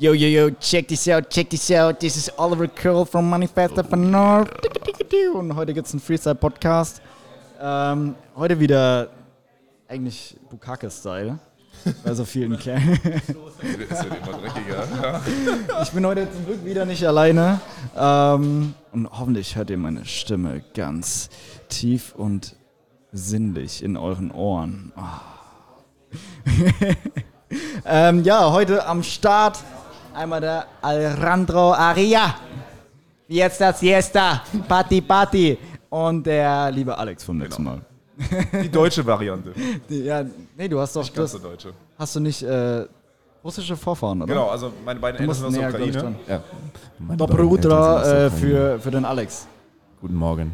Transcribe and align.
Yo, 0.00 0.12
yo, 0.12 0.28
yo, 0.28 0.50
check 0.60 0.86
this 0.86 1.08
out, 1.08 1.28
check 1.28 1.50
this 1.50 1.72
out. 1.72 1.98
This 1.98 2.16
is 2.16 2.30
Oliver 2.38 2.68
Curl 2.68 3.04
from 3.04 3.28
Manifest 3.28 3.78
of 3.78 3.90
the 3.90 3.96
North. 3.96 4.48
Und 5.34 5.56
heute 5.56 5.74
gibt 5.74 5.88
es 5.88 5.92
einen 5.92 6.00
Freestyle-Podcast. 6.00 7.02
Ähm, 7.60 8.14
heute 8.36 8.60
wieder 8.60 9.08
eigentlich 9.88 10.36
Bukake-Style. 10.50 11.40
Bei 12.04 12.14
so 12.14 12.24
vielen 12.24 12.56
Kerlen. 12.60 13.00
Es 13.90 14.04
wird 14.04 14.22
immer 14.22 14.38
dreckiger. 14.38 15.20
Ich 15.82 15.90
bin 15.90 16.06
heute 16.06 16.30
zum 16.30 16.46
Glück 16.46 16.64
wieder 16.64 16.84
nicht 16.84 17.04
alleine. 17.04 17.60
Ähm, 17.96 18.74
und 18.92 19.10
hoffentlich 19.10 19.56
hört 19.56 19.70
ihr 19.70 19.78
meine 19.78 20.04
Stimme 20.04 20.62
ganz 20.74 21.28
tief 21.68 22.14
und 22.14 22.54
sinnlich 23.10 23.82
in 23.82 23.96
euren 23.96 24.30
Ohren. 24.30 24.92
Ah. 24.94 25.22
ähm, 27.84 28.22
ja, 28.22 28.52
heute 28.52 28.86
am 28.86 29.02
Start 29.02 29.58
einmal 30.14 30.40
der 30.40 30.66
Alejandro 30.82 31.72
Aria. 31.72 32.34
Jetzt 33.26 33.60
das 33.60 33.80
Siesta. 33.80 34.42
Party, 34.66 35.00
Party. 35.00 35.58
Und 35.90 36.24
der 36.26 36.70
liebe 36.70 36.96
Alex 36.96 37.24
vom 37.24 37.40
letzten 37.40 37.64
Mal. 37.64 37.80
Die 38.62 38.68
deutsche 38.70 39.04
Variante. 39.06 39.52
Die- 39.88 40.04
Ja, 40.04 40.24
nee, 40.56 40.68
du 40.68 40.78
hast 40.80 40.96
doch 40.96 41.12
ganz 41.12 41.32
das, 41.32 41.40
deutsche. 41.42 41.72
hast 41.98 42.16
du 42.16 42.20
nicht 42.20 42.42
äh, 42.42 42.84
russische 43.44 43.76
Vorfahren, 43.76 44.20
oder? 44.22 44.32
Genau, 44.34 44.48
also 44.48 44.72
meine 44.84 44.98
beiden 44.98 45.18
Du 45.20 45.24
musst 45.26 45.42
Eltern 45.42 45.52
sind 45.54 45.64
aus 45.66 45.72
der 45.72 45.80
ich, 45.86 45.96
Ukraine. 45.96 46.42
dran. 47.06 47.16
Doppel 47.16 47.40
Ultra 47.44 48.26
äh, 48.26 48.30
für, 48.30 48.80
für 48.80 48.90
den 48.90 49.04
Alex. 49.04 49.46
Guten 50.00 50.14
Morgen. 50.16 50.52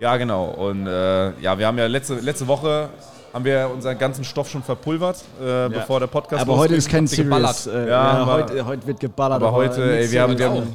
Ja, 0.00 0.16
genau. 0.18 0.50
Und 0.50 0.86
äh, 0.86 1.40
ja, 1.40 1.58
wir 1.58 1.66
haben 1.66 1.78
ja 1.78 1.86
letzte, 1.86 2.16
letzte 2.16 2.46
Woche 2.46 2.90
haben 3.36 3.44
wir 3.44 3.70
unseren 3.70 3.98
ganzen 3.98 4.24
Stoff 4.24 4.48
schon 4.48 4.62
verpulvert, 4.62 5.18
äh, 5.38 5.68
bevor 5.68 6.00
der 6.00 6.06
Podcast 6.06 6.40
Aber 6.40 6.56
heute 6.56 6.74
ist 6.74 6.88
kein. 6.88 7.06
Serious. 7.06 7.66
Äh, 7.66 7.80
Ja, 7.80 7.86
ja, 7.86 8.00
aber- 8.22 8.32
heute, 8.32 8.64
heute 8.64 8.86
wird 8.86 8.98
geballert. 9.00 9.42
Aber 9.42 9.52
heute, 9.52 9.98
ey, 9.98 10.10
wir 10.10 10.22
haben, 10.22 10.38
wir 10.38 10.48
haben 10.48 10.74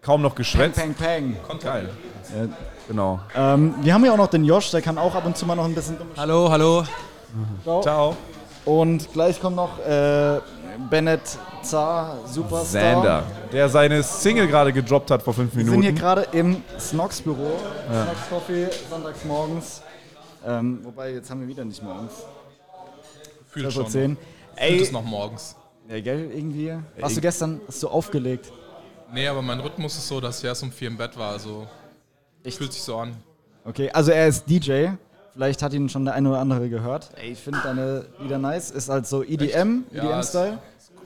kaum 0.00 0.22
noch 0.22 0.34
geschwätzt. 0.34 0.78
Peng, 0.80 0.94
peng. 0.94 1.36
Geil. 1.62 1.90
Genau. 2.88 3.20
Ähm, 3.36 3.74
wir 3.82 3.92
haben 3.92 4.04
ja 4.06 4.12
auch 4.12 4.16
noch 4.16 4.28
den 4.28 4.42
Josh, 4.42 4.70
der 4.70 4.80
kann 4.80 4.96
auch 4.96 5.14
ab 5.14 5.26
und 5.26 5.36
zu 5.36 5.44
mal 5.44 5.54
noch 5.54 5.66
ein 5.66 5.74
bisschen 5.74 5.98
Hallo, 6.16 6.50
hallo. 6.50 6.82
Ciao. 7.82 8.16
Und 8.64 9.12
gleich 9.12 9.38
kommt 9.38 9.56
noch 9.56 9.78
äh, 9.86 10.38
Bennett 10.88 11.20
Zar, 11.60 12.16
Superstar. 12.24 12.64
Sander, 12.94 13.22
der 13.52 13.68
seine 13.68 14.02
Single 14.02 14.46
gerade 14.46 14.72
gedroppt 14.72 15.10
hat 15.10 15.22
vor 15.22 15.34
fünf 15.34 15.54
Wir 15.54 15.62
sind 15.64 15.72
hier 15.74 15.80
Minuten. 15.80 15.98
gerade 15.98 16.26
im 16.32 16.62
Snox 16.80 17.20
Büro. 17.20 17.50
Snox 17.90 18.18
Coffee, 18.30 18.68
sonntags 18.88 19.24
morgens. 19.26 19.82
Ähm, 20.46 20.80
wobei, 20.84 21.12
jetzt 21.12 21.30
haben 21.30 21.40
wir 21.40 21.48
wieder 21.48 21.64
nicht 21.64 21.82
morgens. 21.82 22.12
Fühl 23.48 23.66
12.10 23.66 23.70
schon. 23.72 23.82
Uhr. 23.84 23.90
Fühlt 23.90 24.18
Ey, 24.56 24.80
es 24.80 24.92
noch 24.92 25.04
morgens. 25.04 25.56
ja, 25.88 26.00
gell, 26.00 26.30
irgendwie. 26.32 26.74
Hast 27.00 27.16
du 27.16 27.20
gestern 27.20 27.60
hast 27.66 27.82
du 27.82 27.88
aufgelegt? 27.88 28.52
Nee, 29.12 29.26
aber 29.26 29.40
mein 29.42 29.60
Rhythmus 29.60 29.96
ist 29.96 30.08
so, 30.08 30.20
dass 30.20 30.38
ich 30.40 30.44
erst 30.44 30.62
um 30.62 30.70
vier 30.72 30.88
im 30.88 30.96
Bett 30.98 31.16
war. 31.16 31.32
Also 31.32 31.66
Echt? 32.44 32.58
fühlt 32.58 32.72
sich 32.72 32.82
so 32.82 32.96
an. 32.98 33.16
Okay, 33.64 33.90
also 33.90 34.10
er 34.10 34.28
ist 34.28 34.48
DJ. 34.48 34.88
Vielleicht 35.32 35.62
hat 35.62 35.72
ihn 35.72 35.88
schon 35.88 36.04
der 36.04 36.14
eine 36.14 36.28
oder 36.30 36.40
andere 36.40 36.68
gehört. 36.68 37.10
Ey, 37.16 37.30
ich 37.32 37.38
finde 37.38 37.60
deine 37.62 38.06
Lieder 38.20 38.38
nice. 38.38 38.70
Ist 38.70 38.88
halt 38.88 39.06
so 39.06 39.22
EDM, 39.22 39.84
Ja, 39.92 40.04
EDM-Style. 40.04 40.58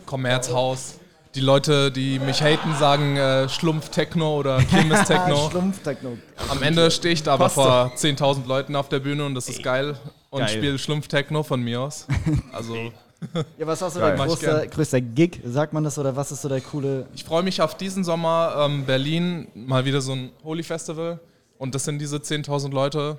Kommerzhaus. 0.07 0.95
Die 1.35 1.41
Leute, 1.41 1.91
die 1.91 2.19
mich 2.19 2.43
haten, 2.43 2.75
sagen 2.77 3.17
äh, 3.17 3.49
Schlumpf-Techno 3.49 4.39
oder 4.39 4.59
Kirmes-Techno. 4.63 5.49
Schlumpf-Techno. 5.51 6.19
Am 6.51 6.63
Ende 6.63 6.91
stehe 6.91 7.15
ich 7.15 7.23
da 7.23 7.35
aber 7.35 7.49
vor 7.49 7.93
10.000 7.97 8.47
Leuten 8.47 8.77
auf 8.77 8.91
der 8.91 8.99
Bühne 8.99 9.25
und 9.25 9.35
das 9.35 9.49
ist 9.49 9.63
geil. 9.63 9.97
Und 10.29 10.49
spiele 10.51 10.79
Schlumpf-Techno 10.79 11.43
von 11.43 11.63
mir 11.63 11.81
aus. 11.81 12.07
Also 12.53 12.75
Ja, 13.59 13.67
was 13.67 13.81
hast 13.81 13.97
du 13.97 14.01
Geil. 14.01 14.17
dein 14.17 14.29
größter, 14.29 14.67
größter 14.67 15.01
Gig? 15.01 15.41
Sagt 15.45 15.73
man 15.73 15.85
das 15.85 15.99
oder 15.99 16.17
was 16.17 16.33
ist 16.33 16.43
so 16.43 16.49
der 16.49 16.61
coole? 16.61 17.07
ich 17.15 17.25
freue 17.25 17.43
mich 17.43 17.63
auf 17.63 17.77
diesen 17.77 18.05
Sommer 18.05 18.55
ähm, 18.59 18.85
Berlin, 18.85 19.47
mal 19.55 19.85
wieder 19.85 20.01
so 20.01 20.13
ein 20.13 20.33
Holy 20.45 20.63
Festival. 20.63 21.21
Und 21.57 21.75
das 21.75 21.85
sind 21.85 21.99
diese 22.01 22.17
10.000 22.17 22.73
Leute. 22.73 23.19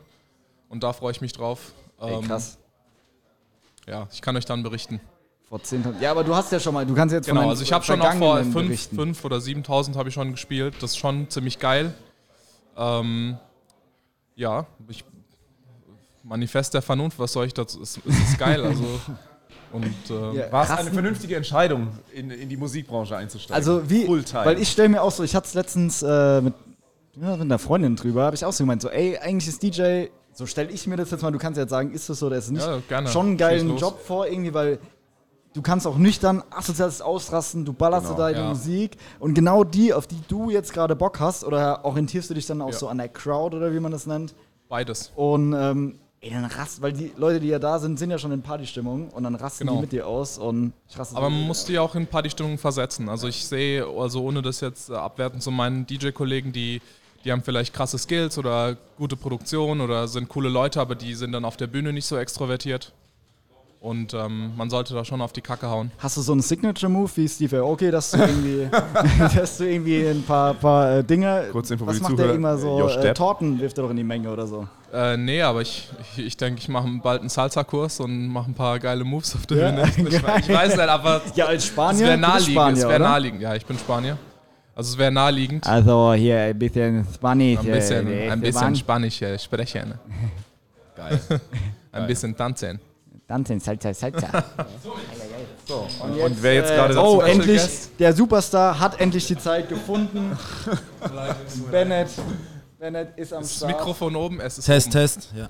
Und 0.70 0.84
da 0.84 0.92
freue 0.94 1.12
ich 1.12 1.22
mich 1.22 1.32
drauf. 1.32 1.72
Ey, 2.02 2.14
Ähm, 2.14 2.28
krass. 2.28 2.58
Ja, 3.88 4.08
ich 4.12 4.22
kann 4.22 4.36
euch 4.36 4.46
dann 4.46 4.64
berichten. 4.64 5.00
Vor 5.50 5.60
10.000. 5.60 6.00
Ja, 6.02 6.12
aber 6.12 6.24
du 6.24 6.36
hast 6.36 6.52
ja 6.52 6.60
schon 6.60 6.74
mal, 6.74 6.86
du 6.86 6.94
kannst 6.96 7.14
jetzt 7.14 7.26
von 7.28 7.34
Genau, 7.36 7.42
deinen 7.42 7.50
also 7.52 7.64
ich 7.64 7.72
habe 7.74 7.84
schon 7.86 8.02
auch 8.02 8.06
vor 8.14 8.36
Vergangenen 8.36 8.54
5 8.54 8.66
berichten. 8.68 8.96
fünf 8.96 9.26
oder 9.26 9.38
7.000 9.38 9.96
habe 9.96 10.10
ich 10.10 10.16
schon 10.16 10.32
gespielt. 10.32 10.76
Das 10.82 10.92
ist 10.92 10.98
schon 10.98 11.30
ziemlich 11.30 11.60
geil. 11.60 11.94
Ähm, 12.78 13.38
ja, 14.36 14.66
ich, 14.88 15.04
Manifest 16.24 16.74
der 16.74 16.82
Vernunft, 16.82 17.20
was 17.20 17.34
soll 17.34 17.46
ich 17.46 17.54
dazu? 17.54 17.82
Es, 17.82 18.00
es 18.08 18.30
ist 18.30 18.40
geil, 18.40 18.64
also 18.64 18.84
und 19.74 19.84
ähm, 20.10 20.34
Ja, 20.36 20.52
War 20.52 20.64
es 20.64 20.72
eine 20.72 20.90
vernünftige 20.90 21.36
Entscheidung, 21.36 21.90
in, 22.14 22.32
in 22.32 22.50
die 22.50 22.58
Musikbranche 22.58 23.16
einzusteigen? 23.18 23.56
Also 23.56 23.88
wie, 23.90 24.06
Fulltime. 24.06 24.46
weil 24.46 24.60
ich 24.60 24.72
stelle 24.72 24.90
mir 24.90 25.02
auch 25.04 25.12
so, 25.12 25.24
ich 25.24 25.36
hatte 25.36 25.48
es 25.48 25.54
letztens 25.54 26.02
äh, 26.02 26.42
mit, 26.42 26.54
ja, 27.22 27.32
mit 27.34 27.42
einer 27.42 27.60
Freundin 27.60 27.96
drüber, 27.96 28.24
habe 28.24 28.36
ich 28.36 28.44
auch 28.46 28.54
so 28.54 28.64
gemeint, 28.64 28.82
so 28.82 28.90
ey, 28.90 29.18
eigentlich 29.20 29.48
ist 29.50 29.62
DJ, 29.62 30.06
so 30.34 30.46
stelle 30.48 30.72
ich 30.72 30.88
mir 30.88 30.96
das 30.96 31.12
jetzt 31.12 31.22
mal, 31.22 31.32
du 31.32 31.38
kannst 31.38 31.58
ja 31.58 31.64
jetzt 31.64 31.72
sagen, 31.72 31.92
ist 31.92 32.10
das 32.10 32.18
so 32.20 32.28
oder 32.28 32.38
ist 32.38 32.46
es 32.46 32.52
nicht, 32.52 32.66
Ja, 32.66 32.80
gerne. 32.88 33.10
schon 33.10 33.28
einen 33.28 33.38
geilen. 33.38 33.78
Job 33.78 34.00
vor, 34.04 34.26
irgendwie, 34.26 34.54
weil 34.54 34.80
du 35.54 35.62
kannst 35.62 35.86
auch 35.88 35.98
nüchtern 35.98 36.44
asoziales 36.50 37.02
ausrasten, 37.02 37.66
du 37.66 37.74
ballerst 37.74 38.06
Genau, 38.08 38.18
so 38.18 38.22
deine 38.24 38.38
ja. 38.40 38.48
Musik 38.50 38.98
und 39.20 39.34
genau 39.34 39.64
die, 39.64 39.94
auf 39.94 40.08
die 40.08 40.20
du 40.28 40.50
jetzt 40.50 40.74
gerade 40.74 40.96
Bock 40.96 41.20
hast, 41.20 41.44
oder 41.44 41.86
orientierst 41.86 42.30
du 42.30 42.34
dich 42.34 42.46
dann 42.48 42.62
auch 42.62 42.72
Ja. 42.72 42.78
so 42.78 42.88
an 42.88 42.98
der 42.98 43.10
Crowd 43.10 43.56
oder 43.56 43.74
wie 43.74 43.80
man 43.80 43.92
das 43.92 44.06
nennt, 44.08 44.34
beides. 44.70 45.12
und 45.16 45.54
ähm, 45.54 46.00
ey, 46.22 46.32
dann 46.32 46.46
rast, 46.46 46.82
weil 46.82 46.94
die 46.94 47.12
Leute, 47.18 47.40
die 47.40 47.48
ja 47.50 47.60
da 47.60 47.80
sind, 47.80 48.00
sind 48.00 48.10
ja 48.10 48.18
schon 48.18 48.32
in 48.32 48.42
Partystimmung 48.42 49.10
und 49.10 49.24
dann 49.24 49.36
rasten 49.36 49.66
Genau. 49.66 49.76
die 49.78 49.82
mit 49.82 49.92
dir 49.92 50.08
aus 50.08 50.38
und 50.38 50.74
ich 50.90 50.98
raste 50.98 51.16
Aber 51.18 51.30
man 51.30 51.42
muss 51.48 51.66
die 51.66 51.78
auch 51.80 51.96
in 51.96 52.08
Partystimmung 52.08 52.58
versetzen. 52.58 53.10
Also 53.10 53.28
ich 53.28 53.46
sehe, 53.46 53.86
also 53.86 54.24
ohne 54.24 54.42
das 54.42 54.62
jetzt 54.62 54.90
äh, 54.90 54.94
abwertend 54.96 55.44
zu 55.44 55.52
meinen 55.52 55.86
DJ-Kollegen, 55.86 56.54
die, 56.54 56.82
die 57.26 57.32
haben 57.32 57.44
vielleicht 57.44 57.74
krasse 57.74 57.98
Skills 57.98 58.38
oder 58.38 58.76
gute 58.98 59.16
Produktion 59.18 59.82
oder 59.82 60.08
sind 60.08 60.30
coole 60.30 60.50
Leute, 60.50 60.80
aber 60.82 60.96
die 60.96 61.14
sind 61.14 61.34
dann 61.34 61.46
auf 61.46 61.58
der 61.58 61.68
Bühne 61.68 61.92
nicht 61.94 62.06
so 62.06 62.18
extrovertiert. 62.18 62.94
Und 63.84 64.14
ähm, 64.14 64.54
man 64.56 64.70
sollte 64.70 64.94
da 64.94 65.04
schon 65.04 65.20
auf 65.20 65.34
die 65.34 65.42
Kacke 65.42 65.68
hauen. 65.70 65.92
Hast 65.98 66.16
du 66.16 66.22
so 66.22 66.32
einen 66.32 66.40
Signature-Move 66.40 67.12
wie 67.16 67.28
Steve 67.28 67.58
Aoki, 67.58 67.92
dass 67.92 68.12
du 68.12 68.18
irgendwie, 68.18 68.70
dass 69.36 69.58
du 69.58 69.66
irgendwie 69.66 70.08
ein 70.08 70.24
paar, 70.24 70.54
paar 70.54 71.00
äh, 71.00 71.04
Dinge. 71.04 71.50
Kurze 71.52 71.74
Info 71.74 71.86
was 71.86 72.00
macht 72.00 72.12
Zuhörer. 72.12 72.28
der 72.28 72.36
immer 72.38 72.58
so? 72.58 72.88
Äh. 72.88 73.14
Torten 73.14 73.60
wirft 73.60 73.78
er 73.78 73.84
doch 73.84 73.90
in 73.90 73.98
die 73.98 74.06
Menge 74.06 74.32
oder 74.32 74.48
so. 74.48 74.66
Äh, 74.94 75.18
nee, 75.18 75.42
aber 75.42 75.64
ich 75.64 75.90
denke, 75.90 76.06
ich, 76.16 76.26
ich, 76.28 76.38
denk, 76.38 76.60
ich 76.60 76.70
mache 76.70 76.88
bald 77.04 77.20
einen 77.20 77.30
Salsa-Kurs 77.30 78.00
und 78.00 78.30
mache 78.30 78.52
ein 78.52 78.54
paar 78.54 78.80
geile 78.80 79.04
Moves 79.04 79.36
auf 79.36 79.46
der 79.48 79.58
Ja, 79.58 79.72
Bühne. 79.86 80.08
Ich, 80.10 80.16
ich 80.16 80.24
weiß 80.56 80.78
nicht, 80.78 80.88
aber 80.88 81.22
Ja, 81.36 81.48
als 81.48 81.64
es 81.66 81.70
Spanier. 81.70 82.06
wäre 82.08 82.18
naheliegend. 82.18 82.78
Es 82.78 82.84
wäre 82.84 82.90
oder? 82.96 83.00
naheliegend. 83.00 83.42
Ja, 83.42 83.54
ich 83.54 83.66
bin 83.66 83.78
Spanier. 83.78 84.18
Also 84.76 84.94
es 84.94 84.98
wäre 84.98 85.12
naheliegend. 85.12 85.68
Also 85.68 86.14
hier 86.14 86.40
ein 86.40 86.58
bisschen 86.58 87.06
Spanisch. 87.14 87.60
Ein 87.60 87.66
bisschen, 87.66 88.08
ein 88.32 88.40
bisschen 88.40 88.76
Spanisch 88.78 89.22
äh, 89.22 89.38
sprechen. 89.38 89.96
Geil. 90.96 91.20
Ein 91.92 92.08
bisschen 92.08 92.34
tanzen. 92.34 92.80
Tanzen, 93.34 93.60
Salsa, 93.60 93.94
Salsa. 93.96 94.28
Und 96.24 96.44
wer 96.44 96.54
jetzt 96.54 96.70
gerade 96.70 96.94
dazu 96.94 97.18
oh, 97.18 97.22
endlich, 97.22 97.62
der 97.98 98.14
Superstar 98.14 98.80
hat 98.80 99.00
endlich 99.02 99.26
die 99.26 99.38
Zeit 99.38 99.70
gefunden. 99.70 100.38
Bennett. 101.72 102.10
Bennett 102.78 103.18
ist 103.18 103.34
am 103.34 103.42
Das 103.42 103.56
Start. 103.56 103.72
Mikrofon 103.72 104.16
oben, 104.16 104.40
es 104.40 104.60
ist 104.60 104.66
Test, 104.66 104.88
oben. 104.88 104.94
Test. 104.94 105.30
Ja. 105.36 105.50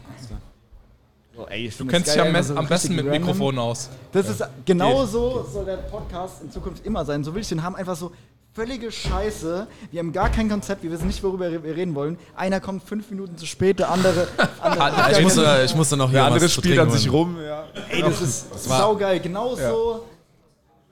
Oh, 1.36 1.46
ey, 1.50 1.70
Du 1.78 1.86
kennst 1.86 2.08
das 2.08 2.14
dich 2.14 2.24
am, 2.24 2.44
so 2.44 2.56
am 2.56 2.68
besten 2.68 2.96
mit 2.96 3.06
random. 3.06 3.22
Mikrofon 3.22 3.60
aus. 3.60 3.90
Das 4.14 4.30
ist 4.30 4.44
genau 4.64 5.06
so 5.06 5.46
soll 5.52 5.66
der 5.66 5.78
Podcast 5.78 6.44
in 6.44 6.52
Zukunft 6.52 6.86
immer 6.86 7.04
sein. 7.04 7.24
So 7.24 7.34
will 7.36 7.42
ich 7.42 7.50
den 7.50 7.64
haben. 7.64 7.76
Einfach 7.76 7.98
so 7.98 8.14
völlige 8.54 8.92
Scheiße. 8.92 9.68
Wir 9.92 10.00
haben 10.00 10.14
gar 10.14 10.30
kein 10.30 10.50
Konzept. 10.50 10.84
Wir 10.84 10.92
wissen 10.92 11.08
nicht, 11.08 11.24
worüber 11.24 11.52
wir 11.52 11.76
reden 11.76 11.96
wollen. 11.96 12.18
Einer 12.36 12.60
kommt 12.60 12.84
fünf 12.84 13.10
Minuten 13.10 13.38
zu 13.38 13.46
spät, 13.46 13.80
der 13.80 13.90
andere. 13.90 14.28
andere 14.62 15.12
Ich 15.12 15.22
musste, 15.22 15.62
ich 15.66 15.76
musste 15.76 15.98
noch 15.98 16.10
hier 16.10 16.20
Der 16.20 16.26
andere 16.26 16.46
was 16.46 16.54
spielt 16.54 16.80
an 16.80 16.92
sich 16.92 17.12
rum. 17.12 17.38
Ja. 17.44 17.66
Ey, 17.90 18.02
das 18.02 18.22
ist 18.22 18.70
war- 18.70 18.80
saugeil. 18.80 19.20
Genau 19.20 19.56
so. 19.56 20.06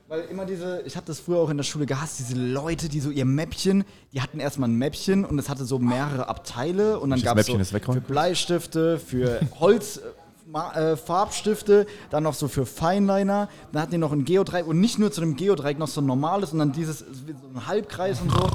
Weil 0.07 0.25
immer 0.29 0.45
diese, 0.45 0.81
ich 0.85 0.97
habe 0.97 1.05
das 1.05 1.21
früher 1.21 1.37
auch 1.37 1.49
in 1.49 1.55
der 1.55 1.63
Schule 1.63 1.85
gehasst, 1.85 2.19
diese 2.19 2.35
Leute, 2.35 2.89
die 2.89 2.99
so 2.99 3.11
ihr 3.11 3.23
Mäppchen, 3.23 3.85
die 4.11 4.19
hatten 4.21 4.41
erstmal 4.41 4.67
ein 4.67 4.75
Mäppchen 4.75 5.23
und 5.23 5.39
es 5.39 5.47
hatte 5.47 5.63
so 5.63 5.79
mehrere 5.79 6.27
Abteile 6.27 6.99
und 6.99 7.11
dann 7.11 7.21
gab 7.21 7.37
es 7.37 7.45
so 7.45 7.53
Mäppchen 7.57 7.79
ist 7.79 7.85
für? 7.85 8.01
Bleistifte, 8.01 8.99
für 8.99 9.39
Holz. 9.61 10.01
Ma- 10.51 10.73
Äh, 10.73 10.97
Farbstifte, 10.97 11.85
dann 12.09 12.23
noch 12.23 12.33
so 12.33 12.47
für 12.47 12.65
Feinliner, 12.65 13.47
dann 13.71 13.81
hatten 13.81 13.91
die 13.91 13.97
noch 13.97 14.11
ein 14.11 14.25
Geodreieck 14.25 14.67
und 14.67 14.79
nicht 14.79 14.99
nur 14.99 15.11
zu 15.11 15.21
dem 15.21 15.35
Geodreieck 15.35 15.79
noch 15.79 15.87
so 15.87 16.01
ein 16.01 16.05
normales, 16.05 16.49
sondern 16.49 16.71
dieses 16.73 16.99
so 16.99 17.05
ein 17.55 17.67
Halbkreis 17.67 18.19
und 18.21 18.31
so. 18.31 18.49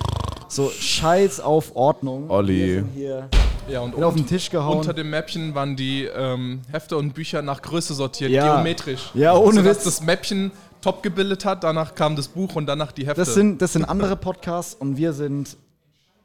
So 0.49 0.71
Scheiß 0.71 1.41
auf 1.41 1.75
Ordnung. 1.75 2.31
Olli. 2.31 2.85
Hier 2.95 3.29
Ja, 3.69 3.81
und 3.81 4.01
auf 4.05 4.15
den 4.15 4.27
Tisch 4.29 4.49
gehauen. 4.51 4.79
unter 4.79 4.95
dem 4.95 5.11
Mäppchen 5.11 5.55
waren 5.57 5.75
die 5.75 6.05
ähm, 6.05 6.61
Hefte 6.71 6.97
und 6.97 7.15
Bücher 7.15 7.43
nach 7.43 7.63
Größe 7.63 7.95
sortiert, 7.95 8.31
Ja. 8.31 8.55
geometrisch. 8.57 9.11
Ja, 9.15 9.35
ohne 9.35 9.57
Sodass 9.57 9.79
Witz. 9.79 9.85
das 9.85 10.03
Mäppchen 10.03 10.53
top 10.83 11.03
gebildet 11.03 11.45
hat, 11.45 11.65
danach 11.65 11.95
kam 11.97 12.15
das 12.15 12.29
Buch 12.29 12.55
und 12.55 12.67
danach 12.67 12.93
die 12.93 13.07
Hefte. 13.07 13.23
Das 13.23 13.35
sind, 13.35 13.61
das 13.61 13.73
sind 13.73 13.85
andere 13.87 14.15
Podcasts 14.17 14.75
und 14.75 14.97
wir 14.99 15.13
sind 15.15 15.57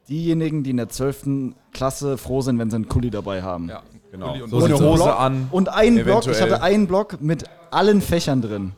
diejenigen, 0.08 0.62
die 0.62 0.70
in 0.70 0.76
der 0.76 0.88
12. 0.88 1.54
Klasse 1.72 2.16
froh 2.18 2.42
sind, 2.42 2.58
wenn 2.58 2.70
sie 2.70 2.76
einen 2.76 2.88
Kuli 2.88 3.10
dabei 3.10 3.42
haben. 3.42 3.68
ja, 3.70 3.82
Genau. 4.12 4.36
So 4.46 4.56
Und 4.58 4.72
Hose 4.74 5.02
Block- 5.04 5.18
an. 5.20 5.48
Und 5.50 5.68
einen 5.70 6.04
Block, 6.04 6.20
ich 6.22 6.28
eventuell. 6.28 6.52
hatte 6.52 6.62
einen 6.62 6.86
Block 6.86 7.20
mit 7.20 7.44
allen 7.72 8.00
Fächern 8.00 8.40
drin. 8.42 8.72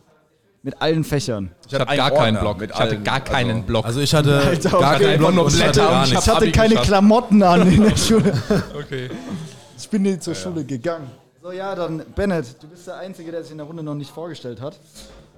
mit 0.63 0.81
allen 0.81 1.05
Fächern. 1.05 1.51
Ich 1.69 1.75
hatte 1.75 1.87
einen 1.89 1.99
gar 1.99 2.11
keinen 2.11 2.39
Block. 2.41 2.63
Ich 2.63 2.73
hatte 2.75 2.99
gar 3.03 3.21
keinen 3.21 3.51
also- 3.57 3.63
Block. 3.67 3.85
Also 3.85 4.01
ich 4.01 4.15
hatte 4.15 4.39
Alter, 4.47 4.71
gar 4.71 4.95
okay. 4.95 5.05
keinen 5.05 5.19
Block 5.19 5.35
Nur 5.35 5.45
und 5.45 5.55
ich 5.55 5.61
hatte 5.63 5.73
Blätter 5.73 5.99
und 6.01 6.05
ich. 6.07 6.13
Ich 6.13 6.29
hatte 6.29 6.53
keine 6.53 6.69
geschafft. 6.71 6.89
Klamotten 6.89 7.43
an 7.43 7.71
in 7.71 7.83
der 7.83 7.97
Schule. 7.99 8.33
okay. 8.79 9.11
Ich 9.77 9.89
bin 9.91 10.03
nie 10.03 10.19
zur 10.19 10.35
Schule 10.35 10.65
gegangen. 10.65 11.11
So, 11.43 11.53
ja, 11.53 11.75
dann 11.75 12.03
Bennett, 12.15 12.47
du 12.63 12.69
bist 12.69 12.87
der 12.87 12.97
Einzige, 12.97 13.31
der 13.31 13.43
sich 13.43 13.53
in 13.53 13.59
der 13.59 13.67
Runde 13.67 13.83
noch 13.83 13.95
nicht 13.95 14.11
vorgestellt 14.11 14.63
hat. 14.63 14.79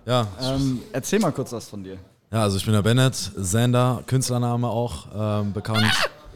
Ja. 0.05 0.29
Ähm, 0.41 0.81
erzähl 0.93 1.19
mal 1.19 1.33
kurz 1.33 1.51
was 1.53 1.69
von 1.69 1.83
dir. 1.83 1.97
ja, 2.31 2.43
also 2.43 2.57
ich 2.59 2.65
bin 2.65 2.75
der 2.75 2.83
Bennett, 2.83 3.17
Sander, 3.17 4.05
Künstlername 4.07 4.69
auch, 4.69 5.07
ähm, 5.43 5.53
bekannt. 5.53 5.83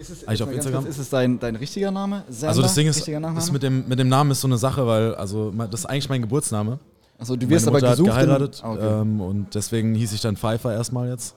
Ist 0.00 0.10
es, 0.10 0.26
Eigentlich 0.26 0.40
jetzt 0.40 0.48
auf 0.48 0.54
Instagram? 0.54 0.84
Kurz, 0.84 0.94
ist 0.96 1.00
es 1.02 1.10
dein, 1.10 1.38
dein 1.38 1.56
richtiger 1.56 1.90
Name? 1.90 2.24
Sander? 2.28 2.48
Also 2.48 2.62
das 2.62 2.74
Ding 2.74 2.86
ist, 2.88 3.06
ist 3.06 3.52
mit, 3.52 3.62
dem, 3.62 3.86
mit 3.86 3.98
dem 3.98 4.08
Namen 4.08 4.30
ist 4.30 4.40
so 4.40 4.48
eine 4.48 4.56
Sache, 4.58 4.86
weil 4.86 5.14
also 5.14 5.50
das 5.70 5.80
ist 5.80 5.86
eigentlich 5.86 6.08
mein 6.08 6.22
Geburtsname. 6.22 6.78
Achso, 7.18 7.36
du 7.36 7.40
Meine 7.44 7.50
wirst 7.56 7.68
aber 7.68 7.76
Mutter 7.78 7.90
gesucht. 7.90 8.08
hat 8.10 8.14
geheiratet 8.24 8.58
in- 8.60 8.64
Ah, 8.64 8.72
okay. 8.72 9.00
ähm, 9.02 9.20
und 9.20 9.54
deswegen 9.54 9.94
hieß 9.94 10.12
ich 10.14 10.22
dann 10.22 10.36
Pfeiffer 10.36 10.72
erstmal 10.72 11.10
jetzt. 11.10 11.36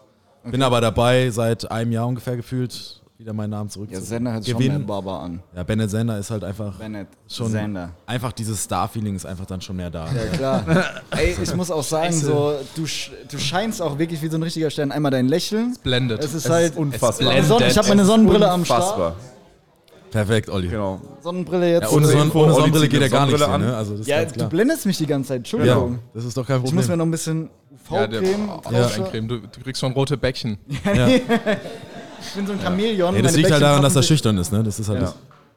Bin 0.49 0.61
aber 0.63 0.79
dabei, 0.81 1.29
seit 1.29 1.69
einem 1.71 1.91
Jahr 1.91 2.07
ungefähr 2.07 2.35
gefühlt, 2.37 3.01
wieder 3.23 3.33
meinen 3.33 3.51
Namen 3.51 3.69
zurück 3.69 3.89
ja, 3.89 3.99
hört 3.99 4.43
sich 4.43 4.51
schon 4.51 4.67
mehr 4.67 4.79
Barber 4.79 5.21
an. 5.21 5.41
Ja, 5.55 5.63
Bennett 5.63 5.89
Sander 5.89 6.17
ist 6.17 6.29
halt 6.29 6.43
einfach 6.43 6.77
Bennett. 6.77 7.07
schon 7.29 7.49
Sander. 7.51 7.91
einfach 8.05 8.33
dieses 8.33 8.63
Star-Feeling 8.63 9.15
ist 9.15 9.25
einfach 9.25 9.45
dann 9.45 9.61
schon 9.61 9.77
mehr 9.77 9.89
da. 9.89 10.07
Ja, 10.07 10.25
klar. 10.37 10.65
Ey, 11.11 11.37
ich 11.41 11.55
muss 11.55 11.71
auch 11.71 11.83
sagen, 11.83 12.13
so, 12.13 12.55
du, 12.75 12.83
du 12.83 13.37
scheinst 13.37 13.81
auch 13.81 13.97
wirklich 13.97 14.21
wie 14.21 14.27
so 14.27 14.37
ein 14.37 14.43
richtiger 14.43 14.69
Stern. 14.69 14.91
Einmal 14.91 15.11
dein 15.11 15.27
Lächeln. 15.27 15.77
Blendet. 15.83 16.21
Es 16.21 16.33
ist 16.33 16.49
halt. 16.49 16.75
unfassbar. 16.75 17.29
Meine 17.29 17.45
Sonne, 17.45 17.67
ich 17.67 17.77
habe 17.77 17.87
meine 17.87 18.03
Sonnenbrille 18.03 18.49
am 18.49 18.65
Start. 18.65 18.81
Unfassbar. 18.81 19.15
Perfekt, 20.11 20.49
Olli. 20.49 20.67
Genau. 20.67 21.01
Sonnenbrille 21.21 21.71
jetzt. 21.71 21.83
Ja, 21.83 21.97
ohne, 21.97 22.07
äh, 22.07 22.11
Sonn 22.11 22.21
Info, 22.23 22.43
ohne 22.43 22.53
Sonnenbrille 22.53 22.89
geht 22.89 23.01
ja 23.01 23.07
gar 23.07 23.25
nichts. 23.25 23.41
An. 23.41 23.61
ne? 23.61 23.75
Also 23.75 23.93
das 23.93 24.01
ist 24.01 24.07
ja, 24.07 24.25
du 24.25 24.47
blendest 24.47 24.85
mich 24.85 24.97
die 24.97 25.07
ganze 25.07 25.29
Zeit. 25.29 25.35
Ja, 25.47 25.57
Entschuldigung. 25.57 25.99
das 26.13 26.25
ist 26.25 26.35
doch 26.37 26.45
kein 26.45 26.63
Ich 26.63 26.73
muss 26.73 26.73
mir 26.73 26.81
Problem. 26.81 26.97
noch 26.99 27.05
ein 27.05 27.11
bisschen 27.11 27.49
ja, 27.89 28.07
der 28.07 28.21
UV-Creme 28.21 28.49
Augeneincreme. 28.49 29.27
Du, 29.27 29.39
du 29.39 29.61
kriegst 29.63 29.79
schon 29.79 29.93
rote 29.93 30.17
Bäckchen. 30.17 30.57
Ja. 30.85 31.07
Ich 32.27 32.33
bin 32.35 32.47
so 32.47 32.53
ein 32.53 32.59
Chamäleon. 32.61 33.15
Ja, 33.15 33.21
das 33.21 33.31
Meine 33.31 33.37
liegt 33.41 33.51
halt 33.51 33.61
daran, 33.61 33.81
dass 33.81 33.95
er 33.95 34.03
schüchtern 34.03 34.37
ist, 34.37 34.51
ne? 34.51 34.63
Das 34.63 34.79
ist 34.79 34.89
halt 34.89 34.99
Ja. 35.01 35.05
das. 35.07 35.15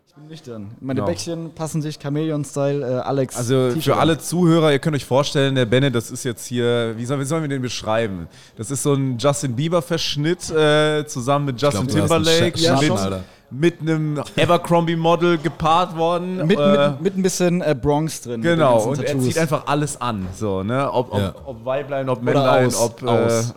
Ich 0.09 0.15
bin 0.15 0.27
nüchtern. 0.29 0.71
Meine 0.81 1.01
Genau. 1.01 1.07
Bäckchen 1.09 1.51
passen 1.55 1.83
sich 1.83 1.99
Chamäleon-Style. 2.03 2.85
Äh, 2.87 3.01
Alex. 3.01 3.37
Also 3.37 3.71
für 3.79 3.97
alle 3.97 4.19
Zuhörer, 4.19 4.73
ihr 4.73 4.79
könnt 4.79 4.97
euch 4.97 5.05
vorstellen, 5.05 5.55
der 5.55 5.67
Bennett, 5.67 5.95
das 5.95 6.11
ist 6.11 6.25
jetzt 6.25 6.47
hier, 6.47 6.95
wie 6.97 7.05
sollen, 7.05 7.21
wie 7.21 7.25
sollen 7.25 7.43
wir 7.43 7.49
den 7.49 7.63
beschreiben? 7.63 8.27
Das 8.57 8.71
ist 8.71 8.83
so 8.83 8.95
ein 8.95 9.19
Justin 9.19 9.55
Bieber-Verschnitt 9.55 10.51
äh, 10.51 11.07
zusammen 11.07 11.47
mit 11.47 11.61
Justin 11.63 11.87
glaub, 11.87 12.09
Timberlake, 12.09 12.59
Ja, 12.59 12.81
mit. 12.81 12.91
Alter. 12.91 13.25
mit 13.51 13.81
einem 13.81 14.21
Abercrombie-Model 14.39 15.39
gepaart 15.39 15.97
worden. 15.97 16.47
Mit, 16.47 16.59
äh, 16.59 16.89
mit, 16.91 17.01
mit 17.03 17.17
ein 17.19 17.23
bisschen 17.23 17.61
äh, 17.63 17.77
Bronx 17.81 18.23
drin. 18.23 18.43
Genau, 18.43 18.81
und 18.85 19.03
er 19.03 19.19
zieht 19.21 19.39
einfach 19.39 19.67
alles 19.67 20.01
an, 20.01 20.27
so, 20.37 20.63
ne? 20.65 20.91
Ob, 20.93 21.13
ob, 21.13 21.19
Ja. 21.21 21.35
ob 21.45 21.65
Weiblein, 21.65 22.09
ob 22.09 22.23
Männlein, 22.23 22.67
aus. 22.67 22.81
ob. 22.81 23.03
Äh, 23.03 23.07
Aus. 23.07 23.55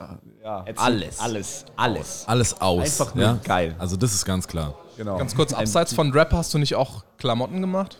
Ja, 0.50 0.74
alles. 0.76 1.20
Alles. 1.20 1.66
Alles. 1.76 2.24
Alles 2.28 2.62
aus. 2.62 2.82
Einfach 2.84 3.16
nur 3.16 3.24
ja? 3.24 3.40
geil. 3.44 3.76
Also 3.78 3.98
das 3.98 4.14
ist 4.14 4.26
ganz 4.26 4.48
klar. 4.48 4.74
Genau. 4.98 5.18
Ganz 5.18 5.36
kurz, 5.36 5.54
abseits 5.54 5.94
von 5.94 6.12
Rap 6.12 6.34
hast 6.34 6.54
du 6.54 6.58
nicht 6.58 6.76
auch 6.76 7.04
Klamotten 7.18 7.62
gemacht? 7.62 7.98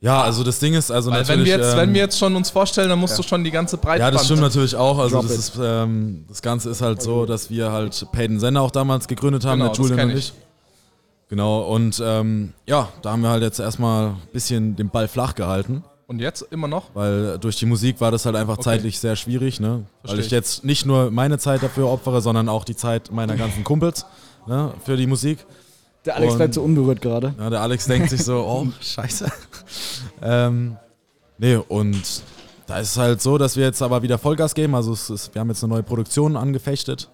Ja, 0.00 0.22
also 0.22 0.44
das 0.44 0.60
Ding 0.60 0.74
ist, 0.74 0.92
also 0.92 1.10
Weil 1.10 1.22
natürlich. 1.22 1.40
wenn 1.40 1.46
wir, 1.46 1.56
jetzt, 1.56 1.72
ähm, 1.72 1.78
wenn 1.80 1.94
wir 1.94 2.00
jetzt 2.02 2.18
schon 2.18 2.36
uns 2.36 2.50
vorstellen, 2.50 2.88
dann 2.88 3.00
musst 3.00 3.18
du 3.18 3.22
schon 3.24 3.42
die 3.42 3.50
ganze 3.50 3.76
Breitband... 3.76 4.00
ja, 4.00 4.10
das 4.12 4.26
stimmt 4.26 4.42
natürlich 4.42 4.76
auch. 4.76 4.98
Also 4.98 5.20
das, 5.20 5.32
ist, 5.32 5.52
ähm, 5.60 6.24
das 6.28 6.40
Ganze 6.40 6.70
ist 6.70 6.80
halt 6.80 7.02
so, 7.02 7.26
dass 7.26 7.50
wir 7.50 7.72
halt 7.72 8.06
Payton 8.12 8.38
Sender 8.38 8.62
auch 8.62 8.70
damals 8.70 9.08
gegründet 9.08 9.44
haben, 9.44 9.58
Genau, 9.58 9.72
der 9.72 9.84
Julian 9.84 10.10
und 10.10 10.16
ich. 10.16 10.28
ich. 10.28 10.32
Genau, 11.28 11.62
und 11.62 12.00
ähm, 12.02 12.54
ja, 12.66 12.88
da 13.02 13.10
haben 13.10 13.22
wir 13.22 13.30
halt 13.30 13.42
jetzt 13.42 13.58
erstmal 13.58 14.10
ein 14.10 14.16
bisschen 14.32 14.76
den 14.76 14.88
Ball 14.88 15.08
flach 15.08 15.34
gehalten, 15.34 15.82
Und 16.08 16.20
jetzt 16.20 16.42
immer 16.50 16.66
noch? 16.68 16.86
weil 16.94 17.38
durch 17.38 17.56
die 17.56 17.66
Musik 17.66 18.00
war 18.00 18.10
das 18.10 18.24
halt 18.26 18.34
einfach 18.34 18.56
zeitlich 18.58 18.98
sehr 18.98 19.14
schwierig, 19.14 19.60
ne? 19.60 19.84
Weil 20.02 20.08
Versteh 20.16 20.20
ich 20.20 20.26
ich. 20.26 20.32
jetzt 20.32 20.64
nicht 20.64 20.86
nur 20.86 21.10
meine 21.10 21.38
Zeit 21.38 21.62
dafür 21.62 21.88
opfere, 21.88 22.20
sondern 22.22 22.48
auch 22.48 22.64
die 22.64 22.74
Zeit 22.74 23.12
meiner 23.12 23.36
ganzen 23.36 23.62
Kumpels 23.62 24.06
ne, 24.46 24.72
für 24.84 24.96
die 24.96 25.06
Musik. 25.06 25.44
Der 26.06 26.16
Alex 26.16 26.32
Und- 26.32 26.38
bleibt 26.38 26.54
so 26.54 26.62
unberührt 26.62 27.02
gerade. 27.02 27.34
Ja, 27.38 27.50
der 27.50 27.60
Alex 27.60 27.84
denkt 27.86 28.08
sich 28.08 28.24
so, 28.24 28.36
oh, 28.46 28.66
scheiße. 28.80 29.30
ähm, 30.22 30.76
nee, 31.36 31.56
und 31.56 32.02
da 32.66 32.78
ist 32.78 32.92
es 32.92 32.96
halt 32.96 33.20
so, 33.20 33.36
dass 33.36 33.56
wir 33.56 33.64
jetzt 33.64 33.82
aber 33.82 34.02
wieder 34.02 34.16
Vollgas 34.16 34.54
geben. 34.54 34.74
Also 34.74 34.94
es 34.94 35.10
ist, 35.10 35.34
wir 35.34 35.40
haben 35.40 35.48
jetzt 35.50 35.62
eine 35.62 35.72
neue 35.74 35.82
Produktion 35.82 36.36
angefechtet. 36.38 37.10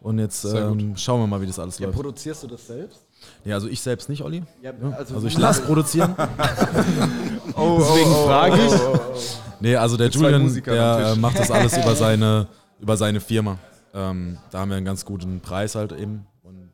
Und 0.00 0.18
jetzt 0.18 0.44
ähm, 0.44 0.96
schauen 0.98 1.20
wir 1.20 1.26
mal, 1.28 1.40
wie 1.40 1.46
das 1.46 1.58
alles 1.58 1.78
Ja, 1.78 1.86
läuft. 1.86 1.96
produzierst 1.96 2.42
du 2.42 2.46
das 2.48 2.66
selbst? 2.66 3.00
Ja, 3.44 3.54
also 3.54 3.68
ich 3.68 3.80
selbst 3.80 4.08
nicht, 4.10 4.22
Olli. 4.22 4.42
Ja, 4.62 4.72
Also 4.98 5.26
ich 5.26 5.38
lasse 5.38 5.62
produzieren. 5.66 6.14
Oh, 7.56 7.76
Deswegen 7.78 8.10
frage 8.26 8.56
ich. 8.66 9.38
Nee, 9.60 9.76
also 9.76 9.96
der 9.96 10.08
Julian, 10.08 10.52
der 10.64 11.12
äh, 11.12 11.16
macht 11.16 11.38
das 11.38 11.50
alles 11.50 11.76
über 11.76 11.94
seine, 11.96 12.46
über 12.80 12.96
seine 12.96 13.20
Firma. 13.20 13.58
Ähm, 13.94 14.38
da 14.50 14.60
haben 14.60 14.70
wir 14.70 14.76
einen 14.76 14.84
ganz 14.86 15.04
guten 15.04 15.40
Preis 15.40 15.74
halt 15.74 15.92
eben. 15.92 16.26
Und 16.42 16.70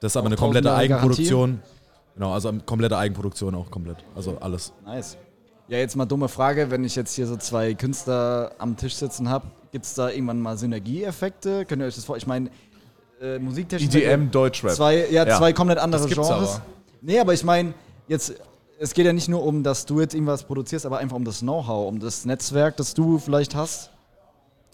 das 0.00 0.12
ist 0.12 0.16
aber 0.16 0.26
eine 0.26 0.34
1000 0.36 0.38
komplette 0.38 0.74
Eigenproduktion. 0.74 1.60
Genau, 2.14 2.32
also 2.32 2.48
eine 2.48 2.60
komplette 2.60 2.96
Eigenproduktion 2.98 3.54
auch 3.54 3.70
komplett. 3.70 3.98
Also 4.14 4.36
alles. 4.40 4.72
Nice. 4.84 5.16
Ja, 5.68 5.78
jetzt 5.78 5.96
mal 5.96 6.06
dumme 6.06 6.28
Frage, 6.28 6.70
wenn 6.70 6.84
ich 6.84 6.96
jetzt 6.96 7.14
hier 7.14 7.26
so 7.26 7.36
zwei 7.36 7.74
Künstler 7.74 8.52
am 8.58 8.76
Tisch 8.76 8.94
sitzen 8.96 9.28
habe, 9.28 9.46
gibt 9.72 9.84
es 9.84 9.94
da 9.94 10.08
irgendwann 10.10 10.40
mal 10.40 10.56
Synergieeffekte? 10.56 11.64
Könnt 11.66 11.82
ihr 11.82 11.86
euch 11.86 11.94
das 11.94 12.04
vor? 12.04 12.16
Ich 12.16 12.26
meine, 12.26 12.50
äh, 13.20 13.38
Musiktechnik. 13.38 13.94
EDM 13.94 14.30
Deutschrap. 14.30 14.72
Zwei, 14.72 15.08
ja, 15.10 15.26
Ja. 15.26 15.36
zwei 15.38 15.52
komplett 15.52 15.78
andere 15.78 16.02
Das 16.02 16.08
gibt's 16.10 16.28
Genres. 16.28 16.50
aber. 16.54 16.62
Nee, 17.02 17.18
aber 17.20 17.34
ich 17.34 17.44
meine, 17.44 17.74
jetzt, 18.08 18.34
es 18.78 18.94
geht 18.94 19.06
ja 19.06 19.12
nicht 19.12 19.28
nur 19.28 19.44
um, 19.44 19.62
dass 19.62 19.86
du 19.86 20.00
jetzt 20.00 20.14
irgendwas 20.14 20.44
produzierst, 20.44 20.86
aber 20.86 20.98
einfach 20.98 21.16
um 21.16 21.24
das 21.24 21.40
Know-how, 21.40 21.88
um 21.88 21.98
das 22.00 22.24
Netzwerk, 22.24 22.76
das 22.76 22.94
du 22.94 23.18
vielleicht 23.18 23.54
hast. 23.54 23.90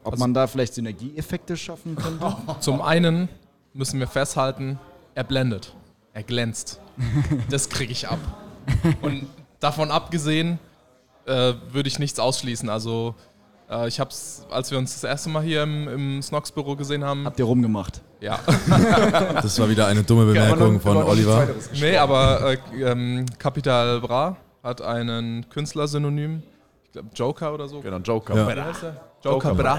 Ob 0.03 0.13
Also- 0.13 0.23
man 0.23 0.35
da 0.35 0.47
vielleicht 0.47 0.75
Synergieeffekte 0.75 1.57
schaffen 1.57 1.97
könnte? 1.97 2.37
Zum 2.61 2.83
einen 2.83 3.29
müssen 3.73 3.99
wir 4.01 4.07
festhalten, 4.07 4.79
er 5.15 5.25
blendet. 5.25 5.75
Er 6.13 6.23
glänzt. 6.23 6.79
Das 7.51 7.69
kriege 7.69 7.91
ich 7.91 8.07
ab. 8.09 8.21
Und 9.03 9.27
davon 9.59 9.91
abgesehen 9.91 10.59
äh, 11.27 11.55
würde 11.73 11.89
ich 11.89 11.99
nichts 11.99 12.21
ausschließen. 12.21 12.69
Also 12.69 13.15
äh, 13.71 13.89
ich 13.89 14.01
habe 14.01 14.11
es, 14.11 14.43
als 14.51 14.71
wir 14.71 14.79
uns 14.79 14.95
das 14.95 15.05
erste 15.05 15.29
Mal 15.29 15.43
hier 15.43 15.63
im, 15.63 15.89
im 15.89 16.23
Snox-Büro 16.23 16.77
gesehen 16.77 17.05
haben, 17.05 17.25
Habt 17.27 17.39
ihr 17.39 17.45
rumgemacht? 17.45 18.01
ja. 18.21 18.39
Das 19.43 19.59
war 19.59 19.69
wieder 19.69 19.87
eine 19.87 20.03
dumme 20.03 20.27
Bemerkung 20.27 20.81
von 20.81 20.97
Oliver. 20.99 21.49
nee, 21.81 21.97
aber 21.97 22.55
äh, 22.73 22.83
ähm, 22.83 23.27
Capital 23.39 24.01
Bra 24.01 24.37
hat 24.63 24.81
einen 24.81 25.49
Künstlersynonym. 25.51 26.43
Ich 26.85 26.93
glaube 26.93 27.09
Joker 27.15 27.53
oder 27.53 27.69
so. 27.69 27.81
Genau, 27.81 27.99
Joker. 27.99 28.35
Ja. 28.35 28.55
Der? 28.55 28.75
Joker 29.23 29.55
Bra. 29.55 29.79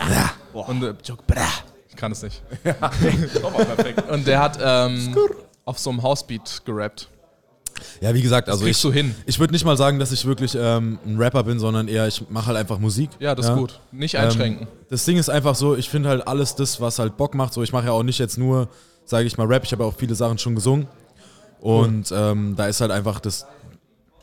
Und 0.53 0.83
äh, 0.83 0.93
Joker 1.03 1.23
Bra. 1.27 1.47
Ich 1.89 1.95
kann 1.95 2.11
es 2.11 2.23
nicht. 2.23 2.43
Und 4.11 4.27
der 4.27 4.41
hat 4.41 4.59
ähm, 4.61 5.15
auf 5.63 5.79
so 5.79 5.89
einem 5.91 6.03
Housebeat 6.03 6.61
gerappt. 6.65 7.07
Ja, 8.01 8.13
wie 8.13 8.21
gesagt, 8.21 8.49
also 8.49 8.65
ich, 8.65 8.83
ich 9.25 9.39
würde 9.39 9.53
nicht 9.53 9.65
mal 9.65 9.77
sagen, 9.77 9.99
dass 9.99 10.11
ich 10.11 10.25
wirklich 10.25 10.55
ähm, 10.59 10.99
ein 11.05 11.17
Rapper 11.17 11.43
bin, 11.43 11.59
sondern 11.59 11.87
eher, 11.87 12.07
ich 12.07 12.29
mache 12.29 12.47
halt 12.47 12.57
einfach 12.57 12.79
Musik. 12.79 13.09
Ja, 13.19 13.35
das 13.35 13.47
ist 13.47 13.55
gut. 13.55 13.79
Nicht 13.91 14.17
einschränken. 14.17 14.67
Ähm, 14.67 14.73
das 14.89 15.05
Ding 15.05 15.17
ist 15.17 15.29
einfach 15.29 15.55
so, 15.55 15.75
ich 15.75 15.89
finde 15.89 16.09
halt 16.09 16.27
alles 16.27 16.55
das, 16.55 16.79
was 16.79 16.99
halt 16.99 17.17
Bock 17.17 17.35
macht. 17.35 17.53
So, 17.53 17.63
ich 17.63 17.73
mache 17.73 17.85
ja 17.85 17.91
auch 17.91 18.03
nicht 18.03 18.19
jetzt 18.19 18.37
nur, 18.37 18.67
sage 19.05 19.27
ich 19.27 19.37
mal, 19.37 19.47
Rap, 19.47 19.63
ich 19.63 19.71
habe 19.71 19.83
auch 19.83 19.93
viele 19.97 20.15
Sachen 20.15 20.37
schon 20.37 20.55
gesungen. 20.55 20.87
Und 21.59 22.11
ähm, 22.15 22.55
da 22.55 22.67
ist 22.67 22.81
halt 22.81 22.91
einfach 22.91 23.19
das, 23.19 23.45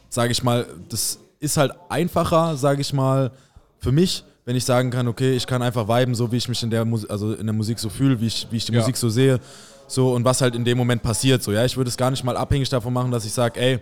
sage 0.09 0.33
ich 0.33 0.43
mal, 0.43 0.67
das 0.89 1.19
ist 1.41 1.57
halt 1.57 1.73
einfacher, 1.89 2.57
sage 2.57 2.81
ich 2.81 2.93
mal, 2.93 3.33
für 3.79 3.91
mich, 3.91 4.23
wenn 4.45 4.55
ich 4.55 4.65
sagen 4.65 4.91
kann, 4.91 5.09
okay, 5.09 5.35
ich 5.35 5.47
kann 5.47 5.63
einfach 5.63 5.89
viben, 5.89 6.15
so 6.15 6.31
wie 6.31 6.37
ich 6.37 6.49
mich 6.49 6.63
in 6.63 6.71
der, 6.71 6.85
Mus 6.85 7.09
also 7.09 7.33
in 7.33 7.47
der 7.47 7.53
Musik 7.53 7.79
so 7.79 7.89
fühle, 7.89 8.21
wie 8.21 8.27
ich, 8.27 8.47
wie 8.51 8.57
ich 8.57 8.65
die 8.65 8.73
Ja. 8.73 8.81
Musik 8.81 8.97
so 8.97 9.09
sehe. 9.09 9.41
So, 9.87 10.15
und 10.15 10.25
was 10.25 10.41
halt 10.41 10.55
in 10.55 10.65
dem 10.65 10.79
Moment 10.79 11.03
passiert. 11.03 11.43
So, 11.43 11.53
ja, 11.53 11.65
ich 11.65 11.77
würde 11.77 11.89
es 11.89 11.97
gar 11.97 12.11
nicht 12.11 12.25
mal 12.25 12.37
abhängig 12.37 12.69
davon 12.69 12.93
machen, 12.93 13.11
dass 13.11 13.25
ich 13.25 13.33
sage, 13.33 13.61
ey, 13.61 13.81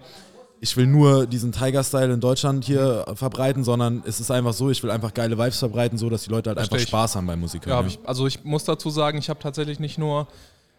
ich 0.60 0.76
will 0.76 0.86
nur 0.86 1.26
diesen 1.26 1.52
Tiger-Style 1.52 2.12
in 2.12 2.20
Deutschland 2.20 2.64
hier 2.64 3.06
verbreiten, 3.14 3.64
sondern 3.64 4.02
es 4.04 4.20
ist 4.20 4.30
einfach 4.30 4.52
so, 4.52 4.70
ich 4.70 4.82
will 4.82 4.90
einfach 4.90 5.14
geile 5.14 5.38
Vibes 5.38 5.58
verbreiten, 5.58 5.96
so 5.96 6.10
dass 6.10 6.24
die 6.24 6.30
Leute 6.30 6.50
halt 6.50 6.58
Versteh 6.58 6.74
einfach 6.74 6.82
ich. 6.82 6.88
Spaß 6.88 7.16
haben 7.16 7.26
beim 7.26 7.40
Musik. 7.40 7.66
Ja, 7.66 7.76
hab 7.76 7.86
ich, 7.86 7.98
also 8.04 8.26
ich 8.26 8.44
muss 8.44 8.64
dazu 8.64 8.90
sagen, 8.90 9.18
ich 9.18 9.30
habe 9.30 9.40
tatsächlich 9.40 9.80
nicht 9.80 9.96
nur 9.96 10.28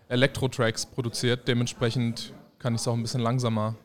Elektro-Tracks 0.09 0.85
produziert, 0.85 1.47
dementsprechend 1.47 2.33
kann 2.59 2.75
ich 2.75 2.81
es 2.81 2.87
auch 2.87 2.93
ein 2.93 3.01
bisschen 3.01 3.21
langsamer. 3.21 3.75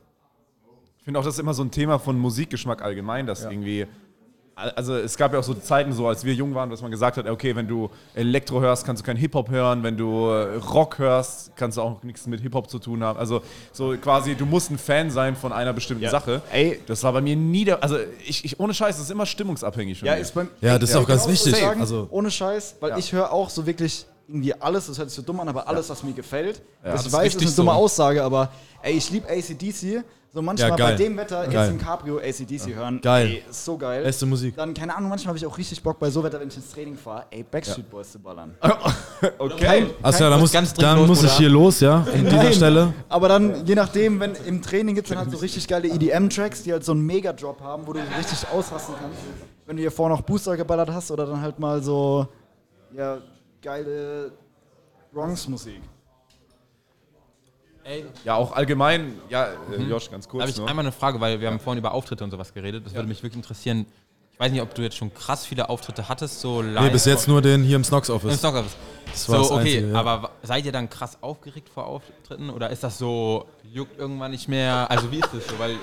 Ich 0.99 1.05
finde 1.05 1.21
auch, 1.21 1.25
das 1.25 1.35
ist 1.35 1.41
immer 1.41 1.55
so 1.55 1.63
ein 1.63 1.71
Thema 1.71 1.99
von 1.99 2.19
Musikgeschmack 2.19 2.83
allgemein, 2.83 3.27
dass 3.27 3.45
irgendwie. 3.45 3.87
Also 4.59 4.97
es 4.97 5.19
gab 5.19 5.35
ja 5.35 5.39
auch 5.39 5.45
so 5.45 5.53
Zeiten, 5.53 5.93
so 5.93 6.09
als 6.09 6.25
wir 6.25 6.33
jung 6.33 6.55
waren, 6.55 6.71
dass 6.71 6.81
man 6.81 6.91
gesagt 6.91 7.19
hat, 7.19 7.29
okay, 7.29 7.55
wenn 7.55 7.69
du 7.69 7.91
Elektro 8.15 8.63
hörst, 8.63 8.87
kannst 8.87 9.03
du 9.03 9.05
kein 9.07 9.19
Hip-Hop 9.19 9.51
hören, 9.51 9.83
wenn 9.83 9.99
du 9.99 10.29
äh, 10.31 10.55
Rock 10.57 10.99
hörst, 10.99 11.55
kannst 11.57 11.77
du 11.77 11.83
auch 11.83 12.03
nichts 12.03 12.27
mit 12.27 12.41
Hip-Hop 12.41 12.71
zu 12.71 12.79
tun 12.79 13.05
haben. 13.05 13.19
Also 13.19 13.43
so 13.73 13.95
quasi, 13.99 14.35
du 14.35 14.47
musst 14.47 14.71
ein 14.71 14.79
Fan 14.79 15.11
sein 15.11 15.37
von 15.37 15.53
einer 15.53 15.75
bestimmten 15.75 16.09
Sache. 16.09 16.41
Ey. 16.51 16.81
Das 16.87 17.03
war 17.03 17.13
bei 17.13 17.21
mir 17.21 17.37
nie 17.37 17.67
der, 17.67 17.83
also 17.83 17.99
ich, 18.27 18.47
ich 18.47 18.59
ohne 18.59 18.73
Scheiß, 18.73 18.97
das 18.97 19.05
ist 19.05 19.11
immer 19.11 19.27
stimmungsabhängig 19.27 20.01
Ja, 20.01 20.15
ist 20.15 20.33
beim 20.33 20.49
Ja, 20.63 20.79
das 20.79 20.89
ist 20.89 20.97
auch 20.97 21.07
ganz 21.07 21.25
so 21.25 21.31
wichtig. 21.31 21.55
Sagen, 21.55 21.79
Also- 21.83 22.07
ohne 22.11 22.31
Scheiß, 22.31 22.77
weil 22.81 22.99
ich 22.99 23.13
höre 23.13 23.31
auch 23.31 23.51
so 23.51 23.67
wirklich 23.67 24.07
irgendwie 24.27 24.55
alles, 24.55 24.87
das 24.87 24.97
hört 24.99 25.11
sich 25.11 25.17
so 25.17 25.23
dumm 25.23 25.39
an, 25.39 25.49
aber 25.51 25.69
alles, 25.69 25.91
was 25.91 26.03
mir 26.03 26.15
gefällt. 26.15 26.63
das 26.83 26.93
das 26.95 27.01
ich 27.03 27.07
ist 27.09 27.13
weiß, 27.13 27.27
ist 27.27 27.35
richtig 27.35 27.49
eine 27.49 27.57
dumme 27.57 27.73
so. 27.73 27.77
Aussage, 27.77 28.25
aber 28.25 28.51
ey, 28.83 28.95
ich 28.95 29.11
liebe 29.11 29.29
ACDC. 29.29 30.03
So 30.37 30.43
manchmal 30.43 30.69
Ja, 30.69 30.77
bei 30.77 30.93
dem 30.93 31.17
Wetter 31.17 31.47
Geil. 31.47 31.53
jetzt 31.55 31.71
im 31.71 31.79
Cabrio 31.79 32.19
ACDC 32.19 32.75
hören. 32.75 33.01
Geil. 33.01 33.27
Ey, 33.27 33.45
ist 33.49 33.65
so 33.65 33.79
geil. 33.79 34.03
Beste 34.03 34.27
Musik. 34.27 34.55
Dann, 34.55 34.75
keine 34.75 34.95
Ahnung, 34.95 35.09
manchmal 35.09 35.29
habe 35.29 35.39
ich 35.39 35.47
auch 35.47 35.57
richtig 35.57 35.83
Bock 35.83 35.99
bei 35.99 36.11
so 36.11 36.23
Wetter, 36.23 36.39
wenn 36.39 36.49
ich 36.49 36.57
ins 36.59 36.71
Training 36.73 36.95
fahre, 36.95 37.25
ey, 37.31 37.43
Backstreet 37.43 37.89
Boys 37.91 38.13
zu 38.13 38.19
ballern. 38.19 38.55
Okay. 39.39 39.87
Also 40.03 40.25
ja, 40.25 40.29
da 40.29 40.37
muss 40.37 40.53
ganz 40.53 40.75
dann 40.75 40.99
los, 40.99 41.09
muss 41.09 41.23
ich 41.23 41.33
hier 41.33 41.49
los, 41.49 41.81
ja, 41.81 42.01
an 42.13 42.25
dieser 42.29 42.53
Stelle. 42.53 42.93
Aber 43.09 43.29
dann, 43.29 43.65
je 43.65 43.75
nachdem, 43.75 44.21
wenn 44.21 44.35
im 44.47 44.61
Training 44.61 44.95
gibt 44.95 45.07
es 45.07 45.15
dann 45.15 45.21
halt 45.25 45.31
so 45.31 45.39
richtig 45.39 45.67
geile 45.67 45.89
EDM-Tracks, 45.89 46.65
die 46.65 46.73
halt 46.73 46.85
so 46.85 46.93
einen 46.93 47.01
Mega-Drop 47.01 47.59
haben, 47.63 47.87
wo 47.87 47.95
du 47.95 48.01
richtig 48.01 48.47
ausrasten 48.53 48.95
kannst. 49.01 49.19
Wenn 49.65 49.77
du 49.77 49.81
hier 49.81 49.91
vorher 49.91 50.15
noch 50.19 50.23
Booster 50.23 50.55
geballert 50.55 50.91
hast 50.93 51.11
oder 51.11 51.25
dann 51.25 51.41
halt 51.41 51.59
mal 51.59 51.83
so, 51.83 52.29
ja, 52.95 53.17
geile 53.63 54.33
Bronx-Musik. 55.15 55.81
Ja, 58.25 58.35
auch 58.35 58.53
allgemein, 58.53 59.19
ja, 59.29 59.49
äh, 59.73 59.83
Josh, 59.83 60.11
ganz 60.11 60.27
Da 60.27 60.31
kurz. 60.31 60.43
habe 60.43 60.51
ich 60.51 60.59
ne? 60.59 60.67
einmal 60.67 60.85
eine 60.85 60.93
Frage, 60.93 61.21
weil 61.21 61.41
wir 61.41 61.49
haben 61.49 61.61
vorhin 61.61 61.79
über 61.79 61.93
Auftritte 61.93 62.25
und 62.25 62.31
sowas 62.31 62.53
geredet. 62.53 62.85
Das 62.85 62.95
würde 62.95 63.09
mich 63.09 63.23
wirklich 63.23 63.37
interessieren. 63.37 63.87
Ich 64.39 64.41
weiß 64.41 64.53
nicht, 64.53 64.61
ob 64.61 64.75
du 64.75 64.83
jetzt 64.83 64.97
schon 64.97 65.15
krass 65.15 65.47
viele 65.47 65.71
Auftritte 65.71 66.11
hattest, 66.11 66.41
so 66.43 66.61
live. 66.61 66.85
Nee, 66.85 66.91
bis 66.91 67.07
jetzt 67.07 67.27
nur 67.27 67.41
den 67.41 67.63
hier 67.63 67.77
im 67.77 67.85
Snox 67.85 68.11
Im 68.11 68.17
Office. 68.17 68.39
Stock 68.39 68.55
Office. 68.55 68.77
Das 69.11 69.29
war 69.31 69.37
So, 69.37 69.43
das 69.43 69.51
okay, 69.53 69.77
Einzige, 69.79 69.93
ja. 69.93 69.99
aber 69.99 70.31
seid 70.43 70.67
ihr 70.67 70.73
dann 70.73 70.91
krass 70.91 71.17
aufgeregt 71.23 71.71
vor 71.73 71.87
Auftritten 71.87 72.51
oder 72.51 72.69
ist 72.69 72.83
das 72.85 72.99
so, 72.99 73.47
juckt 73.73 73.99
irgendwann 73.99 74.33
nicht 74.33 74.47
mehr? 74.47 74.91
Also 74.91 75.11
wie 75.11 75.21
ist 75.21 75.29
das 75.33 75.47
so? 75.47 75.59
Weil 75.59 75.77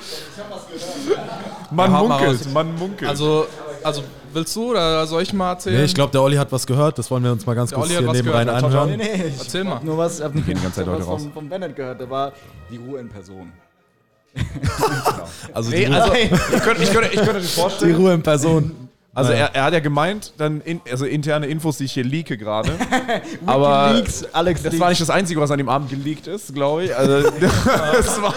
Man 1.72 1.92
Ja, 1.92 1.98
hau 1.98 2.08
mal 2.08 2.20
munkelt, 2.20 2.42
raus. 2.46 2.54
man 2.54 2.76
munkelt. 2.76 3.10
Also, 3.10 3.48
also 3.82 4.04
willst 4.34 4.56
du 4.56 4.70
oder 4.72 5.08
soll 5.08 5.24
ich 5.24 5.34
mal 5.34 5.52
erzählen? 5.54 5.78
Nee, 5.78 5.86
ich 5.86 5.96
glaube, 5.96 6.12
der 6.12 6.22
Olli 6.22 6.36
hat 6.36 6.52
was 6.52 6.68
gehört. 6.68 7.00
Das 7.00 7.10
wollen 7.10 7.24
wir 7.24 7.32
uns 7.32 7.46
mal 7.48 7.56
ganz 7.56 7.72
Der 7.72 7.80
kurz 7.80 7.90
Olli 7.90 7.98
hier 8.00 8.08
was 8.08 8.22
gehört. 8.22 8.50
anhören. 8.50 8.98
Nee, 8.98 9.14
ich 9.30 9.40
Erzähl 9.40 9.64
mal. 9.64 9.76
hab 9.76 9.84
nur 9.84 9.98
was, 9.98 10.20
ich 10.20 10.26
hab 10.26 10.34
die 10.34 10.42
ganze 10.44 10.72
Zeit 10.74 10.88
was 10.88 11.06
vom, 11.06 11.32
vom 11.34 11.50
Bennett 11.50 11.76
gehört, 11.76 12.02
da 12.02 12.10
war 12.10 12.34
die 12.70 12.78
Ruhe 12.78 13.00
in 13.00 13.10
Person. 13.10 13.52
Also 15.54 15.70
nee, 15.70 15.86
die, 15.86 15.86
Ruhe, 15.86 16.02
also, 16.02 16.14
ich 16.16 16.30
könnte, 16.64 16.84
ich 16.84 16.92
könnte, 16.92 17.10
ich 17.10 17.16
könnte 17.18 17.34
dir 17.34 17.40
die 17.42 17.48
vorstellen. 17.48 17.96
Ruhe 17.96 18.14
in 18.14 18.24
Person. 18.24 18.90
Also 19.16 19.32
Naja. 19.32 19.46
er, 19.46 19.56
er 19.56 19.64
hat 19.66 19.74
ja 19.74 19.80
gemeint, 19.80 20.34
dann 20.38 20.60
in, 20.62 20.82
also 20.92 21.06
interne 21.06 21.46
Infos, 21.46 21.78
die 21.78 21.84
ich 21.84 21.92
hier 21.94 22.04
leake 22.04 22.36
gerade. 22.36 22.72
aber 23.46 23.94
Leaks, 23.94 24.26
Alex 24.34 24.64
das 24.64 24.80
war 24.80 24.90
nicht 24.90 25.02
das 25.02 25.12
Einzige, 25.12 25.40
was 25.40 25.52
an 25.52 25.60
dem 25.60 25.70
Abend 25.70 25.92
geleakt 25.92 26.26
ist, 26.26 26.52
glaube 26.54 26.86
ich. 26.86 26.96
Also 26.96 27.28
es 28.00 28.20
war, 28.20 28.34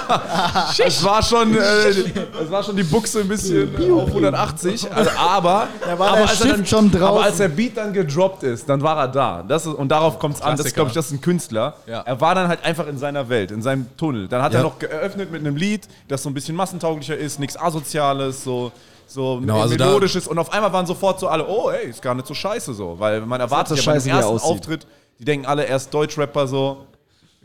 es 0.86 1.02
war 1.02 1.22
schon, 1.22 1.56
äh, 1.56 1.60
es 1.88 2.50
war 2.50 2.62
schon 2.62 2.76
die 2.76 2.82
Buchse 2.82 3.20
ein 3.20 3.28
bisschen 3.28 3.74
auf 3.90 4.08
180. 4.08 4.92
Also, 4.92 5.10
aber, 5.18 5.68
aber 5.90 6.10
als 6.10 6.38
draußen. 6.40 7.02
Aber 7.02 7.22
als 7.22 7.38
der 7.38 7.48
Beat 7.48 7.78
dann 7.78 7.94
gedroppt 7.94 8.42
ist, 8.42 8.68
dann 8.68 8.82
war 8.82 8.98
er 8.98 9.08
da. 9.08 9.42
Das 9.48 9.64
ist, 9.64 9.72
und 9.72 9.88
darauf 9.88 10.18
kommt 10.18 10.36
es 10.36 10.42
an. 10.42 10.58
Das 10.58 10.74
glaube 10.74 10.88
ich, 10.88 10.94
das 10.94 11.06
ist 11.06 11.12
ein 11.12 11.20
Künstler. 11.22 11.76
Ja. 11.86 12.00
Er 12.02 12.20
war 12.20 12.34
dann 12.34 12.48
halt 12.48 12.62
einfach 12.64 12.86
in 12.86 12.98
seiner 12.98 13.30
Welt, 13.30 13.50
in 13.50 13.62
seinem 13.62 13.86
Tunnel. 13.96 14.28
Dann 14.28 14.42
hat 14.42 14.52
Ja. 14.52 14.60
er 14.60 14.64
noch 14.64 14.78
geöffnet 14.78 15.32
mit 15.32 15.40
einem 15.40 15.56
Lied, 15.56 15.88
das 16.08 16.22
so 16.22 16.28
ein 16.28 16.34
bisschen 16.34 16.54
massentauglicher 16.54 17.16
ist, 17.16 17.40
nichts 17.40 17.58
Asoziales, 17.58 18.44
so. 18.44 18.72
So 19.06 19.38
Genau, 19.40 19.60
also 19.60 19.76
melodisches 19.76 20.26
und 20.26 20.38
auf 20.38 20.52
einmal 20.52 20.72
waren 20.72 20.86
sofort 20.86 21.20
so 21.20 21.28
alle, 21.28 21.46
oh 21.46 21.70
ey, 21.70 21.90
ist 21.90 22.02
gar 22.02 22.14
nicht 22.14 22.26
so 22.26 22.34
scheiße 22.34 22.74
so, 22.74 22.98
weil 22.98 23.20
man 23.22 23.40
erwartet 23.40 23.68
so 23.68 23.74
ja 23.76 23.82
scheiße, 23.82 24.10
er 24.10 24.16
ersten 24.16 24.32
aussieht. 24.34 24.50
Auftritt, 24.50 24.86
die 25.18 25.24
denken 25.24 25.46
alle 25.46 25.64
erst 25.64 25.94
Deutschrapper 25.94 26.46
so, 26.48 26.86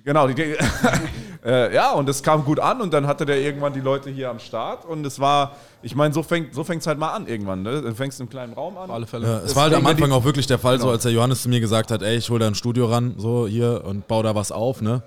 genau, 0.04 0.28
die 0.28 0.34
denken, 0.34 0.58
äh, 1.46 1.74
ja 1.74 1.92
und 1.94 2.10
das 2.10 2.24
kam 2.24 2.44
gut 2.46 2.60
an 2.60 2.82
und 2.82 2.92
dann 2.94 3.06
hatte 3.06 3.26
der 3.26 3.40
irgendwann 3.40 3.74
die 3.74 3.80
Leute 3.80 4.10
hier 4.10 4.30
am 4.32 4.40
Start 4.40 4.86
und 4.86 5.06
es 5.06 5.20
war, 5.20 5.56
ich 5.84 5.96
meine, 5.96 6.14
so 6.14 6.24
fängt 6.24 6.54
so 6.56 6.64
fängt's 6.64 6.88
halt 6.88 6.98
mal 6.98 7.12
an 7.14 7.28
irgendwann, 7.28 7.62
ne? 7.62 7.82
Dann 7.82 7.96
fängst 7.96 8.20
du 8.20 8.24
im 8.24 8.30
kleinen 8.30 8.54
Raum 8.54 8.78
an. 8.78 8.90
Auf 8.90 8.96
alle 8.96 9.08
Fälle. 9.08 9.28
Ja, 9.28 9.38
es 9.46 9.56
war 9.56 9.64
halt 9.64 9.74
am 9.76 9.86
Anfang 9.86 10.12
auch 10.12 10.24
wirklich 10.24 10.48
der 10.48 10.60
Fall, 10.60 10.78
so 10.78 10.86
Genau. 10.86 10.94
als 10.94 11.04
der 11.04 11.12
Johannes 11.12 11.44
zu 11.44 11.50
mir 11.50 11.60
gesagt 11.60 11.92
hat, 11.92 12.02
ey, 12.02 12.18
ich 12.18 12.30
hol 12.30 12.40
da 12.40 12.48
ein 12.48 12.56
Studio 12.56 12.88
ran, 12.88 13.14
so 13.18 13.48
hier 13.48 13.84
und 13.86 14.08
baue 14.08 14.24
da 14.24 14.34
was 14.36 14.52
auf, 14.52 14.82
ne? 14.82 15.04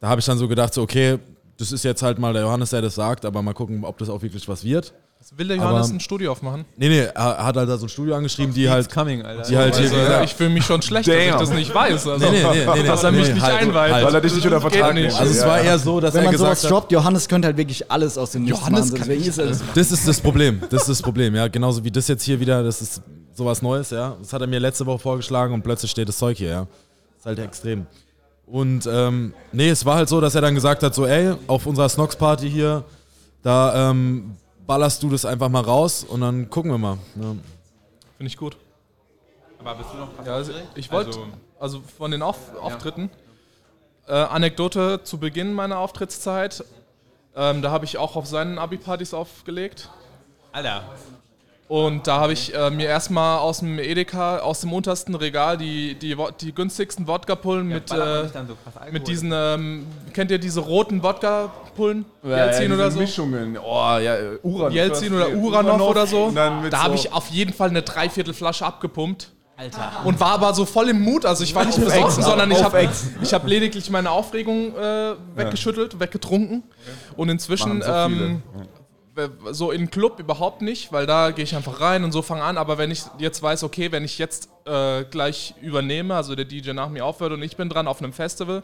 Da 0.00 0.08
habe 0.08 0.20
ich 0.20 0.26
dann 0.26 0.38
so 0.38 0.48
gedacht, 0.48 0.72
so, 0.74 0.82
okay, 0.82 1.18
das 1.60 1.72
ist 1.72 1.84
jetzt 1.84 2.02
halt 2.02 2.18
mal 2.18 2.32
der 2.32 2.42
Johannes, 2.42 2.70
der 2.70 2.82
das 2.82 2.94
sagt, 2.94 3.24
aber 3.24 3.42
mal 3.42 3.52
gucken, 3.52 3.84
ob 3.84 3.98
das 3.98 4.08
auch 4.08 4.22
wirklich 4.22 4.48
was 4.48 4.64
wird. 4.64 4.92
Will 5.36 5.48
der 5.48 5.58
Johannes 5.58 5.88
Aber- 5.88 5.96
ein 5.96 6.00
Studio 6.00 6.32
aufmachen? 6.32 6.64
Nee, 6.78 6.88
nee, 6.88 7.00
er 7.14 7.44
hat 7.44 7.54
halt 7.54 7.68
da 7.68 7.76
so 7.76 7.84
ein 7.84 7.88
Studio 7.90 8.14
angeschrieben, 8.16 8.54
die 8.54 8.70
halt, 8.70 8.90
coming, 8.90 9.20
Alter. 9.22 9.42
die 9.42 9.56
halt 9.56 9.76
hier, 9.76 9.92
Also, 9.92 10.24
ich 10.24 10.34
fühle 10.34 10.48
mich 10.48 10.64
schon 10.64 10.80
schlecht, 10.80 11.06
dass 11.08 11.14
ich 11.14 11.30
das 11.30 11.50
nicht 11.50 11.74
weiß. 11.74 12.06
Also, 12.06 12.24
Nee, 12.24 12.30
nee, 12.30 12.42
nee, 12.42 12.64
nee, 12.66 12.80
nee. 12.80 12.86
dass 12.88 13.04
er 13.04 13.12
mich 13.12 13.28
Nee, 13.28 13.34
nicht 13.34 13.42
halt, 13.42 13.60
einweiht. 13.60 13.92
halt. 13.92 14.06
Weil 14.06 14.14
er 14.14 14.20
dich 14.22 14.34
nicht 14.34 14.44
unter 14.46 14.60
Das 14.60 14.72
Vertrag 14.72 14.94
nicht. 14.94 15.02
nimmt. 15.08 15.20
also 15.20 15.30
es 15.38 15.44
war 15.46 15.60
eher 15.60 15.78
so, 15.78 16.00
dass 16.00 16.14
Wenn 16.14 16.20
er 16.22 16.24
man 16.24 16.32
gesagt 16.32 16.56
sowas 16.60 16.64
hat, 16.64 16.70
droppt, 16.70 16.92
Johannes 16.92 17.28
könnte 17.28 17.46
halt 17.48 17.58
wirklich 17.58 17.90
alles 17.90 18.16
aus 18.16 18.30
dem 18.32 18.44
Nichts 18.44 18.58
Johannes 18.58 18.86
machen. 18.92 18.98
kann 18.98 19.08
Deswegen 19.10 19.28
ist 19.28 19.38
es- 19.38 19.62
Das 19.74 19.92
ist 19.92 20.08
das 20.08 20.20
Problem. 20.22 20.62
Das 20.70 20.82
ist 20.82 20.88
das 20.88 21.02
Problem, 21.02 21.34
ja. 21.34 21.48
Genauso 21.48 21.84
wie 21.84 21.90
das 21.90 22.08
jetzt 22.08 22.22
hier 22.22 22.40
wieder, 22.40 22.62
das 22.64 22.80
ist 22.80 23.02
sowas 23.34 23.60
Neues, 23.60 23.90
ja. 23.90 24.16
Das 24.22 24.32
hat 24.32 24.40
er 24.40 24.46
mir 24.46 24.58
letzte 24.58 24.86
Woche 24.86 25.00
vorgeschlagen 25.00 25.52
und 25.52 25.62
plötzlich 25.62 25.90
steht 25.90 26.08
das 26.08 26.16
Zeug 26.16 26.38
hier, 26.38 26.48
ja. 26.48 26.66
ist 27.18 27.26
halt 27.26 27.38
extrem. 27.40 27.86
Und 28.50 28.86
ähm, 28.86 29.32
nee, 29.52 29.68
es 29.68 29.84
war 29.84 29.96
halt 29.96 30.08
so, 30.08 30.20
dass 30.20 30.34
er 30.34 30.40
dann 30.40 30.54
gesagt 30.54 30.82
hat, 30.82 30.94
so, 30.94 31.06
ey, 31.06 31.34
auf 31.46 31.66
unserer 31.66 31.88
Snox-Party 31.88 32.50
hier, 32.50 32.84
da 33.42 33.90
ähm, 33.90 34.36
ballerst 34.66 35.02
du 35.02 35.08
das 35.10 35.24
einfach 35.24 35.48
mal 35.48 35.62
raus 35.62 36.04
und 36.04 36.20
dann 36.20 36.50
gucken 36.50 36.72
wir 36.72 36.78
mal. 36.78 36.98
Ja. 37.14 37.36
Finde 38.16 38.26
ich 38.26 38.36
gut. 38.36 38.56
Aber 39.60 39.74
bist 39.74 39.90
du 39.92 39.98
noch 39.98 40.26
Ja, 40.26 40.34
also 40.34 40.52
ich 40.74 40.90
wollte, 40.90 41.10
Also, 41.10 41.26
also, 41.58 41.82
von 41.96 42.10
den 42.10 42.22
Auf 42.22 42.56
Auftritten, 42.56 43.10
äh, 44.08 44.14
Anekdote 44.14 45.02
zu 45.04 45.18
Beginn 45.18 45.52
meiner 45.52 45.78
Auftrittszeit, 45.78 46.64
ähm, 47.36 47.62
da 47.62 47.70
habe 47.70 47.84
ich 47.84 47.98
auch 47.98 48.16
auf 48.16 48.26
seinen 48.26 48.58
Abi-Partys 48.58 49.14
aufgelegt. 49.14 49.90
Alter, 50.50 50.82
Und 51.70 52.08
da 52.08 52.18
habe 52.18 52.32
ich 52.32 52.52
äh, 52.52 52.68
mir 52.68 52.88
erstmal 52.88 53.38
aus 53.38 53.60
dem 53.60 53.78
Edeka, 53.78 54.38
aus 54.38 54.60
dem 54.62 54.72
untersten 54.72 55.14
Regal, 55.14 55.56
die, 55.56 55.94
die, 55.94 56.16
die 56.40 56.52
günstigsten 56.52 57.06
Wodka-Pullen 57.06 57.68
mit, 57.68 57.86
ballert 57.86 58.34
man 58.34 58.44
äh, 58.44 58.48
so 58.48 58.56
mit 58.90 59.06
diesen, 59.06 59.30
ähm, 59.32 59.86
kennt 60.12 60.32
ihr 60.32 60.40
diese 60.40 60.58
roten 60.58 61.04
Wodka-Pullen? 61.04 62.06
Ja, 62.24 62.46
Jelzin 62.46 62.70
ja, 62.70 62.74
oder 62.74 62.90
so? 62.90 62.98
Mischungen. 62.98 63.56
Oh, 63.56 63.98
ja, 63.98 64.16
äh, 64.16 64.38
Uranov. 64.42 64.72
Jelzin 64.72 65.14
oder 65.14 65.30
Uranov 65.32 65.80
oder 65.82 66.08
so. 66.08 66.32
Mit 66.32 66.72
Da 66.72 66.82
habe 66.82 66.98
so- 66.98 67.04
ich 67.04 67.12
auf 67.12 67.28
jeden 67.28 67.52
Fall 67.52 67.68
eine 67.68 67.82
Dreiviertelflasche 67.82 68.66
abgepumpt. 68.66 69.30
Alter. 69.56 69.92
Und 70.02 70.18
war 70.18 70.32
aber 70.32 70.52
so 70.54 70.64
voll 70.64 70.88
im 70.88 71.00
Mut, 71.00 71.24
also 71.24 71.44
ich 71.44 71.54
war 71.54 71.64
nicht 71.64 71.78
besoffen, 71.78 72.24
sondern 72.24 72.50
ich 72.50 72.56
auf 72.58 72.64
habe 72.64 72.78
Ex. 72.78 73.10
ich 73.22 73.32
hab 73.32 73.46
lediglich 73.46 73.90
meine 73.90 74.10
Aufregung 74.10 74.74
äh, 74.76 75.12
weggeschüttelt, 75.36 76.00
weggetrunken. 76.00 76.64
Und 77.16 77.28
inzwischen 77.28 77.80
so 77.80 77.84
viele. 77.84 78.24
ähm, 78.24 78.42
so 79.50 79.70
in 79.70 79.82
den 79.82 79.90
Club 79.90 80.18
überhaupt 80.18 80.62
nicht, 80.62 80.92
weil 80.92 81.06
da 81.06 81.30
gehe 81.30 81.44
ich 81.44 81.54
einfach 81.56 81.80
rein 81.80 82.04
und 82.04 82.12
so 82.12 82.22
fange 82.22 82.42
an. 82.42 82.58
Aber 82.58 82.78
wenn 82.78 82.90
ich 82.90 83.02
jetzt 83.18 83.42
weiß, 83.42 83.62
okay, 83.64 83.92
wenn 83.92 84.04
ich 84.04 84.18
jetzt 84.18 84.48
äh, 84.66 85.04
gleich 85.04 85.54
übernehme, 85.60 86.14
also 86.14 86.34
der 86.34 86.44
DJ 86.44 86.72
nach 86.72 86.88
mir 86.88 87.04
aufhört 87.04 87.32
und 87.32 87.42
ich 87.42 87.56
bin 87.56 87.68
dran 87.68 87.88
auf 87.88 88.02
einem 88.02 88.12
Festival, 88.12 88.62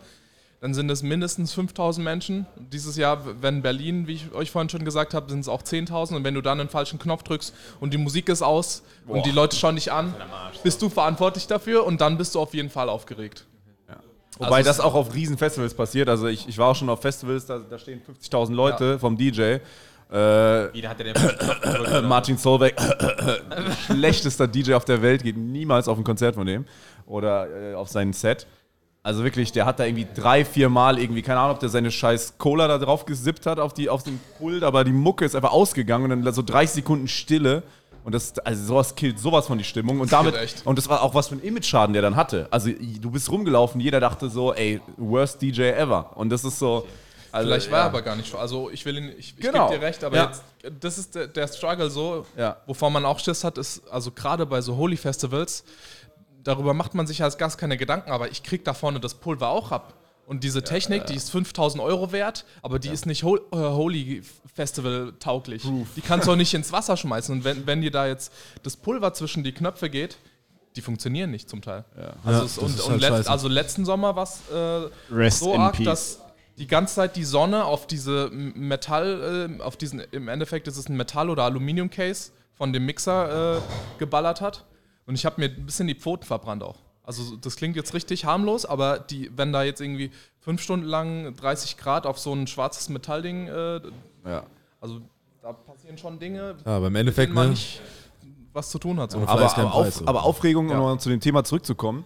dann 0.61 0.73
sind 0.73 0.91
es 0.91 1.03
mindestens 1.03 1.53
5000 1.53 2.03
Menschen. 2.05 2.47
Dieses 2.57 2.97
Jahr, 2.97 3.43
wenn 3.43 3.63
Berlin, 3.63 4.07
wie 4.07 4.15
ich 4.15 4.33
euch 4.33 4.51
vorhin 4.51 4.69
schon 4.69 4.85
gesagt 4.85 5.13
habe, 5.13 5.31
sind 5.31 5.41
es 5.41 5.49
auch 5.49 5.63
10.000. 5.63 6.17
Und 6.17 6.25
wenn 6.25 6.35
du 6.35 6.41
dann 6.41 6.61
einen 6.61 6.69
falschen 6.69 6.99
Knopf 6.99 7.23
drückst 7.25 7.55
und 7.81 7.93
die 7.93 7.99
Musik 7.99 8.29
ist 8.29 8.43
aus 8.43 8.83
und 9.07 9.27
die 9.27 9.31
Leute 9.33 9.57
schauen 9.57 9.75
dich 9.75 9.93
an, 9.93 10.15
bist 10.63 10.81
du 10.81 10.89
verantwortlich 10.89 11.47
dafür 11.47 11.85
und 11.85 12.01
dann 12.01 12.17
bist 12.17 12.35
du 12.35 12.41
auf 12.41 12.55
jeden 12.55 12.71
Fall 12.71 12.89
aufgeregt. 12.89 13.45
Wobei 14.39 14.57
Also 14.57 14.69
das 14.69 14.81
auch 14.81 14.95
auf 14.95 15.15
Riesen-Festivals 15.15 15.75
passiert. 15.75 16.09
Also 16.09 16.27
ich, 16.27 16.47
ich 16.49 16.59
war 16.59 16.69
auch 16.69 16.77
schon 16.77 16.89
auf 16.91 17.01
Festivals, 17.01 17.47
da, 17.47 17.59
da 17.59 17.79
stehen 17.79 18.03
50.000 18.03 18.53
Leute 18.53 18.99
vom 18.99 19.17
DJ. 19.17 19.59
Äh, 20.11 20.73
Wieder 20.73 20.91
hat 20.91 21.01
er 21.01 21.13
den. 21.13 22.09
Martin 22.09 22.37
Solveig, 22.37 22.75
schlechtester 23.87 24.47
DJ 24.47 24.75
auf 24.75 24.85
der 24.85 25.03
Welt, 25.03 25.23
geht 25.23 25.37
niemals 25.37 25.89
auf 25.89 25.99
ein 25.99 26.05
Konzert 26.05 26.37
von 26.37 26.47
dem 26.47 26.65
oder 27.07 27.73
äh, 27.73 27.75
auf 27.75 27.89
sein 27.89 28.13
Set. 28.13 28.47
Also 29.03 29.23
wirklich, 29.23 29.53
der 29.53 29.67
hat 29.67 29.79
da 29.79 29.85
irgendwie 29.85 30.07
drei, 30.15 30.45
vier 30.45 30.69
Mal 30.69 30.99
irgendwie, 30.99 31.23
keine 31.23 31.39
Ahnung, 31.39 31.53
ob 31.53 31.61
der 31.61 31.69
seine 31.69 31.93
scheiß 31.93 32.39
Cola 32.39 32.67
da 32.67 32.79
drauf 32.79 33.05
gesippt 33.05 33.47
hat 33.47 33.61
auf, 33.61 33.73
die, 33.73 33.89
auf 33.89 34.03
den 34.03 34.19
Pult, 34.39 34.65
aber 34.65 34.83
die 34.83 34.91
Mucke 34.91 35.25
ist 35.25 35.37
einfach 35.37 35.53
ausgegangen 35.53 36.11
und 36.11 36.25
dann 36.25 36.35
so 36.35 36.43
30 36.43 36.75
Sekunden 36.75 37.07
Stille. 37.07 37.63
Und 38.03 38.15
das, 38.15 38.39
also 38.41 38.65
sowas 38.65 38.95
killt 38.95 39.19
sowas 39.19 39.47
von 39.49 39.59
die 39.59 39.65
Stimmung. 39.65 40.01
Und 40.01 40.13
damit, 40.13 40.35
und 40.65 40.79
das 40.79 40.89
war 40.89 41.03
auch 41.03 41.15
was 41.15 41.29
für 41.29 41.37
ein 41.37 41.41
Image-Schaden, 41.41 41.93
der 41.93 42.03
dann 42.03 42.15
hatte. 42.15 42.49
Also 42.51 42.71
du 42.71 43.11
bist 43.11 43.31
rumgelaufen, 43.31 43.81
jeder 43.81 44.01
dachte 44.01 44.29
so, 44.29 44.53
ey, 44.55 44.81
worst 44.97 45.43
DJ 45.43 45.63
ever. 45.71 46.17
Und 46.17 46.31
das 46.31 46.45
ist 46.45 46.59
so. 46.59 46.87
Also, 47.37 47.49
Vielleicht 47.49 47.71
war 47.71 47.79
ja. 47.79 47.85
er 47.85 47.89
aber 47.91 48.03
gar 48.03 48.17
nicht. 48.17 48.35
Also 48.35 48.71
ich 48.71 48.85
will 48.85 48.97
ihn, 48.99 49.09
ich, 49.19 49.35
ich 49.37 49.37
Genau. 49.37 49.69
gebe 49.69 49.79
dir 49.81 49.87
recht, 49.87 50.03
aber 50.05 50.17
Ja. 50.17 50.25
jetzt, 50.27 50.43
das 50.81 50.99
ist 50.99 51.15
der, 51.15 51.27
der 51.29 51.47
Struggle 51.49 51.91
so, 51.91 52.27
Ja. 52.37 52.57
wovon 52.67 52.93
man 52.93 53.05
auch 53.05 53.19
Schiss 53.19 53.45
hat, 53.45 53.59
ist, 53.59 53.83
also 53.91 54.11
gerade 54.11 54.47
bei 54.47 54.61
so 54.61 54.77
Holy 54.77 54.97
Festivals, 54.97 55.65
darüber 56.45 56.75
macht 56.75 56.95
man 56.95 57.07
sich 57.07 57.23
als 57.23 57.39
Gast 57.39 57.59
keine 57.59 57.77
Gedanken, 57.77 58.11
aber 58.11 58.31
ich 58.31 58.43
krieg 58.43 58.65
da 58.65 58.75
vorne 58.75 59.01
das 59.01 59.15
Pulver 59.15 59.49
auch 59.49 59.73
ab. 59.73 59.95
Und 60.27 60.43
diese 60.43 60.65
Technik, 60.65 61.07
die 61.07 61.15
ist 61.15 61.31
5000 61.31 61.81
Euro 61.81 62.11
wert, 62.11 62.45
aber 62.61 62.81
die 62.81 62.89
ist 62.89 63.07
nicht 63.07 63.23
Hol 63.23 63.41
äh, 63.53 63.57
Holy 63.57 64.23
Festival 64.55 65.13
tauglich. 65.21 65.63
Die 65.95 66.01
kannst 66.01 66.27
du 66.27 66.33
auch 66.33 66.37
nicht 66.37 66.53
ins 66.53 66.73
Wasser 66.73 66.97
schmeißen. 66.97 67.33
Und 67.33 67.45
wenn, 67.45 67.65
wenn 67.69 67.81
dir 67.81 67.93
da 67.93 68.09
jetzt 68.09 68.33
das 68.65 68.77
Pulver 68.77 69.13
zwischen 69.13 69.45
die 69.45 69.53
Knöpfe 69.53 69.89
geht, 69.89 70.17
die 70.75 70.81
funktionieren 70.83 71.31
nicht 71.31 71.49
zum 71.49 71.63
Teil. 71.63 71.85
Also, 72.25 72.61
Ja, 72.61 72.67
und, 72.67 72.81
und 72.81 72.91
halt 72.91 73.01
letzt, 73.03 73.17
scheiße. 73.19 73.31
also 73.31 73.47
letzten 73.49 73.85
Sommer 73.85 74.17
war 74.17 74.25
es 74.25 74.41
äh, 74.53 75.15
Rest 75.15 75.39
so 75.39 75.55
in 75.55 75.61
arg, 75.61 75.77
peace. 75.77 75.85
dass 75.87 76.19
die 76.59 76.67
ganze 76.67 76.95
Zeit 76.97 77.17
die 77.17 77.25
Sonne 77.25 77.65
auf 77.65 77.87
diese 77.87 78.31
Metall, 78.31 79.51
äh, 79.59 79.63
auf 79.63 79.77
diesen, 79.77 80.01
im 80.13 80.29
Endeffekt 80.29 80.69
ist 80.69 80.77
es 80.77 80.89
ein 80.89 80.97
Metall- 80.97 81.31
oder 81.31 81.45
Aluminium-Case 81.45 82.33
von 82.55 82.73
dem 82.73 82.87
Mixer 82.87 83.59
äh, 83.59 83.61
geballert 83.99 84.41
hat. 84.41 84.65
Und 85.07 85.15
ich 85.15 85.27
habe 85.27 85.41
mir 85.41 85.49
ein 85.49 85.67
bisschen 85.67 85.87
die 85.87 85.95
Pfoten 85.95 86.25
verbrannt 86.25 86.63
auch. 86.63 86.79
Also 87.05 87.37
das 87.37 87.57
klingt 87.57 87.77
jetzt 87.77 87.95
richtig 87.95 88.25
harmlos, 88.25 88.65
aber 88.67 88.99
die, 88.99 89.31
wenn 89.37 89.53
da 89.53 89.63
jetzt 89.63 89.81
irgendwie 89.81 90.11
fünf 90.41 90.61
Stunden 90.61 90.87
lang 90.87 91.37
30 91.37 91.77
Grad 91.77 92.07
auf 92.07 92.19
so 92.19 92.33
ein 92.33 92.47
schwarzes 92.47 92.89
Metallding, 92.89 93.47
äh, 93.49 93.81
Ja. 94.27 94.45
also 94.81 95.01
da 95.43 95.53
passieren 95.53 95.99
schon 95.99 96.19
Dinge, 96.19 96.57
Ja, 96.65 96.77
aber 96.79 96.89
im 96.89 96.97
Endeffekt, 96.97 97.33
man 97.33 97.45
ne? 97.49 97.51
nicht 97.51 97.81
was 98.53 98.71
zu 98.71 98.79
tun 98.79 98.99
hat. 98.99 99.13
So. 99.13 99.19
Aber 99.19 99.31
Aber, 99.33 99.75
auf, 99.75 100.09
aber 100.09 100.25
Aufregung, 100.25 100.71
um 100.71 100.77
noch 100.77 100.97
zu 100.97 101.11
dem 101.11 101.21
Thema 101.21 101.45
zurückzukommen. 101.45 102.05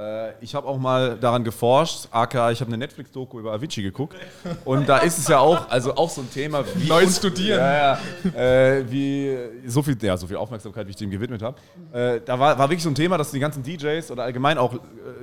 Äh, 0.00 0.32
ich 0.40 0.54
habe 0.54 0.66
auch 0.66 0.78
mal 0.78 1.16
daran 1.18 1.44
geforscht, 1.44 2.08
aka 2.10 2.50
ich 2.50 2.60
habe 2.60 2.68
eine 2.68 2.78
Netflix-Doku 2.78 3.38
über 3.38 3.52
Avicii 3.52 3.82
geguckt. 3.82 4.16
Und 4.64 4.88
da 4.88 4.98
ist 4.98 5.18
es 5.18 5.28
ja 5.28 5.40
auch, 5.40 5.68
also 5.68 5.94
auch 5.94 6.08
so 6.08 6.22
ein 6.22 6.30
Thema, 6.30 6.64
wie 6.74 6.88
Neu 6.88 7.06
studieren. 7.06 7.58
Ja, 7.58 7.98
ja, 8.24 8.78
äh, 8.78 8.90
wie 8.90 9.36
so 9.66 9.82
viel, 9.82 9.96
ja, 10.00 10.16
so 10.16 10.26
viel 10.26 10.36
Aufmerksamkeit, 10.36 10.86
wie 10.86 10.90
ich 10.90 10.96
dem 10.96 11.10
gewidmet 11.10 11.42
habe. 11.42 11.56
Äh, 11.92 12.20
da 12.24 12.38
war, 12.38 12.58
war 12.58 12.68
wirklich 12.68 12.82
so 12.82 12.88
ein 12.88 12.94
Thema, 12.94 13.18
dass 13.18 13.30
die 13.30 13.40
ganzen 13.40 13.62
DJs 13.62 14.10
oder 14.10 14.22
allgemein 14.22 14.56
auch 14.56 14.74
äh, 14.74 14.78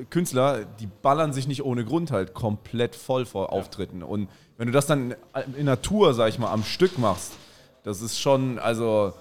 Künstler, 0.10 0.66
die 0.80 0.88
ballern 0.88 1.34
sich 1.34 1.48
nicht 1.48 1.64
ohne 1.64 1.84
Grund 1.84 2.12
halt 2.12 2.34
komplett 2.34 2.96
voll 2.96 3.26
vor 3.26 3.52
Auftritten. 3.52 4.04
Und 4.04 4.30
wenn 4.58 4.68
du 4.68 4.74
das 4.74 4.86
dann 4.86 5.16
in 5.58 5.66
Natur, 5.66 6.14
sag 6.14 6.30
ich 6.30 6.38
mal, 6.38 6.52
am 6.52 6.64
Stück 6.64 7.00
machst, 7.00 7.34
das 7.84 8.02
ist 8.02 8.20
schon, 8.20 8.60
also 8.60 9.14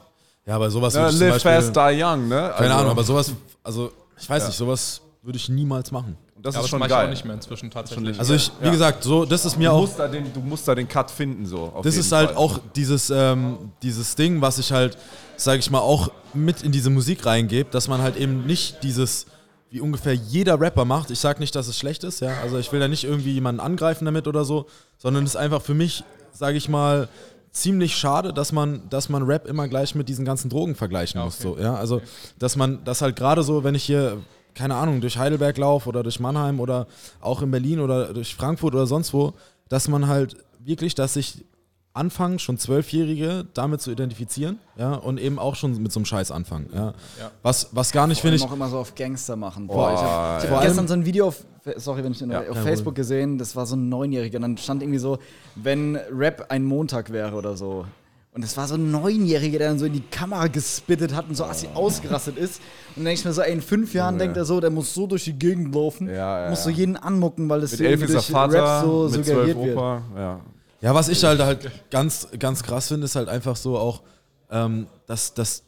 Ja, 0.44 0.56
aber 0.56 0.70
sowas 0.70 0.94
ne, 0.94 1.10
live 1.10 1.42
Beispiel, 1.42 1.52
fast, 1.52 1.76
die 1.76 2.02
young, 2.02 2.28
ne? 2.28 2.36
Keine 2.36 2.52
also, 2.56 2.74
Ahnung, 2.74 2.90
aber 2.90 3.04
sowas, 3.04 3.32
also 3.62 3.92
ich 4.18 4.28
weiß 4.28 4.46
nicht, 4.46 4.56
sowas 4.56 5.02
würde 5.26 5.36
ich 5.36 5.48
niemals 5.48 5.90
machen. 5.90 6.16
das 6.40 6.54
Ja, 6.54 6.60
ist 6.60 6.64
das 6.64 6.70
schon 6.70 6.82
ich 6.82 6.88
geil. 6.88 7.06
auch 7.06 7.10
nicht 7.10 7.24
mehr 7.24 7.34
inzwischen 7.34 7.70
tatsächlich. 7.70 8.18
Also 8.18 8.34
ich, 8.34 8.50
wie 8.60 8.66
Ja. 8.66 8.70
gesagt, 8.72 9.02
so, 9.02 9.24
das 9.24 9.44
ist 9.44 9.58
mir 9.58 9.70
Du 9.70 9.74
auch, 9.74 9.80
musst, 9.80 9.98
da 9.98 10.06
den, 10.06 10.32
du 10.32 10.40
musst 10.40 10.66
da 10.68 10.74
den 10.74 10.86
Cut 10.88 11.10
finden, 11.10 11.44
so. 11.46 11.72
auf 11.74 11.82
das 11.84 11.96
ist 11.96 12.12
halt 12.12 12.30
Fall. 12.30 12.36
auch 12.38 12.58
dieses, 12.76 13.10
ähm, 13.10 13.72
dieses 13.82 14.14
Ding, 14.14 14.40
was 14.40 14.58
ich 14.58 14.70
halt, 14.72 14.96
sage 15.36 15.58
ich 15.58 15.70
mal, 15.70 15.80
auch 15.80 16.10
mit 16.32 16.62
in 16.62 16.70
diese 16.72 16.88
Musik 16.90 17.26
reingebe, 17.26 17.68
dass 17.70 17.88
man 17.88 18.00
halt 18.00 18.16
eben 18.16 18.46
nicht 18.46 18.82
dieses, 18.84 19.26
wie 19.70 19.80
ungefähr 19.80 20.14
jeder 20.14 20.60
Rapper 20.60 20.84
macht. 20.84 21.10
Ich 21.10 21.18
sage 21.18 21.40
nicht, 21.40 21.54
dass 21.56 21.66
es 21.66 21.76
schlecht 21.76 22.04
ist, 22.04 22.20
ja. 22.20 22.30
Also 22.42 22.58
ich 22.58 22.70
will 22.70 22.78
da 22.78 22.86
nicht 22.86 23.02
irgendwie 23.04 23.32
jemanden 23.32 23.60
angreifen 23.60 24.04
damit 24.04 24.28
oder 24.28 24.44
so, 24.44 24.66
sondern 24.98 25.24
es 25.24 25.30
ist 25.30 25.36
einfach 25.36 25.60
für 25.62 25.74
mich, 25.74 26.04
sage 26.32 26.56
ich 26.56 26.68
mal, 26.68 27.08
ziemlich 27.50 27.96
schade, 27.96 28.32
dass 28.32 28.52
man, 28.52 28.82
dass 28.90 29.08
man 29.08 29.22
Rap 29.24 29.46
immer 29.48 29.66
gleich 29.66 29.94
mit 29.96 30.08
diesen 30.08 30.24
ganzen 30.24 30.50
Drogen 30.50 30.74
vergleichen 30.76 31.20
muss. 31.20 31.38
So, 31.38 31.58
ja? 31.58 31.74
Also, 31.74 32.02
dass 32.38 32.54
man, 32.54 32.84
das 32.84 33.00
halt 33.02 33.16
gerade 33.16 33.42
so, 33.42 33.64
wenn 33.64 33.74
ich 33.74 33.82
hier, 33.84 34.18
keine 34.56 34.74
Ahnung, 34.74 35.00
durch 35.00 35.18
Heidelberg 35.18 35.56
laufe 35.58 35.88
oder 35.88 36.02
durch 36.02 36.18
Mannheim 36.18 36.58
oder 36.58 36.86
auch 37.20 37.42
in 37.42 37.50
Berlin 37.50 37.78
oder 37.78 38.12
durch 38.12 38.34
Frankfurt 38.34 38.74
oder 38.74 38.86
sonst 38.86 39.12
wo, 39.12 39.34
dass 39.68 39.86
man 39.86 40.08
halt 40.08 40.36
wirklich, 40.58 40.94
dass 40.94 41.14
sich 41.14 41.44
anfangen, 41.92 42.38
schon 42.38 42.58
Zwölfjährige 42.58 43.46
damit 43.54 43.80
zu 43.80 43.90
identifizieren, 43.90 44.58
ja, 44.76 44.94
und 44.94 45.18
eben 45.18 45.38
auch 45.38 45.54
schon 45.54 45.80
mit 45.82 45.92
so 45.92 46.00
einem 46.00 46.04
Scheiß 46.04 46.30
anfangen, 46.30 46.68
ja. 46.74 46.92
Was, 47.42 47.68
was 47.72 47.92
gar 47.92 48.06
nicht, 48.06 48.20
finde 48.20 48.36
ich, 48.36 48.44
auch 48.44 48.52
immer 48.52 48.68
so 48.68 48.78
auf 48.78 48.94
Gangster 48.94 49.36
machen. 49.36 49.66
Boah, 49.66 49.94
ich 49.94 50.00
habe 50.00 50.46
ja. 50.46 50.56
hab 50.56 50.62
gestern 50.62 50.88
so 50.88 50.94
ein 50.94 51.06
Video 51.06 51.28
auf, 51.28 51.44
sorry, 51.76 52.04
wenn 52.04 52.12
ich 52.12 52.20
Ja, 52.20 52.40
auf 52.50 52.58
Facebook 52.58 52.94
gesehen, 52.94 53.38
das 53.38 53.56
war 53.56 53.66
so 53.66 53.76
ein 53.76 53.88
Neunjähriger. 53.88 54.36
Und 54.36 54.42
dann 54.42 54.58
stand 54.58 54.82
irgendwie 54.82 54.98
so, 54.98 55.18
wenn 55.54 55.96
Rap 56.12 56.46
ein 56.50 56.64
Montag 56.64 57.10
wäre 57.10 57.34
oder 57.34 57.56
so. 57.56 57.86
Und 58.36 58.42
es 58.42 58.54
war 58.58 58.68
so 58.68 58.74
ein 58.74 58.90
Neunjähriger, 58.90 59.58
der 59.58 59.68
dann 59.70 59.78
so 59.78 59.86
in 59.86 59.94
die 59.94 60.02
Kamera 60.02 60.46
gespittet 60.48 61.14
hat 61.14 61.26
und 61.26 61.36
so 61.36 61.44
assi 61.46 61.68
ausgerastet 61.72 62.36
ist. 62.36 62.60
Und 62.90 62.96
dann 62.96 63.04
denke 63.06 63.20
ich 63.20 63.24
mir 63.24 63.32
so, 63.32 63.40
ey, 63.40 63.50
in 63.50 63.62
fünf 63.62 63.94
Jahren 63.94 64.18
denkt 64.18 64.36
er 64.36 64.44
so, 64.44 64.60
der 64.60 64.68
muss 64.68 64.92
so 64.92 65.06
durch 65.06 65.24
die 65.24 65.32
Gegend 65.32 65.74
laufen, 65.74 66.06
Ja, 66.06 66.44
ja, 66.44 66.50
muss 66.50 66.62
so 66.62 66.68
ja. 66.68 66.76
jeden 66.76 66.98
anmucken, 66.98 67.48
weil 67.48 67.62
das 67.62 67.70
Mit 67.70 67.78
so 67.78 67.84
elf 67.84 68.02
ist 68.02 68.10
er 68.10 68.14
durch 68.14 68.26
Vater, 68.26 68.62
Rap 68.62 68.84
so 68.84 69.02
mit 69.04 69.12
zwölf 69.12 69.26
suggeriert 69.26 69.58
wird. 69.58 69.76
Opa. 69.78 70.02
Ja. 70.14 70.40
Ja, 70.82 70.94
was 70.94 71.08
ich 71.08 71.24
halt 71.24 71.40
halt 71.40 71.70
ganz, 71.90 72.28
ganz 72.38 72.62
krass 72.62 72.88
finde, 72.88 73.06
ist 73.06 73.16
halt 73.16 73.30
einfach 73.30 73.56
so 73.56 73.78
auch, 73.78 74.02
ähm, 74.50 74.86
dass, 75.06 75.32
dass 75.32 75.62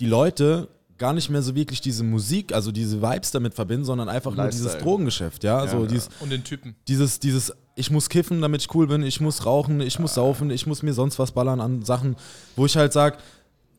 die 0.00 0.06
Leute 0.06 0.68
gar 0.98 1.12
nicht 1.12 1.30
mehr 1.30 1.42
so 1.42 1.54
wirklich 1.54 1.80
diese 1.80 2.02
Musik, 2.02 2.52
also 2.52 2.72
diese 2.72 3.00
Vibes 3.00 3.30
damit 3.30 3.54
verbinden, 3.54 3.84
sondern 3.84 4.08
einfach 4.08 4.34
nur 4.34 4.46
dieses 4.48 4.64
Lifestyle. 4.64 4.82
Drogengeschäft, 4.84 5.44
ja. 5.44 5.64
so 5.68 5.82
ja. 5.82 5.86
Dieses, 5.86 6.08
Und 6.18 6.32
den 6.32 6.42
Typen. 6.42 6.74
dieses, 6.88 7.20
dieses, 7.20 7.52
ich 7.78 7.90
muss 7.90 8.08
kiffen, 8.08 8.40
damit 8.40 8.62
ich 8.62 8.74
cool 8.74 8.86
bin, 8.88 9.02
ich 9.02 9.20
muss 9.20 9.44
rauchen, 9.46 9.80
ich 9.80 9.98
muss 9.98 10.14
saufen, 10.14 10.50
ich 10.50 10.66
muss 10.66 10.82
mir 10.82 10.94
sonst 10.94 11.18
was 11.18 11.32
ballern 11.32 11.60
an 11.60 11.82
Sachen, 11.84 12.16
wo 12.56 12.66
ich 12.66 12.76
halt 12.76 12.92
sage, 12.92 13.18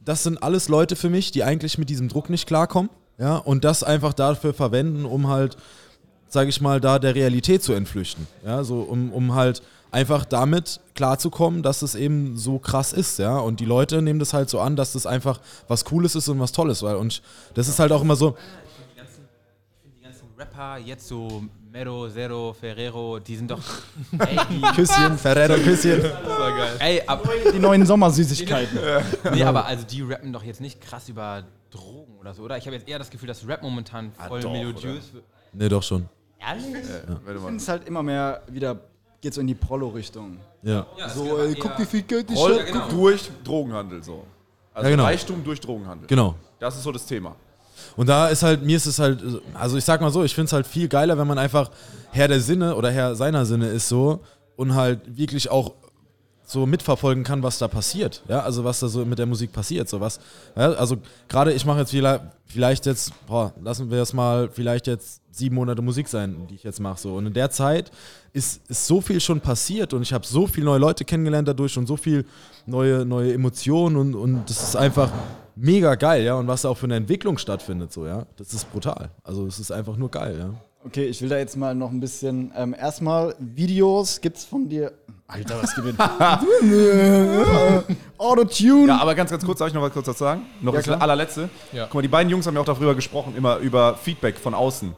das 0.06 0.24
sind 0.24 0.42
alles 0.42 0.70
Leute 0.70 0.96
für 0.96 1.10
mich, 1.10 1.32
die 1.32 1.44
eigentlich 1.44 1.78
mit 1.78 1.90
diesem 1.90 2.08
Druck 2.08 2.30
nicht 2.30 2.48
klarkommen, 2.48 2.92
ja, 3.18 3.38
und 3.38 3.66
das 3.66 3.84
einfach 3.84 4.14
dafür 4.14 4.54
verwenden, 4.54 5.04
um 5.04 5.28
halt, 5.28 5.58
sage 6.30 6.50
ich 6.50 6.62
mal, 6.62 6.80
da 6.80 7.00
der 7.00 7.16
Realität 7.16 7.64
zu 7.64 7.74
entflüchten, 7.74 8.28
ja, 8.46 8.64
so 8.64 8.82
um, 8.82 9.12
um 9.12 9.34
halt 9.34 9.64
einfach 9.90 10.26
damit 10.26 10.80
klarzukommen, 10.94 11.64
dass 11.64 11.82
es 11.82 11.96
eben 11.96 12.38
so 12.38 12.60
krass 12.60 12.94
ist, 12.94 13.18
ja, 13.18 13.40
und 13.40 13.60
die 13.60 13.66
Leute 13.66 14.04
nehmen 14.04 14.20
das 14.20 14.32
halt 14.34 14.50
so 14.50 14.60
an, 14.60 14.76
dass 14.76 14.94
das 14.94 15.08
einfach 15.08 15.42
was 15.68 15.86
Cooles 15.86 16.14
ist 16.14 16.30
und 16.30 16.40
was 16.40 16.52
Tolles, 16.52 16.84
weil 16.84 16.98
und 16.98 17.24
das 17.56 17.68
ist 17.68 17.80
halt 17.80 17.92
auch 17.92 18.04
immer 18.04 18.16
so, 18.16 18.36
Die 18.94 18.96
ganzen, 19.00 19.24
ich 19.74 19.82
finde 19.82 19.98
die 19.98 20.04
ganzen 20.04 20.27
Rapper, 20.38 20.78
jetzt 20.78 21.08
so 21.08 21.44
Mero, 21.72 22.08
Zero, 22.10 22.54
Ferrero, 22.54 23.18
die 23.20 23.36
sind 23.36 23.50
doch. 23.50 23.60
ey, 24.20 24.38
die, 24.52 24.62
Küsschen, 24.76 25.18
Ferrero, 25.18 25.56
Küsschen. 25.56 26.02
Das 26.04 26.14
war 26.40 26.56
geil. 26.56 26.76
ey, 26.80 27.02
ab, 27.08 27.28
Die 27.54 27.58
neuen 27.60 27.86
Sommersüßigkeiten. 27.86 28.78
nee, 29.34 29.44
aber 29.44 29.66
also 29.66 29.84
die 29.86 30.02
rappen 30.04 30.32
doch 30.32 30.44
jetzt 30.44 30.62
nicht 30.62 30.80
krass 30.80 31.10
über 31.10 31.44
Drogen 31.72 32.18
oder 32.20 32.34
so, 32.36 32.44
oder? 32.44 32.56
Ich 32.58 32.66
habe 32.68 32.76
jetzt 32.76 32.88
eher 32.88 33.00
das 33.00 33.10
Gefühl, 33.10 33.28
dass 33.28 33.48
Rap 33.48 33.64
momentan 33.64 34.12
voll 34.12 34.42
doch, 34.42 34.52
melodiös 34.52 35.12
wird. 35.14 35.24
Nee, 35.54 35.70
doch 35.70 35.82
schon. 35.82 36.08
Ehrlich? 36.40 36.86
Warte 37.26 37.40
mal. 37.40 37.56
Es 37.56 37.64
ist 37.64 37.70
halt 37.70 37.88
immer 37.88 38.04
mehr 38.04 38.44
wieder, 38.48 38.80
geht 39.20 39.34
so 39.34 39.42
in 39.42 39.48
die 39.48 39.56
Prollo-Richtung. 39.56 40.38
Ja. 40.62 40.86
Ja, 40.98 41.10
So, 41.10 41.24
es 41.40 41.56
ey, 41.56 41.60
aber 41.60 41.62
guck, 41.62 41.72
eher- 41.72 41.80
wie 41.80 41.86
viel 41.86 42.02
Geld 42.04 42.30
ich 42.30 42.38
Roll 42.38 42.60
hab. 42.60 42.68
genau. 42.68 42.88
durch 42.90 43.32
Drogenhandel 43.44 44.04
so. 44.04 44.24
Also 44.72 44.88
Ja, 44.88 44.96
genau. 44.96 45.04
Reichtum 45.06 45.44
durch 45.44 45.60
Drogenhandel. 45.60 46.06
Genau. 46.08 46.36
Das 46.60 46.76
ist 46.78 46.84
so 46.84 46.92
das 46.92 47.06
Thema. 47.08 47.36
Und 47.96 48.10
da 48.10 48.28
ist 48.28 48.44
halt, 48.44 48.64
mir 48.64 48.78
ist 48.78 48.86
es 48.86 49.00
halt, 49.00 49.24
also 49.54 49.78
ich 49.78 49.86
sag 49.86 50.02
mal 50.02 50.12
so, 50.12 50.24
ich 50.24 50.36
finde 50.36 50.48
es 50.48 50.54
halt 50.54 50.68
viel 50.68 50.88
geiler, 50.88 51.18
wenn 51.18 51.28
man 51.28 51.38
einfach 51.38 51.72
Herr 52.12 52.28
der 52.28 52.42
Sinne 52.42 52.76
oder 52.76 52.92
Herr 52.92 53.16
seiner 53.16 53.46
Sinne 53.46 53.68
ist 53.70 53.88
so 53.88 54.22
und 54.56 54.76
halt 54.76 55.02
wirklich 55.18 55.50
auch 55.50 55.74
so 56.50 56.66
mitverfolgen 56.66 57.26
kann, 57.26 57.44
was 57.44 57.58
da 57.58 57.68
passiert. 57.68 58.24
Ja, 58.30 58.40
also 58.40 58.64
was 58.64 58.80
da 58.80 58.88
so 58.88 59.06
mit 59.06 59.20
der 59.20 59.26
Musik 59.26 59.52
passiert. 59.52 59.90
So 59.90 60.00
was. 60.00 60.22
Ja, 60.56 60.72
also 60.72 60.98
gerade 61.28 61.52
ich 61.52 61.66
mache 61.66 61.80
jetzt 61.80 61.92
vielleicht, 61.92 62.24
vielleicht 62.46 62.86
jetzt, 62.86 63.12
boah, 63.28 63.54
lassen 63.62 63.92
wir 63.92 64.02
es 64.02 64.14
mal 64.14 64.50
vielleicht 64.50 64.88
jetzt 64.88 65.22
sieben 65.30 65.56
Monate 65.56 65.82
Musik 65.82 66.08
sein, 66.08 66.48
die 66.50 66.56
ich 66.56 66.64
jetzt 66.64 66.80
mache. 66.80 67.02
So. 67.02 67.16
Und 67.16 67.28
in 67.28 67.34
der 67.34 67.52
Zeit 67.52 67.92
ist, 68.32 68.62
ist 68.70 68.88
so 68.88 69.02
viel 69.02 69.20
schon 69.20 69.42
passiert 69.42 69.94
und 69.94 70.02
ich 70.02 70.14
habe 70.14 70.26
so 70.26 70.48
viele 70.48 70.68
neue 70.68 70.80
Leute 70.80 71.04
kennengelernt 71.04 71.50
dadurch 71.50 71.78
und 71.78 71.86
so 71.86 71.98
viel 71.98 72.24
neue, 72.66 73.06
neue 73.06 73.34
Emotionen 73.34 73.98
und, 73.98 74.16
und 74.16 74.50
das 74.50 74.64
ist 74.70 74.78
einfach 74.78 75.12
mega 75.58 75.96
geil, 75.96 76.24
ja. 76.24 76.36
Und 76.36 76.48
was 76.48 76.62
da 76.62 76.70
auch 76.70 76.78
für 76.78 76.86
eine 76.86 76.96
Entwicklung 76.96 77.38
stattfindet, 77.38 77.92
so, 77.92 78.06
ja. 78.06 78.26
Das 78.38 78.54
ist 78.54 78.72
brutal. 78.72 79.10
Also 79.22 79.46
es 79.48 79.60
ist 79.60 79.72
einfach 79.72 79.98
nur 79.98 80.10
geil, 80.10 80.38
ja. 80.40 80.54
Okay, 80.86 81.06
ich 81.06 81.22
will 81.22 81.30
da 81.30 81.38
jetzt 81.38 81.58
mal 81.58 81.76
noch 81.76 81.92
ein 81.92 82.00
bisschen. 82.00 82.52
Ähm, 82.56 82.74
erstmal, 82.78 83.36
Videos 83.40 84.22
gibt's 84.22 84.46
von 84.46 84.70
dir. 84.70 84.94
Alter, 85.28 85.62
was 85.62 85.76
gibt 85.76 86.00
Autotune. 88.18 88.88
Ja, 88.88 88.98
aber 89.00 89.14
ganz, 89.14 89.30
ganz 89.30 89.46
kurz, 89.46 89.60
darf 89.60 89.68
ich 89.68 89.74
noch 89.74 89.82
was 89.82 89.92
kurz 89.92 90.06
dazu 90.06 90.20
sagen? 90.20 90.44
Noch 90.62 90.72
Ja, 90.74 90.78
das 90.80 90.86
klar. 90.86 91.02
allerletzte. 91.02 91.50
Ja. 91.74 91.86
Guck 91.86 91.96
mal, 91.96 92.02
die 92.02 92.08
beiden 92.08 92.30
Jungs 92.30 92.48
haben 92.48 92.54
ja 92.56 92.62
auch 92.62 92.66
darüber 92.66 92.96
gesprochen, 92.96 93.34
immer 93.36 93.58
über 93.58 93.96
Feedback 93.96 94.38
von 94.38 94.54
außen. 94.54 94.94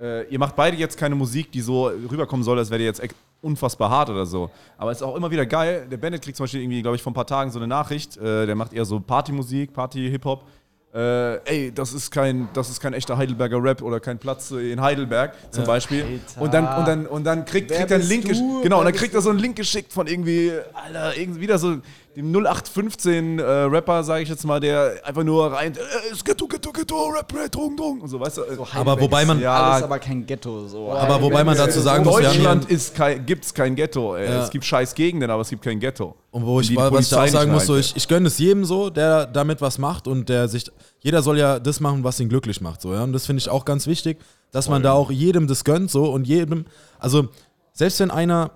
Äh, 0.00 0.24
ihr 0.28 0.38
macht 0.40 0.56
beide 0.56 0.76
jetzt 0.76 0.96
keine 0.98 1.14
Musik, 1.14 1.52
die 1.52 1.60
so 1.60 1.86
rüberkommen 1.86 2.42
soll, 2.42 2.58
als 2.58 2.70
wäre 2.70 2.80
ihr 2.80 2.86
jetzt 2.86 3.02
unfassbar 3.42 3.90
hart 3.90 4.10
oder 4.10 4.26
so. 4.26 4.50
Aber 4.76 4.90
es 4.90 4.98
ist 4.98 5.02
auch 5.02 5.14
immer 5.14 5.30
wieder 5.30 5.46
geil. 5.46 5.86
Der 5.90 5.96
Bennett 5.98 6.22
kriegt 6.22 6.36
zum 6.36 6.44
Beispiel 6.44 6.62
irgendwie, 6.62 6.82
glaube 6.82 6.96
ich, 6.96 7.02
vor 7.02 7.12
ein 7.12 7.14
paar 7.14 7.26
Tagen 7.26 7.50
so 7.52 7.58
eine 7.58 7.68
Nachricht. 7.68 8.16
Äh, 8.16 8.46
der 8.46 8.54
macht 8.56 8.72
eher 8.72 8.84
so 8.84 8.98
Partymusik, 8.98 9.72
Party-Hip-Hop. 9.72 10.44
Äh, 10.92 11.36
ey, 11.44 11.72
das 11.72 11.92
ist, 11.92 12.10
kein, 12.10 12.48
das 12.52 12.68
ist 12.68 12.80
kein 12.80 12.94
echter 12.94 13.16
Heidelberger 13.16 13.62
Rap 13.62 13.80
oder 13.80 14.00
kein 14.00 14.18
Platz 14.18 14.50
in 14.50 14.80
Heidelberg 14.80 15.34
zum 15.52 15.64
Beispiel. 15.64 16.02
Alter. 16.02 16.42
Und 16.42 16.52
dann, 16.52 16.78
und 16.78 16.88
dann, 16.88 17.06
und 17.06 17.24
dann 17.24 17.44
kriegt, 17.44 17.70
Wer 17.70 17.78
kriegt 17.78 17.90
er 17.92 17.98
einen 17.98 18.08
Link, 18.08 18.28
du? 18.28 18.60
genau, 18.62 18.80
und 18.80 18.86
dann 18.86 18.94
kriegt 18.94 19.14
er 19.14 19.20
so 19.20 19.30
einen 19.30 19.38
Link 19.38 19.54
geschickt 19.54 19.92
von 19.92 20.08
irgendwie, 20.08 20.50
Alter, 20.72 21.16
irgendwie 21.16 21.42
wieder 21.42 21.58
so 21.58 21.76
dem 22.16 22.32
0815 22.32 23.38
äh, 23.38 23.42
Rapper, 23.42 24.02
sage 24.02 24.22
ich 24.24 24.28
jetzt 24.28 24.44
mal, 24.44 24.58
der 24.58 24.94
einfach 25.04 25.22
nur 25.22 25.52
rein, 25.52 25.74
äh, 25.74 26.12
ist 26.12 26.24
Ghetto, 26.24 26.46
Ghetto, 26.48 26.72
Ghetto, 26.72 27.08
Rap, 27.08 27.32
Rap, 27.34 27.52
Drogen, 27.52 27.76
Drogen 27.76 28.00
und 28.00 28.08
so, 28.08 28.18
weißt 28.18 28.38
du. 28.38 28.42
Äh, 28.42 28.56
Aber 28.74 29.00
wobei 29.00 29.24
man, 29.24 29.40
Ja, 29.40 29.54
Alles 29.74 29.84
aber 29.84 29.98
kein 30.00 30.26
Ghetto. 30.26 30.66
So. 30.66 30.90
Aber 30.90 31.22
wobei 31.22 31.44
man 31.44 31.56
dazu 31.56 31.80
sagen 31.80 32.04
muss, 32.04 32.16
Deutschland 32.16 32.66
hier- 32.66 32.76
ist 32.76 32.94
kein, 32.94 33.24
gibt's 33.24 33.54
kein 33.54 33.76
Ghetto. 33.76 34.16
Ey. 34.16 34.28
Ja. 34.28 34.42
Es 34.42 34.50
gibt 34.50 34.64
scheiß 34.64 34.94
Gegenden, 34.94 35.30
aber 35.30 35.42
es 35.42 35.50
gibt 35.50 35.62
kein 35.62 35.78
Ghetto. 35.78 36.16
Und 36.32 36.44
wo 36.44 36.60
ich, 36.60 36.74
was 36.76 37.00
ich 37.04 37.08
da 37.10 37.22
auch 37.24 37.28
sagen 37.28 37.52
muss, 37.52 37.66
so, 37.66 37.76
ich, 37.76 37.94
ich 37.96 38.08
gönne 38.08 38.26
es 38.26 38.38
jedem 38.38 38.64
so, 38.64 38.90
der 38.90 39.26
damit 39.26 39.60
was 39.60 39.78
macht 39.78 40.08
und 40.08 40.28
der 40.28 40.48
sich, 40.48 40.64
jeder 40.98 41.22
soll 41.22 41.38
ja 41.38 41.58
das 41.60 41.80
machen, 41.80 42.02
was 42.02 42.18
ihn 42.18 42.28
glücklich 42.28 42.60
macht, 42.60 42.82
so, 42.82 42.92
ja. 42.92 43.04
Und 43.04 43.12
das 43.12 43.26
finde 43.26 43.38
ich 43.40 43.48
auch 43.48 43.64
ganz 43.64 43.86
wichtig, 43.86 44.18
dass 44.50 44.68
man 44.68 44.82
da 44.82 44.92
auch 44.92 45.10
jedem 45.12 45.46
das 45.46 45.62
gönnt, 45.64 45.90
so, 45.90 46.10
und 46.10 46.26
jedem, 46.26 46.64
also, 46.98 47.28
selbst 47.72 48.00
wenn 48.00 48.10
einer, 48.10 48.50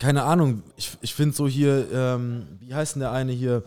keine 0.00 0.24
Ahnung, 0.24 0.62
ich, 0.76 0.96
ich 1.02 1.14
finde 1.14 1.36
so 1.36 1.46
hier, 1.46 1.86
ähm, 1.92 2.46
wie 2.60 2.74
heißt 2.74 2.96
denn 2.96 3.00
der 3.00 3.12
eine 3.12 3.32
hier, 3.32 3.62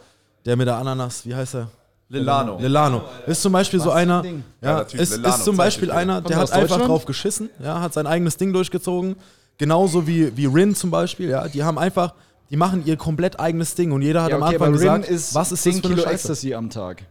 der 0.46 0.58
mit 0.58 0.67
der 0.67 0.76
Ananas, 0.76 1.26
wie 1.26 1.34
heißt 1.34 1.56
er? 1.56 1.69
Lilano. 2.10 2.60
Lilano. 2.60 3.04
Ist 3.26 3.41
zum 3.41 3.54
Beispiel 3.54 3.80
so 3.80 3.91
für 3.91 3.96
ein 3.96 4.12
einer? 4.12 4.34
Ja, 4.62 4.80
ist, 4.82 5.15
Lilano, 5.15 5.36
ist 5.36 5.43
zum 5.46 5.56
Beispiel 5.56 5.91
einer, 5.91 6.22
der 6.22 6.38
hat 6.38 6.52
einfach 6.52 6.82
drauf 6.82 7.06
geschissen, 7.06 7.50
ja, 7.63 7.80
hat 7.80 7.93
sein 7.93 8.08
eigenes 8.08 8.36
Ding 8.38 8.52
durchgezogen. 8.52 9.15
Genauso 9.58 10.06
wie, 10.08 10.36
wie 10.36 10.48
Rin 10.48 10.76
zum 10.76 10.91
Beispiel, 10.91 11.30
ja. 11.30 11.48
Die 11.48 11.63
haben 11.63 11.78
einfach, 11.78 12.13
die 12.50 12.58
machen 12.58 12.84
ihr 12.86 12.98
komplett 12.98 13.39
eigenes 13.39 13.76
Ding 13.76 13.91
und 13.91 14.02
jeder 14.02 14.24
hat 14.24 14.32
Ja, 14.32 14.38
am 14.38 14.41
okay, 14.43 14.56
Anfang 14.56 14.67
aber 14.74 14.80
Rin 14.80 15.02
gesagt, 15.02 15.10
ist 15.10 15.36
was 15.36 15.52
ist 15.52 15.63
10 15.63 15.72
das 15.74 15.82
für 15.82 15.86
eine 15.86 15.96
Kilo 15.96 16.04
Scheiße? 16.08 16.13
Ecstasy 16.15 16.54
am 16.56 16.69
Tag. 16.69 17.04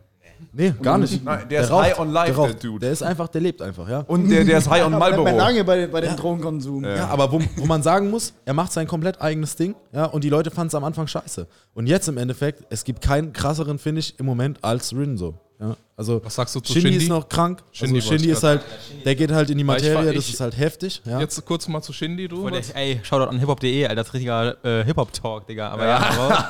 Nee, 0.54 0.74
gar 0.82 0.98
nicht. 0.98 1.24
Nein, 1.24 1.48
der 1.48 1.62
ist 1.62 1.72
high 1.72 1.98
on 1.98 2.12
life, 2.12 2.34
der, 2.34 2.46
der 2.48 2.54
Dude. 2.56 2.80
Der 2.80 2.92
ist 2.92 3.02
einfach, 3.02 3.28
der 3.28 3.40
lebt 3.40 3.62
einfach, 3.62 3.88
ja. 3.88 4.00
Und 4.00 4.28
der, 4.28 4.44
der 4.44 4.58
ist 4.58 4.68
high 4.68 4.84
on 4.84 4.90
Bleibt 4.96 5.16
Marlboro. 5.16 5.36
lange 5.36 5.64
bei, 5.64 5.86
bei 5.86 6.00
dem 6.02 6.14
Drogenkonsum. 6.16 6.84
Ja, 6.84 7.08
aber 7.08 7.32
wo, 7.32 7.40
wo 7.56 7.64
man 7.66 7.82
sagen 7.82 8.10
muss, 8.10 8.34
er 8.44 8.52
macht 8.54 8.72
sein 8.72 8.86
komplett 8.86 9.20
eigenes 9.20 9.56
Ding, 9.56 9.74
ja, 9.92 10.04
und 10.04 10.24
die 10.24 10.28
Leute 10.28 10.50
fanden 10.50 10.68
es 10.68 10.74
am 10.74 10.84
Anfang 10.84 11.06
scheiße. 11.06 11.46
Und 11.74 11.86
jetzt 11.86 12.06
im 12.08 12.18
Endeffekt, 12.18 12.64
es 12.70 12.84
gibt 12.84 13.00
keinen 13.00 13.32
krasseren 13.32 13.78
Finish 13.78 14.14
im 14.18 14.26
Moment 14.26 14.58
als 14.62 14.94
Rin 14.94 15.16
so. 15.16 15.34
Ja. 15.60 15.76
Also 15.96 16.20
Was 16.24 16.34
sagst 16.34 16.54
du 16.56 16.60
zu 16.60 16.72
Shindy? 16.72 16.88
Shindy? 16.88 17.04
ist 17.04 17.08
noch 17.08 17.28
krank. 17.28 17.62
Shindy 17.70 17.96
also 17.98 18.08
Shindy 18.08 18.24
ich 18.24 18.30
ist 18.32 18.42
halt, 18.42 18.62
der 19.04 19.14
geht 19.14 19.30
halt 19.30 19.48
in 19.48 19.58
die 19.58 19.62
ich 19.62 19.66
Materie, 19.66 20.12
das 20.12 20.24
ich- 20.26 20.34
ist 20.34 20.40
halt 20.40 20.58
heftig. 20.58 21.00
Ja. 21.04 21.20
Jetzt 21.20 21.44
kurz 21.46 21.68
mal 21.68 21.80
zu 21.80 21.92
Shindy, 21.92 22.26
du. 22.26 22.50
Der, 22.50 22.60
ey, 22.74 23.00
Shoutout 23.04 23.30
an 23.30 23.38
hiphop.de, 23.38 23.84
Alter, 23.84 23.94
das 23.94 24.08
ist 24.08 24.14
richtiger 24.14 24.56
äh, 24.64 24.84
Hip-Hop-Talk, 24.84 25.46
Digga. 25.46 25.68
Aber 25.70 25.86
ja, 25.86 25.98
aber 25.98 26.48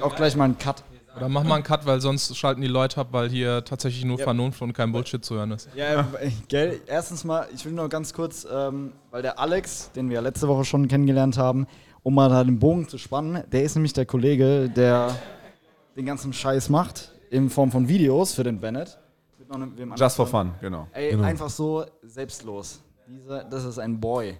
Auch 0.02 0.16
gleich 0.16 0.34
mal 0.34 0.44
einen 0.46 0.58
Cut. 0.58 0.82
Oder 1.16 1.28
mach 1.28 1.44
mal 1.44 1.54
einen 1.56 1.64
Cut, 1.64 1.86
weil 1.86 2.00
sonst 2.00 2.36
schalten 2.36 2.60
die 2.60 2.66
Leute 2.68 3.00
ab, 3.00 3.08
weil 3.12 3.28
hier 3.30 3.64
tatsächlich 3.64 4.04
nur 4.04 4.18
Vernunft 4.18 4.60
und 4.62 4.72
kein 4.72 4.92
Bullshit 4.92 5.24
zu 5.24 5.34
hören 5.36 5.52
ist. 5.52 5.68
Ja, 5.74 6.06
gell, 6.48 6.80
erstens 6.86 7.24
mal, 7.24 7.46
ich 7.54 7.64
will 7.64 7.72
nur 7.72 7.88
ganz 7.88 8.12
kurz, 8.12 8.46
ähm, 8.50 8.92
weil 9.10 9.22
der 9.22 9.38
Alex, 9.38 9.90
den 9.92 10.08
wir 10.08 10.16
ja 10.16 10.20
letzte 10.20 10.46
Woche 10.48 10.64
schon 10.64 10.88
kennengelernt 10.88 11.38
haben, 11.38 11.66
um 12.02 12.14
mal 12.14 12.28
da 12.28 12.44
den 12.44 12.58
Bogen 12.58 12.88
zu 12.88 12.98
spannen, 12.98 13.42
der 13.50 13.62
ist 13.62 13.74
nämlich 13.74 13.92
der 13.94 14.04
Kollege, 14.06 14.68
der 14.68 15.14
den 15.96 16.04
ganzen 16.06 16.32
Scheiß 16.32 16.68
macht, 16.68 17.12
in 17.30 17.48
Form 17.50 17.72
von 17.72 17.88
Videos 17.88 18.34
für 18.34 18.44
den 18.44 18.60
Bennett. 18.60 18.98
Just 19.96 20.16
for 20.16 20.26
fun, 20.26 20.52
genau. 20.60 20.88
Ey, 20.92 21.10
Genau. 21.12 21.22
einfach 21.22 21.48
so 21.48 21.84
selbstlos. 22.02 22.80
Dieser, 23.08 23.44
das 23.44 23.64
ist 23.64 23.78
ein 23.78 23.98
Boy. 24.00 24.36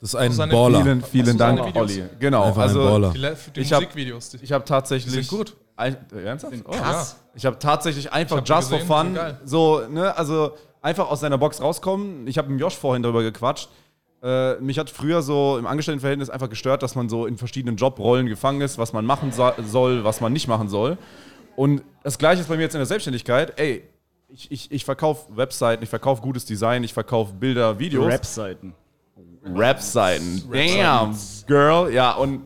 Das 0.00 0.10
ist 0.10 0.14
ein 0.16 0.32
seine 0.32 0.52
Baller. 0.52 0.82
Vielen, 0.82 1.02
vielen 1.02 1.38
Dank? 1.38 1.74
Olli. 1.74 2.04
Genau, 2.20 2.44
Einfach 2.44 2.62
ein 2.62 2.68
also 2.68 2.84
Baller. 2.84 3.10
Die, 3.12 3.52
die 3.54 3.60
Ich 3.60 3.72
hab- 3.72 3.80
Musikvideos. 3.80 4.28
Die 4.30 4.36
ich 4.44 4.52
habe 4.52 4.64
tatsächlich... 4.64 5.14
Sind 5.14 5.28
gut. 5.28 5.56
Ein, 5.76 5.96
äh, 6.12 6.22
ernsthaft? 6.24 6.54
Oh, 6.66 6.70
Krass. 6.70 7.20
Ich 7.34 7.44
habe 7.46 7.58
tatsächlich 7.58 8.12
einfach 8.12 8.36
hab 8.36 8.48
just 8.48 8.70
gesehen, 8.70 8.86
for 8.86 9.04
fun, 9.04 9.18
so, 9.44 9.82
ne, 9.88 10.16
also 10.16 10.52
einfach 10.82 11.10
aus 11.10 11.20
seiner 11.20 11.38
Box 11.38 11.60
rauskommen. 11.60 12.26
Ich 12.26 12.38
habe 12.38 12.48
mit 12.48 12.60
Josh 12.60 12.76
vorhin 12.76 13.02
darüber 13.02 13.22
gequatscht. 13.22 13.68
Äh, 14.22 14.56
mich 14.60 14.78
hat 14.78 14.88
früher 14.88 15.22
so 15.22 15.58
im 15.58 15.66
Angestelltenverhältnis 15.66 16.30
einfach 16.30 16.48
gestört, 16.48 16.82
dass 16.82 16.94
man 16.94 17.08
so 17.08 17.26
in 17.26 17.36
verschiedenen 17.36 17.76
Jobrollen 17.76 18.26
gefangen 18.26 18.60
ist, 18.60 18.78
was 18.78 18.92
man 18.92 19.04
machen 19.04 19.32
so 19.32 19.50
soll, 19.66 20.04
was 20.04 20.20
man 20.20 20.32
nicht 20.32 20.48
machen 20.48 20.68
soll. 20.68 20.96
Und 21.56 21.82
das 22.02 22.18
Gleiche 22.18 22.40
ist 22.40 22.48
bei 22.48 22.56
mir 22.56 22.62
jetzt 22.62 22.74
in 22.74 22.78
der 22.78 22.86
Selbstständigkeit. 22.86 23.58
Ey, 23.58 23.84
ich, 24.28 24.50
ich, 24.50 24.72
ich 24.72 24.84
verkaufe 24.84 25.36
Webseiten, 25.36 25.82
ich 25.82 25.90
verkaufe 25.90 26.22
gutes 26.22 26.44
Design, 26.44 26.84
ich 26.84 26.94
verkaufe 26.94 27.34
Bilder, 27.34 27.78
Videos. 27.78 28.06
Rap-Seiten. 28.06 28.74
Rap-Seiten. 29.44 30.42
Damn, 30.50 31.16
Girl. 31.46 31.92
Ja, 31.92 32.12
und 32.12 32.42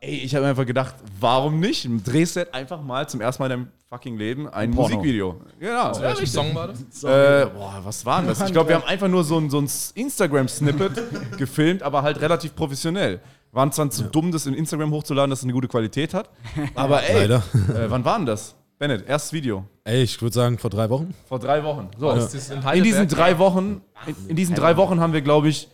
ey, 0.00 0.16
ich 0.16 0.34
habe 0.34 0.46
einfach 0.46 0.66
gedacht, 0.66 0.94
warum 1.18 1.60
nicht? 1.60 1.88
Drehst 2.04 2.36
du 2.36 2.52
einfach 2.54 2.82
mal 2.82 3.08
zum 3.08 3.20
ersten 3.20 3.42
Mal 3.42 3.50
in 3.50 3.50
deinem 3.50 3.68
fucking 3.88 4.16
Leben 4.16 4.48
ein 4.48 4.70
Porno. 4.70 4.96
Musikvideo. 4.96 5.40
Genau. 5.58 5.92
Ja, 5.92 6.00
Welchen 6.00 6.26
Song 6.26 6.54
war 6.54 6.68
das? 6.68 7.04
äh, 7.04 7.46
boah, 7.46 7.80
was 7.82 8.04
war 8.06 8.20
denn 8.20 8.28
das? 8.28 8.40
Ich 8.40 8.52
glaube, 8.52 8.70
wir 8.70 8.76
haben 8.76 8.86
einfach 8.86 9.08
nur 9.08 9.24
so 9.24 9.38
ein, 9.38 9.50
so 9.50 9.60
ein 9.60 9.68
Instagram-Snippet 9.94 11.02
gefilmt, 11.38 11.82
aber 11.82 12.02
halt 12.02 12.20
relativ 12.20 12.54
professionell. 12.54 13.20
Waren 13.52 13.72
zwar 13.72 13.90
zu 13.90 14.04
dumm, 14.04 14.30
das 14.30 14.46
in 14.46 14.54
Instagram 14.54 14.92
hochzuladen, 14.92 15.30
dass 15.30 15.40
es 15.40 15.44
eine 15.44 15.52
gute 15.52 15.66
Qualität 15.66 16.14
hat. 16.14 16.30
Aber 16.76 17.02
ey, 17.02 17.22
Leider. 17.22 17.42
Äh, 17.74 17.90
wann 17.90 18.04
war 18.04 18.16
denn 18.16 18.26
das? 18.26 18.54
Bennett, 18.78 19.08
erstes 19.08 19.32
Video. 19.32 19.64
Ey, 19.82 20.04
ich 20.04 20.22
würde 20.22 20.32
sagen, 20.34 20.56
vor 20.56 20.70
drei 20.70 20.88
Wochen. 20.88 21.12
Vor 21.26 21.40
drei 21.40 21.64
Wochen. 21.64 21.90
So. 21.98 22.14
Das 22.14 22.32
in 22.32 22.84
diesen 22.84 23.08
drei 23.08 23.38
Wochen, 23.40 23.82
in, 24.06 24.14
in 24.28 24.36
diesen 24.36 24.54
drei 24.54 24.76
Wochen 24.76 25.00
haben 25.00 25.12
wir, 25.12 25.20
glaube 25.20 25.48
ich, 25.48 25.68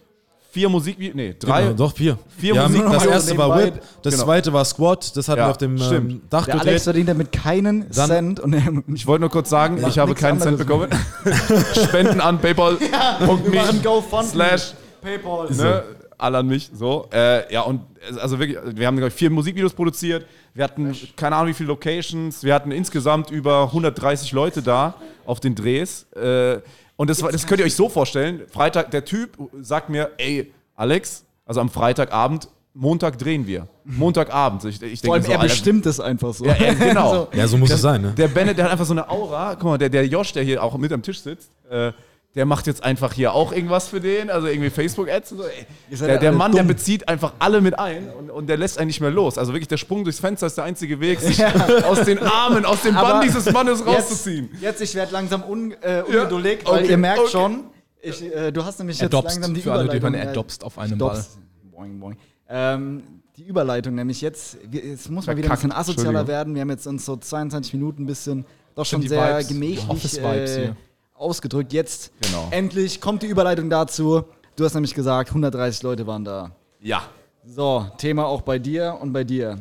vier 0.56 0.68
Musikvideos. 0.70 1.14
Nee, 1.14 1.34
drei. 1.38 1.62
Genau, 1.64 1.74
doch, 1.74 1.94
vier. 1.94 2.18
Vier 2.38 2.54
Wir 2.54 2.62
haben, 2.62 2.72
Musik- 2.72 2.90
das 2.90 3.04
noch 3.04 3.12
erste 3.12 3.36
war. 3.38 3.58
Whip, 3.58 3.74
das 4.02 4.14
Genau. 4.14 4.24
zweite 4.24 4.52
war 4.54 4.64
Squat, 4.64 5.14
das 5.14 5.28
hatten 5.28 5.40
Ja, 5.40 5.46
wir 5.46 5.50
auf 5.50 5.58
dem 5.58 5.76
ähm. 5.76 6.22
Dach 6.30 6.46
Der 6.46 6.54
Alex 6.54 6.64
gedreht. 6.64 6.82
verdient 6.82 7.08
damit 7.10 7.30
keinen 7.32 7.90
Dann- 7.90 8.08
Cent 8.08 8.40
und 8.40 8.54
Ich 8.94 9.06
wollte 9.06 9.20
nur 9.20 9.30
kurz 9.30 9.50
sagen, 9.50 9.84
ich 9.86 9.98
habe 9.98 10.14
keinen 10.14 10.40
Cent 10.40 10.56
bekommen. 10.56 10.88
Spenden 11.84 12.20
an 12.22 12.38
paypal.me 12.38 13.80
GoFundMe. 13.82 14.30
slash 14.30 14.72
Paypal. 15.02 15.52
ne, 15.52 15.82
alle 16.18 16.38
an 16.38 16.46
mich. 16.46 16.70
So, 16.74 17.06
äh, 17.12 17.52
ja, 17.52 17.60
und 17.60 17.82
also 18.20 18.38
wirklich, 18.38 18.58
wir 18.74 18.86
haben 18.86 19.02
ich, 19.02 19.12
vier 19.12 19.28
Musikvideos 19.30 19.74
produziert. 19.74 20.24
Wir 20.54 20.64
hatten 20.64 20.96
keine 21.16 21.36
Ahnung 21.36 21.48
wie 21.50 21.54
viele 21.54 21.68
Locations. 21.68 22.42
Wir 22.42 22.54
hatten 22.54 22.70
insgesamt 22.72 23.30
über 23.30 23.64
130 23.66 24.32
Leute 24.32 24.62
da 24.62 24.94
auf 25.26 25.38
den 25.40 25.54
Drehs. 25.54 26.06
Äh, 26.16 26.60
und 26.96 27.10
das, 27.10 27.18
das 27.18 27.46
könnt 27.46 27.60
ihr 27.60 27.66
euch 27.66 27.74
so 27.74 27.88
vorstellen. 27.88 28.42
Freitag, 28.50 28.90
der 28.90 29.04
Typ 29.04 29.36
sagt 29.60 29.88
mir, 29.90 30.10
ey, 30.18 30.52
Alex, 30.74 31.24
also 31.44 31.60
am 31.60 31.70
Freitagabend, 31.70 32.48
Montag 32.76 33.18
drehen 33.18 33.46
wir. 33.46 33.68
Montagabend. 33.84 34.64
Ich, 34.64 34.82
ich 34.82 35.00
Vor 35.00 35.14
allem, 35.14 35.22
denke 35.22 35.26
so, 35.26 35.32
er 35.32 35.40
Alter, 35.40 35.54
bestimmt 35.54 35.86
es 35.86 35.98
einfach 35.98 36.34
so. 36.34 36.44
Ja, 36.44 36.52
er, 36.52 36.74
genau. 36.74 37.14
So. 37.14 37.28
Ja, 37.36 37.48
so 37.48 37.56
muss 37.56 37.70
es 37.70 37.80
sein, 37.80 38.02
ne? 38.02 38.12
Der 38.16 38.28
Bennett, 38.28 38.58
der 38.58 38.66
hat 38.66 38.72
einfach 38.72 38.84
so 38.84 38.92
eine 38.92 39.08
Aura. 39.08 39.54
Guck 39.54 39.64
mal, 39.64 39.78
der, 39.78 39.88
der 39.88 40.06
Josh, 40.06 40.32
der 40.32 40.42
hier 40.42 40.62
auch 40.62 40.76
mit 40.76 40.92
am 40.92 41.02
Tisch 41.02 41.20
sitzt, 41.20 41.50
äh, 41.70 41.92
der 42.36 42.44
macht 42.44 42.66
jetzt 42.66 42.84
einfach 42.84 43.14
hier 43.14 43.32
auch 43.32 43.50
irgendwas 43.50 43.88
für 43.88 43.98
den, 43.98 44.28
also 44.28 44.46
irgendwie 44.46 44.68
Facebook-Ads 44.68 45.32
und 45.32 45.38
so. 45.38 45.44
Ey, 45.44 45.96
Der, 45.98 46.18
der 46.18 46.32
Mann, 46.32 46.52
der 46.52 46.62
dumm. 46.62 46.68
bezieht 46.68 47.08
einfach 47.08 47.32
alle 47.38 47.62
mit 47.62 47.78
ein 47.78 48.10
und, 48.10 48.30
und 48.30 48.46
der 48.46 48.58
lässt 48.58 48.78
einen 48.78 48.88
nicht 48.88 49.00
mehr 49.00 49.10
los. 49.10 49.38
Also 49.38 49.52
wirklich, 49.54 49.68
der 49.68 49.78
Sprung 49.78 50.04
durchs 50.04 50.20
Fenster 50.20 50.46
ist 50.46 50.58
der 50.58 50.64
einzige 50.64 51.00
Weg, 51.00 51.18
sich 51.18 51.42
aus 51.88 52.02
den 52.04 52.18
Armen, 52.18 52.66
aus 52.66 52.82
dem 52.82 52.94
Bann 52.94 53.22
dieses 53.22 53.50
Mannes 53.50 53.78
Jetzt, 53.80 53.88
rauszuziehen. 53.88 54.50
jetzt 54.60 54.82
ich 54.82 54.94
werde 54.94 55.12
langsam 55.12 55.42
un, 55.44 55.72
äh, 55.80 56.02
ungeduldig, 56.06 56.58
weil 56.66 56.82
okay, 56.82 56.90
ihr 56.90 56.98
merkt 56.98 57.20
okay. 57.20 57.30
schon, 57.30 57.64
ich, 58.02 58.22
äh, 58.22 58.52
du 58.52 58.62
hast 58.64 58.78
nämlich 58.80 58.98
Er 59.00 59.04
jetzt 59.04 59.14
dopst. 59.14 59.34
langsam 59.34 59.54
die 59.54 59.62
Für 59.62 59.72
alle, 59.72 59.88
die 59.88 59.96
Überleitung. 59.96 60.20
hören, 60.20 60.36
er 60.36 60.62
äh, 60.62 60.64
auf 60.64 60.78
einem 60.78 60.92
ich 60.92 60.98
Ball. 60.98 61.24
Boing, 61.72 61.98
boing. 61.98 62.16
Ähm, 62.50 63.02
die 63.38 63.44
Überleitung 63.44 63.94
nämlich 63.94 64.20
jetzt, 64.20 64.58
es 64.72 65.08
muss 65.08 65.26
mal 65.26 65.36
wieder 65.38 65.48
ein 65.48 65.54
bisschen 65.54 65.72
asozialer 65.72 66.26
werden. 66.28 66.54
Wir 66.54 66.60
haben 66.60 66.70
jetzt 66.70 66.86
uns 66.86 67.04
so 67.06 67.16
22 67.16 67.72
Minuten 67.74 68.02
ein 68.02 68.06
bisschen 68.06 68.44
doch 68.74 68.84
schon 68.84 69.02
sehr 69.02 69.36
Vibes, 69.38 69.48
gemächlich 69.48 69.88
Office-Vibes 69.88 70.50
äh, 70.50 70.60
hier. 70.60 70.76
Ausgedrückt. 71.18 71.72
Jetzt 71.72 72.10
Genau. 72.20 72.48
endlich 72.50 73.00
kommt 73.00 73.22
die 73.22 73.26
Überleitung 73.26 73.68
dazu. 73.70 74.24
Du 74.56 74.64
hast 74.64 74.74
nämlich 74.74 74.94
gesagt, 74.94 75.30
130 75.30 75.82
Leute 75.82 76.06
waren 76.06 76.24
da. 76.24 76.50
Ja. 76.80 77.02
So, 77.44 77.86
Thema 77.98 78.26
auch 78.26 78.42
bei 78.42 78.58
dir 78.58 78.96
und 79.00 79.12
bei 79.12 79.22
dir. 79.24 79.58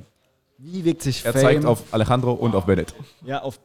Wie 0.58 0.84
wirkt 0.86 1.02
sich 1.04 1.24
Er 1.26 1.34
Fame 1.34 1.41
zeigt 1.44 1.65
auf 1.65 1.84
Alejandro 1.91 2.32
und 2.34 2.56
auf 2.56 2.65
Bennett. 2.65 2.94
ja, 3.26 3.41
auf. 3.41 3.60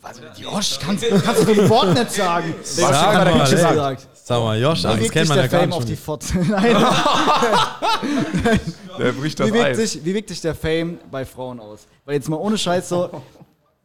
Was, 0.00 0.20
Josh, 0.36 0.80
kannst, 0.80 1.04
kannst 1.24 1.42
du 1.42 1.54
den 1.54 1.68
Wort 1.70 1.94
nicht 1.94 2.10
sagen? 2.10 2.54
Sag 2.64 2.92
Hat 2.92 3.28
er 3.28 3.34
nicht 3.36 3.50
gesagt. 3.52 4.08
Sag 4.14 4.40
mal, 4.40 4.58
Josh, 4.60 4.82
Wie 4.82 4.98
das 5.02 5.10
kennt 5.10 5.28
man 5.28 5.36
ja 5.38 5.42
der 5.42 5.48
gar 5.50 5.60
Fame 5.60 5.68
nicht. 5.70 5.78
auf 5.78 5.84
die. 5.84 5.94
Fotze? 5.96 6.38
Nein. 6.48 6.76
Der 8.98 9.12
bricht 9.12 9.38
das 9.40 9.48
Wie 9.48 9.52
wirkt, 9.54 9.64
Eis. 9.66 9.92
sich, 9.92 10.04
wie 10.04 10.14
wirkt 10.14 10.28
sich 10.28 10.40
der 10.40 10.54
Fame 10.54 10.98
bei 11.10 11.24
Frauen 11.24 11.60
aus? 11.60 11.86
Weil 12.04 12.14
jetzt 12.16 12.28
mal 12.28 12.36
ohne 12.36 12.58
Scheiß 12.58 12.88
so, 12.88 13.22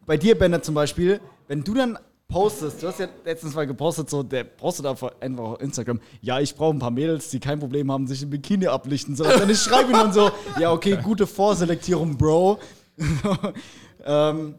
bei 0.05 0.17
dir, 0.17 0.37
Bennett 0.37 0.65
zum 0.65 0.75
Beispiel, 0.75 1.19
wenn 1.47 1.63
du 1.63 1.73
dann 1.73 1.97
postest, 2.27 2.83
du 2.83 2.87
hast 2.87 2.99
ja 2.99 3.07
letztens 3.23 3.55
mal 3.55 3.65
gepostet, 3.65 4.09
so, 4.09 4.21
der 4.21 4.43
postet 4.43 4.85
einfach 4.85 5.11
auf 5.37 5.61
Instagram, 5.61 5.99
ja, 6.21 6.39
ich 6.39 6.53
brauche 6.55 6.75
ein 6.75 6.79
paar 6.79 6.91
Mädels, 6.91 7.29
die 7.29 7.39
kein 7.39 7.59
Problem 7.59 7.91
haben, 7.91 8.07
sich 8.07 8.21
im 8.21 8.29
Bikini 8.29 8.67
ablichten 8.67 9.15
zu 9.15 9.23
lassen. 9.23 9.49
Ich 9.49 9.59
schreibe 9.59 9.93
dann 9.93 10.11
so, 10.11 10.29
ja, 10.59 10.71
okay, 10.71 10.97
gute 11.01 11.25
Vorselektierung, 11.25 12.17
Bro. 12.17 12.59
ähm, 14.05 14.55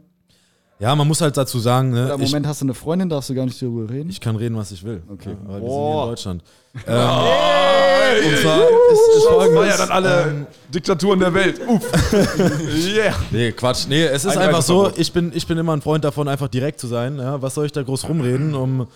Ja, 0.81 0.95
man 0.95 1.09
muss 1.09 1.21
halt 1.21 1.37
dazu 1.37 1.59
sagen, 1.59 1.91
ne, 1.91 2.13
Im 2.13 2.21
ich, 2.21 2.31
Moment 2.31 2.47
hast 2.47 2.61
du 2.61 2.67
eine 2.67 2.75
Freundin, 2.75 3.09
darfst 3.09 3.29
du 3.31 3.35
gar 3.35 3.45
nicht 3.45 3.61
darüber 3.61 3.93
reden. 3.93 4.09
ich 4.11 4.21
kann 4.21 4.37
reden, 4.37 4.57
was 4.57 4.71
ich 4.71 4.85
will. 4.85 5.03
Okay. 5.13 5.31
Ja, 5.31 5.37
aber 5.49 5.61
wir 5.61 5.69
sind 5.69 5.79
hier 5.79 6.03
in 6.03 6.09
Deutschland. 6.09 6.43
Ähm, 6.87 8.31
und 8.31 8.39
zwar 8.39 8.61
ist, 8.63 9.17
ist 9.17 9.27
folgendes, 9.27 9.75
Feiern 9.75 9.79
dann 9.79 9.91
alle 9.91 10.47
Diktaturen 10.73 11.19
der 11.19 11.35
Welt. 11.35 11.61
Uff. 11.67 11.83
yeah. 12.95 13.15
Nee, 13.31 13.53
Quatsch. 13.53 13.87
Nee, 13.89 14.05
es 14.05 14.25
ist 14.25 14.37
Ein 14.37 14.47
einfach 14.49 14.63
so, 14.63 14.91
ich 14.97 15.13
bin, 15.13 15.33
ich 15.35 15.47
bin 15.47 15.59
immer 15.59 15.73
ein 15.73 15.83
Freund 15.83 16.05
davon, 16.05 16.29
einfach 16.29 16.49
direkt 16.49 16.81
zu 16.81 16.87
sein. 16.87 17.19
Ja? 17.19 17.43
Was 17.43 17.55
soll 17.55 17.67
ich 17.67 17.73
da 17.73 17.83
groß 17.83 18.09
rumreden, 18.09 18.55
um, 18.55 18.87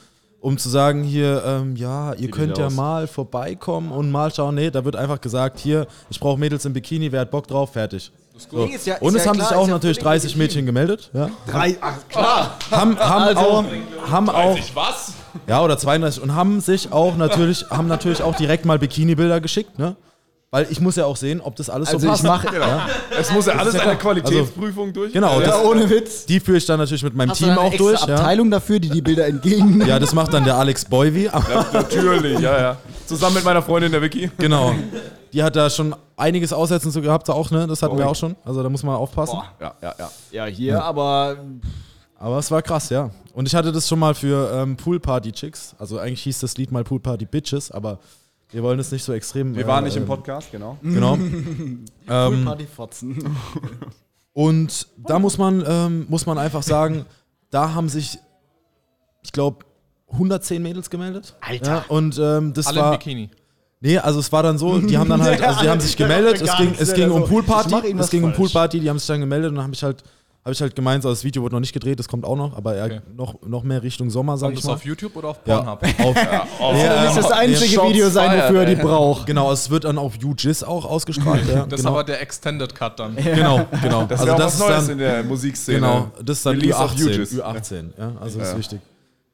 um 0.40 0.57
zu 0.57 0.68
sagen, 0.68 1.03
hier, 1.03 1.42
ähm, 1.45 1.77
ja, 1.77 2.14
ihr 2.14 2.31
könnt 2.31 2.57
ja 2.57 2.66
aus. 2.66 2.75
mal 2.75 3.07
vorbeikommen 3.07 3.90
und 3.90 4.11
mal 4.11 4.33
schauen. 4.33 4.55
Nee, 4.55 4.71
da 4.71 4.85
wird 4.85 4.97
einfach 4.97 5.21
gesagt, 5.21 5.59
hier, 5.59 5.87
ich 6.09 6.21
brauche 6.21 6.38
Mädels 6.38 6.64
im 6.64 6.73
Bikini, 6.73 7.11
wer 7.12 7.21
hat 7.23 7.31
Bock 7.31 7.47
drauf, 7.49 7.73
fertig. 7.73 8.12
So. 8.51 8.64
Ist 8.64 8.87
ja- 8.87 8.97
und 8.99 9.14
ist 9.14 9.21
es 9.21 9.25
ja 9.25 9.31
haben 9.31 9.37
klar, 9.38 9.49
sich 9.49 9.57
auch 9.57 9.66
ja 9.68 9.73
natürlich 9.75 9.97
völlig 9.99 10.09
30 10.23 10.31
legitim. 10.37 10.38
Mädchen 10.42 10.66
gemeldet. 10.66 11.11
Ja? 11.12 11.31
Drei, 11.51 11.77
ach, 11.81 11.95
klar. 12.09 12.57
Haben, 12.71 12.99
haben 12.99 13.23
Also- 13.25 13.40
auch, 13.40 13.64
haben 14.11 14.29
auch, 14.31 14.59
Was? 14.75 15.12
ja, 15.47 15.62
oder 15.62 15.79
32 15.79 16.23
und 16.23 16.35
haben 16.35 16.61
sich 16.61 16.92
auch 16.92 17.16
natürlich, 17.16 17.64
haben 17.71 17.88
natürlich 17.88 18.23
auch 18.23 18.35
direkt 18.35 18.64
mal 18.64 18.79
Bikini-Bilder 18.79 19.40
geschickt, 19.40 19.79
ne? 19.79 19.97
Weil 20.55 20.66
ich 20.68 20.81
muss 20.83 20.97
ja 20.97 21.07
auch 21.07 21.16
sehen, 21.16 21.40
ob 21.40 21.57
das 21.57 21.71
alles 21.71 21.88
Also 21.88 22.01
so 22.01 22.05
ich 22.07 22.11
passt. 22.23 22.25
mache, 22.25 22.49
Es 23.18 23.31
muss 23.33 23.47
ja 23.47 23.55
alles 23.55 23.73
ja 23.73 23.81
eine. 23.83 23.97
Qualitätsprüfung 23.97 24.92
durch. 24.92 25.11
Genau, 25.11 25.40
ja, 25.40 25.47
das, 25.47 25.64
ohne 25.64 25.88
Witz. 25.88 26.27
die 26.27 26.40
führe 26.40 26.59
ich 26.59 26.66
dann 26.66 26.79
natürlich 26.79 27.03
mit 27.03 27.14
meinem 27.14 27.31
Hast 27.31 27.38
Team 27.38 27.49
eine 27.51 27.61
auch 27.61 27.73
extra 27.73 27.85
durch. 27.88 28.07
Ja. 28.07 28.14
Abteilung 28.16 28.51
dafür, 28.51 28.79
die 28.79 28.90
die 28.90 29.01
Bilder 29.01 29.27
entgegennimmt? 29.27 29.87
Ja, 29.87 29.99
das 29.99 30.12
macht 30.12 30.35
dann 30.35 30.45
der 30.45 30.57
Alex 30.57 30.85
Boyvi. 30.85 31.31
Natürlich, 31.73 32.38
ja, 32.40 32.59
ja. 32.61 32.77
Zusammen 33.07 33.37
mit 33.37 33.45
meiner 33.45 33.62
Freundin, 33.62 33.92
der 33.92 34.03
Vicky. 34.03 34.31
genau. 34.37 34.75
Die 35.33 35.42
hat 35.42 35.57
da 35.57 35.71
schon 35.71 35.95
einiges 36.23 36.53
Aussetzen 36.53 36.91
zu 36.91 37.03
gehabt, 37.03 37.29
auch, 37.29 37.51
ne? 37.51 37.67
Das 37.67 37.83
hatten 37.83 37.99
wir 37.99 38.09
auch 38.09 38.17
schon. 38.17 38.37
Also 38.45 38.63
da 38.63 38.69
muss 38.69 38.83
man 38.83 38.97
aufpassen. 38.97 39.37
Boah. 39.37 39.53
Ja, 39.61 39.75
ja, 39.83 39.95
ja. 39.99 40.11
Ja, 40.31 40.45
hier, 40.47 40.83
aber 40.83 41.37
Aber 42.19 42.39
es 42.39 42.51
war 42.51 42.63
krass, 42.63 42.89
ja. 42.91 43.11
Und 43.35 43.49
ich 43.49 43.55
hatte 43.55 43.73
das 43.73 43.89
schon 43.89 43.99
mal 43.99 44.15
für 44.15 44.53
ähm, 44.55 44.77
Pool 44.77 45.01
Party 45.01 45.33
Chicks. 45.33 45.75
Also 45.79 45.99
eigentlich 45.99 46.23
hieß 46.23 46.39
das 46.39 46.57
Lied 46.57 46.71
mal 46.71 46.85
Pool 46.85 47.01
Party 47.01 47.27
Bitches, 47.27 47.73
aber 47.73 47.99
wir 48.53 48.63
wollen 48.63 48.79
es 48.79 48.93
nicht 48.93 49.03
so 49.03 49.13
extrem. 49.13 49.57
Wir 49.57 49.67
waren 49.67 49.83
nicht 49.83 49.97
im 49.97 50.07
Podcast, 50.07 50.53
genau. 50.53 50.79
Genau. 50.83 51.15
ähm, 52.09 52.45
Partyfotzen. 52.45 53.37
und 54.33 54.87
da 54.99 55.19
muss 55.19 55.37
man, 55.37 55.65
ähm, 55.67 56.07
muss 56.09 56.25
man 56.27 56.39
einfach 56.39 56.63
sagen, 56.63 57.07
da 57.51 57.75
haben 57.75 57.89
sich, 57.89 58.19
ich 59.23 59.33
glaube, 59.33 59.65
110 60.13 60.63
Mädels 60.63 60.91
gemeldet. 60.91 61.35
Alter. 61.41 61.71
Ja, 61.73 61.85
und 61.89 62.19
ähm, 62.23 62.53
das 62.53 62.67
Alle 62.69 62.79
im 62.79 62.85
war. 62.85 62.99
Bikini. 62.99 63.31
Nee, 63.85 63.99
also 63.99 64.21
es 64.21 64.31
war 64.31 64.45
dann 64.45 64.59
so, 64.59 64.79
die 64.79 64.97
haben 64.97 65.09
dann 65.11 65.21
halt, 65.23 65.42
also 65.47 65.61
die 65.61 65.68
haben 65.68 65.81
sich 65.81 65.97
gemeldet, 65.97 66.40
es 66.40 66.57
ging, 66.57 66.73
es 66.79 66.95
ging 66.95 67.11
um 67.11 67.25
Poolparty, 67.25 67.95
es 67.99 68.11
ging 68.11 68.23
um. 68.23 68.33
Poolparty, 68.33 68.79
die 68.79 68.88
haben 68.88 68.99
sich 68.99 69.09
dann 69.09 69.18
gemeldet 69.21 69.49
und 69.51 69.57
dann 69.57 69.64
habe 69.64 69.75
ich 69.75 69.83
halt, 69.83 70.05
habe 70.45 70.53
ich 70.53 70.61
halt 70.61 70.77
gemeint, 70.77 71.03
so 71.03 71.09
das 71.11 71.25
Video 71.25 71.42
wurde 71.42 71.57
noch 71.57 71.61
nicht 71.61 71.73
gedreht, 71.73 71.99
das 71.99 72.07
kommt 72.07 72.25
auch 72.25 72.37
noch, 72.37 72.57
aber 72.57 72.77
eher 72.77 72.85
Okay. 72.85 73.01
noch, 73.16 73.42
noch 73.45 73.64
mehr 73.64 73.83
Richtung 73.83 74.09
Sommer, 74.09 74.37
sag 74.38 74.47
Kommt 74.49 74.59
ich 74.59 74.61
das 74.62 74.68
mal. 74.68 74.75
auf 74.75 74.85
YouTube 74.85 75.16
oder 75.16 75.29
auf 75.31 75.40
ja, 75.47 75.57
Pornhub? 75.62 75.83
auf, 76.61 76.77
Das 76.85 77.16
ist 77.16 77.25
das 77.25 77.31
einzige 77.33 77.75
Shots 77.75 77.88
Video 77.90 78.09
sein, 78.09 78.40
wofür 78.40 78.61
er 78.61 78.66
die 78.66 78.77
braucht. 78.81 79.27
Genau, 79.27 79.51
es 79.51 79.68
wird 79.68 79.83
dann 79.83 79.99
auf 79.99 80.14
UGIS 80.23 80.62
auch 80.62 80.85
ausgestrahlt. 80.85 81.42
Ja, 81.49 81.64
Das 81.64 81.81
ist 81.81 81.85
genau, 81.85 81.90
aber 81.90 82.05
der 82.05 82.21
Extended 82.23 82.73
Cut 82.77 83.01
dann. 83.01 83.16
genau, 83.16 83.66
genau. 83.83 84.05
Das 84.05 84.21
also 84.21 84.37
das 84.37 84.61
was 84.61 84.68
Neues 84.68 84.83
ist 84.85 84.88
in 84.90 84.99
dann, 84.99 84.99
der 84.99 85.23
Musikszene. 85.25 85.79
genau, 85.81 86.11
das 86.25 86.37
ist 86.38 86.47
dann 86.47 86.55
Release 86.57 86.79
auf 86.79 86.92
Ü18, 86.95 87.05
UGIS. 87.14 87.35
Ü18, 87.35 87.85
ja, 87.99 88.12
also 88.21 88.38
das 88.38 88.49
ist 88.51 88.59
wichtig. 88.59 88.81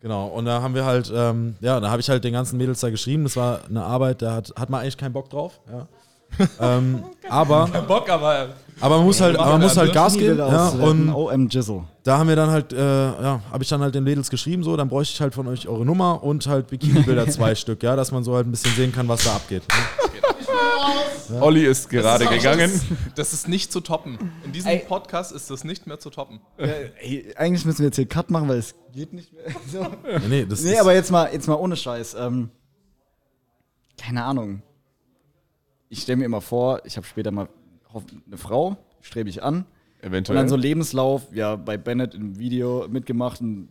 Genau, 0.01 0.29
und 0.29 0.45
da 0.45 0.63
haben 0.63 0.75
wir 0.75 0.85
halt, 0.85 1.13
ähm, 1.15 1.57
ja, 1.61 1.81
da 1.81 1.91
habe 1.91 2.01
ich 2.01 2.09
halt 2.09 2.23
den 2.23 2.33
ganzen 2.33 2.57
Mädels 2.57 2.81
da 2.81 2.91
geschrieben, 2.91 3.25
das 3.25 3.37
war 3.37 3.61
eine 3.69 3.83
Arbeit, 3.83 4.23
da 4.23 4.35
hat, 4.35 4.53
hat 4.57 4.71
man 4.71 4.83
eigentlich 4.83 4.97
keinen 4.97 5.13
Bock 5.13 5.29
drauf, 5.29 5.61
ja. 5.71 5.89
ähm, 6.61 7.03
aber, 7.29 7.67
Bock, 7.89 8.09
aber 8.11 8.51
aber 8.81 8.99
man 8.99 9.07
muss 9.07 9.21
halt, 9.21 9.37
aber 9.37 9.53
man 9.53 9.63
muss 9.63 9.77
halt 9.77 9.93
Gas 9.93 10.15
geben, 10.15 10.39
ja, 10.39 10.69
ausretten. 10.69 11.09
und 11.09 11.15
OM 11.15 11.49
Jizzle. 11.49 11.83
da 12.05 12.19
haben 12.19 12.29
wir 12.29 12.37
dann 12.37 12.51
halt, 12.51 12.73
äh, 12.73 12.77
ja, 12.79 13.41
habe 13.51 13.63
ich 13.63 13.69
dann 13.69 13.81
halt 13.81 13.95
den 13.95 14.05
Mädels 14.05 14.31
geschrieben, 14.31 14.63
so, 14.63 14.77
dann 14.77 14.89
bräuchte 14.89 15.15
ich 15.15 15.21
halt 15.21 15.35
von 15.35 15.49
euch 15.49 15.67
eure 15.67 15.85
Nummer 15.85 16.23
und 16.23 16.47
halt 16.47 16.69
Bikini-Bilder 16.69 17.27
zwei 17.31 17.55
Stück, 17.55 17.83
ja, 17.83 17.97
dass 17.97 18.13
man 18.13 18.23
so 18.23 18.37
halt 18.37 18.47
ein 18.47 18.51
bisschen 18.51 18.75
sehen 18.75 18.93
kann, 18.93 19.09
was 19.09 19.25
da 19.25 19.35
abgeht. 19.35 19.63
Ne? 19.69 19.75
Olli 21.41 21.65
ist 21.65 21.89
gerade 21.91 22.25
Das 22.25 22.33
ist 22.35 22.43
gegangen. 22.43 22.71
Das, 22.71 23.15
das 23.15 23.33
ist 23.35 23.49
nicht 23.49 23.71
zu 23.71 23.81
toppen. 23.81 24.19
In 24.45 24.53
diesem 24.53 24.71
Ey. 24.71 24.79
Podcast 24.87 25.33
ist 25.33 25.51
das 25.51 25.63
nicht 25.65 25.87
mehr 25.87 25.99
zu 25.99 26.11
toppen. 26.11 26.41
Ey, 26.57 27.35
eigentlich 27.37 27.65
müssen 27.67 27.81
wir 27.81 27.87
jetzt 27.87 27.97
hier 27.97 28.07
Cut 28.07 28.31
machen, 28.31 28.49
weil 28.49 28.59
es 28.59 28.75
geht 28.93 29.13
nicht 29.13 29.33
mehr. 29.33 29.45
So. 29.71 29.83
Nee, 29.83 30.29
nee, 30.29 30.47
das 30.47 30.63
Nee, 30.63 30.73
ist, 30.73 30.81
aber 30.81 30.95
jetzt 30.95 31.11
mal, 31.11 31.31
jetzt 31.33 31.47
mal 31.47 31.55
ohne 31.57 31.77
Scheiß. 31.77 32.15
Ähm, 32.19 32.51
keine 33.99 34.25
Ahnung. 34.25 34.63
Ich 35.91 36.03
stelle 36.03 36.17
mir 36.17 36.25
immer 36.25 36.41
vor, 36.41 36.81
ich 36.85 36.97
habe 36.97 37.07
später 37.07 37.31
mal 37.31 37.49
eine 38.27 38.37
Frau, 38.37 38.77
strebe 39.01 39.29
ich 39.29 39.43
an. 39.43 39.67
Und 40.03 40.09
Eventuell. 40.09 40.37
dann 40.39 40.49
so 40.49 40.57
Lebenslauf, 40.57 41.23
ja, 41.33 41.57
bei 41.57 41.77
Bennett 41.77 42.15
im 42.15 42.39
Video 42.39 42.87
mitgemacht 42.89 43.41
und 43.41 43.69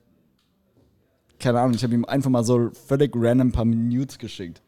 keine 1.39 1.59
Ahnung, 1.59 1.75
ich 1.75 1.83
habe 1.83 1.93
ihm 1.93 2.03
einfach 2.05 2.29
mal 2.29 2.43
so 2.43 2.71
völlig 2.87 3.11
random 3.15 3.49
ein 3.49 3.51
paar 3.51 3.65
Nudes 3.65 4.17
geschickt. 4.17 4.61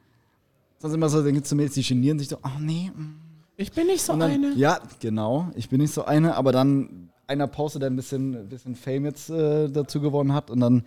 Sonst 0.80 0.94
immer 0.94 1.10
so, 1.10 1.22
dann 1.24 1.34
gibt's 1.34 1.50
so 1.50 1.56
Mädels, 1.56 1.74
die 1.76 1.84
genieren 1.84 2.18
sich 2.20 2.30
so, 2.30 2.38
oh 2.44 2.60
nee. 2.60 2.90
mm. 2.96 3.16
ich 3.58 3.72
bin 3.72 3.88
nicht 3.88 4.02
so 4.02 4.16
dann, 4.16 4.58
Ja, 4.58 4.80
genau, 5.00 5.50
ich 5.56 5.70
bin 5.70 5.82
nicht 5.82 5.94
so 5.94 6.06
eine, 6.06 6.36
aber 6.36 6.52
dann 6.52 7.10
einer 7.28 7.48
postet, 7.48 7.82
der 7.84 7.90
ein 7.90 7.96
bisschen, 7.96 8.48
bisschen 8.50 8.76
Fame 8.76 9.06
jetzt 9.06 9.30
äh, 9.30 9.68
dazu 9.70 10.00
gewonnen 10.02 10.34
hat 10.34 10.50
und 10.50 10.60
dann 10.62 10.84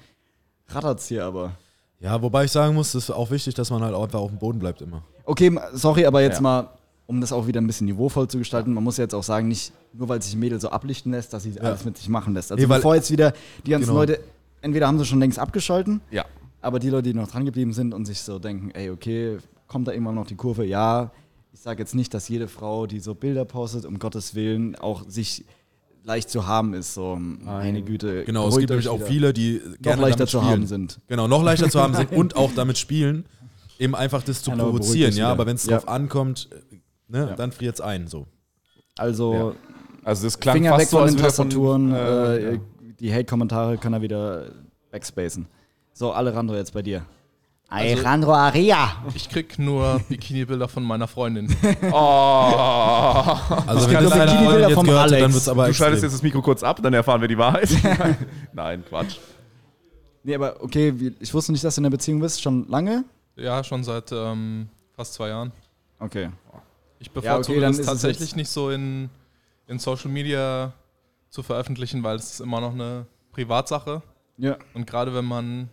rattert's 0.68 1.06
hier 1.08 1.24
aber. 1.26 1.52
ja, 2.00 2.20
wobei 2.22 2.44
ich 2.44 2.50
sagen 2.50 2.74
muss, 2.74 2.94
es 2.94 3.04
ist 3.04 3.10
auch 3.10 3.30
wichtig, 3.30 3.54
dass 3.54 3.70
man 3.70 3.82
halt 3.82 3.94
auch 3.94 4.02
einfach 4.04 4.18
auf 4.20 4.30
dem 4.30 4.38
Boden 4.38 4.58
bleibt 4.58 4.80
immer. 4.82 5.02
Okay, 5.24 5.56
sorry, 5.74 6.04
aber 6.06 6.22
jetzt 6.22 6.36
Ja. 6.36 6.40
mal, 6.40 6.68
um 7.06 7.20
das 7.20 7.32
auch 7.32 7.46
wieder 7.46 7.60
ein 7.60 7.66
bisschen 7.66 7.86
niveauvoll 7.86 8.26
zu 8.28 8.38
gestalten, 8.38 8.72
man 8.72 8.82
muss 8.82 8.96
jetzt 8.96 9.14
auch 9.14 9.22
sagen, 9.22 9.46
nicht 9.48 9.72
nur 9.92 10.08
weil 10.08 10.22
sich 10.22 10.34
ein 10.34 10.40
Mädel 10.40 10.58
so 10.60 10.70
ablichten 10.70 11.12
lässt, 11.12 11.32
dass 11.34 11.42
sie 11.42 11.60
alles 11.60 11.84
mit 11.84 11.98
sich 11.98 12.08
machen 12.08 12.32
lässt. 12.34 12.50
Also 12.50 12.66
weil- 12.68 12.78
bevor 12.78 12.94
jetzt 12.94 13.10
wieder 13.10 13.34
die 13.66 13.70
ganzen 13.72 13.88
Genau. 13.88 14.00
Leute, 14.00 14.18
entweder 14.62 14.86
haben 14.88 14.98
sie 14.98 15.04
schon 15.04 15.20
längst 15.20 15.38
abgeschalten, 15.38 16.00
Ja. 16.10 16.24
aber 16.62 16.78
die 16.78 16.88
Leute, 16.88 17.12
die 17.12 17.14
noch 17.14 17.28
dran 17.28 17.44
geblieben 17.44 17.72
sind 17.74 17.92
und 17.92 18.06
sich 18.06 18.20
so 18.22 18.38
denken, 18.38 18.70
ey, 18.70 18.88
okay, 18.90 19.36
kommt 19.72 19.88
da 19.88 19.92
irgendwann 19.92 20.14
noch 20.14 20.26
die 20.26 20.36
Kurve? 20.36 20.64
Ja, 20.64 21.10
ich 21.52 21.60
sage 21.60 21.80
jetzt 21.82 21.94
nicht, 21.94 22.12
dass 22.14 22.28
jede 22.28 22.46
Frau, 22.46 22.86
die 22.86 23.00
so 23.00 23.14
Bilder 23.14 23.44
postet, 23.44 23.84
um 23.86 23.98
Gottes 23.98 24.34
Willen, 24.34 24.76
auch 24.76 25.04
sich 25.08 25.44
leicht 26.04 26.30
zu 26.30 26.46
haben 26.46 26.74
ist. 26.74 26.94
So, 26.94 27.16
meine 27.16 27.82
Güte. 27.82 28.24
Genau, 28.24 28.48
es 28.48 28.56
gibt 28.58 28.70
nämlich 28.70 28.88
auch 28.88 29.00
viele, 29.00 29.32
die 29.32 29.60
noch 29.64 29.78
gerne 29.80 30.02
leichter 30.02 30.18
damit 30.18 30.30
zu 30.30 30.44
haben 30.44 30.66
sind. 30.66 31.00
Genau, 31.08 31.26
noch 31.26 31.42
leichter 31.42 31.68
zu 31.70 31.80
haben 31.80 31.94
sind 31.94 32.12
und 32.20 32.36
auch 32.36 32.52
damit 32.54 32.76
spielen, 32.78 33.24
eben 33.78 33.94
einfach 33.94 34.22
das 34.22 34.42
zu 34.42 34.50
beruhigt 34.50 34.76
provozieren, 34.76 35.14
ja. 35.14 35.30
Aber 35.32 35.46
wenn 35.46 35.56
es 35.56 35.64
Ja. 35.66 35.78
drauf 35.78 35.88
ankommt, 35.88 36.48
äh, 36.70 36.76
ne, 37.08 37.34
dann 37.36 37.50
friert 37.52 37.74
es 37.76 37.80
ein. 37.80 38.06
So. 38.08 38.26
Also 38.96 39.54
Also 40.04 40.24
das 40.26 40.38
klang 40.38 40.56
Finger 40.56 40.70
fast 40.70 40.80
weg 40.82 40.88
so, 40.88 40.96
von 40.98 41.04
als 41.04 41.14
den 41.14 41.24
er 41.24 41.30
von, 41.30 41.48
Tastaturen. 41.50 41.92
äh, 41.94 42.36
äh, 42.36 42.52
ja. 42.54 42.60
Die 43.00 43.12
Hate-Kommentare 43.12 43.78
kann 43.78 43.92
er 43.92 44.02
wieder 44.02 44.50
backspacen. 44.90 45.46
So, 45.92 46.12
Alejandro 46.12 46.54
jetzt 46.56 46.72
bei 46.72 46.82
dir. 46.82 47.04
Also 47.72 47.94
Alejandro 47.94 48.34
Aria. 48.34 48.96
Ich 49.14 49.30
krieg 49.30 49.58
nur 49.58 49.98
Bikini-Bilder 50.06 50.68
von 50.68 50.82
meiner 50.82 51.08
Freundin. 51.08 51.48
Oh. 51.90 51.96
Also 53.66 53.88
wenn 53.88 53.94
kann 53.94 54.04
das 54.04 54.12
Bikini-Bilder 54.12 54.36
Freundin 54.36 54.68
jetzt 54.68 54.74
vom 54.74 54.86
gehört 54.86 55.10
dann 55.10 55.14
Alex. 55.14 55.34
wird 55.34 55.42
es 55.42 55.48
aber 55.48 55.66
Du 55.68 55.74
schaltest 55.74 56.02
jetzt 56.02 56.12
das 56.12 56.22
Mikro 56.22 56.42
kurz 56.42 56.62
ab, 56.62 56.80
dann 56.82 56.92
erfahren 56.92 57.20
wir 57.22 57.28
die 57.28 57.38
Wahrheit. 57.38 57.70
Nein, 58.52 58.84
Quatsch. 58.86 59.16
Nee, 60.22 60.34
aber 60.34 60.62
okay, 60.62 61.14
ich 61.18 61.32
wusste 61.32 61.52
nicht, 61.52 61.64
dass 61.64 61.74
du 61.74 61.80
in 61.80 61.84
der 61.84 61.90
Beziehung 61.90 62.20
bist. 62.20 62.42
Schon 62.42 62.68
lange? 62.68 63.04
Ja, 63.36 63.64
schon 63.64 63.82
seit 63.84 64.12
ähm, 64.12 64.68
fast 64.94 65.14
zwei 65.14 65.28
Jahren. 65.28 65.52
Okay. 65.98 66.28
Ich 66.98 67.10
bevorzuge 67.10 67.56
okay, 67.56 67.60
dann 67.60 67.76
das 67.76 67.86
tatsächlich 67.86 68.36
nicht 68.36 68.50
so 68.50 68.70
in, 68.70 69.08
in 69.66 69.78
Social 69.78 70.10
Media 70.10 70.74
zu 71.30 71.42
veröffentlichen, 71.42 72.02
weil 72.02 72.16
es 72.16 72.34
ist 72.34 72.40
immer 72.40 72.60
noch 72.60 72.74
eine 72.74 73.06
Privatsache. 73.32 74.02
Ja. 74.36 74.58
Und 74.74 74.86
gerade 74.86 75.14
wenn 75.14 75.24
man, 75.24 75.70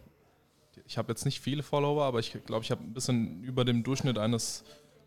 ich 0.89 0.97
habe 0.97 1.11
jetzt 1.11 1.23
nicht 1.23 1.39
viele 1.39 1.61
Follower, 1.61 2.03
aber 2.03 2.17
ich 2.17 2.35
glaube, 2.47 2.63
ich 2.63 2.71
habe 2.71 2.83
ein 2.83 2.93
bisschen 2.93 3.43
über 3.43 3.63
dem 3.63 3.83
Durchschnitt 3.83 4.17
eines 4.17 4.63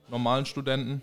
normalen 0.09 0.47
Studenten. 0.47 1.03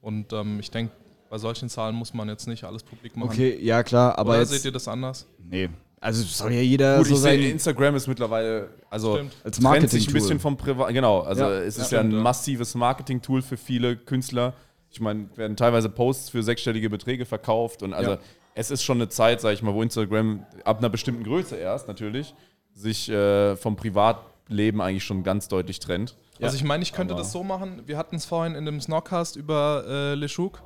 Und 0.00 0.32
ähm, 0.32 0.60
ich 0.60 0.70
denke, 0.70 0.92
bei 1.28 1.38
solchen 1.38 1.68
Zahlen 1.68 1.96
muss 1.96 2.14
man 2.14 2.28
jetzt 2.28 2.46
nicht 2.46 2.62
alles 2.62 2.84
publik 2.84 3.16
machen. 3.16 3.30
Okay, 3.30 3.58
ja 3.60 3.82
klar, 3.82 4.16
aber 4.16 4.30
Oder 4.30 4.40
jetzt. 4.40 4.50
seht 4.50 4.64
ihr 4.64 4.72
das 4.72 4.86
anders? 4.88 5.26
nee. 5.50 5.68
Also 6.00 6.22
soll 6.22 6.52
ja 6.52 6.60
jeder 6.60 6.98
Gut, 6.98 7.06
so 7.06 7.14
ich 7.14 7.20
sehe, 7.20 7.40
sein. 7.40 7.50
Instagram 7.52 7.94
ist 7.96 8.06
mittlerweile, 8.06 8.68
also 8.90 9.14
Stimmt. 9.14 9.32
Als 9.42 9.58
trennt 9.58 9.88
sich 9.88 10.06
ein 10.06 10.12
bisschen 10.12 10.38
vom 10.38 10.54
Privat. 10.58 10.92
Genau, 10.92 11.20
also 11.20 11.44
Ja, 11.44 11.50
es 11.60 11.78
ist 11.78 11.92
ja, 11.92 12.02
ja, 12.02 12.04
ein 12.04 12.14
massives 12.14 12.74
Marketing-Tool 12.74 13.40
für 13.40 13.56
viele 13.56 13.96
Künstler. 13.96 14.52
Ich 14.90 15.00
meine, 15.00 15.34
werden 15.34 15.56
teilweise 15.56 15.88
Posts 15.88 16.28
für 16.28 16.42
sechsstellige 16.42 16.90
Beträge 16.90 17.24
verkauft 17.24 17.82
und 17.82 17.94
also 17.94 18.10
Ja. 18.12 18.18
es 18.54 18.70
ist 18.70 18.82
schon 18.82 18.98
eine 18.98 19.08
Zeit, 19.08 19.40
sage 19.40 19.54
ich 19.54 19.62
mal, 19.62 19.72
wo 19.72 19.80
Instagram 19.82 20.44
ab 20.64 20.76
einer 20.78 20.90
bestimmten 20.90 21.24
Größe 21.24 21.56
erst 21.56 21.88
natürlich 21.88 22.34
sich 22.74 23.08
äh, 23.08 23.56
vom 23.56 23.76
Privatleben 23.76 24.80
eigentlich 24.82 25.04
schon 25.04 25.22
ganz 25.22 25.48
deutlich 25.48 25.78
trennt. 25.80 26.16
Also 26.42 26.56
ich 26.56 26.64
meine, 26.64 26.82
ich 26.82 26.92
könnte 26.92 27.14
Aber- 27.14 27.22
das 27.22 27.32
so 27.32 27.42
machen. 27.44 27.82
Wir 27.86 27.96
hatten 27.96 28.16
es 28.16 28.24
vorhin 28.26 28.54
in 28.54 28.66
dem 28.66 28.80
Snockcast 28.80 29.36
über 29.36 29.84
äh, 29.86 30.14
Leschuk 30.14 30.60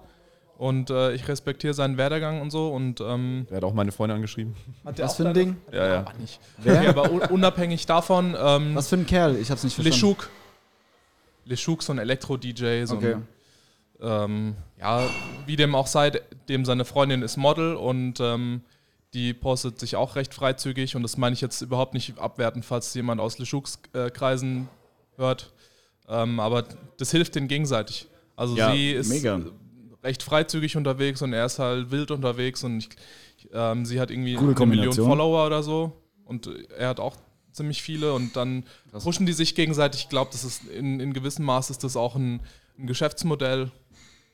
und 0.56 0.90
äh, 0.90 1.12
ich 1.12 1.28
respektiere 1.28 1.74
seinen 1.74 1.96
Werdegang 1.98 2.40
und 2.40 2.50
so 2.50 2.70
und 2.70 3.00
ähm, 3.00 3.46
Er 3.50 3.58
hat 3.58 3.64
auch 3.64 3.74
meine 3.74 3.92
Freundin 3.92 4.16
angeschrieben. 4.16 4.56
Was 4.82 5.16
für 5.16 5.28
ein 5.28 5.34
Ding? 5.34 5.56
Ja, 5.70 5.86
ja. 5.86 6.04
Ach, 6.08 6.18
nicht. 6.18 6.40
Okay, 6.58 6.88
aber 6.88 7.10
un 7.12 7.20
unabhängig 7.20 7.84
davon, 7.86 8.34
ähm, 8.40 8.74
Was 8.74 8.88
für 8.88 8.96
ein 8.96 9.06
Kerl? 9.06 9.36
Ich 9.36 9.50
hab's 9.50 9.62
nicht 9.62 9.74
verstanden. 9.74 9.94
Leschuk. 9.94 10.30
Leschuk, 11.44 11.82
so 11.82 11.92
ein 11.92 11.98
Elektro-DJ, 11.98 12.84
so 12.84 12.96
Okay. 12.96 13.14
ein, 13.14 13.28
ähm, 14.00 14.56
ja, 14.78 15.02
wie 15.46 15.56
dem 15.56 15.74
auch 15.74 15.86
sei, 15.86 16.10
dem 16.48 16.64
seine 16.64 16.84
Freundin 16.84 17.22
ist 17.22 17.36
Model 17.36 17.74
und 17.74 18.20
ähm, 18.20 18.62
die 19.14 19.32
postet 19.34 19.80
sich 19.80 19.96
auch 19.96 20.16
recht 20.16 20.34
freizügig 20.34 20.94
und 20.96 21.02
das 21.02 21.16
meine 21.16 21.34
ich 21.34 21.40
jetzt 21.40 21.62
überhaupt 21.62 21.94
nicht 21.94 22.18
abwertend, 22.18 22.64
falls 22.64 22.92
jemand 22.94 23.20
aus 23.20 23.38
Leschuks 23.38 23.80
äh, 23.94 24.10
Kreisen 24.10 24.68
hört. 25.16 25.52
Ähm, 26.08 26.40
aber 26.40 26.64
das 26.98 27.10
hilft 27.10 27.34
denen 27.34 27.48
gegenseitig. 27.48 28.08
Also 28.36 28.56
Ja, 28.56 28.72
sie 28.72 28.92
ist 28.92 29.08
mega. 29.08 29.40
recht 30.02 30.22
freizügig 30.22 30.76
unterwegs 30.76 31.22
und 31.22 31.32
er 31.32 31.46
ist 31.46 31.58
halt 31.58 31.90
wild 31.90 32.10
unterwegs 32.10 32.64
und 32.64 32.78
ich, 32.78 32.88
ähm, 33.52 33.84
sie 33.86 34.00
hat 34.00 34.10
irgendwie 34.10 34.36
eine 34.36 34.66
Million. 34.66 34.92
Follower 34.92 35.46
oder 35.46 35.62
so 35.62 35.92
und 36.24 36.48
er 36.76 36.88
hat 36.88 37.00
auch 37.00 37.16
ziemlich 37.52 37.82
viele 37.82 38.12
und 38.12 38.36
dann 38.36 38.64
pushen 38.92 39.26
die 39.26 39.32
sich 39.32 39.54
gegenseitig. 39.54 40.02
Ich 40.02 40.08
glaube, 40.08 40.30
das 40.32 40.44
ist 40.44 40.64
in, 40.66 41.00
in 41.00 41.12
gewissem 41.12 41.44
Maß 41.44 41.70
ist 41.70 41.82
das 41.82 41.96
auch 41.96 42.14
ein, 42.14 42.40
ein 42.78 42.86
Geschäftsmodell. 42.86 43.70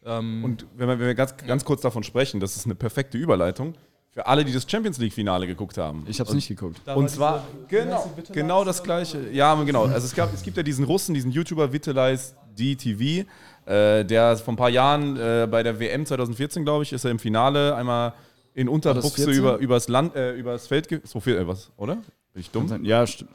Ähm, 0.05 0.45
Und 0.45 0.67
wenn 0.77 0.89
wir, 0.89 0.99
wenn 0.99 1.07
wir 1.07 1.15
ganz, 1.15 1.37
ganz 1.39 1.65
kurz 1.65 1.81
davon 1.81 2.03
sprechen, 2.03 2.41
das 2.41 2.57
ist 2.57 2.67
eine 2.67 2.75
perfekte 2.75 3.17
Überleitung 3.17 3.75
für 4.14 4.27
alle, 4.29 4.44
die 4.44 4.53
das 4.53 4.64
Champions 4.68 4.98
League-Finale 4.98 5.46
geguckt 5.48 5.77
haben. 5.77 6.05
Ich 6.09 6.20
hab's 6.20 6.33
nicht 6.33 6.46
geguckt. 6.46 6.81
Und 6.87 7.11
zwar 7.11 7.44
genau, 7.66 8.09
genau 8.33 8.64
das 8.64 8.81
gleiche. 8.83 9.29
Ja, 9.33 9.61
genau. 9.64 9.87
Also 9.87 10.07
es, 10.07 10.14
gab, 10.14 10.33
es 10.33 10.42
gibt 10.42 10.57
ja 10.57 10.62
diesen 10.62 10.85
Russen, 10.85 11.14
diesen 11.14 11.33
YouTuber 11.33 11.72
Vitalize 11.72 12.35
DTV, 12.57 13.27
äh, 13.66 14.05
der 14.05 14.37
vor 14.37 14.55
ein 14.55 14.57
paar 14.57 14.70
Jahren 14.70 15.16
äh, 15.16 15.48
bei 15.50 15.64
der 15.64 15.81
WM 15.81 16.07
2014, 16.07 16.64
glaube 16.64 16.85
ich, 16.85 16.92
ist 16.92 17.05
er 17.05 17.11
im 17.11 17.18
Finale 17.18 17.74
einmal 17.74 18.14
in 18.55 18.68
Unterbuchse 18.68 19.24
14? 19.24 19.35
über, 19.35 19.57
übers 19.57 19.88
Land, 19.88 20.14
äh, 20.14 20.35
übers 20.35 20.68
Feld, 20.68 20.88
so 21.03 21.18
viel, 21.18 21.37
äh, 21.37 21.48
was, 21.48 21.72
oder? 21.77 21.96
Bin 21.96 22.40
ich 22.40 22.50
dumm? 22.50 22.85
Ja, 22.85 23.05
stimmt. 23.09 23.33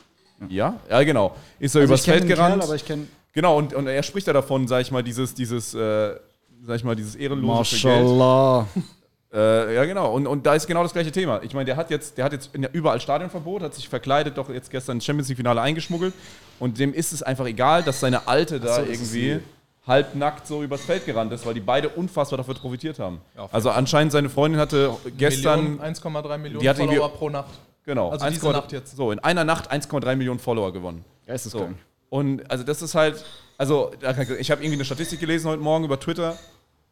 Ja, 0.48 0.80
ja, 0.90 1.04
genau. 1.04 1.36
Ist 1.60 1.76
er 1.76 1.82
Also 1.82 1.92
übers 1.92 2.06
Feld 2.06 2.24
den 2.24 2.30
gerannt. 2.30 2.54
Kerl, 2.60 2.64
aber 2.64 2.76
ich 2.76 2.86
kenn 2.86 3.10
genau, 3.34 3.58
und, 3.58 3.74
und 3.74 3.88
er 3.88 4.04
spricht 4.04 4.28
ja 4.28 4.34
davon, 4.34 4.66
sag 4.70 4.80
ich 4.82 4.92
mal, 4.92 5.04
dieses, 5.04 5.34
dieses, 5.34 5.74
äh, 5.74 6.16
sag 6.62 6.78
ich 6.78 6.86
mal, 6.86 6.96
dieses 6.96 7.16
ehrenlose 7.16 7.76
für 7.76 7.88
Geld. 7.90 8.86
Äh, 9.32 9.76
ja, 9.76 9.86
genau. 9.86 10.12
Und, 10.14 10.26
und 10.26 10.46
da 10.46 10.56
ist 10.56 10.66
genau 10.66 10.82
das 10.82 10.94
gleiche 10.94 11.12
Thema. 11.12 11.42
Ich 11.44 11.54
meine, 11.54 11.66
der 11.66 11.78
hat 11.78 11.92
jetzt, 11.92 12.18
der 12.18 12.26
hat 12.26 12.34
jetzt 12.34 12.50
überall 12.74 13.00
Stadionverbot, 13.00 13.62
hat 13.62 13.76
sich 13.76 13.88
verkleidet, 13.88 14.38
doch 14.38 14.50
jetzt 14.50 14.72
gestern 14.72 14.98
ins 14.98 15.06
Champions 15.06 15.28
League-Finale 15.30 15.62
eingeschmuggelt. 15.62 16.14
Und 16.60 16.80
dem 16.80 16.94
ist 16.94 17.14
es 17.14 17.22
einfach 17.22 17.46
egal, 17.46 17.84
dass 17.84 18.00
seine 18.00 18.28
Alte 18.28 18.60
da 18.60 18.76
so, 18.76 18.82
ist 18.82 18.90
irgendwie. 19.14 19.40
halbnackt 19.86 20.48
so 20.48 20.64
übers 20.64 20.82
Feld 20.82 21.06
gerannt 21.06 21.32
ist, 21.32 21.46
weil 21.46 21.54
die 21.54 21.60
beide 21.62 21.90
unfassbar 21.90 22.38
davon 22.38 22.56
profitiert 22.56 22.98
haben. 23.00 23.22
Ja, 23.38 23.48
also 23.52 23.70
anscheinend 23.70 24.12
seine 24.12 24.30
Freundin 24.30 24.60
hatte 24.60 24.92
gestern, 25.18 25.78
Million, 25.78 25.96
1,3 25.96 26.38
Millionen 26.38 26.62
die 26.62 26.70
hat 26.70 26.78
irgendwie- 26.80 26.96
Follower 26.98 27.14
pro 27.16 27.30
Nacht. 27.30 27.52
genau, 27.86 28.10
Also 28.10 28.28
diese 28.30 28.48
1,3 28.48 28.52
Nacht 28.54 28.72
jetzt. 28.72 28.96
so 28.96 29.12
in 29.12 29.20
einer 29.20 29.44
Nacht 29.44 29.72
1,3 29.72 30.16
Millionen 30.16 30.40
Follower 30.40 30.74
gewonnen. 30.74 31.04
So. 31.06 31.32
Geisteskrank. 31.32 31.78
Und 32.10 32.50
also 32.50 32.64
das 32.64 32.82
ist 32.82 32.96
halt, 32.96 33.24
also 33.58 33.92
ich 34.40 34.50
habe 34.50 34.62
irgendwie 34.64 34.74
eine 34.78 34.86
Statistik 34.86 35.20
gelesen 35.20 35.48
heute 35.50 35.62
Morgen 35.62 35.86
über 35.86 36.00
Twitter, 36.00 36.36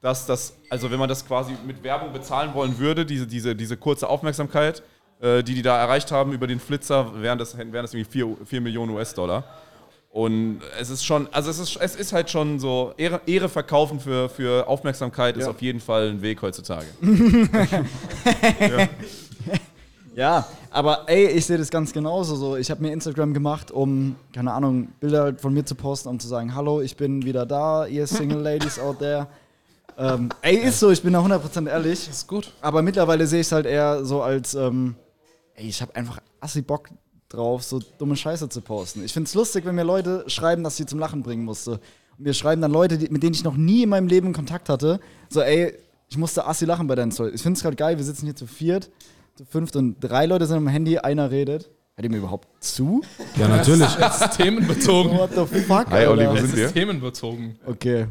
dass 0.01 0.25
das, 0.25 0.53
also 0.69 0.91
wenn 0.91 0.99
man 0.99 1.09
das 1.09 1.25
quasi 1.25 1.53
mit 1.65 1.83
Werbung 1.83 2.13
bezahlen 2.13 2.53
wollen 2.53 2.77
würde, 2.79 3.05
diese, 3.05 3.25
diese, 3.27 3.55
diese 3.55 3.77
kurze 3.77 4.07
Aufmerksamkeit, 4.09 4.83
äh, 5.21 5.43
die 5.43 5.55
die 5.55 5.61
da 5.61 5.77
erreicht 5.79 6.11
haben 6.11 6.33
über 6.33 6.47
den 6.47 6.59
Flitzer, 6.59 7.21
wären 7.21 7.37
das, 7.39 7.57
wären 7.57 7.71
das 7.73 7.93
irgendwie 7.93 8.11
4, 8.11 8.37
4 8.45 8.61
Millionen 8.61 8.91
US-Dollar. 8.91 9.43
Und 10.09 10.61
es 10.79 10.89
ist 10.89 11.05
schon, 11.05 11.27
also 11.31 11.49
es 11.51 11.59
ist, 11.59 11.75
es 11.79 11.95
ist 11.95 12.13
halt 12.13 12.29
schon 12.29 12.59
so, 12.59 12.93
Ehre, 12.97 13.21
Ehre 13.27 13.49
verkaufen 13.49 13.99
für, 13.99 14.29
für 14.29 14.67
Aufmerksamkeit 14.67 15.37
ist 15.37 15.43
Ja. 15.43 15.51
auf 15.51 15.61
jeden 15.61 15.79
Fall 15.79 16.09
ein 16.09 16.21
Weg 16.21 16.41
heutzutage. 16.41 16.87
Ja, 20.15 20.47
aber 20.71 21.03
ey, 21.07 21.27
ich 21.27 21.45
sehe 21.45 21.59
das 21.59 21.69
ganz 21.69 21.93
genauso. 21.93 22.35
So, 22.35 22.55
ich 22.57 22.71
habe 22.71 22.81
mir 22.81 22.91
Instagram 22.91 23.35
gemacht, 23.35 23.69
um, 23.69 24.15
keine 24.33 24.51
Ahnung, 24.51 24.87
Bilder 24.99 25.35
von 25.37 25.53
mir 25.53 25.63
zu 25.63 25.75
posten, 25.75 26.09
um 26.09 26.19
zu 26.19 26.27
sagen, 26.27 26.55
hallo, 26.55 26.81
ich 26.81 26.97
bin 26.97 27.23
wieder 27.23 27.45
da, 27.45 27.85
ihr 27.85 28.07
Single 28.07 28.39
Ladies 28.41 28.79
out 28.79 28.97
there. 28.97 29.27
Ähm, 29.97 30.29
ey, 30.41 30.57
ist 30.57 30.79
so, 30.79 30.91
ich 30.91 31.01
bin 31.01 31.13
da 31.13 31.19
100% 31.23 31.67
ehrlich. 31.67 32.05
Das 32.07 32.17
ist 32.17 32.27
gut. 32.27 32.53
Aber 32.61 32.81
mittlerweile 32.81 33.25
sehe 33.25 33.41
ich 33.41 33.47
es 33.47 33.51
halt 33.51 33.65
eher 33.65 34.05
so 34.05 34.21
als, 34.21 34.53
ähm, 34.53 34.95
ey, 35.55 35.67
ich 35.67 35.81
habe 35.81 35.95
einfach 35.95 36.19
assi 36.39 36.61
Bock 36.61 36.89
drauf, 37.29 37.63
so 37.63 37.79
dumme 37.97 38.15
Scheiße 38.15 38.47
zu 38.49 38.61
posten. 38.61 39.03
Ich 39.03 39.11
finde 39.13 39.27
es 39.27 39.33
lustig, 39.33 39.65
wenn 39.65 39.75
mir 39.75 39.83
Leute 39.83 40.23
schreiben, 40.27 40.63
dass 40.63 40.73
ich 40.73 40.77
sie 40.77 40.85
zum 40.85 40.99
Lachen 40.99 41.23
bringen 41.23 41.43
musste. 41.43 41.71
Und 42.17 42.25
mir 42.25 42.33
schreiben 42.33 42.61
dann 42.61 42.71
Leute, 42.71 42.97
die, 42.97 43.09
mit 43.09 43.23
denen 43.23 43.33
ich 43.33 43.43
noch 43.43 43.57
nie 43.57 43.83
in 43.83 43.89
meinem 43.89 44.07
Leben 44.07 44.33
Kontakt 44.33 44.69
hatte, 44.69 44.99
so, 45.29 45.41
ey, 45.41 45.73
ich 46.09 46.17
musste 46.17 46.45
assi 46.47 46.65
lachen 46.65 46.87
bei 46.87 46.95
deinen 46.95 47.11
Stories. 47.11 47.33
Ich 47.35 47.41
finde 47.41 47.57
es 47.57 47.63
gerade 47.63 47.75
geil, 47.75 47.97
wir 47.97 48.05
sitzen 48.05 48.25
hier 48.25 48.35
zu 48.35 48.47
viert, 48.47 48.89
zu 49.35 49.45
fünft 49.45 49.75
und 49.75 49.97
drei 49.99 50.25
Leute 50.25 50.45
sind 50.45 50.57
am 50.57 50.67
Handy, 50.67 50.99
einer 50.99 51.31
redet. 51.31 51.69
Hört 51.95 52.05
ihr 52.05 52.11
mir 52.11 52.17
überhaupt 52.17 52.47
zu? 52.63 53.01
Ja, 53.35 53.47
natürlich. 53.47 53.89
Es 53.99 54.21
ist 54.21 54.37
themenbezogen. 54.37 55.17
What 55.17 55.31
the 55.33 55.59
fuck? 55.61 55.89
Hi, 55.89 56.05
Olli, 56.05 56.29
wo 56.29 56.35
sind 56.35 56.45
Es 56.45 56.55
wir? 56.55 56.65
ist 56.67 56.73
themenbezogen. 56.73 57.59
Okay. 57.65 58.05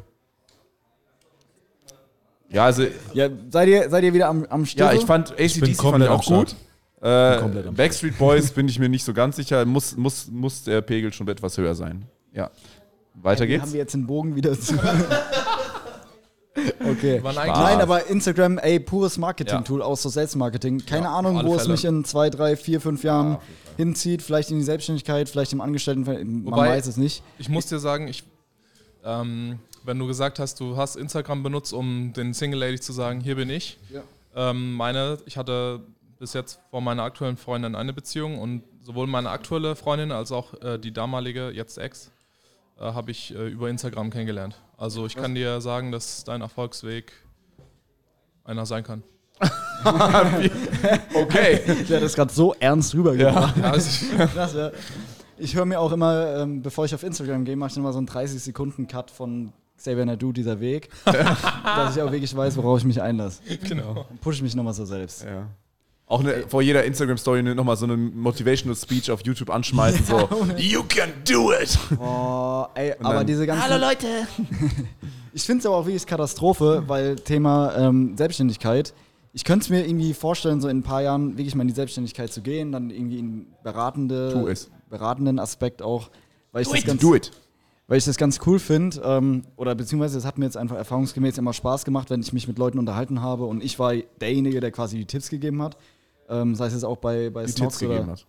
Ja, 2.50 2.64
also 2.64 2.84
Ja, 3.12 3.28
seid 3.50 3.68
ihr, 3.68 3.90
seid 3.90 4.04
ihr 4.04 4.14
wieder 4.14 4.28
am, 4.28 4.44
am 4.48 4.64
Start? 4.66 4.92
Ja, 4.94 4.98
ich 4.98 5.04
fand 5.06 5.32
ACDC 5.32 5.60
bin 5.60 5.74
fand 5.74 5.78
komplett 5.78 6.02
ich 6.10 6.10
auch 6.10 6.24
gut. 6.24 6.56
Äh, 7.02 7.70
Backstreet 7.72 8.18
Boys 8.18 8.50
bin 8.52 8.68
ich 8.68 8.78
mir 8.78 8.88
nicht 8.88 9.04
so 9.04 9.12
ganz 9.12 9.36
sicher. 9.36 9.64
Muss, 9.64 9.96
muss, 9.96 10.28
muss 10.30 10.64
der 10.64 10.80
Pegel 10.80 11.12
schon 11.12 11.28
etwas 11.28 11.58
höher 11.58 11.74
sein. 11.74 12.06
Ja. 12.32 12.50
Weiter 13.14 13.42
Haben 13.44 13.48
geht's. 13.48 13.72
wir 13.72 13.80
jetzt 13.80 13.94
den 13.94 14.06
Bogen 14.06 14.36
wieder 14.36 14.58
zu. 14.58 14.74
okay. 16.90 17.20
Nein, 17.22 17.80
aber 17.80 18.06
Instagram, 18.06 18.58
ey, 18.58 18.80
pures 18.80 19.18
Marketing-Tool, 19.18 19.82
auch 19.82 19.96
so 19.96 20.08
Selbstmarketing. 20.08 20.84
Keine 20.86 21.04
Ja, 21.04 21.14
Ahnung, 21.16 21.42
wo 21.44 21.54
es 21.54 21.62
Fälle. 21.62 21.72
mich 21.72 21.84
in 21.84 22.04
zwei, 22.04 22.30
drei, 22.30 22.56
vier, 22.56 22.80
fünf 22.80 23.04
Jahren 23.04 23.38
hinzieht. 23.76 24.22
Vielleicht 24.22 24.50
in 24.50 24.58
die 24.58 24.64
Selbstständigkeit, 24.64 25.28
vielleicht 25.28 25.52
im 25.52 25.60
Angestelltenverhältnis. 25.60 26.44
Man 26.44 26.52
Wobei- 26.52 26.70
weiß 26.70 26.86
es 26.86 26.96
nicht. 26.96 27.22
Ich 27.38 27.48
muss 27.48 27.66
dir 27.66 27.78
sagen, 27.78 28.08
ich, 28.08 28.24
ähm, 29.04 29.58
wenn 29.86 29.98
du 29.98 30.06
gesagt 30.06 30.38
hast, 30.38 30.60
du 30.60 30.76
hast 30.76 30.96
Instagram 30.96 31.42
benutzt, 31.42 31.72
um 31.72 32.12
den 32.12 32.34
Single 32.34 32.58
Lady 32.58 32.80
zu 32.80 32.92
sagen, 32.92 33.20
hier 33.20 33.36
bin 33.36 33.48
ich. 33.48 33.78
Ja. 33.90 34.02
Ähm, 34.34 34.74
meine, 34.74 35.18
ich 35.26 35.36
hatte 35.36 35.80
bis 36.18 36.32
jetzt 36.32 36.60
vor 36.70 36.80
meiner 36.80 37.02
aktuellen 37.02 37.36
Freundin 37.36 37.74
eine 37.74 37.92
Beziehung 37.92 38.38
und 38.38 38.62
sowohl 38.82 39.06
meine 39.06 39.30
aktuelle 39.30 39.76
Freundin 39.76 40.12
als 40.12 40.32
auch 40.32 40.54
äh, 40.62 40.78
die 40.78 40.92
damalige, 40.92 41.50
jetzt 41.50 41.78
Ex, 41.78 42.10
äh, 42.78 42.82
habe 42.82 43.10
ich 43.10 43.34
äh, 43.34 43.48
über 43.48 43.68
Instagram 43.68 44.10
kennengelernt. 44.10 44.60
Also 44.76 45.06
ich 45.06 45.16
kann 45.16 45.34
dir 45.34 45.60
sagen, 45.60 45.92
dass 45.92 46.24
dein 46.24 46.40
Erfolgsweg 46.40 47.12
einer 48.44 48.66
sein 48.66 48.84
kann. 48.84 49.02
Okay. 51.14 51.60
Der 51.88 51.98
hat 51.98 52.02
das 52.02 52.14
gerade 52.14 52.32
so 52.32 52.54
ernst 52.58 52.94
rübergebracht. 52.94 53.56
Ja, 53.56 53.70
also 53.70 53.88
ich, 53.88 54.32
Krass, 54.32 54.54
ja. 54.54 54.72
Ich 55.38 55.54
höre 55.54 55.66
mir 55.66 55.78
auch 55.78 55.92
immer, 55.92 56.38
ähm, 56.38 56.62
bevor 56.62 56.86
ich 56.86 56.94
auf 56.94 57.02
Instagram 57.02 57.44
gehe, 57.44 57.56
mache 57.56 57.70
ich 57.70 57.76
immer 57.76 57.92
so 57.92 57.98
einen 57.98 58.08
30-Sekunden-Cut 58.08 59.10
von 59.10 59.52
Xavier 59.78 60.06
Nadu, 60.06 60.32
dieser 60.32 60.60
Weg. 60.60 60.88
dass 61.04 61.96
ich 61.96 62.02
auch 62.02 62.10
wirklich 62.12 62.34
weiß, 62.34 62.56
worauf 62.56 62.78
ich 62.78 62.84
mich 62.84 63.00
einlasse. 63.00 63.42
genau. 63.68 64.06
Dann 64.08 64.18
pushe 64.18 64.36
ich 64.36 64.42
mich 64.42 64.54
nochmal 64.54 64.74
so 64.74 64.84
selbst. 64.84 65.24
ja. 65.24 65.48
Auch 66.08 66.20
eine, 66.20 66.46
vor 66.46 66.62
jeder 66.62 66.84
Instagram-Story 66.84 67.42
nochmal 67.42 67.76
so 67.76 67.84
eine 67.84 67.96
Motivational 67.96 68.76
Speech 68.76 69.10
auf 69.10 69.22
YouTube 69.26 69.50
anschmeißen. 69.50 70.06
so, 70.06 70.28
you 70.56 70.84
can 70.84 71.10
do 71.28 71.50
it! 71.52 71.76
Oh, 71.98 72.64
ey, 72.76 72.92
Und 72.96 73.06
aber 73.06 73.14
dann, 73.16 73.26
diese 73.26 73.44
ganzen. 73.44 73.68
Hallo 73.68 73.84
Leute! 73.84 74.06
ich 75.32 75.42
finde 75.42 75.60
es 75.60 75.66
aber 75.66 75.78
auch 75.78 75.86
wirklich 75.86 76.06
Katastrophe, 76.06 76.84
weil 76.86 77.16
Thema 77.16 77.74
ähm, 77.76 78.16
Selbstständigkeit. 78.16 78.94
Ich 79.32 79.42
könnte 79.42 79.64
es 79.64 79.68
mir 79.68 79.84
irgendwie 79.84 80.14
vorstellen, 80.14 80.60
so 80.60 80.68
in 80.68 80.78
ein 80.78 80.82
paar 80.84 81.02
Jahren 81.02 81.38
wirklich 81.38 81.56
mal 81.56 81.62
in 81.62 81.68
die 81.68 81.74
Selbstständigkeit 81.74 82.32
zu 82.32 82.40
gehen, 82.40 82.70
dann 82.70 82.90
irgendwie 82.90 83.18
in 83.18 83.46
beratende, 83.64 84.54
beratenden 84.88 85.40
Aspekt 85.40 85.82
auch, 85.82 86.10
weil 86.52 86.62
ich, 86.62 86.68
das 86.68 86.84
ganz, 86.84 87.00
Do 87.00 87.16
it! 87.16 87.32
Weil 87.88 87.98
ich 87.98 88.04
das 88.04 88.16
ganz 88.16 88.40
cool 88.46 88.58
finde. 88.58 89.00
Ähm, 89.04 89.44
oder 89.56 89.74
beziehungsweise 89.74 90.18
es 90.18 90.24
hat 90.24 90.38
mir 90.38 90.44
jetzt 90.44 90.56
einfach 90.56 90.76
erfahrungsgemäß 90.76 91.38
immer 91.38 91.52
Spaß 91.52 91.84
gemacht, 91.84 92.10
wenn 92.10 92.20
ich 92.20 92.32
mich 92.32 92.48
mit 92.48 92.58
Leuten 92.58 92.78
unterhalten 92.78 93.20
habe 93.22 93.44
und 93.44 93.62
ich 93.62 93.78
war 93.78 93.94
derjenige, 94.20 94.60
der 94.60 94.70
quasi 94.72 94.96
die 94.98 95.04
Tipps 95.06 95.28
gegeben 95.30 95.62
hat. 95.62 95.76
Ähm, 96.28 96.54
sei 96.56 96.66
es 96.66 96.72
jetzt 96.72 96.84
auch 96.84 96.96
bei, 96.96 97.30
bei 97.30 97.44
Die 97.44 97.52
Snox 97.52 97.78
Tipps 97.78 97.82
oder 97.88 97.94
gegeben 98.00 98.10
hat. 98.12 98.26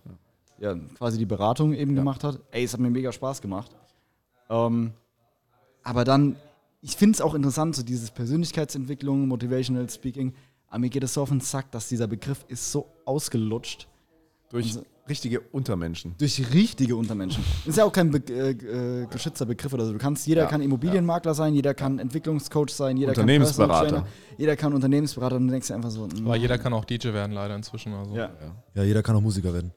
ja, 0.59 0.75
quasi 0.97 1.17
die 1.17 1.25
Beratung 1.25 1.73
eben 1.73 1.95
gemacht 1.95 2.23
hat. 2.23 2.39
Ey, 2.51 2.63
es 2.63 2.73
hat 2.73 2.79
mir 2.79 2.89
mega 2.91 3.11
Spaß 3.11 3.41
gemacht. 3.41 3.71
Ähm, 4.49 4.91
aber 5.83 6.03
dann, 6.03 6.35
ich 6.81 6.95
finde 6.95 7.15
es 7.15 7.21
auch 7.21 7.33
interessant, 7.33 7.75
so 7.75 7.81
dieses 7.83 8.11
Persönlichkeitsentwicklung, 8.11 9.27
Motivational 9.27 9.89
Speaking. 9.89 10.33
Aber 10.69 10.79
mir 10.79 10.89
geht 10.89 11.03
es 11.03 11.13
so 11.15 11.21
auf 11.23 11.29
den 11.29 11.39
Sack, 11.39 11.71
dass 11.71 11.87
dieser 11.87 12.07
Begriff 12.07 12.45
ist 12.49 12.71
so 12.71 12.87
ausgelutscht 13.05 13.87
Durch 14.49 14.67
Also- 14.67 14.85
richtige 15.09 15.39
Untermenschen. 15.39 16.15
durch 16.17 16.53
richtige 16.53 16.95
Untermenschen. 16.95 17.43
Ist 17.65 17.77
ja 17.77 17.85
auch 17.85 17.91
kein 17.91 18.11
be 18.11 18.21
äh, 18.29 18.51
äh, 18.51 19.05
geschützter 19.07 19.45
Begriff 19.45 19.73
oder 19.73 19.85
so. 19.85 19.93
Du 19.93 19.97
kannst, 19.97 20.27
jeder 20.27 20.43
Ja, 20.43 20.47
kann 20.47 20.61
Immobilienmakler 20.61 21.33
sein, 21.33 21.53
jeder 21.53 21.73
kann 21.73 21.99
Entwicklungscoach 21.99 22.69
sein, 22.69 22.97
jeder 22.97 23.13
kann 23.13 23.21
Unternehmensberater. 23.23 23.79
Personal 23.81 24.03
Trainer, 24.03 24.13
jeder 24.37 24.55
kann 24.55 24.73
Unternehmensberater 24.73 25.35
und 25.35 25.47
du 25.47 25.51
denkst 25.51 25.67
dir 25.67 25.75
einfach 25.75 25.91
so, 25.91 26.07
Aber 26.25 26.35
jeder 26.35 26.57
kann 26.57 26.73
auch 26.73 26.85
DJ 26.85 27.13
werden, 27.13 27.31
leider 27.31 27.55
inzwischen. 27.55 27.93
Also. 27.93 28.15
ja. 28.15 28.29
Ja, 28.73 28.83
jeder 28.83 29.03
kann 29.03 29.15
auch 29.15 29.21
Musiker 29.21 29.53
werden. 29.53 29.71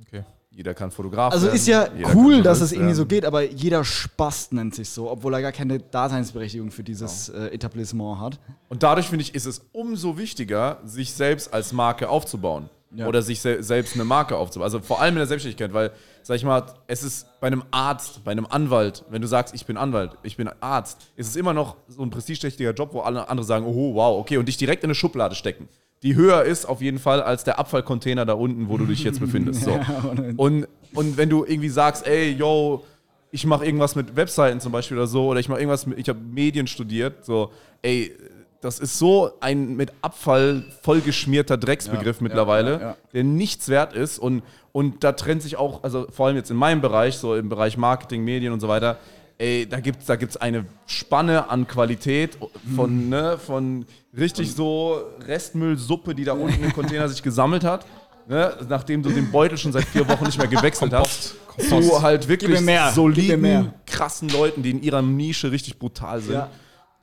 Okay. 0.00 0.24
Jeder 0.52 0.74
kann 0.74 0.90
Fotograf 0.90 1.32
Also 1.32 1.46
werden, 1.46 1.56
ist 1.56 1.68
ja 1.68 1.88
cool, 2.14 2.34
kann 2.34 2.42
dass 2.42 2.60
es 2.60 2.72
irgendwie 2.72 2.94
so 2.94 3.06
geht, 3.06 3.24
aber 3.24 3.48
jeder 3.48 3.84
Spast 3.84 4.52
nennt 4.52 4.74
sich 4.74 4.88
so, 4.88 5.08
obwohl 5.08 5.32
er 5.34 5.42
gar 5.42 5.52
keine 5.52 5.78
Daseinsberechtigung 5.78 6.72
für 6.72 6.82
dieses 6.82 7.28
äh, 7.28 7.46
Etablissement 7.48 8.18
hat. 8.18 8.40
Und 8.68 8.82
dadurch 8.82 9.06
finde 9.06 9.22
ich, 9.22 9.34
ist 9.34 9.46
es 9.46 9.62
umso 9.72 10.18
wichtiger, 10.18 10.80
sich 10.84 11.12
selbst 11.12 11.54
als 11.54 11.72
Marke 11.72 12.08
aufzubauen. 12.08 12.68
Ja. 12.92 13.06
Oder 13.06 13.22
sich 13.22 13.40
se 13.40 13.62
selbst 13.62 13.94
eine 13.94 14.04
Marke 14.04 14.36
aufzubauen. 14.36 14.64
Also 14.64 14.80
vor 14.80 15.00
allem 15.00 15.14
in 15.14 15.18
der 15.18 15.26
Selbstständigkeit, 15.26 15.72
weil, 15.72 15.92
sag 16.22 16.36
ich 16.36 16.44
mal, 16.44 16.66
es 16.88 17.04
ist 17.04 17.26
bei 17.40 17.46
einem 17.46 17.62
Arzt, 17.70 18.24
bei 18.24 18.32
einem 18.32 18.46
Anwalt, 18.46 19.04
wenn 19.10 19.22
du 19.22 19.28
sagst, 19.28 19.54
ich 19.54 19.64
bin 19.64 19.76
Anwalt, 19.76 20.12
ich 20.24 20.36
bin 20.36 20.50
Arzt, 20.60 20.98
ist 21.14 21.28
es 21.28 21.36
immer 21.36 21.52
noch 21.52 21.76
so 21.86 22.02
ein 22.02 22.10
prestigeträchtiger 22.10 22.72
Job, 22.72 22.92
wo 22.92 23.00
alle 23.00 23.28
andere 23.28 23.46
sagen, 23.46 23.64
oh, 23.64 23.94
wow, 23.94 24.18
okay, 24.18 24.38
und 24.38 24.46
dich 24.48 24.56
direkt 24.56 24.82
in 24.82 24.88
eine 24.88 24.96
Schublade 24.96 25.36
stecken. 25.36 25.68
Die 26.02 26.16
höher 26.16 26.42
ist 26.42 26.64
auf 26.64 26.80
jeden 26.80 26.98
Fall 26.98 27.22
als 27.22 27.44
der 27.44 27.58
Abfallcontainer 27.58 28.24
da 28.24 28.32
unten, 28.32 28.68
wo 28.68 28.78
du 28.78 28.86
dich 28.86 29.04
jetzt 29.04 29.20
befindest. 29.20 29.62
So. 29.62 29.78
Und, 30.36 30.66
und 30.94 31.16
wenn 31.16 31.28
du 31.28 31.44
irgendwie 31.44 31.68
sagst, 31.68 32.06
ey, 32.06 32.32
yo, 32.32 32.84
ich 33.30 33.46
mache 33.46 33.64
irgendwas 33.64 33.94
mit 33.94 34.16
Webseiten 34.16 34.58
zum 34.58 34.72
Beispiel 34.72 34.96
oder 34.96 35.06
so, 35.06 35.28
oder 35.28 35.38
ich 35.38 35.48
mache 35.48 35.60
irgendwas 35.60 35.86
mit, 35.86 35.98
ich 35.98 36.08
habe 36.08 36.18
Medien 36.18 36.66
studiert, 36.66 37.24
so, 37.24 37.52
ey, 37.82 38.12
das 38.60 38.78
ist 38.78 38.98
so 38.98 39.32
ein 39.40 39.76
mit 39.76 39.92
Abfall 40.02 40.64
vollgeschmierter 40.82 41.56
Drecksbegriff 41.56 42.20
mittlerweile, 42.20 42.72
ja, 42.72 42.80
ja. 42.80 42.96
der 43.14 43.24
nichts 43.24 43.68
wert 43.68 43.94
ist. 43.94 44.18
Und, 44.18 44.42
und 44.72 45.02
da 45.02 45.12
trennt 45.12 45.42
sich 45.42 45.56
auch, 45.56 45.82
also 45.82 46.06
vor 46.10 46.26
allem 46.26 46.36
jetzt 46.36 46.50
in 46.50 46.56
meinem 46.56 46.82
Bereich, 46.82 47.16
so 47.16 47.34
im 47.36 47.48
Bereich 47.48 47.78
Marketing, 47.78 48.22
Medien 48.22 48.52
und 48.52 48.60
so 48.60 48.68
weiter, 48.68 48.98
ey, 49.38 49.66
da 49.66 49.80
gibt 49.80 50.00
es 50.00 50.06
da 50.06 50.16
gibt's 50.16 50.36
eine 50.36 50.66
Spanne 50.86 51.48
an 51.48 51.66
Qualität 51.66 52.36
von, 52.76 53.08
ne, 53.08 53.38
von 53.38 53.86
richtig 54.16 54.54
so 54.54 55.00
Restmüllsuppe, 55.26 56.14
die 56.14 56.24
da 56.24 56.34
unten 56.34 56.62
im 56.62 56.74
Container 56.74 57.08
sich 57.08 57.22
gesammelt 57.22 57.64
hat, 57.64 57.86
ne, 58.28 58.52
nachdem 58.68 59.02
du 59.02 59.08
den 59.08 59.30
Beutel 59.32 59.56
schon 59.56 59.72
seit 59.72 59.86
vier 59.86 60.06
Wochen 60.06 60.24
nicht 60.24 60.36
mehr 60.36 60.48
gewechselt 60.48 60.92
hast, 60.92 61.36
zu 61.56 62.02
halt 62.02 62.28
wirklich 62.28 62.60
mehr, 62.60 62.90
soliden, 62.90 63.72
krassen 63.86 64.28
Leuten, 64.28 64.62
die 64.62 64.70
in 64.72 64.82
ihrer 64.82 65.00
Nische 65.00 65.50
richtig 65.50 65.78
brutal 65.78 66.20
sind. 66.20 66.44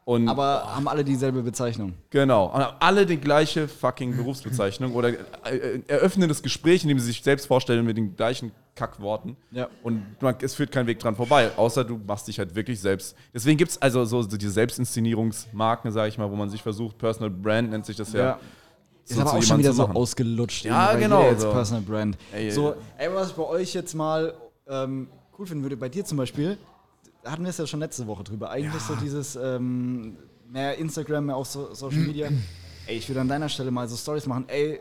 Und 0.07 0.29
Aber 0.29 0.73
haben 0.73 0.87
alle 0.87 1.03
dieselbe 1.03 1.43
Bezeichnung. 1.43 1.91
Genau. 2.11 2.45
Und 2.45 2.61
haben 2.61 2.77
alle 2.79 3.05
die 3.05 3.17
gleiche 3.17 3.67
fucking 3.67 4.15
Berufsbezeichnung 4.15 4.93
oder 4.95 5.09
äh, 5.09 5.81
eröffnen 5.85 6.29
das 6.29 6.41
Gespräch, 6.41 6.83
indem 6.83 6.97
sie 6.97 7.07
sich 7.07 7.21
selbst 7.21 7.45
vorstellen 7.45 7.85
mit 7.85 7.97
den 7.97 8.15
gleichen 8.15 8.53
Kackworten. 8.73 9.35
Ja. 9.51 9.67
Und 9.83 10.01
man, 10.21 10.35
es 10.39 10.55
führt 10.55 10.71
kein 10.71 10.87
Weg 10.87 10.99
dran 10.99 11.17
vorbei, 11.17 11.51
außer 11.57 11.83
du 11.83 11.99
machst 12.07 12.29
dich 12.29 12.39
halt 12.39 12.55
wirklich 12.55 12.79
selbst. 12.79 13.17
Deswegen 13.33 13.57
gibt 13.57 13.71
es 13.71 13.81
also 13.81 14.05
so, 14.05 14.23
diese 14.23 14.49
Selbstinszenierungsmarken, 14.49 15.91
sage 15.91 16.07
ich 16.07 16.17
mal, 16.17 16.31
wo 16.31 16.37
man 16.37 16.49
sich 16.49 16.63
versucht, 16.63 16.97
Personal 16.97 17.29
Brand 17.29 17.71
nennt 17.71 17.85
sich 17.85 17.97
das 17.97 18.13
ja. 18.13 18.19
Ja. 18.19 18.39
so 19.03 19.13
ist 19.13 19.19
aber 19.19 19.33
auch 19.33 19.43
schon 19.43 19.59
wieder 19.59 19.73
so 19.73 19.89
ausgelutscht. 19.89 20.63
Ja, 20.63 20.95
genau, 20.95 21.23
Jetzt 21.23 21.41
so. 21.41 21.51
Personal 21.51 21.83
Brand. 21.83 22.17
Ey, 22.31 22.49
so, 22.49 22.75
ey, 22.97 23.13
was 23.13 23.31
ich 23.31 23.35
bei 23.35 23.43
euch 23.43 23.73
jetzt 23.73 23.93
mal 23.93 24.33
ähm, 24.69 25.09
cool 25.37 25.45
finden 25.45 25.63
würde, 25.63 25.75
bei 25.75 25.89
dir 25.89 26.05
zum 26.05 26.17
Beispiel, 26.17 26.57
da 27.27 27.33
hatten 27.33 27.43
wir 27.43 27.49
es 27.49 27.57
ja 27.57 27.67
schon 27.67 27.81
letzte 27.81 28.07
Woche 28.07 28.23
drüber. 28.23 28.51
Eigentlich 28.51 28.81
so 28.81 28.95
dieses 28.95 29.35
ähm, 29.35 30.15
mehr 30.49 30.77
Instagram, 30.77 31.25
mehr 31.25 31.35
auch 31.35 31.45
so, 31.45 31.73
Social 31.73 31.99
Media. 31.99 32.29
ey, 32.87 32.95
ich 32.95 33.09
würde 33.09 33.19
an 33.19 33.27
deiner 33.27 33.49
Stelle 33.49 33.69
mal 33.69 33.85
so 33.89 33.97
Stories 33.97 34.25
machen. 34.27 34.45
Ey, 34.47 34.79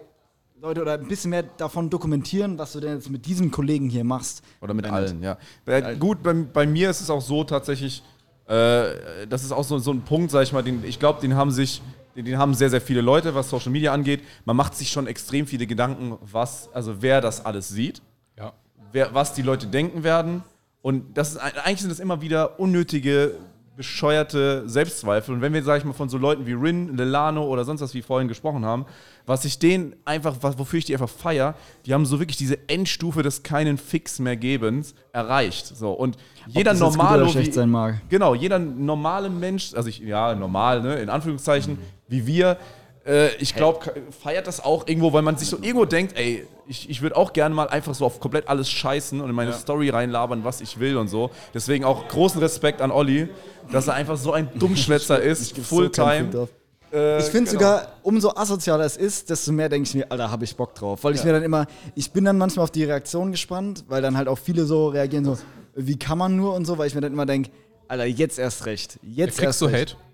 Leute, 0.60 0.82
oder 0.82 0.92
ein 0.92 1.08
bisschen 1.08 1.30
mehr 1.30 1.42
davon 1.42 1.90
dokumentieren, 1.90 2.56
was 2.56 2.72
du 2.72 2.78
denn 2.78 2.94
jetzt 2.94 3.10
mit 3.10 3.26
diesem 3.26 3.50
Kollegen 3.50 3.90
hier 3.90 4.04
machst. 4.04 4.44
Oder 4.60 4.74
mit 4.74 4.84
Wenn 4.84 4.94
allen, 4.94 5.22
ja. 5.24 5.38
Bei, 5.64 5.96
gut, 5.96 6.22
bei, 6.22 6.34
bei 6.34 6.68
mir 6.68 6.88
ist 6.88 7.00
es 7.00 7.10
auch 7.10 7.20
so 7.20 7.42
tatsächlich, 7.42 8.04
äh, 8.46 9.26
das 9.28 9.42
ist 9.42 9.50
auch 9.50 9.64
so, 9.64 9.78
so 9.78 9.90
ein 9.90 10.02
Punkt, 10.02 10.30
sag 10.30 10.44
ich 10.44 10.52
mal, 10.52 10.62
den, 10.62 10.84
ich 10.84 11.00
glaube, 11.00 11.20
den 11.20 11.34
haben 11.34 11.50
sich, 11.50 11.82
den, 12.14 12.26
den 12.26 12.38
haben 12.38 12.54
sehr, 12.54 12.70
sehr 12.70 12.80
viele 12.80 13.00
Leute, 13.00 13.34
was 13.34 13.50
Social 13.50 13.72
Media 13.72 13.92
angeht. 13.92 14.22
Man 14.44 14.54
macht 14.54 14.76
sich 14.76 14.92
schon 14.92 15.08
extrem 15.08 15.48
viele 15.48 15.66
Gedanken, 15.66 16.16
was, 16.20 16.72
also 16.72 17.02
wer 17.02 17.20
das 17.20 17.44
alles 17.44 17.68
sieht, 17.70 18.02
Ja. 18.38 18.52
wer, 18.92 19.12
was 19.14 19.34
die 19.34 19.42
Leute 19.42 19.66
denken 19.66 20.04
werden. 20.04 20.44
Und 20.86 21.18
das 21.18 21.32
ist, 21.32 21.38
eigentlich 21.38 21.80
sind 21.80 21.90
das 21.90 21.98
immer 21.98 22.20
wieder 22.20 22.60
unnötige, 22.60 23.34
bescheuerte 23.76 24.68
Selbstzweifel. 24.68 25.34
Und 25.34 25.40
wenn 25.40 25.52
wir, 25.52 25.64
sag 25.64 25.78
ich 25.78 25.84
mal, 25.84 25.92
von 25.92 26.08
so 26.08 26.16
Leuten 26.16 26.46
wie 26.46 26.52
Rin, 26.52 26.96
Lelano 26.96 27.44
oder 27.44 27.64
sonst 27.64 27.80
was, 27.80 27.92
wie 27.92 28.02
vorhin 28.02 28.28
gesprochen 28.28 28.64
haben, 28.64 28.86
was 29.26 29.44
ich 29.44 29.58
denen 29.58 29.96
einfach, 30.04 30.36
was, 30.42 30.56
wofür 30.60 30.78
ich 30.78 30.84
die 30.84 30.92
einfach 30.92 31.08
feier, 31.08 31.56
die 31.86 31.92
haben 31.92 32.06
so 32.06 32.20
wirklich 32.20 32.36
diese 32.36 32.68
Endstufe 32.68 33.24
des 33.24 33.42
keinen 33.42 33.78
Fix 33.78 34.20
mehr 34.20 34.36
Gebens 34.36 34.94
erreicht. 35.12 35.66
So. 35.66 35.90
Und 35.90 36.18
jeder 36.46 36.70
das 36.70 36.78
jetzt 36.78 36.90
gut 36.90 36.98
normale, 36.98 37.22
oder 37.24 37.32
schlecht 37.32 37.54
sein 37.54 37.68
mag. 37.68 38.00
Genau, 38.08 38.36
jeder 38.36 38.60
normale 38.60 39.28
Mensch, 39.28 39.74
also 39.74 39.88
ich, 39.88 39.98
ja, 39.98 40.36
normal, 40.36 40.82
ne, 40.82 41.00
in 41.00 41.08
Anführungszeichen, 41.10 41.78
wie 42.06 42.28
wir, 42.28 42.58
äh, 43.06 43.34
ich 43.36 43.54
glaube, 43.54 43.92
feiert 44.22 44.46
das 44.46 44.64
auch 44.64 44.86
irgendwo, 44.86 45.12
weil 45.12 45.22
man 45.22 45.36
sich 45.36 45.48
so 45.48 45.56
irgendwo 45.56 45.84
denkt, 45.84 46.16
ey, 46.18 46.46
ich, 46.66 46.90
ich 46.90 47.02
würde 47.02 47.16
auch 47.16 47.32
gerne 47.32 47.54
mal 47.54 47.68
einfach 47.68 47.94
so 47.94 48.04
auf 48.04 48.18
komplett 48.20 48.48
alles 48.48 48.68
scheißen 48.68 49.20
und 49.20 49.28
in 49.30 49.34
meine 49.34 49.52
Story 49.52 49.90
reinlabern, 49.90 50.44
was 50.44 50.60
ich 50.60 50.80
will 50.80 50.96
und 50.96 51.08
so. 51.08 51.30
Deswegen 51.54 51.84
auch 51.84 52.08
großen 52.08 52.40
Respekt 52.40 52.80
an 52.80 52.90
Olli, 52.90 53.28
dass 53.70 53.86
er 53.86 53.94
einfach 53.94 54.16
so 54.16 54.32
ein 54.32 54.48
Dummschwätzer 54.58 55.20
ist, 55.22 55.54
so 55.54 55.62
Fulltime. 55.62 56.30
Drauf. 56.30 56.48
Äh, 56.92 57.18
Ich 57.18 57.26
finde 57.26 57.50
genau. 57.50 57.60
sogar, 57.60 57.92
umso 58.02 58.30
asozialer 58.30 58.84
es 58.84 58.96
ist, 58.96 59.30
desto 59.30 59.52
mehr 59.52 59.68
denke 59.68 59.88
ich 59.88 59.94
mir, 59.94 60.10
Alter, 60.10 60.30
habe 60.30 60.44
ich 60.44 60.56
Bock 60.56 60.74
drauf. 60.74 61.04
Weil 61.04 61.14
ich 61.14 61.24
mir 61.24 61.32
dann 61.32 61.42
immer, 61.42 61.66
ich 61.94 62.10
bin 62.10 62.24
dann 62.24 62.38
manchmal 62.38 62.64
auf 62.64 62.70
die 62.70 62.84
Reaktion 62.84 63.30
gespannt, 63.30 63.84
weil 63.88 64.02
dann 64.02 64.16
halt 64.16 64.28
auch 64.28 64.38
viele 64.38 64.64
so 64.66 64.88
reagieren, 64.88 65.24
so, 65.24 65.38
wie 65.74 65.98
kann 65.98 66.18
man 66.18 66.36
nur 66.36 66.54
und 66.54 66.64
so, 66.64 66.78
weil 66.78 66.88
ich 66.88 66.94
mir 66.94 67.00
dann 67.00 67.12
immer 67.12 67.26
denke, 67.26 67.50
Alter, 67.88 68.04
jetzt 68.06 68.38
erst 68.38 68.66
recht. 68.66 68.98
Jetzt 69.02 69.38
Kriegst 69.38 69.44
erst 69.44 69.62
du 69.62 69.66
recht. 69.66 69.94
Hate? 69.94 70.05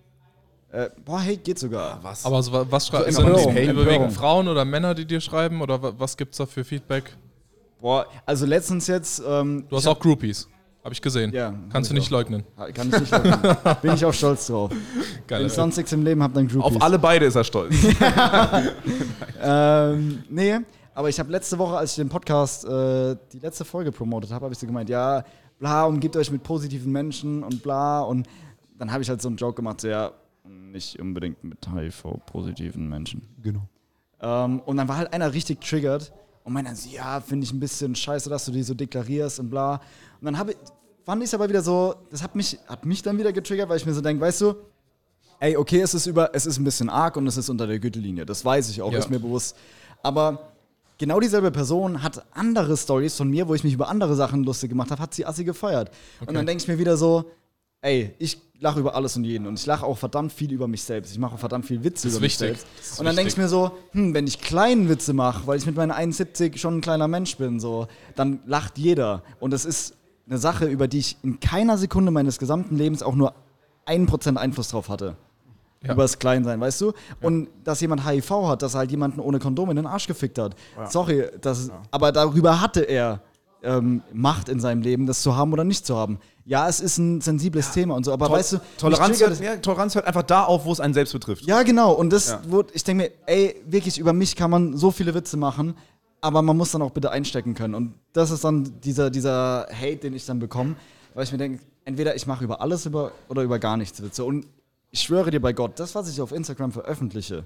Äh, 0.72 0.88
boah, 1.04 1.20
Hate 1.20 1.36
geht 1.36 1.58
sogar. 1.58 1.98
Was? 2.02 2.24
Aber 2.24 2.42
so, 2.42 2.50
wa- 2.52 2.66
was 2.68 2.86
schreiben 2.88 3.12
So 3.12 3.20
Empörung, 3.22 3.54
das 3.54 3.64
überwiegend. 3.68 4.12
Frauen 4.14 4.48
oder 4.48 4.64
Männer, 4.64 4.94
die 4.94 5.04
dir 5.04 5.20
schreiben? 5.20 5.60
Oder 5.60 5.82
wa- 5.82 5.92
was 5.98 6.16
gibt's 6.16 6.38
da 6.38 6.46
für 6.46 6.64
Feedback? 6.64 7.14
Boah, 7.80 8.06
also 8.24 8.46
letztens 8.46 8.86
jetzt. 8.86 9.22
Ähm, 9.26 9.64
Du 9.68 9.76
hast 9.76 9.86
auch 9.86 9.98
Groupies. 10.00 10.48
Habe 10.82 10.94
ich 10.94 11.02
gesehen. 11.02 11.30
Ja, 11.32 11.54
Kannst 11.70 11.90
du 11.90 11.94
ich 11.94 12.00
nicht 12.00 12.08
auch. 12.08 12.12
leugnen. 12.18 12.42
Kann 12.74 12.88
ich 12.92 13.00
nicht 13.00 13.10
leugnen. 13.12 13.38
Bin 13.82 13.92
ich 13.94 14.04
auch 14.04 14.12
stolz 14.14 14.46
drauf. 14.48 14.70
Geil. 15.28 15.40
Wenn 15.40 15.46
ich 15.46 15.52
sonst 15.52 15.76
nichts 15.76 15.92
im 15.92 16.02
Leben 16.02 16.22
habe, 16.22 16.34
dann 16.34 16.48
Groupies. 16.48 16.76
Auf 16.76 16.82
alle 16.82 16.98
beide 16.98 17.26
ist 17.26 17.36
er 17.36 17.44
stolz. 17.44 17.74
Ähm, 19.44 20.22
nee, 20.28 20.58
aber 20.94 21.08
ich 21.08 21.18
habe 21.18 21.30
letzte 21.30 21.58
Woche, 21.58 21.76
als 21.76 21.90
ich 21.92 21.96
den 21.96 22.08
Podcast, 22.08 22.64
äh, 22.64 23.16
die 23.32 23.38
letzte 23.40 23.64
Folge 23.64 23.92
promotet 23.92 24.30
habe, 24.30 24.44
habe 24.44 24.52
ich 24.54 24.58
so 24.58 24.66
gemeint, 24.66 24.88
ja, 24.88 25.24
bla, 25.58 25.84
umgibt 25.84 26.16
euch 26.16 26.30
mit 26.30 26.42
positiven 26.42 26.92
Menschen 26.92 27.42
und 27.42 27.62
bla. 27.62 28.00
Und 28.02 28.26
dann 28.78 28.92
habe 28.92 29.02
ich 29.02 29.08
halt 29.08 29.20
so 29.22 29.28
einen 29.28 29.36
Joke 29.36 29.54
gemacht, 29.56 29.80
so, 29.80 29.88
ja, 29.88 30.12
nicht 30.44 30.98
unbedingt 30.98 31.42
mit 31.44 31.58
HIV-positiven 31.66 32.88
Menschen. 32.88 33.22
genau. 33.42 33.68
Ähm, 34.20 34.60
und 34.60 34.76
dann 34.76 34.86
war 34.88 34.98
halt 34.98 35.12
einer 35.12 35.32
richtig 35.34 35.60
triggert 35.60 36.12
und 36.44 36.52
meinte 36.52 36.70
dann 36.70 36.76
so, 36.76 36.88
ja, 36.88 37.20
finde 37.20 37.44
ich 37.44 37.52
ein 37.52 37.58
bisschen 37.60 37.94
scheiße, 37.94 38.30
dass 38.30 38.44
du 38.44 38.52
die 38.52 38.62
so 38.62 38.72
deklarierst 38.74 39.40
und 39.40 39.50
bla. 39.50 39.74
Und 40.20 40.26
dann 40.26 40.38
habe 40.38 40.52
ich, 40.52 40.56
fand 41.04 41.22
ich 41.22 41.28
es 41.28 41.34
aber 41.34 41.48
wieder 41.48 41.60
so, 41.62 41.96
das 42.10 42.22
hat 42.22 42.36
mich, 42.36 42.56
hat 42.68 42.86
mich 42.86 43.02
dann 43.02 43.18
wieder 43.18 43.32
getriggert, 43.32 43.68
weil 43.68 43.78
ich 43.78 43.86
mir 43.86 43.94
so 43.94 44.00
denke, 44.00 44.20
weißt 44.22 44.40
du, 44.42 44.54
ey, 45.40 45.56
okay, 45.56 45.80
es 45.80 45.94
ist 45.94 46.06
über, 46.06 46.30
es 46.34 46.46
ist 46.46 46.58
ein 46.58 46.64
bisschen 46.64 46.88
arg 46.88 47.16
und 47.16 47.26
es 47.26 47.36
ist 47.36 47.48
unter 47.48 47.66
der 47.66 47.80
Gürtellinie. 47.80 48.24
Das 48.24 48.44
weiß 48.44 48.70
ich 48.70 48.80
auch, 48.80 48.92
Ja. 48.92 49.00
ist 49.00 49.10
mir 49.10 49.18
bewusst. 49.18 49.56
Aber 50.04 50.52
genau 50.98 51.18
dieselbe 51.18 51.50
Person 51.50 52.00
hat 52.04 52.24
andere 52.32 52.76
Stories 52.76 53.16
von 53.16 53.28
mir, 53.28 53.48
wo 53.48 53.54
ich 53.56 53.64
mich 53.64 53.74
über 53.74 53.88
andere 53.88 54.14
Sachen 54.14 54.44
lustig 54.44 54.70
gemacht 54.70 54.92
habe, 54.92 55.02
hat 55.02 55.14
sie 55.14 55.26
assi 55.26 55.42
gefeiert. 55.42 55.90
Und 56.24 56.34
dann 56.34 56.46
denke 56.46 56.62
ich 56.62 56.68
mir 56.68 56.78
wieder 56.78 56.96
so, 56.96 57.24
ey, 57.82 58.14
ich 58.18 58.40
lache 58.60 58.80
über 58.80 58.94
alles 58.94 59.16
und 59.16 59.24
jeden 59.24 59.46
und 59.46 59.58
ich 59.58 59.66
lache 59.66 59.84
auch 59.84 59.98
verdammt 59.98 60.32
viel 60.32 60.52
über 60.52 60.68
mich 60.68 60.82
selbst. 60.82 61.12
Ich 61.12 61.18
mache 61.18 61.34
auch 61.34 61.38
verdammt 61.38 61.66
viel 61.66 61.82
Witze 61.84 62.08
über 62.08 62.20
mich 62.20 62.40
wichtig. 62.40 62.58
selbst. 62.58 62.66
Das 62.78 62.90
ist 62.92 62.98
Und 63.00 63.06
dann 63.06 63.16
denke 63.16 63.30
ich 63.30 63.36
mir 63.36 63.48
so, 63.48 63.72
hm, 63.90 64.14
wenn 64.14 64.26
ich 64.26 64.40
kleinen 64.40 64.88
Witze 64.88 65.12
mache, 65.12 65.46
weil 65.46 65.58
ich 65.58 65.66
mit 65.66 65.76
meinen 65.76 65.90
71 65.90 66.60
schon 66.60 66.78
ein 66.78 66.80
kleiner 66.80 67.08
Mensch 67.08 67.36
bin, 67.36 67.60
so, 67.60 67.88
dann 68.14 68.40
lacht 68.46 68.78
jeder. 68.78 69.22
Und 69.40 69.50
das 69.50 69.64
ist 69.64 69.96
eine 70.28 70.38
Sache, 70.38 70.66
über 70.66 70.86
die 70.88 70.98
ich 70.98 71.16
in 71.22 71.40
keiner 71.40 71.76
Sekunde 71.76 72.12
meines 72.12 72.38
gesamten 72.38 72.76
Lebens 72.76 73.02
auch 73.02 73.16
nur 73.16 73.34
1% 73.86 74.36
Einfluss 74.36 74.68
drauf 74.68 74.88
hatte. 74.88 75.16
Ja. 75.82 75.94
Über 75.94 76.02
das 76.02 76.20
Kleinsein, 76.20 76.60
weißt 76.60 76.80
du? 76.80 76.92
Und 77.20 77.48
dass 77.64 77.80
jemand 77.80 78.08
HIV 78.08 78.30
hat, 78.46 78.62
dass 78.62 78.74
er 78.74 78.80
halt 78.80 78.92
jemanden 78.92 79.18
ohne 79.18 79.40
Kondom 79.40 79.70
in 79.70 79.76
den 79.76 79.86
Arsch 79.86 80.06
gefickt 80.06 80.38
hat. 80.38 80.54
Sorry, 80.88 81.24
das, 81.40 81.72
aber 81.90 82.12
darüber 82.12 82.60
hatte 82.60 82.82
er 82.82 83.20
ähm, 83.64 84.02
Macht 84.12 84.48
in 84.48 84.60
seinem 84.60 84.82
Leben, 84.82 85.06
das 85.06 85.22
zu 85.22 85.36
haben 85.36 85.52
oder 85.52 85.64
nicht 85.64 85.86
zu 85.86 85.96
haben. 85.96 86.18
Ja, 86.44 86.68
es 86.68 86.80
ist 86.80 86.98
ein 86.98 87.20
sensibles 87.20 87.70
Thema 87.72 87.94
und 87.94 88.04
so, 88.04 88.12
aber 88.12 88.28
weißt 88.30 88.54
du, 88.54 88.60
Toleranz, 88.78 89.20
hört, 89.20 89.40
ja, 89.40 89.56
Toleranz 89.56 89.94
hört 89.94 90.06
einfach 90.06 90.24
da 90.24 90.44
auf, 90.44 90.64
wo 90.64 90.72
es 90.72 90.80
einen 90.80 90.92
selbst 90.94 91.12
betrifft. 91.12 91.44
ja, 91.44 91.62
genau. 91.62 91.92
Und 91.92 92.10
das, 92.12 92.30
Ja. 92.30 92.42
wo, 92.48 92.64
ich 92.72 92.82
denke 92.84 93.04
mir, 93.04 93.10
ey, 93.26 93.62
wirklich, 93.66 93.98
über 93.98 94.12
mich 94.12 94.34
kann 94.34 94.50
man 94.50 94.76
so 94.76 94.90
viele 94.90 95.14
Witze 95.14 95.36
machen, 95.36 95.74
aber 96.20 96.42
man 96.42 96.56
muss 96.56 96.72
dann 96.72 96.82
auch 96.82 96.90
bitte 96.90 97.10
einstecken 97.10 97.54
können. 97.54 97.74
Und 97.74 97.94
das 98.12 98.30
ist 98.30 98.42
dann 98.44 98.80
dieser, 98.80 99.10
dieser 99.10 99.68
Hate, 99.72 99.96
den 99.98 100.14
ich 100.14 100.26
dann 100.26 100.38
bekomme, 100.40 100.74
weil 101.14 101.24
ich 101.24 101.32
mir 101.32 101.38
denke, 101.38 101.62
entweder 101.84 102.14
ich 102.16 102.26
mache 102.26 102.42
über 102.44 102.60
alles 102.60 102.86
über 102.86 103.12
oder 103.28 103.42
über 103.42 103.58
gar 103.58 103.76
nichts 103.76 104.02
Witze. 104.02 104.24
Und 104.24 104.46
ich 104.90 105.00
schwöre 105.00 105.30
dir 105.30 105.40
bei 105.40 105.52
Gott, 105.52 105.78
das, 105.80 105.94
was 105.94 106.08
ich 106.10 106.20
auf 106.20 106.32
Instagram 106.32 106.72
veröffentliche, 106.72 107.44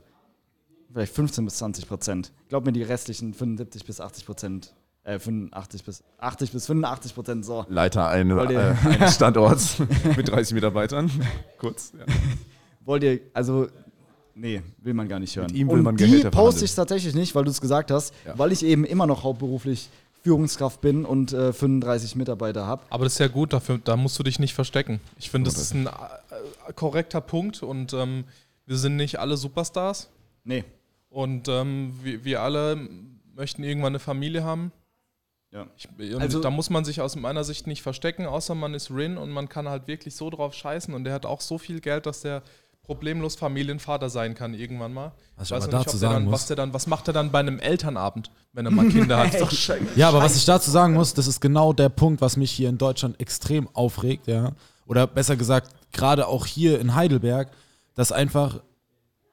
vielleicht 0.92 1.14
15 1.14 1.44
bis 1.44 1.56
20 1.58 1.86
Prozent. 1.88 2.32
Glaub 2.48 2.64
mir, 2.64 2.72
die 2.72 2.82
restlichen 2.82 3.34
75 3.34 3.84
bis 3.84 4.00
80 4.00 4.24
Prozent, 4.26 4.74
äh, 5.06 5.18
85 5.18 5.84
bis 5.84 6.02
80 6.18 6.52
bis 6.52 6.66
85 6.66 7.14
Prozent, 7.14 7.44
so. 7.44 7.64
Leiter 7.68 8.10
ihr- 8.18 8.76
äh, 8.84 8.88
eines 8.88 9.14
Standorts 9.14 9.78
mit 10.16 10.28
30 10.28 10.54
Mitarbeitern. 10.54 11.10
Kurz. 11.58 11.92
Ja. 11.98 12.04
Wollt 12.84 13.02
ihr, 13.02 13.20
also, 13.32 13.68
nee, 14.34 14.62
will 14.82 14.94
man 14.94 15.08
gar 15.08 15.18
nicht 15.20 15.36
hören. 15.36 15.54
ihm 15.54 15.68
will 15.68 15.76
und 15.78 15.82
man 15.84 15.96
die 15.96 16.04
Gehälter 16.04 16.30
poste 16.30 16.40
verhandeln. 16.40 16.64
ich 16.64 16.74
tatsächlich 16.74 17.14
nicht, 17.14 17.34
weil 17.34 17.44
du 17.44 17.50
es 17.50 17.60
gesagt 17.60 17.90
hast, 17.90 18.12
Ja. 18.26 18.38
weil 18.38 18.52
ich 18.52 18.64
eben 18.64 18.84
immer 18.84 19.06
noch 19.06 19.22
hauptberuflich 19.24 19.88
Führungskraft 20.22 20.80
bin 20.80 21.04
und 21.04 21.32
äh, 21.32 21.52
35 21.52 22.16
Mitarbeiter 22.16 22.66
habe. 22.66 22.82
Aber 22.90 23.04
das 23.04 23.12
ist 23.14 23.18
ja 23.20 23.28
gut, 23.28 23.52
dafür, 23.52 23.78
da 23.82 23.96
musst 23.96 24.18
du 24.18 24.24
dich 24.24 24.40
nicht 24.40 24.54
verstecken. 24.54 24.98
Ich 25.20 25.30
finde, 25.30 25.48
das 25.50 25.60
ist 25.60 25.72
ein 25.72 25.86
äh, 25.86 26.72
korrekter 26.74 27.20
Punkt 27.20 27.62
und 27.62 27.92
ähm, 27.92 28.24
wir 28.66 28.76
sind 28.76 28.96
nicht 28.96 29.20
alle 29.20 29.36
Superstars 29.36 30.08
Nee. 30.42 30.64
und 31.10 31.46
ähm, 31.48 31.92
wir, 32.02 32.24
wir 32.24 32.40
alle 32.42 32.88
möchten 33.36 33.62
irgendwann 33.62 33.92
eine 33.92 33.98
Familie 34.00 34.42
haben. 34.42 34.72
Ja. 35.52 35.66
Ich, 35.76 35.88
Also- 36.18 36.40
da 36.40 36.50
muss 36.50 36.70
man 36.70 36.84
sich 36.84 37.00
aus 37.00 37.16
meiner 37.16 37.44
Sicht 37.44 37.66
nicht 37.66 37.82
verstecken, 37.82 38.26
außer 38.26 38.54
man 38.54 38.74
ist 38.74 38.90
Rin 38.90 39.16
und 39.16 39.30
man 39.30 39.48
kann 39.48 39.68
halt 39.68 39.86
wirklich 39.86 40.14
so 40.16 40.28
drauf 40.30 40.54
scheißen 40.54 40.92
und 40.92 41.04
der 41.04 41.14
hat 41.14 41.24
auch 41.26 41.40
so 41.40 41.56
viel 41.58 41.80
Geld, 41.80 42.06
dass 42.06 42.20
der 42.22 42.42
problemlos 42.82 43.34
Familienvater 43.34 44.08
sein 44.10 44.34
kann 44.34 44.54
irgendwann 44.54 44.92
mal. 44.92 45.12
Was 45.36 45.48
ich 45.48 45.56
weiß 45.56 45.64
nicht, 45.64 45.72
dazu 45.72 45.90
der 45.90 45.98
sagen 45.98 46.14
dann, 46.14 46.24
muss- 46.26 46.32
was, 46.34 46.46
der 46.46 46.56
dann, 46.56 46.72
was 46.74 46.86
macht 46.86 47.08
er 47.08 47.14
dann 47.14 47.32
bei 47.32 47.40
einem 47.40 47.58
Elternabend, 47.58 48.30
wenn 48.52 48.64
er 48.66 48.70
mal 48.70 48.88
Kinder 48.88 49.18
hat? 49.18 49.32
Ja, 49.96 50.08
aber 50.10 50.20
was 50.20 50.36
ich 50.36 50.44
dazu 50.44 50.70
sagen 50.70 50.94
muss, 50.94 51.12
das 51.14 51.26
ist 51.26 51.40
genau 51.40 51.72
der 51.72 51.88
Punkt, 51.88 52.20
was 52.20 52.36
mich 52.36 52.50
hier 52.52 52.68
in 52.68 52.78
Deutschland 52.78 53.18
extrem 53.20 53.68
aufregt, 53.74 54.26
ja. 54.28 54.52
Oder 54.86 55.06
besser 55.08 55.36
gesagt, 55.36 55.70
gerade 55.92 56.28
auch 56.28 56.46
hier 56.46 56.78
in 56.80 56.94
Heidelberg, 56.94 57.50
dass 57.96 58.12
einfach 58.12 58.60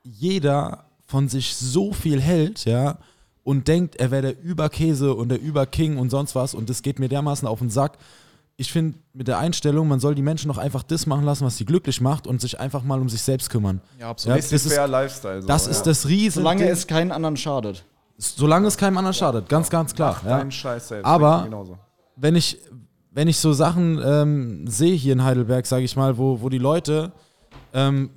jeder 0.03 0.85
von 1.05 1.29
sich 1.29 1.55
so 1.55 1.93
viel 1.93 2.19
hält, 2.21 2.65
ja, 2.65 2.97
und 3.43 3.67
denkt, 3.67 3.95
er 3.97 4.11
wäre 4.11 4.21
der 4.33 4.41
Überkäse 4.41 5.13
und 5.13 5.29
der 5.29 5.41
Überking 5.41 5.97
und 5.97 6.09
sonst 6.09 6.35
was 6.35 6.53
und 6.53 6.69
das 6.69 6.81
geht 6.81 6.99
mir 6.99 7.09
dermaßen 7.09 7.47
auf 7.47 7.59
den 7.59 7.69
Sack. 7.69 7.97
Ich 8.55 8.71
finde 8.71 8.99
mit 9.13 9.27
der 9.27 9.39
Einstellung, 9.39 9.87
man 9.87 9.99
soll 9.99 10.13
die 10.15 10.21
Menschen 10.21 10.47
doch 10.49 10.59
einfach 10.59 10.83
das 10.83 11.07
machen 11.07 11.25
lassen, 11.25 11.43
was 11.45 11.57
sie 11.57 11.65
glücklich 11.65 11.99
macht 12.01 12.27
und 12.27 12.39
sich 12.39 12.59
einfach 12.59 12.83
mal 12.83 13.01
um 13.01 13.09
sich 13.09 13.21
selbst 13.21 13.49
kümmern. 13.49 13.81
Ja, 13.99 14.09
absolut. 14.11 14.37
Ja, 14.37 14.41
Das 14.41 14.51
ist 14.51 14.71
fair 14.71 14.87
Lifestyle. 14.87 15.41
So, 15.41 15.47
das 15.47 15.65
ja. 15.65 15.71
ist 15.71 15.83
das 15.83 16.07
riesen 16.07 16.41
Solange 16.43 16.61
Ding. 16.63 16.71
es 16.71 16.85
keinen 16.87 17.11
anderen 17.11 17.35
schadet. 17.35 17.83
solange 18.17 18.67
es 18.67 18.77
keinem 18.77 18.97
anderen 18.97 19.15
schadet, 19.15 19.49
ganz, 19.49 19.69
ganz 19.69 19.93
klar. 19.95 20.21
Ja. 20.23 20.37
Dein 20.37 20.51
Scheiß 20.51 20.87
selbst. 20.89 21.05
Aber- 21.05 21.47
wenn 22.15 22.35
ich, 22.35 22.59
wenn 23.11 23.27
ich 23.27 23.39
so 23.39 23.53
Sachen 23.53 23.99
ähm, 24.05 24.67
sehe 24.67 24.93
hier 24.93 25.13
in 25.13 25.23
Heidelberg, 25.23 25.65
sage 25.65 25.83
ich 25.83 25.95
mal, 25.95 26.15
wo, 26.17 26.39
wo 26.41 26.47
die 26.49 26.59
Leute, 26.59 27.11
ähm, 27.73 28.11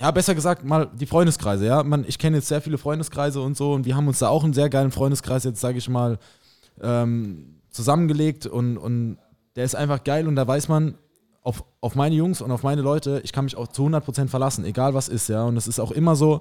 ja, 0.00 0.10
besser 0.10 0.34
gesagt, 0.34 0.64
mal 0.64 0.90
die 0.94 1.06
Freundeskreise, 1.06 1.66
ja. 1.66 1.82
Man, 1.82 2.04
ich 2.06 2.18
kenne 2.18 2.36
jetzt 2.36 2.48
sehr 2.48 2.60
viele 2.60 2.78
Freundeskreise 2.78 3.40
und 3.40 3.56
so 3.56 3.72
und 3.72 3.86
wir 3.86 3.96
haben 3.96 4.08
uns 4.08 4.18
da 4.18 4.28
auch 4.28 4.44
einen 4.44 4.52
sehr 4.52 4.68
geilen 4.68 4.90
Freundeskreis 4.90 5.44
jetzt, 5.44 5.60
sage 5.60 5.78
ich 5.78 5.88
mal, 5.88 6.18
ähm, 6.82 7.60
zusammengelegt 7.70 8.46
und, 8.46 8.76
und 8.76 9.18
der 9.56 9.64
ist 9.64 9.74
einfach 9.74 10.04
geil 10.04 10.28
und 10.28 10.36
da 10.36 10.46
weiß 10.46 10.68
man, 10.68 10.98
auf, 11.46 11.62
auf 11.80 11.94
meine 11.94 12.16
Jungs 12.16 12.40
und 12.40 12.50
auf 12.50 12.64
meine 12.64 12.82
Leute, 12.82 13.20
ich 13.22 13.32
kann 13.32 13.44
mich 13.44 13.56
auch 13.56 13.68
zu 13.68 13.86
100% 13.86 14.26
verlassen, 14.26 14.64
egal 14.64 14.94
was 14.94 15.08
ist, 15.08 15.28
ja. 15.28 15.44
Und 15.44 15.56
es 15.56 15.68
ist 15.68 15.78
auch 15.78 15.92
immer 15.92 16.16
so, 16.16 16.40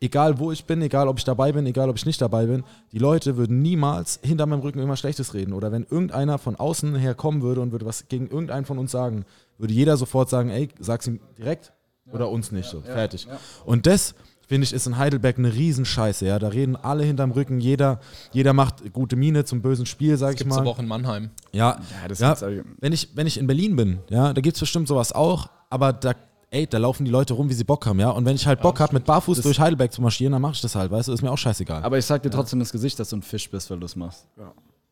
egal 0.00 0.38
wo 0.38 0.52
ich 0.52 0.64
bin, 0.64 0.80
egal 0.80 1.08
ob 1.08 1.18
ich 1.18 1.24
dabei 1.24 1.50
bin, 1.50 1.66
egal 1.66 1.90
ob 1.90 1.96
ich 1.96 2.06
nicht 2.06 2.22
dabei 2.22 2.46
bin, 2.46 2.62
die 2.92 2.98
Leute 2.98 3.36
würden 3.36 3.62
niemals 3.62 4.20
hinter 4.22 4.46
meinem 4.46 4.60
Rücken 4.60 4.78
immer 4.78 4.96
Schlechtes 4.96 5.34
reden. 5.34 5.54
Oder 5.54 5.72
wenn 5.72 5.82
irgendeiner 5.90 6.38
von 6.38 6.54
außen 6.54 6.94
her 6.94 7.16
kommen 7.16 7.42
würde 7.42 7.62
und 7.62 7.72
würde 7.72 7.84
was 7.84 8.06
gegen 8.06 8.28
irgendeinen 8.28 8.64
von 8.64 8.78
uns 8.78 8.92
sagen, 8.92 9.24
würde 9.58 9.74
jeder 9.74 9.96
sofort 9.96 10.30
sagen, 10.30 10.50
ey, 10.50 10.68
sag's 10.78 11.08
ihm 11.08 11.18
direkt 11.36 11.72
oder 12.12 12.28
uns 12.30 12.52
nicht. 12.52 12.68
So, 12.68 12.80
fertig. 12.80 13.26
Und 13.64 13.86
das 13.86 14.14
finde 14.46 14.64
ich, 14.66 14.72
ist 14.72 14.86
in 14.86 14.98
Heidelberg 14.98 15.38
eine 15.38 15.52
Riesenscheiße. 15.52 16.26
Ja? 16.26 16.38
Da 16.38 16.48
reden 16.48 16.76
alle 16.76 17.04
hinterm 17.04 17.30
Rücken, 17.30 17.60
jeder, 17.60 18.00
jeder 18.32 18.52
macht 18.52 18.92
gute 18.92 19.16
Miene 19.16 19.44
zum 19.44 19.62
bösen 19.62 19.86
Spiel, 19.86 20.16
sag 20.16 20.34
ich 20.38 20.46
mal. 20.46 20.58
aber 20.58 20.70
auch 20.70 20.78
in 20.78 20.86
Mannheim. 20.86 21.30
Ja, 21.52 21.78
das 22.08 22.18
ja, 22.18 22.28
gibt's 22.28 22.42
all- 22.42 22.64
wenn, 22.80 22.92
ich, 22.92 23.08
wenn 23.14 23.26
ich 23.26 23.38
in 23.38 23.46
Berlin 23.46 23.74
bin, 23.76 23.98
ja, 24.10 24.32
da 24.32 24.40
gibt 24.40 24.56
es 24.56 24.60
bestimmt 24.60 24.86
sowas 24.88 25.12
auch, 25.12 25.48
aber 25.70 25.92
da, 25.94 26.12
ey, 26.50 26.66
da 26.66 26.78
laufen 26.78 27.04
die 27.06 27.10
Leute 27.10 27.32
rum, 27.34 27.48
wie 27.48 27.54
sie 27.54 27.64
Bock 27.64 27.86
haben, 27.86 27.98
ja. 28.00 28.10
Und 28.10 28.26
wenn 28.26 28.36
ich 28.36 28.46
halt 28.46 28.60
Bock 28.60 28.80
habe, 28.80 28.92
mit 28.94 29.04
Barfuß 29.06 29.40
durch 29.40 29.58
Heidelberg 29.58 29.92
zu 29.92 30.02
marschieren, 30.02 30.32
dann 30.32 30.42
mache 30.42 30.52
ich 30.52 30.60
das 30.60 30.74
halt, 30.74 30.90
weißt 30.90 31.08
du, 31.08 31.12
ist 31.12 31.22
mir 31.22 31.30
auch 31.32 31.38
scheißegal. 31.38 31.82
Aber 31.82 31.96
ich 31.96 32.04
sag 32.04 32.22
dir 32.22 32.30
trotzdem 32.30 32.60
ins 32.60 32.70
Gesicht, 32.70 32.98
dass 33.00 33.08
du 33.08 33.16
ein 33.16 33.22
Fisch 33.22 33.50
bist, 33.50 33.70
weil 33.70 33.78
du 33.80 33.86
es 33.86 33.96
machst. 33.96 34.26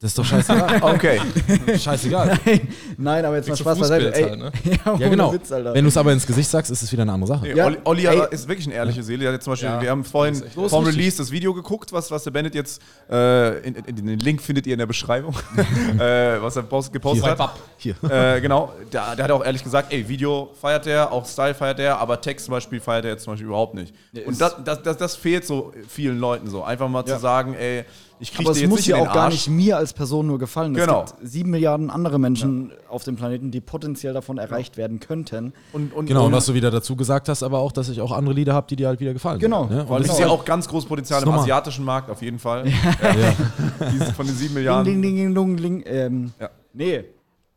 Das 0.02 0.10
ist 0.10 0.18
doch 0.18 0.24
scheißegal. 0.24 0.80
Okay. 0.82 1.20
scheißegal. 1.78 2.36
Nein, 2.98 3.24
aber 3.24 3.36
jetzt 3.36 3.48
mal 3.48 3.56
Spaß 3.56 3.78
beiseite. 3.78 4.12
Halt, 4.12 4.36
ne? 4.38 4.52
ja, 4.84 5.08
genau. 5.08 5.32
Witz. 5.32 5.48
Wenn 5.50 5.84
du 5.84 5.88
es 5.88 5.96
aber 5.96 6.12
ins 6.12 6.26
Gesicht 6.26 6.50
sagst, 6.50 6.72
ist 6.72 6.82
es 6.82 6.90
wieder 6.90 7.02
eine 7.02 7.12
andere 7.12 7.28
Sache. 7.28 7.46
Nee, 7.46 7.54
Ja, 7.54 7.66
Olli, 7.66 7.78
Olli 7.84 8.06
ey. 8.06 8.22
ist 8.32 8.48
wirklich 8.48 8.66
eine 8.66 8.74
ehrliche 8.74 9.04
Seele. 9.04 9.22
Der 9.22 9.32
hat 9.34 9.42
zum 9.44 9.52
Beispiel, 9.52 9.68
Ja, 9.68 9.80
wir 9.80 9.90
haben 9.90 10.02
vorhin 10.04 10.34
wichtig. 10.42 10.72
Release 10.72 11.18
das 11.18 11.30
Video 11.30 11.54
geguckt, 11.54 11.92
was, 11.92 12.10
was 12.10 12.24
der 12.24 12.32
Bennett 12.32 12.56
jetzt, 12.56 12.82
äh, 13.08 13.58
in, 13.60 13.76
in, 13.76 14.06
den 14.06 14.18
Link 14.18 14.42
findet 14.42 14.66
ihr 14.66 14.72
in 14.72 14.80
der 14.80 14.86
Beschreibung, 14.86 15.36
äh, 16.00 16.42
was 16.42 16.56
er 16.56 16.64
post, 16.64 16.92
gepostet 16.92 17.22
Hier. 17.22 17.30
hat. 17.30 17.38
Bab. 17.38 17.58
Hier. 17.76 17.94
Äh, 18.10 18.40
genau, 18.40 18.72
der, 18.92 19.14
der 19.14 19.24
hat 19.24 19.30
auch 19.30 19.44
ehrlich 19.44 19.62
gesagt, 19.62 19.92
ey, 19.92 20.08
Video 20.08 20.50
feiert 20.60 20.84
der, 20.86 21.12
auch 21.12 21.24
Style 21.26 21.54
feiert 21.54 21.78
der, 21.78 21.98
aber 21.98 22.20
Text 22.20 22.46
zum 22.46 22.52
Beispiel 22.52 22.80
feiert 22.80 23.04
er 23.04 23.12
jetzt 23.12 23.22
zum 23.22 23.34
Beispiel 23.34 23.46
überhaupt 23.46 23.74
nicht. 23.74 23.94
Und 24.26 24.40
das, 24.40 24.56
das, 24.64 24.82
das, 24.82 24.96
das 24.96 25.16
fehlt 25.16 25.46
so 25.46 25.72
vielen 25.88 26.18
Leuten 26.18 26.50
so. 26.50 26.64
Einfach 26.64 26.88
mal 26.88 27.04
Ja. 27.06 27.14
zu 27.14 27.20
sagen, 27.20 27.54
ey, 27.54 27.84
ich 28.22 28.38
aber 28.38 28.52
es 28.52 28.60
jetzt 28.60 28.70
muss 28.70 28.86
ja 28.86 28.98
auch 28.98 29.12
gar 29.12 29.30
nicht 29.30 29.48
mir 29.48 29.76
als 29.76 29.92
Person 29.92 30.28
nur 30.28 30.38
gefallen. 30.38 30.74
Genau. 30.74 31.02
Es 31.02 31.16
gibt 31.16 31.28
sieben 31.28 31.50
Milliarden 31.50 31.90
andere 31.90 32.20
Menschen 32.20 32.72
auf 32.88 33.02
dem 33.02 33.16
Planeten, 33.16 33.50
die 33.50 33.60
potenziell 33.60 34.14
davon 34.14 34.38
erreicht 34.38 34.76
werden 34.76 35.00
könnten. 35.00 35.52
Und, 35.72 35.92
und, 35.92 36.06
Genau, 36.06 36.26
und 36.26 36.32
was 36.32 36.46
du 36.46 36.54
wieder 36.54 36.70
dazu 36.70 36.94
gesagt 36.94 37.28
hast, 37.28 37.42
aber 37.42 37.58
auch, 37.58 37.72
dass 37.72 37.88
ich 37.88 38.00
auch 38.00 38.12
andere 38.12 38.32
Lieder 38.34 38.54
habe, 38.54 38.68
die 38.68 38.76
dir 38.76 38.86
halt 38.86 39.00
wieder 39.00 39.12
gefallen. 39.12 39.40
Genau. 39.40 39.66
Ne? 39.66 39.84
Weil 39.88 40.02
es 40.02 40.10
ist 40.10 40.20
ja 40.20 40.28
auch 40.28 40.44
ganz 40.44 40.68
großes 40.68 40.88
Potenzial 40.88 41.20
im 41.20 41.26
normal. 41.26 41.42
asiatischen 41.42 41.84
Markt, 41.84 42.10
auf 42.10 42.22
jeden 42.22 42.38
Fall. 42.38 42.64
Diese 43.92 44.12
von 44.12 44.24
den 44.24 44.36
sieben 44.36 44.54
Ding, 44.54 44.54
Milliarden. 44.54 44.84
ding, 44.84 45.02
ding, 45.02 45.34
ding, 45.34 45.56
ding. 45.56 45.82
Ähm, 45.86 46.32
Ja. 46.40 46.50
Nee. 46.72 47.04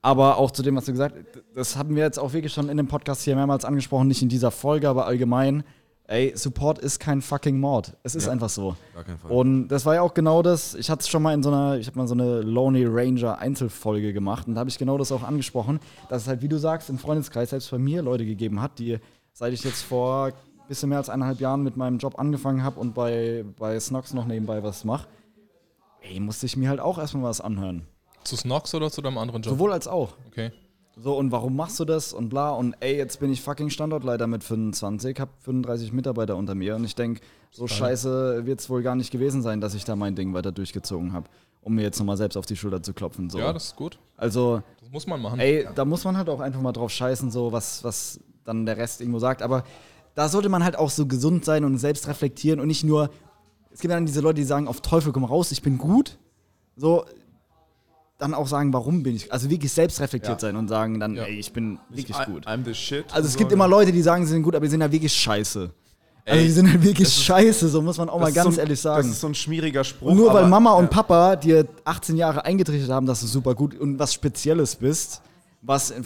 Aber 0.02 0.38
auch 0.38 0.52
zu 0.52 0.64
dem, 0.64 0.76
was 0.76 0.86
du 0.86 0.94
gesagt 0.94 1.16
hast, 1.16 1.44
das 1.56 1.76
haben 1.76 1.96
wir 1.96 2.04
jetzt 2.04 2.20
auch 2.20 2.34
wirklich 2.34 2.54
schon 2.54 2.70
in 2.70 2.78
dem 2.78 2.88
Podcast 2.88 3.22
hier 3.24 3.36
mehrmals 3.36 3.66
angesprochen, 3.66 4.08
nicht 4.08 4.22
in 4.22 4.30
dieser 4.30 4.52
Folge, 4.52 4.90
aber 4.90 5.06
allgemein. 5.06 5.64
Ey, 6.08 6.34
Support 6.36 6.78
ist 6.80 7.00
kein 7.00 7.22
fucking 7.22 7.60
Mord. 7.60 7.98
Es 8.04 8.14
ist 8.14 8.28
einfach 8.28 8.50
so. 8.50 8.76
Gar 8.94 9.04
keinen 9.04 9.18
Fall. 9.18 9.32
Und 9.32 9.70
das 9.70 9.86
war 9.86 9.96
ja 9.96 10.02
auch 10.02 10.14
genau 10.14 10.44
das. 10.44 10.76
Ich 10.76 10.92
hatte 10.92 11.02
es 11.02 11.08
schon 11.08 11.24
mal 11.24 11.34
in 11.34 11.42
so 11.42 11.50
einer, 11.50 11.78
ich 11.78 11.88
habe 11.88 11.98
mal 11.98 12.08
so 12.08 12.14
eine 12.14 12.42
Lonely 12.42 12.86
Ranger 12.88 13.40
Einzelfolge 13.40 14.14
gemacht 14.14 14.48
und 14.48 14.54
da 14.54 14.60
habe 14.60 14.70
ich 14.70 14.78
genau 14.78 15.00
das 15.00 15.12
auch 15.12 15.24
angesprochen, 15.24 15.80
dass 16.10 16.24
es 16.24 16.28
halt, 16.28 16.44
wie 16.44 16.48
du 16.48 16.60
sagst, 16.60 16.90
im 16.92 17.00
Freundeskreis 17.00 17.50
selbst 17.50 17.72
bei 17.72 17.80
mir 17.80 18.04
Leute 18.04 18.26
gegeben 18.26 18.62
hat, 18.62 18.78
die, 18.78 19.00
seit 19.34 19.54
ich 19.54 19.64
jetzt 19.64 19.82
vor 19.82 20.32
bisschen 20.68 20.90
mehr 20.90 20.98
als 20.98 21.10
eineinhalb 21.10 21.40
Jahren 21.40 21.64
mit 21.64 21.78
meinem 21.78 21.98
Job 21.98 22.20
angefangen 22.20 22.64
habe 22.64 22.80
und 22.80 22.94
bei, 22.94 23.46
bei 23.58 23.80
Snox 23.80 24.14
noch 24.14 24.26
nebenbei 24.26 24.64
was 24.64 24.84
mache, 24.84 25.08
ey, 26.02 26.20
musste 26.20 26.46
ich 26.46 26.58
mir 26.58 26.70
halt 26.70 26.80
auch 26.80 26.98
erstmal 26.98 27.24
was 27.24 27.42
anhören. 27.42 27.88
Zu 28.24 28.36
Snox 28.36 28.74
oder 28.74 28.90
zu 28.90 29.02
deinem 29.02 29.18
anderen 29.18 29.44
Job? 29.44 29.54
Sowohl 29.54 29.74
als 29.74 29.88
auch. 29.88 30.14
Okay. 30.28 30.52
So, 30.98 31.18
und 31.18 31.32
warum 31.32 31.56
machst 31.58 31.78
du 31.80 31.86
das 31.86 32.14
und 32.14 32.30
bla 32.30 32.52
und 32.52 32.74
ey, 32.80 32.96
jetzt 32.96 33.20
bin 33.20 33.30
ich 33.32 33.42
fucking 33.42 33.70
Standortleiter 33.70 34.28
mit 34.28 34.44
25, 34.46 35.20
hab 35.20 35.30
35 35.44 35.92
Mitarbeiter 35.92 36.38
unter 36.38 36.56
mir 36.56 36.76
und 36.76 36.86
ich 36.86 36.96
denk, 36.96 37.20
so 37.52 37.68
scheiße 37.68 38.46
wird's 38.46 38.70
wohl 38.70 38.82
gar 38.82 38.96
nicht 38.96 39.12
gewesen 39.12 39.42
sein, 39.42 39.60
dass 39.60 39.74
ich 39.74 39.84
da 39.84 39.96
mein 39.98 40.16
Ding 40.16 40.34
weiter 40.34 40.54
durchgezogen 40.54 41.12
habe, 41.12 41.28
um 41.62 41.76
mir 41.76 41.82
jetzt 41.82 42.00
nochmal 42.00 42.16
selbst 42.16 42.38
auf 42.38 42.46
die 42.46 42.56
Schulter 42.56 42.82
zu 42.82 42.94
klopfen. 42.94 43.30
So. 43.30 43.40
Ja, 43.40 43.52
das 43.52 43.66
ist 43.66 43.76
gut. 43.76 44.00
also, 44.16 44.62
Das 44.80 44.90
muss 44.90 45.06
man 45.06 45.22
machen. 45.22 45.40
ey, 45.40 45.68
da 45.76 45.84
muss 45.84 46.06
man 46.06 46.16
halt 46.16 46.30
auch 46.30 46.40
einfach 46.40 46.62
mal 46.62 46.72
drauf 46.72 46.92
scheißen, 46.92 47.30
so 47.30 47.52
was, 47.52 47.84
was 47.84 48.20
dann 48.46 48.66
der 48.66 48.78
Rest 48.78 49.02
irgendwo 49.02 49.20
sagt. 49.20 49.42
Aber 49.42 49.66
da 50.14 50.30
sollte 50.30 50.48
man 50.48 50.64
halt 50.64 50.78
auch 50.78 50.90
so 50.90 51.08
gesund 51.08 51.44
sein 51.44 51.66
und 51.66 51.78
selbst 51.78 52.08
reflektieren 52.08 52.62
und 52.62 52.68
nicht 52.68 52.86
nur, 52.86 53.10
es 53.70 53.82
gibt 53.82 53.94
dann 53.94 54.06
diese 54.06 54.22
Leute, 54.22 54.36
die 54.36 54.46
sagen, 54.46 54.70
auf 54.70 54.80
Teufel 54.80 55.12
komm 55.12 55.26
raus, 55.26 55.52
ich 55.52 55.62
bin 55.62 55.78
gut. 55.78 56.18
So, 56.78 57.04
dann 58.18 58.34
auch 58.34 58.48
sagen, 58.48 58.72
warum 58.74 59.04
bin 59.04 59.16
ich, 59.16 59.32
also 59.34 59.50
wirklich 59.50 59.72
selbst 59.74 60.00
reflektiert 60.00 60.42
Ja. 60.42 60.48
sein 60.48 60.56
und 60.56 60.68
sagen 60.70 61.00
dann, 61.00 61.16
Ja. 61.16 61.24
ey, 61.24 61.38
ich 61.38 61.52
bin 61.52 61.80
wirklich 61.90 62.18
I- 62.18 62.26
gut. 62.32 62.48
I'm 62.48 62.64
the 62.64 62.74
shit. 62.74 63.06
Also 63.14 63.28
es 63.28 63.34
So, 63.34 63.40
gibt 63.40 63.52
immer 63.52 63.68
Leute, 63.68 63.92
die 63.92 64.02
sagen, 64.02 64.26
sie 64.26 64.32
sind 64.32 64.44
gut, 64.44 64.56
aber 64.56 64.66
die 64.66 64.72
sind 64.72 64.82
ja 64.82 64.92
wirklich 64.92 65.14
scheiße. 65.14 65.70
Also 66.28 66.40
Ey, 66.40 66.46
die 66.48 66.52
sind 66.52 66.72
halt 66.72 66.82
wirklich 66.84 67.10
scheiße, 67.10 67.68
so 67.70 67.82
muss 67.84 67.98
man 67.98 68.10
auch 68.10 68.20
mal 68.20 68.32
ganz 68.32 68.56
so 68.56 68.60
ein, 68.62 68.66
ehrlich 68.66 68.80
sagen. 68.82 69.04
Das 69.08 69.16
ist 69.16 69.22
so 69.22 69.28
ein 69.28 69.36
schmieriger 69.36 69.84
Spruch. 69.84 70.08
Und 70.10 70.18
nur 70.18 70.30
weil 70.30 70.38
aber- 70.40 70.48
Mama 70.48 70.72
und 70.72 70.86
ja. 70.86 70.90
Papa 70.90 71.36
dir 71.36 71.68
18 71.84 72.16
Jahre 72.18 72.44
eingetrichtert 72.46 72.90
haben, 72.90 73.06
dass 73.06 73.20
du 73.22 73.28
super 73.28 73.54
gut 73.54 73.78
und 73.80 74.00
was 74.00 74.14
Spezielles 74.14 74.76
bist, 74.76 75.22
was 75.62 75.92
in 75.92 76.04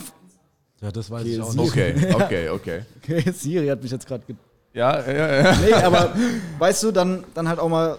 Ja, 0.82 0.90
das 0.90 1.10
weiß 1.10 1.20
Okay, 1.22 1.34
ich 1.36 1.40
auch 1.40 1.50
sie- 1.52 1.58
nicht. 1.60 1.70
Okay, 1.70 2.14
okay, 2.14 2.48
okay. 2.50 2.80
Okay, 3.02 3.32
Siri 3.32 3.68
hat 3.68 3.82
mich 3.82 3.90
jetzt 3.92 4.06
gerade. 4.06 4.24
ge- 4.26 4.36
Ja, 4.74 5.00
ja, 5.10 5.42
ja. 5.42 5.56
Nee, 5.64 5.72
aber 5.74 6.12
weißt 6.58 6.82
du, 6.82 6.90
dann, 6.90 7.24
dann 7.34 7.48
halt 7.48 7.58
auch 7.58 7.68
mal. 7.68 7.96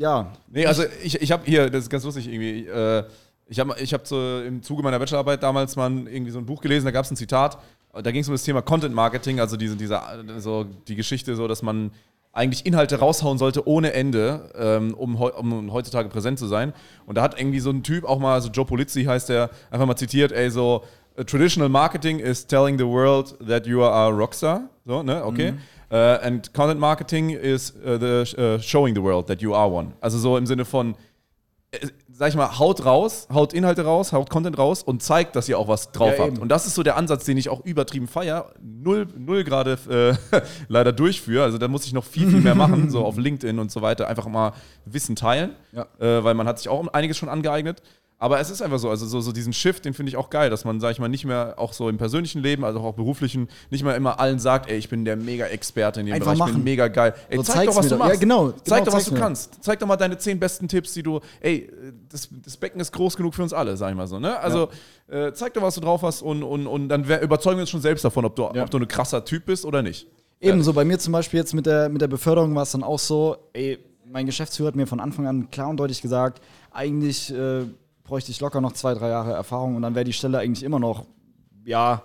Ja. 0.00 0.32
Nee, 0.50 0.64
also 0.64 0.82
ich, 1.02 1.20
ich 1.20 1.30
habe 1.30 1.42
hier, 1.44 1.68
das 1.68 1.82
ist 1.84 1.90
ganz 1.90 2.04
lustig 2.04 2.26
irgendwie, 2.26 2.66
äh, 2.66 3.04
ich 3.48 3.60
habe 3.60 3.76
ich 3.78 3.92
hab 3.92 4.06
so 4.06 4.40
im 4.40 4.62
Zuge 4.62 4.82
meiner 4.82 4.98
Bachelorarbeit 4.98 5.42
damals 5.42 5.76
mal 5.76 5.90
irgendwie 6.08 6.30
so 6.30 6.38
ein 6.38 6.46
Buch 6.46 6.62
gelesen, 6.62 6.86
da 6.86 6.90
gab 6.90 7.04
es 7.04 7.10
ein 7.10 7.16
Zitat, 7.16 7.58
da 7.92 8.10
ging 8.10 8.22
es 8.22 8.28
um 8.28 8.32
das 8.32 8.42
Thema 8.42 8.62
Content 8.62 8.94
Marketing, 8.94 9.40
also 9.40 9.58
diese, 9.58 9.76
diese, 9.76 10.00
so 10.38 10.64
die 10.88 10.96
Geschichte 10.96 11.36
so, 11.36 11.46
dass 11.46 11.60
man 11.60 11.90
eigentlich 12.32 12.64
Inhalte 12.64 12.98
raushauen 12.98 13.36
sollte 13.36 13.68
ohne 13.68 13.92
Ende, 13.92 14.50
ähm, 14.56 14.94
um, 14.94 15.16
um 15.16 15.70
heutzutage 15.70 16.08
präsent 16.08 16.38
zu 16.38 16.46
sein. 16.46 16.72
Und 17.04 17.18
da 17.18 17.22
hat 17.22 17.38
irgendwie 17.38 17.60
so 17.60 17.68
ein 17.68 17.82
Typ, 17.82 18.04
auch 18.04 18.20
mal, 18.20 18.32
also 18.32 18.48
Joe 18.48 18.64
Polizzi 18.64 19.04
heißt 19.04 19.28
der, 19.28 19.50
einfach 19.70 19.86
mal 19.86 19.96
zitiert, 19.96 20.32
ey, 20.32 20.48
so, 20.50 20.84
"A 21.18 21.24
traditional 21.24 21.68
marketing 21.68 22.20
is 22.20 22.46
telling 22.46 22.78
the 22.78 22.86
world 22.86 23.36
that 23.46 23.66
you 23.66 23.82
are 23.82 23.92
a 23.92 24.08
rockstar. 24.08 24.62
So, 24.86 25.02
ne, 25.02 25.22
okay. 25.24 25.54
Uh, 25.92 26.18
and 26.22 26.52
content 26.52 26.78
marketing 26.78 27.30
is 27.30 27.72
uh, 27.84 27.98
the, 27.98 28.24
uh, 28.38 28.58
showing 28.62 28.94
the 28.94 29.02
world 29.02 29.26
that 29.26 29.42
you 29.42 29.54
are 29.54 29.68
one. 29.68 29.92
Also 30.00 30.18
so 30.18 30.36
im 30.36 30.46
Sinne 30.46 30.64
von, 30.64 30.94
äh, 31.72 31.86
sag 32.12 32.28
ich 32.28 32.36
mal, 32.36 32.58
haut 32.60 32.84
raus, 32.84 33.26
haut 33.32 33.52
Inhalte 33.52 33.84
raus, 33.84 34.12
haut 34.12 34.30
Content 34.30 34.56
raus 34.56 34.84
und 34.84 35.02
zeigt, 35.02 35.34
dass 35.34 35.48
ihr 35.48 35.58
auch 35.58 35.66
was 35.66 35.90
drauf 35.90 36.12
Ja, 36.16 36.18
habt. 36.24 36.32
eben. 36.34 36.42
Und 36.42 36.48
das 36.48 36.64
ist 36.66 36.76
so 36.76 36.84
der 36.84 36.96
Ansatz, 36.96 37.24
den 37.24 37.36
ich 37.38 37.48
auch 37.48 37.64
übertrieben 37.64 38.06
feier, 38.06 38.52
null, 38.62 39.08
null 39.18 39.42
gerade 39.42 39.78
äh, 40.32 40.40
leider 40.68 40.92
durchführe. 40.92 41.42
Also 41.42 41.58
da 41.58 41.66
muss 41.66 41.84
ich 41.86 41.92
noch 41.92 42.04
viel, 42.04 42.28
viel 42.30 42.40
mehr 42.40 42.54
machen, 42.54 42.88
so 42.90 43.04
auf 43.04 43.16
LinkedIn 43.16 43.58
und 43.58 43.72
so 43.72 43.82
weiter. 43.82 44.06
Einfach 44.06 44.26
mal 44.26 44.52
Wissen 44.84 45.16
teilen, 45.16 45.56
Ja. 45.72 45.86
äh, 45.98 46.22
weil 46.22 46.34
man 46.34 46.46
hat 46.46 46.58
sich 46.58 46.68
auch 46.68 46.86
einiges 46.92 47.16
schon 47.16 47.28
angeeignet. 47.28 47.82
Aber 48.22 48.38
es 48.38 48.50
ist 48.50 48.60
einfach 48.60 48.78
so, 48.78 48.90
also 48.90 49.06
so, 49.06 49.22
so 49.22 49.32
diesen 49.32 49.54
Shift, 49.54 49.86
den 49.86 49.94
finde 49.94 50.10
ich 50.10 50.16
auch 50.18 50.28
geil, 50.28 50.50
dass 50.50 50.66
man, 50.66 50.78
sag 50.78 50.90
ich 50.92 50.98
mal, 50.98 51.08
nicht 51.08 51.24
mehr 51.24 51.54
auch 51.56 51.72
so 51.72 51.88
im 51.88 51.96
persönlichen 51.96 52.42
Leben, 52.42 52.66
also 52.66 52.78
auch 52.80 52.92
beruflichen, 52.92 53.48
nicht 53.70 53.82
mehr 53.82 53.96
immer 53.96 54.20
allen 54.20 54.38
sagt, 54.38 54.70
ey, 54.70 54.76
ich 54.76 54.90
bin 54.90 55.06
der 55.06 55.16
Mega-Experte 55.16 56.00
in 56.00 56.06
dem 56.06 56.12
Einfach 56.14 56.26
Bereich, 56.34 56.38
ich 56.40 56.44
bin 56.44 56.54
machen. 56.56 56.64
mega 56.64 56.88
geil. 56.88 57.14
Ey, 57.30 57.38
So 57.38 57.42
zeig 57.44 57.66
doch, 57.66 57.76
was 57.76 57.88
du 57.88 57.96
machst. 57.96 58.12
Ja, 58.12 58.20
genau, 58.20 58.50
Zeig 58.50 58.80
genau, 58.80 58.84
doch, 58.84 58.92
was 58.92 59.04
du 59.06 59.14
mir. 59.14 59.20
kannst. 59.20 59.64
Zeig 59.64 59.78
doch 59.78 59.86
mal 59.86 59.96
deine 59.96 60.18
zehn 60.18 60.38
besten 60.38 60.68
Tipps, 60.68 60.92
die 60.92 61.02
du, 61.02 61.20
ey, 61.40 61.72
das, 62.10 62.28
das 62.44 62.58
Becken 62.58 62.78
ist 62.78 62.92
groß 62.92 63.16
genug 63.16 63.34
für 63.34 63.42
uns 63.42 63.54
alle, 63.54 63.74
sag 63.78 63.88
ich 63.90 63.96
mal 63.96 64.06
so, 64.06 64.18
ne? 64.20 64.38
Also, 64.38 64.68
äh, 65.08 65.32
zeig 65.32 65.54
doch, 65.54 65.62
was 65.62 65.76
du 65.76 65.80
drauf 65.80 66.02
hast 66.02 66.20
und, 66.20 66.42
und, 66.42 66.66
und 66.66 66.90
dann 66.90 67.04
überzeugen 67.04 67.56
wir 67.56 67.62
uns 67.62 67.70
schon 67.70 67.80
selbst 67.80 68.04
davon, 68.04 68.26
ob 68.26 68.36
du, 68.36 68.42
Ja. 68.54 68.64
ob 68.64 68.70
du 68.70 68.76
ein 68.78 68.86
krasser 68.86 69.24
Typ 69.24 69.46
bist 69.46 69.64
oder 69.64 69.80
nicht. 69.82 70.06
Ebenso 70.40 70.74
bei 70.74 70.84
mir 70.84 70.98
zum 70.98 71.14
Beispiel 71.14 71.40
jetzt 71.40 71.54
mit 71.54 71.64
der, 71.64 71.88
mit 71.88 72.02
der 72.02 72.08
Beförderung 72.08 72.54
war 72.54 72.64
es 72.64 72.72
dann 72.72 72.82
auch 72.82 72.98
so, 72.98 73.38
ey, 73.54 73.78
mein 74.04 74.26
Geschäftsführer 74.26 74.68
hat 74.68 74.76
mir 74.76 74.86
von 74.86 75.00
Anfang 75.00 75.26
an 75.26 75.50
klar 75.50 75.68
und 75.68 75.78
deutlich 75.78 76.02
gesagt, 76.02 76.42
eigentlich 76.70 77.32
äh, 77.34 77.62
bräuchte 78.10 78.32
ich 78.32 78.40
locker 78.40 78.60
noch 78.60 78.72
zwei, 78.72 78.92
drei 78.94 79.08
Jahre 79.08 79.32
Erfahrung 79.32 79.76
und 79.76 79.82
dann 79.82 79.94
wäre 79.94 80.04
die 80.04 80.12
Stelle 80.12 80.40
eigentlich 80.40 80.64
immer 80.64 80.80
noch, 80.80 81.06
ja, 81.64 82.02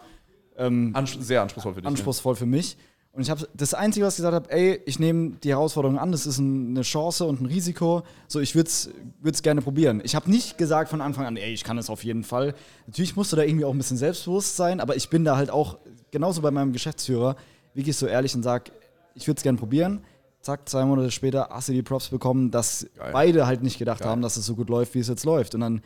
ähm, 0.55 0.91
Ansch 0.93 1.17
sehr 1.19 1.41
anspruchsruhsvoll 1.41 1.73
für 1.73 1.81
dich. 1.81 1.83
ne? 1.83 1.89
anspruchsvoll 1.89 2.35
für 2.35 2.45
mich. 2.45 2.77
Und 3.11 3.23
ich 3.23 3.31
habe 3.31 3.47
das 3.55 3.73
Einzige, 3.73 4.05
was 4.05 4.13
ich 4.13 4.17
gesagt 4.17 4.35
habe, 4.35 4.51
ey, 4.51 4.79
ich 4.85 4.99
nehme 4.99 5.31
die 5.43 5.49
Herausforderung 5.49 5.97
an, 5.97 6.11
das 6.11 6.27
ist 6.27 6.37
ein, 6.37 6.69
eine 6.69 6.83
Chance 6.83 7.25
und 7.25 7.41
ein 7.41 7.47
Risiko. 7.47 8.03
So, 8.27 8.39
ich 8.39 8.53
würde 8.53 8.69
es 8.69 9.41
gerne 9.41 9.61
probieren. 9.61 9.99
Ich 10.03 10.13
habe 10.13 10.29
nicht 10.29 10.59
gesagt 10.59 10.91
von 10.91 11.01
Anfang 11.01 11.25
an, 11.25 11.37
ey, 11.37 11.51
ich 11.51 11.63
kann 11.63 11.79
es 11.79 11.89
auf 11.89 12.03
jeden 12.03 12.23
Fall. 12.23 12.53
Natürlich 12.85 13.15
musst 13.15 13.31
du 13.31 13.37
da 13.37 13.41
irgendwie 13.41 13.65
auch 13.65 13.73
ein 13.73 13.77
bisschen 13.77 13.97
selbstbewusst 13.97 14.55
sein, 14.55 14.79
aber 14.79 14.95
ich 14.95 15.09
bin 15.09 15.23
da 15.23 15.37
halt 15.37 15.49
auch, 15.49 15.77
genauso 16.11 16.41
bei 16.43 16.51
meinem 16.51 16.71
Geschäftsführer, 16.71 17.35
wirklich 17.73 17.97
so 17.97 18.05
ehrlich 18.05 18.35
und 18.35 18.43
sage, 18.43 18.71
ich 19.15 19.25
würde 19.25 19.39
es 19.39 19.43
gerne 19.43 19.57
probieren. 19.57 20.01
Zack, 20.45 20.69
zwei 20.69 20.85
Monate 20.85 21.09
später 21.09 21.47
hast 21.49 21.69
du 21.69 21.73
die 21.73 21.81
Props 21.81 22.09
bekommen, 22.09 22.51
dass 22.51 22.85
Geil. 22.95 23.09
beide 23.13 23.47
halt 23.47 23.63
nicht 23.63 23.79
gedacht 23.79 24.01
Geil. 24.01 24.09
haben, 24.09 24.21
dass 24.21 24.37
es 24.37 24.45
so 24.45 24.53
gut 24.55 24.69
läuft, 24.69 24.93
wie 24.93 24.99
es 24.99 25.07
jetzt 25.07 25.25
läuft. 25.25 25.55
Und 25.55 25.61
dann 25.61 25.81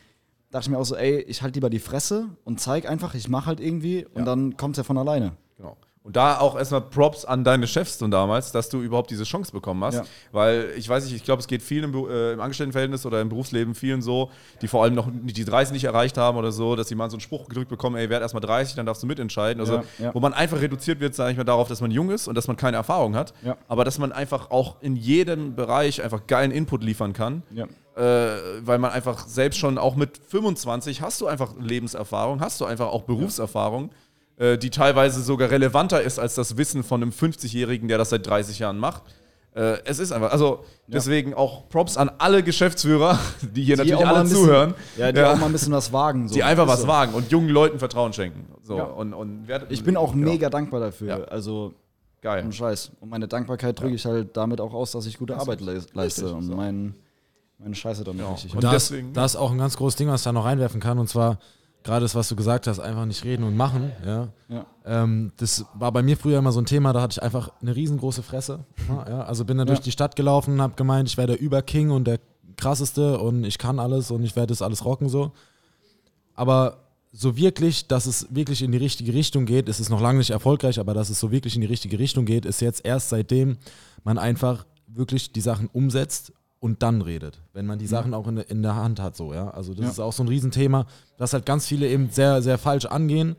dachte 0.51 0.66
ich 0.66 0.70
mir 0.70 0.78
auch 0.78 0.84
so, 0.84 0.97
ey, 0.97 1.22
ich 1.22 1.41
halte 1.41 1.55
lieber 1.55 1.70
die 1.70 1.80
Fresse 1.80 2.26
und 2.43 2.60
zeig 2.60 2.86
einfach, 2.89 3.16
ich 3.16 3.30
mache 3.30 3.45
halt 3.45 3.62
irgendwie 3.62 4.03
und 4.05 4.20
Ja. 4.20 4.26
dann 4.26 4.57
kommt 4.57 4.74
es 4.74 4.80
ja 4.80 4.84
von 4.84 4.97
alleine. 4.97 5.32
Genau. 5.55 5.78
Und 6.10 6.16
da 6.16 6.39
auch 6.39 6.57
erstmal 6.57 6.82
Props 6.82 7.24
an 7.24 7.43
deine 7.43 7.68
Chefs 7.68 7.97
von 7.97 8.10
damals, 8.10 8.51
dass 8.51 8.68
du 8.68 8.82
überhaupt 8.82 9.12
diese 9.12 9.26
Chance 9.26 9.51
bekommen 9.51 9.84
hast. 9.84 9.93
Ja. 9.93 10.03
Weil 10.32 10.72
ich 10.76 10.89
weiß 10.89 11.03
nicht, 11.03 11.14
ich 11.14 11.24
glaube, 11.24 11.39
es 11.39 11.45
geht 11.45 11.62
vielen 11.62 11.84
im, 11.84 12.10
äh, 12.10 12.34
im 12.34 12.39
Angestelltenverhältnis 12.39 13.05
oder 13.05 13.22
im 13.22 13.30
Berufsleben 13.30 13.76
vielen 13.76 14.01
so, 14.01 14.32
die 14.64 14.68
vor 14.68 14.82
allem 14.82 14.95
noch 14.95 15.07
die 15.12 15.45
30 15.45 15.72
nicht 15.72 15.84
erreicht 15.84 16.18
haben 16.18 16.36
oder 16.39 16.51
so, 16.51 16.76
dass 16.76 16.88
sie 16.88 16.95
mal 16.95 17.12
so 17.12 17.16
einen 17.16 17.22
Spruch 17.22 17.47
gedrückt 17.47 17.70
bekommen, 17.70 17.95
ey, 17.95 18.10
werd 18.10 18.24
erstmal 18.24 18.41
30, 18.41 18.74
dann 18.74 18.88
darfst 18.88 19.03
du 19.03 19.05
mitentscheiden. 19.07 19.62
Also, 19.62 19.76
Ja, 19.76 19.84
ja. 19.99 20.16
wo 20.16 20.20
man 20.20 20.34
einfach 20.34 20.60
reduziert 20.60 20.99
wird, 20.99 21.14
sage 21.14 21.30
ich 21.30 21.38
mal, 21.38 21.43
darauf, 21.43 21.68
dass 21.68 21.80
man 21.80 21.91
jung 21.91 22.10
ist 22.10 22.28
und 22.28 22.34
dass 22.34 22.47
man 22.47 22.57
keine 22.57 22.78
Erfahrung 22.78 23.16
hat. 23.16 23.36
Aber 23.68 23.86
dass 23.86 23.99
man 23.99 24.12
einfach 24.12 24.49
auch 24.49 24.78
in 24.82 24.95
jedem 24.95 25.53
Bereich 25.53 26.01
einfach 26.01 26.26
geilen 26.26 26.49
Input 26.49 26.84
liefern 26.84 27.14
kann 27.14 27.43
äh, 27.99 28.01
weil 28.62 28.80
man 28.80 28.91
einfach 28.91 29.28
selbst 29.28 29.60
schon 29.60 29.78
auch 29.78 29.95
mit 29.95 30.18
25 30.30 31.01
hast 31.01 31.20
du 31.22 31.28
einfach 31.28 31.53
Lebenserfahrung, 31.60 32.39
hast 32.39 32.62
du 32.62 32.66
einfach 32.66 32.88
auch 32.88 33.03
Berufserfahrung, 33.03 33.91
äh, 34.39 34.57
die 34.57 34.71
teilweise 34.71 35.21
sogar 35.21 35.51
relevanter 35.51 36.01
ist 36.01 36.17
als 36.17 36.33
das 36.35 36.57
Wissen 36.57 36.83
von 36.83 37.01
einem 37.03 37.11
50-Jährigen, 37.11 37.87
der 37.87 37.97
das 37.99 38.09
seit 38.09 38.25
30 38.25 38.57
Jahren 38.59 38.79
macht. 38.79 39.03
Äh, 39.55 39.77
es 39.85 39.99
ist 39.99 40.11
einfach, 40.11 40.31
also 40.31 40.63
deswegen 40.87 41.33
auch 41.33 41.69
Props 41.69 41.97
an 41.97 42.09
alle 42.19 42.43
Geschäftsführer, 42.43 43.17
die 43.41 43.63
hier 43.63 43.75
Die 43.75 43.79
natürlich 43.79 43.95
auch 43.95 44.01
mal 44.05 44.13
alle 44.15 44.23
bisschen- 44.23 44.37
zuhören, 44.45 44.73
Ja, 44.97 45.11
die 45.11 45.19
Ja. 45.19 45.33
auch 45.33 45.37
mal 45.37 45.45
ein 45.47 45.51
bisschen 45.51 45.73
was 45.73 45.91
wagen. 45.93 46.27
So. 46.27 46.35
die 46.35 46.43
einfach 46.43 46.65
Ist 46.65 46.69
was 46.73 46.81
so. 46.81 46.87
wagen 46.87 47.13
und 47.13 47.31
jungen 47.31 47.49
Leuten 47.49 47.79
Vertrauen 47.79 48.13
schenken. 48.13 48.45
So, 48.63 48.77
Ja. 48.77 48.83
und, 48.85 49.13
und 49.13 49.47
Ich 49.69 49.83
bin 49.83 49.97
auch 49.97 50.11
ja, 50.11 50.15
mega 50.17 50.49
dankbar 50.49 50.79
dafür. 50.79 51.07
Ja. 51.07 51.23
Also, 51.25 51.73
geil. 52.21 52.43
ohne 52.43 52.53
Scheiß. 52.53 52.91
Und 53.01 53.09
meine 53.09 53.27
Dankbarkeit 53.27 53.79
drücke 53.79 53.95
ich 53.95 54.05
halt 54.05 54.37
damit 54.37 54.61
auch 54.61 54.73
aus, 54.73 54.91
dass 54.91 55.05
ich 55.07 55.17
gute 55.17 55.35
Arbeit 55.35 55.61
le 55.61 55.81
leiste 55.93 56.31
und 56.33 56.43
so. 56.43 56.55
mein, 56.55 56.93
meine 57.57 57.73
Scheiße 57.75 58.03
damit 58.03 58.25
richtig. 58.29 58.53
Und 58.53 58.63
da, 58.63 58.73
ist, 58.75 58.91
deswegen- 58.91 59.13
da 59.13 59.25
ist 59.25 59.35
auch 59.35 59.51
ein 59.51 59.57
ganz 59.57 59.75
großes 59.77 59.97
Ding, 59.97 60.07
was 60.09 60.21
ich 60.21 60.25
da 60.25 60.31
noch 60.31 60.45
reinwerfen 60.45 60.79
kann. 60.79 60.99
Und 60.99 61.09
zwar 61.09 61.39
gerade 61.84 62.01
das, 62.01 62.15
was 62.15 62.27
du 62.30 62.36
gesagt 62.36 62.67
hast, 62.67 62.80
einfach 62.80 63.05
nicht 63.05 63.23
reden 63.23 63.43
und 63.43 63.55
machen. 63.55 63.91
Ja. 64.05 64.27
Ja. 64.49 64.65
Ähm, 64.86 65.32
das 65.38 65.65
war 65.73 65.91
bei 65.91 66.01
mir 66.03 66.17
früher 66.17 66.39
immer 66.39 66.51
so 66.51 66.59
ein 66.61 66.65
Thema, 66.65 66.93
da 66.93 67.01
hatte 67.01 67.13
ich 67.13 67.23
einfach 67.23 67.51
eine 67.61 67.75
riesengroße 67.75 68.23
Fresse. 68.23 68.59
Ja, 68.88 69.21
also 69.23 69.45
bin 69.45 69.57
dann 69.57 69.67
durch 69.67 69.80
Ja. 69.80 69.84
die 69.86 69.91
Stadt 69.91 70.15
gelaufen 70.15 70.55
und 70.55 70.61
habe 70.61 70.75
gemeint, 70.75 71.07
ich 71.09 71.17
wäre 71.17 71.27
der 71.27 71.39
Überking 71.41 71.91
und 71.91 72.05
der 72.05 72.19
krasseste 72.57 73.17
und 73.19 73.43
ich 73.45 73.57
kann 73.57 73.80
alles 73.80 74.11
und 74.11 74.23
ich 74.23 74.36
werde 74.36 74.47
das 74.47 74.61
alles 74.61 74.84
rocken 74.84 75.07
so. 75.09 75.32
Aber 76.36 76.77
so 77.11 77.36
wirklich, 77.38 77.88
dass 77.88 78.05
es 78.05 78.27
wirklich 78.30 78.61
in 78.61 78.71
die 78.71 78.77
richtige 78.77 79.13
Richtung 79.13 79.45
geht, 79.45 79.67
ist 79.67 79.80
es 79.80 79.89
noch 79.89 80.01
lange 80.01 80.19
nicht 80.19 80.30
erfolgreich, 80.30 80.80
aber 80.80 80.93
dass 80.93 81.09
es 81.09 81.19
so 81.19 81.32
wirklich 81.32 81.55
in 81.55 81.61
die 81.61 81.67
richtige 81.67 81.97
Richtung 81.97 82.25
geht, 82.25 82.45
ist 82.45 82.61
jetzt 82.61 82.86
erst 82.86 83.09
seitdem 83.09 83.57
man 84.03 84.17
einfach 84.17 84.65
wirklich 84.88 85.32
die 85.32 85.41
Sachen 85.41 85.67
umsetzt 85.71 86.34
und 86.60 86.84
dann 86.84 87.01
redet. 87.01 87.39
Wenn 87.53 87.66
man 87.66 87.80
die 87.80 87.88
Sachen 87.88 88.14
auch 88.14 88.28
in, 88.28 88.36
der- 88.38 88.49
in 88.49 88.62
der 88.62 88.76
Hand 88.76 88.99
hat, 88.99 89.16
so, 89.16 89.34
ja. 89.34 89.49
Also 89.51 89.74
das 89.74 89.86
Ja. 89.86 89.91
ist 89.91 89.99
auch 89.99 90.14
so 90.14 90.24
ein 90.24 90.28
Riesenthema, 90.28 90.86
das 91.18 91.34
halt 91.34 91.45
ganz 91.45 91.66
viele 91.68 91.88
eben 91.88 92.10
sehr, 92.10 92.41
sehr 92.41 92.57
falsch 92.57 92.86
angehen, 92.86 93.36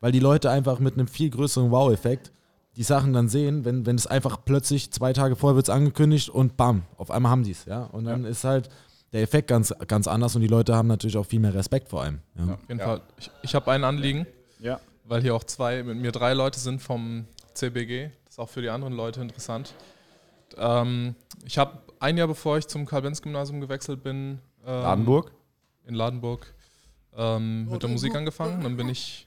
weil 0.00 0.12
die 0.12 0.20
Leute 0.20 0.50
einfach 0.50 0.78
mit 0.80 0.94
einem 0.94 1.06
viel 1.08 1.30
größeren 1.30 1.70
Wow-Effekt 1.70 2.32
die 2.76 2.82
Sachen 2.82 3.12
dann 3.14 3.28
sehen, 3.28 3.64
wenn, 3.64 3.86
wenn 3.86 3.96
es 3.96 4.06
einfach 4.06 4.38
plötzlich 4.44 4.90
zwei 4.92 5.12
Tage 5.14 5.34
vorher 5.36 5.56
wird 5.56 5.66
es 5.68 5.74
angekündigt 5.74 6.28
und 6.28 6.56
bam, 6.58 6.82
auf 6.98 7.10
einmal 7.10 7.30
haben 7.32 7.42
die 7.44 7.52
es, 7.52 7.64
ja. 7.64 7.84
Und 7.84 8.04
dann 8.04 8.24
ist 8.26 8.44
halt 8.44 8.68
der 9.12 9.22
Effekt 9.22 9.48
ganz, 9.48 9.72
ganz 9.86 10.06
anders 10.08 10.34
und 10.34 10.42
die 10.42 10.48
Leute 10.48 10.74
haben 10.76 10.88
natürlich 10.88 11.16
auch 11.16 11.24
viel 11.24 11.40
mehr 11.40 11.54
Respekt 11.54 11.88
vor 11.88 12.02
allem. 12.02 12.18
Ja. 12.36 12.54
Auf 12.54 12.58
jeden 12.68 12.80
Fall. 12.80 13.00
Ich, 13.18 13.30
ich 13.42 13.54
habe 13.54 13.70
ein 13.70 13.82
Anliegen, 13.84 14.26
Ja. 14.60 14.78
weil 15.04 15.22
hier 15.22 15.34
auch 15.34 15.44
zwei, 15.44 15.82
mit 15.84 15.96
mir 15.98 16.12
drei 16.12 16.34
Leute 16.34 16.58
sind 16.60 16.82
vom 16.82 17.24
CBG. 17.54 18.10
Das 18.26 18.34
ist 18.34 18.38
auch 18.40 18.48
für 18.50 18.60
die 18.60 18.68
anderen 18.68 18.92
Leute 18.92 19.22
interessant. 19.22 19.72
Ähm, 20.58 21.14
ich 21.46 21.56
habe 21.58 21.78
ein 22.06 22.16
Jahr 22.16 22.28
bevor 22.28 22.56
ich 22.58 22.66
zum 22.68 22.86
Karl-Benz-Gymnasium 22.86 23.60
gewechselt 23.60 24.02
bin, 24.02 24.38
ähm, 24.64 24.82
Ladenburg? 24.82 25.32
in 25.86 25.94
Ladenburg 25.94 26.46
ähm, 27.16 27.68
mit 27.68 27.82
der 27.82 27.90
Musik 27.90 28.14
angefangen. 28.14 28.62
Dann 28.62 28.76
bin 28.76 28.88
ich 28.88 29.26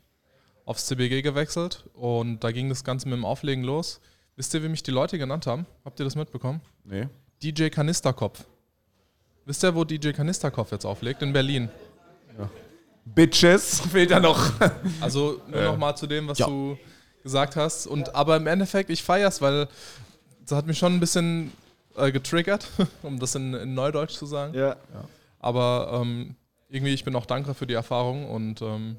aufs 0.66 0.86
CBG 0.88 1.22
gewechselt 1.22 1.86
und 1.94 2.44
da 2.44 2.52
ging 2.52 2.70
das 2.70 2.84
Ganze 2.84 3.08
mit 3.10 3.18
dem 3.18 3.26
Auflegen 3.26 3.64
los. 3.64 4.00
Wisst 4.36 4.54
ihr, 4.54 4.64
wie 4.64 4.70
mich 4.70 4.84
die 4.84 4.92
Leute 4.92 5.18
genannt 5.18 5.46
haben? 5.48 5.66
Habt 5.84 6.00
ihr 6.00 6.04
das 6.06 6.16
mitbekommen? 6.16 6.62
Nee. 6.86 7.08
DJ 7.44 7.68
Kanisterkopf. 7.70 8.46
Wisst 9.46 9.64
ihr, 9.64 9.74
wo 9.76 9.84
DJ 9.84 10.12
Kanisterkopf 10.12 10.72
jetzt 10.72 10.86
auflegt? 10.86 11.22
In 11.22 11.34
Berlin. 11.34 11.70
Bitches 13.06 13.82
fehlt 13.92 14.12
da 14.12 14.20
noch. 14.20 14.52
Also 15.02 15.42
nur 15.48 15.60
Äh. 15.60 15.66
noch 15.66 15.78
mal 15.78 15.96
zu 15.96 16.08
dem, 16.08 16.28
was 16.28 16.38
Ja. 16.38 16.46
du 16.48 16.78
gesagt 17.24 17.56
hast. 17.56 17.88
Und 17.88 18.16
aber 18.16 18.36
im 18.38 18.48
Endeffekt, 18.48 18.90
ich 18.90 19.02
feier's, 19.04 19.42
weil 19.42 19.68
das 20.46 20.58
hat 20.58 20.68
mich 20.68 20.78
schon 20.78 20.94
ein 20.94 21.00
bisschen 21.00 21.52
äh, 22.00 22.12
getriggert, 22.12 22.68
um 23.04 23.20
das 23.20 23.36
in, 23.36 23.54
in 23.54 23.74
Neudeutsch 23.74 24.14
zu 24.16 24.26
sagen. 24.26 24.54
Ja. 24.54 24.76
Aber 25.40 26.00
ähm, 26.02 26.36
irgendwie, 26.70 26.94
ich 26.94 27.04
bin 27.04 27.16
auch 27.16 27.26
dankbar 27.26 27.56
für 27.56 27.66
die 27.68 27.74
Erfahrung 27.74 28.30
und 28.30 28.62
ähm, 28.62 28.98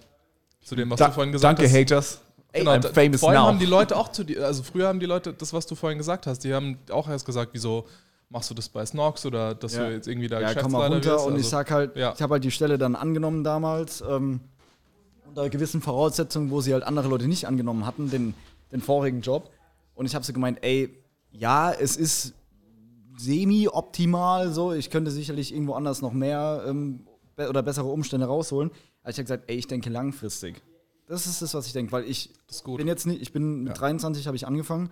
zu 0.63 0.75
dem, 0.77 0.91
was 0.91 0.99
du 0.99 1.05
Da, 1.05 1.11
vorhin 1.11 1.33
gesagt 1.33 1.59
danke, 1.59 1.71
hast. 1.71 1.79
Haters. 1.79 2.21
Genau, 2.53 2.73
I'm 2.73 2.93
famous 2.93 3.21
vor 3.21 3.31
allem 3.31 3.41
now. 3.43 3.47
haben 3.47 3.59
die 3.61 3.67
Leute 3.67 3.97
auch 3.97 4.09
zu 4.11 4.25
dir, 4.25 4.45
also 4.45 4.63
früher 4.65 4.89
haben 4.89 4.99
die 4.99 5.07
Leute 5.07 5.33
das, 5.33 5.53
was 5.53 5.67
du 5.67 5.77
vorhin 5.77 5.99
gesagt 5.99 6.27
hast, 6.27 6.41
die 6.41 6.53
haben 6.53 6.79
auch 6.91 7.09
erst 7.09 7.25
gesagt, 7.25 7.51
wieso 7.53 7.87
machst 8.29 8.51
du 8.51 8.55
das 8.55 8.69
bei 8.69 8.85
Snox 8.85 9.25
oder 9.25 9.55
dass 9.55 9.75
Ja. 9.77 9.87
du 9.87 9.93
jetzt 9.95 10.09
irgendwie 10.09 10.27
da 10.29 10.41
Ja, 10.41 10.55
komm 10.55 10.73
mal 10.73 10.89
Geschäftsleiter 10.89 10.95
runter 10.95 11.11
wirst. 11.13 11.27
und 11.27 11.33
ich 11.35 11.39
Also, 11.45 11.51
sag 11.51 11.71
halt, 11.71 11.97
ja. 11.97 12.13
ich 12.15 12.23
habe 12.23 12.33
halt 12.35 12.45
die 12.45 12.51
Stelle 12.51 12.77
dann 12.79 12.97
angenommen 12.97 13.45
damals, 13.45 14.01
ähm, 14.01 14.41
unter 15.29 15.49
gewissen 15.49 15.81
Voraussetzungen, 15.81 16.51
wo 16.51 16.61
sie 16.61 16.73
halt 16.73 16.83
andere 16.83 17.07
Leute 17.09 17.29
nicht 17.29 17.47
angenommen 17.47 17.87
hatten, 17.87 18.11
den, 18.11 18.35
den 18.73 18.81
vorigen 18.81 19.21
Job. 19.21 19.49
Und 19.95 20.07
ich 20.07 20.15
habe 20.17 20.25
so 20.25 20.33
gemeint, 20.33 20.59
ey, 20.63 20.91
ja, 21.31 21.71
es 21.71 21.97
ist 21.97 22.33
semi-optimal 23.25 24.53
so, 24.53 24.73
ich 24.73 24.91
könnte 24.91 25.11
sicherlich 25.11 25.53
irgendwo 25.53 25.75
anders 25.75 26.03
noch 26.03 26.13
mehr 26.13 26.65
ähm, 26.67 27.07
be 27.37 27.49
oder 27.49 27.63
bessere 27.63 27.87
Umstände 27.89 28.27
rausholen. 28.27 28.71
Aber 29.03 29.11
ich 29.11 29.17
habe 29.17 29.25
gesagt, 29.25 29.45
ey, 29.49 29.57
ich 29.57 29.67
denke 29.67 29.91
langfristig. 29.91 30.63
Das 31.07 31.27
ist 31.27 31.43
das, 31.43 31.55
was 31.55 31.67
ich 31.67 31.73
denke, 31.73 31.91
weil 31.93 32.05
ich 32.05 32.31
bin 32.65 32.87
jetzt 32.87 33.07
nicht, 33.07 33.21
ich 33.21 33.33
bin 33.33 33.65
mit 33.65 33.79
23 33.81 34.27
habe 34.27 34.37
ich 34.37 34.47
angefangen 34.47 34.91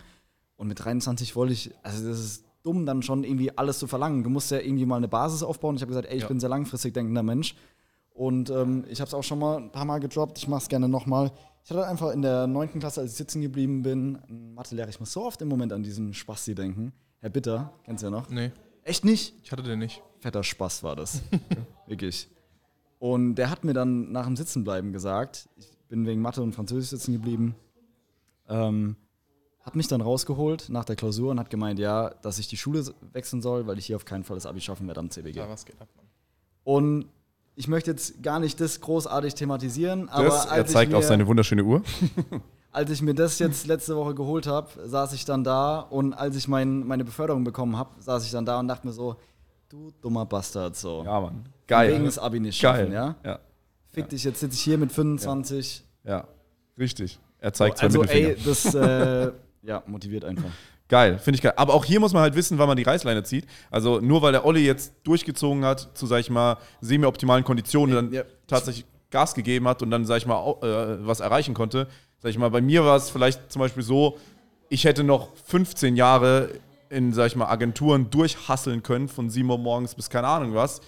und 0.57 0.67
mit 0.67 0.83
23 0.85 1.37
wollte 1.37 1.53
ich, 1.53 1.71
also 1.83 2.09
das 2.09 2.19
ist 2.19 2.45
dumm, 2.65 2.87
dann 2.87 3.03
schon 3.03 3.23
irgendwie 3.23 3.57
alles 3.57 3.79
zu 3.79 3.87
verlangen. 3.87 4.25
Du 4.25 4.31
musst 4.31 4.51
ja 4.51 4.59
irgendwie 4.59 4.85
mal 4.85 4.97
eine 4.97 5.07
Basis 5.09 5.43
aufbauen. 5.45 5.77
Ich 5.77 5.83
habe 5.83 5.91
gesagt, 5.91 6.09
ey, 6.09 6.17
ich 6.17 6.23
Ja. 6.23 6.29
bin 6.29 6.41
sehr 6.41 6.49
langfristig 6.49 6.93
denkender 6.95 7.23
Mensch. 7.23 7.55
Und 8.11 8.51
ähm, 8.51 8.85
ich 8.89 9.01
habe 9.01 9.07
es 9.07 9.15
auch 9.15 9.23
schon 9.23 9.39
mal 9.39 9.59
ein 9.59 9.71
paar 9.71 9.85
Mal 9.85 10.01
gedroppt. 10.01 10.39
Ich 10.39 10.49
mache 10.49 10.63
es 10.63 10.69
gerne 10.69 10.89
nochmal. 10.89 11.31
Ich 11.63 11.71
hatte 11.71 11.87
einfach 11.87 12.11
in 12.11 12.23
der 12.23 12.49
9. 12.49 12.81
Klasse, 12.81 13.01
als 13.03 13.13
ich 13.13 13.17
sitzen 13.17 13.41
geblieben 13.43 13.83
bin, 13.83 14.19
Mathelehrer. 14.57 14.89
Ich 14.89 14.99
muss 14.99 15.13
so 15.13 15.25
oft 15.25 15.41
im 15.41 15.47
Moment 15.49 15.73
an 15.73 15.85
diesen 15.85 16.15
Spasti 16.15 16.57
denken. 16.57 16.93
Herr 17.21 17.31
Bitter, 17.31 17.73
kennst 17.85 18.03
du 18.03 18.07
ja 18.07 18.11
noch? 18.11 18.29
Nee, 18.29 18.53
Echt 18.85 19.05
nicht? 19.05 19.35
ich 19.43 19.53
hatte 19.53 19.63
den 19.63 19.79
nicht. 19.81 20.03
fetter 20.21 20.43
Spaß 20.45 20.83
war 20.83 20.97
das. 20.97 21.23
Wirklich. 21.87 22.29
Und 22.99 23.35
der 23.37 23.51
hat 23.51 23.65
mir 23.65 23.75
dann 23.75 24.13
nach 24.13 24.27
dem 24.27 24.37
Sitzenbleiben 24.37 24.93
gesagt, 24.93 25.49
ich 25.57 25.69
bin 25.89 26.07
wegen 26.07 26.21
Mathe 26.21 26.43
und 26.43 26.55
Französisch 26.55 26.91
sitzen 26.91 27.13
geblieben, 27.13 27.55
ähm, 28.49 28.97
hat 29.61 29.77
mich 29.77 29.89
dann 29.89 30.01
rausgeholt 30.01 30.69
nach 30.71 30.85
der 30.85 30.97
Klausur 30.97 31.31
und 31.31 31.39
hat 31.39 31.51
gemeint, 31.51 31.79
ja, 31.79 32.11
dass 32.23 32.39
ich 32.39 32.49
die 32.49 32.57
Schule 32.57 32.85
wechseln 33.13 33.43
soll, 33.43 33.67
weil 33.67 33.79
ich 33.79 33.87
hier 33.87 33.97
auf 33.97 34.05
keinen 34.05 34.25
Fall 34.25 34.37
das 34.37 34.47
Abi 34.47 34.61
schaffen 34.61 34.87
werde 34.87 35.01
am 35.01 35.11
CBG. 35.11 35.39
Ja, 35.39 35.49
was 35.49 35.65
geht 35.67 35.81
ab, 35.81 35.89
Mann? 35.97 36.07
Und 36.65 37.07
ich 37.55 37.69
möchte 37.69 37.91
jetzt 37.91 38.23
gar 38.23 38.41
nicht 38.41 38.61
das 38.61 38.81
großartig 38.81 39.35
thematisieren, 39.35 40.09
aber 40.09 40.25
Das, 40.25 40.47
er 40.47 40.67
zeigt 40.67 40.95
auf 40.95 41.03
mir, 41.03 41.07
seine 41.09 41.27
wunderschöne 41.27 41.65
Uhr. 41.65 41.83
als 42.73 42.91
ich 42.91 43.03
mir 43.03 43.15
das 43.15 43.39
jetzt 43.39 43.67
letzte 43.67 43.97
Woche 43.97 44.15
geholt 44.15 44.47
habe, 44.47 44.69
saß 44.87 45.13
ich 45.15 45.25
dann 45.25 45.43
da 45.45 45.81
und 45.81 46.13
als 46.15 46.37
ich 46.37 46.49
mein, 46.49 46.87
meine 46.87 47.05
Beförderung 47.05 47.45
bekommen 47.45 47.77
habe, 47.77 47.91
saß 48.01 48.25
ich 48.25 48.31
dann 48.31 48.45
da 48.45 48.61
und 48.61 48.69
dachte 48.69 48.87
mir 48.87 48.93
so, 48.93 49.17
du 49.69 49.91
dummer 50.01 50.27
Bastard, 50.27 50.77
so. 50.77 51.03
Ja, 51.05 51.21
Mann. 51.21 51.35
Wegen 51.45 51.45
Geil. 51.67 52.03
des 52.05 52.19
Abi 52.19 52.41
nicht 52.41 52.59
schaffen, 52.59 52.91
Geil. 52.91 53.15
ja? 53.25 53.31
ja. 53.31 53.39
Fick 53.91 54.09
dich, 54.09 54.25
jetzt 54.25 54.41
sitze 54.41 54.55
ich 54.55 54.61
hier 54.61 54.79
mit 54.79 54.93
25. 54.93 55.85
Ja. 56.05 56.27
Richtig. 56.79 57.19
Er 57.41 57.53
zeigt 57.53 57.79
zwei 57.79 57.87
also 57.87 58.01
Mittelfinger. 58.01 58.29
ey, 58.31 58.37
das 58.45 58.75
äh, 58.75 59.33
ja, 59.63 59.83
motiviert 59.87 60.25
einfach. 60.25 60.51
Geil, 60.89 61.19
finde 61.19 61.37
ich 61.37 61.43
geil. 61.43 61.53
Aber 61.57 61.75
auch 61.75 61.85
hier 61.85 62.01
muss 62.01 62.13
man 62.13 62.23
halt 62.23 62.35
wissen, 62.35 62.59
wann 62.59 62.67
man 62.69 62.77
die 62.77 62.83
Reißleine 62.83 63.23
zieht. 63.23 63.47
Also 63.71 64.01
nur 64.01 64.23
weil 64.23 64.33
der 64.33 64.45
Olli 64.47 64.65
jetzt 64.65 64.95
durchgezogen 65.05 65.65
hat 65.65 65.91
zu, 65.95 66.07
sag 66.07 66.21
ich 66.21 66.31
mal, 66.31 66.57
semi-optimalen 66.81 67.45
Konditionen, 67.45 67.95
dann 67.95 68.13
Ja. 68.13 68.23
tatsächlich 68.47 68.87
Gas 69.11 69.35
gegeben 69.35 69.69
hat 69.69 69.83
und 69.83 69.91
dann, 69.91 70.05
sag 70.07 70.19
ich 70.19 70.27
mal, 70.27 70.39
äh, 70.63 71.07
was 71.07 71.21
erreichen 71.21 71.55
konnte. 71.55 71.89
Sag 72.21 72.31
ich 72.31 72.39
mal, 72.39 72.51
bei 72.51 72.61
mir 72.61 72.85
war 72.85 72.97
es 72.97 73.11
vielleicht 73.11 73.53
zum 73.53 73.61
Beispiel 73.61 73.83
so, 73.83 74.19
ich 74.69 74.85
hätte 74.85 75.05
noch 75.05 75.35
15 75.47 75.97
Jahre 75.97 76.51
in, 76.91 77.13
sag 77.13 77.29
ich 77.29 77.37
mal, 77.37 77.47
Agenturen 77.47 78.11
durchhasseln 78.11 78.83
können, 78.83 79.09
von 79.09 79.31
7 79.31 79.49
Uhr 79.49 79.59
morgens 79.59 79.95
bis 79.95 80.11
keine 80.11 80.27
Ahnung 80.27 80.55
was. 80.55 80.81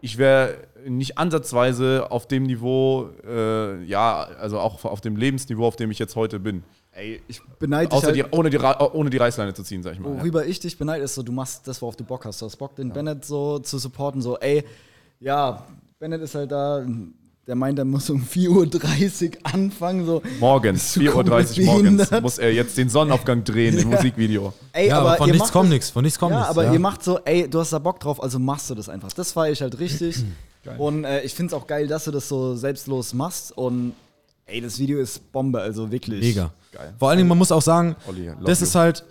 Ich 0.00 0.18
wäre 0.18 0.56
nicht 0.86 1.16
ansatzweise 1.16 2.10
auf 2.10 2.28
dem 2.28 2.42
Niveau, 2.42 3.08
äh, 3.26 3.82
ja, 3.84 4.24
also 4.38 4.58
auch 4.58 4.84
auf 4.84 5.00
dem 5.00 5.16
Lebensniveau, 5.16 5.66
auf 5.66 5.76
dem 5.76 5.90
ich 5.90 5.98
jetzt 5.98 6.14
heute 6.16 6.40
bin. 6.40 6.62
Ey, 6.92 7.22
ich 7.26 7.40
beneide 7.58 7.88
dich 7.88 7.96
Außer 7.96 8.08
halt, 8.08 8.16
die, 8.16 8.24
ohne, 8.30 8.50
die, 8.50 8.58
ohne 8.58 9.10
die 9.10 9.16
Reißleine 9.16 9.54
zu 9.54 9.62
ziehen, 9.62 9.82
sag 9.82 9.94
ich 9.94 10.00
mal. 10.00 10.12
ja. 10.12 10.18
worüber 10.18 10.44
ich 10.44 10.60
dich 10.60 10.76
beneide, 10.76 11.04
ist 11.04 11.14
so, 11.14 11.22
du 11.22 11.32
machst 11.32 11.66
das, 11.66 11.80
worauf 11.80 11.96
du 11.96 12.04
Bock 12.04 12.24
hast. 12.26 12.42
Du 12.42 12.46
hast 12.46 12.56
Bock, 12.56 12.76
den 12.76 12.92
Bennett 12.92 13.24
so 13.24 13.58
zu 13.60 13.78
supporten, 13.78 14.20
so, 14.20 14.38
ey, 14.38 14.64
ja, 15.20 15.64
Bennett 15.98 16.20
ist 16.20 16.34
halt 16.34 16.52
da, 16.52 16.84
der 17.46 17.54
meint, 17.54 17.78
er 17.78 17.84
muss 17.84 18.08
um 18.10 18.22
4.30 18.22 19.30
Uhr 19.30 19.32
anfangen, 19.54 20.06
so. 20.06 20.22
Morgens, 20.40 20.94
Bist 20.94 20.96
du 20.96 21.00
4.30 21.20 21.58
Uhr 21.60 21.64
morgens, 21.66 22.10
muss 22.22 22.38
er 22.38 22.52
jetzt 22.52 22.76
den 22.78 22.88
Sonnenaufgang 22.88 23.44
drehen 23.44 23.78
im 23.78 23.88
Musikvideo. 23.90 24.52
Ey, 24.72 24.88
Ja, 24.88 25.00
aber 25.00 25.16
von 25.16 25.30
nichts 25.30 25.52
kommt 25.52 25.66
das- 25.66 25.70
nichts, 25.74 25.90
von 25.90 26.04
nichts 26.04 26.18
kommt 26.18 26.32
Ja, 26.32 26.38
nichts. 26.40 26.50
aber 26.50 26.72
ihr 26.72 26.78
macht 26.78 27.02
so, 27.04 27.18
ey, 27.24 27.48
du 27.48 27.60
hast 27.60 27.72
da 27.72 27.78
Bock 27.78 28.00
drauf, 28.00 28.22
also 28.22 28.38
machst 28.38 28.70
du 28.70 28.74
das 28.74 28.88
einfach. 28.88 29.12
Das 29.12 29.32
feiere 29.32 29.52
ich 29.52 29.60
halt 29.60 29.78
richtig. 29.78 30.24
und 30.78 31.04
äh, 31.04 31.22
ich 31.22 31.34
finde 31.34 31.54
es 31.54 31.60
auch 31.60 31.66
geil, 31.66 31.86
dass 31.86 32.04
du 32.04 32.10
das 32.10 32.28
so 32.28 32.54
selbstlos 32.54 33.12
machst. 33.12 33.52
Und 33.56 33.92
ey, 34.46 34.60
das 34.62 34.78
Video 34.78 34.98
ist 34.98 35.30
Bombe, 35.32 35.60
also 35.60 35.90
wirklich. 35.90 36.20
Mega. 36.22 36.50
Geil. 36.72 36.94
Vor 36.98 37.08
allen 37.10 37.18
Dingen, 37.18 37.28
man 37.28 37.38
muss 37.38 37.52
auch 37.52 37.62
sagen, 37.62 37.94
Olli, 38.08 38.30
das 38.44 38.60
you. 38.60 38.64
ist 38.66 38.74
halt, 38.74 39.04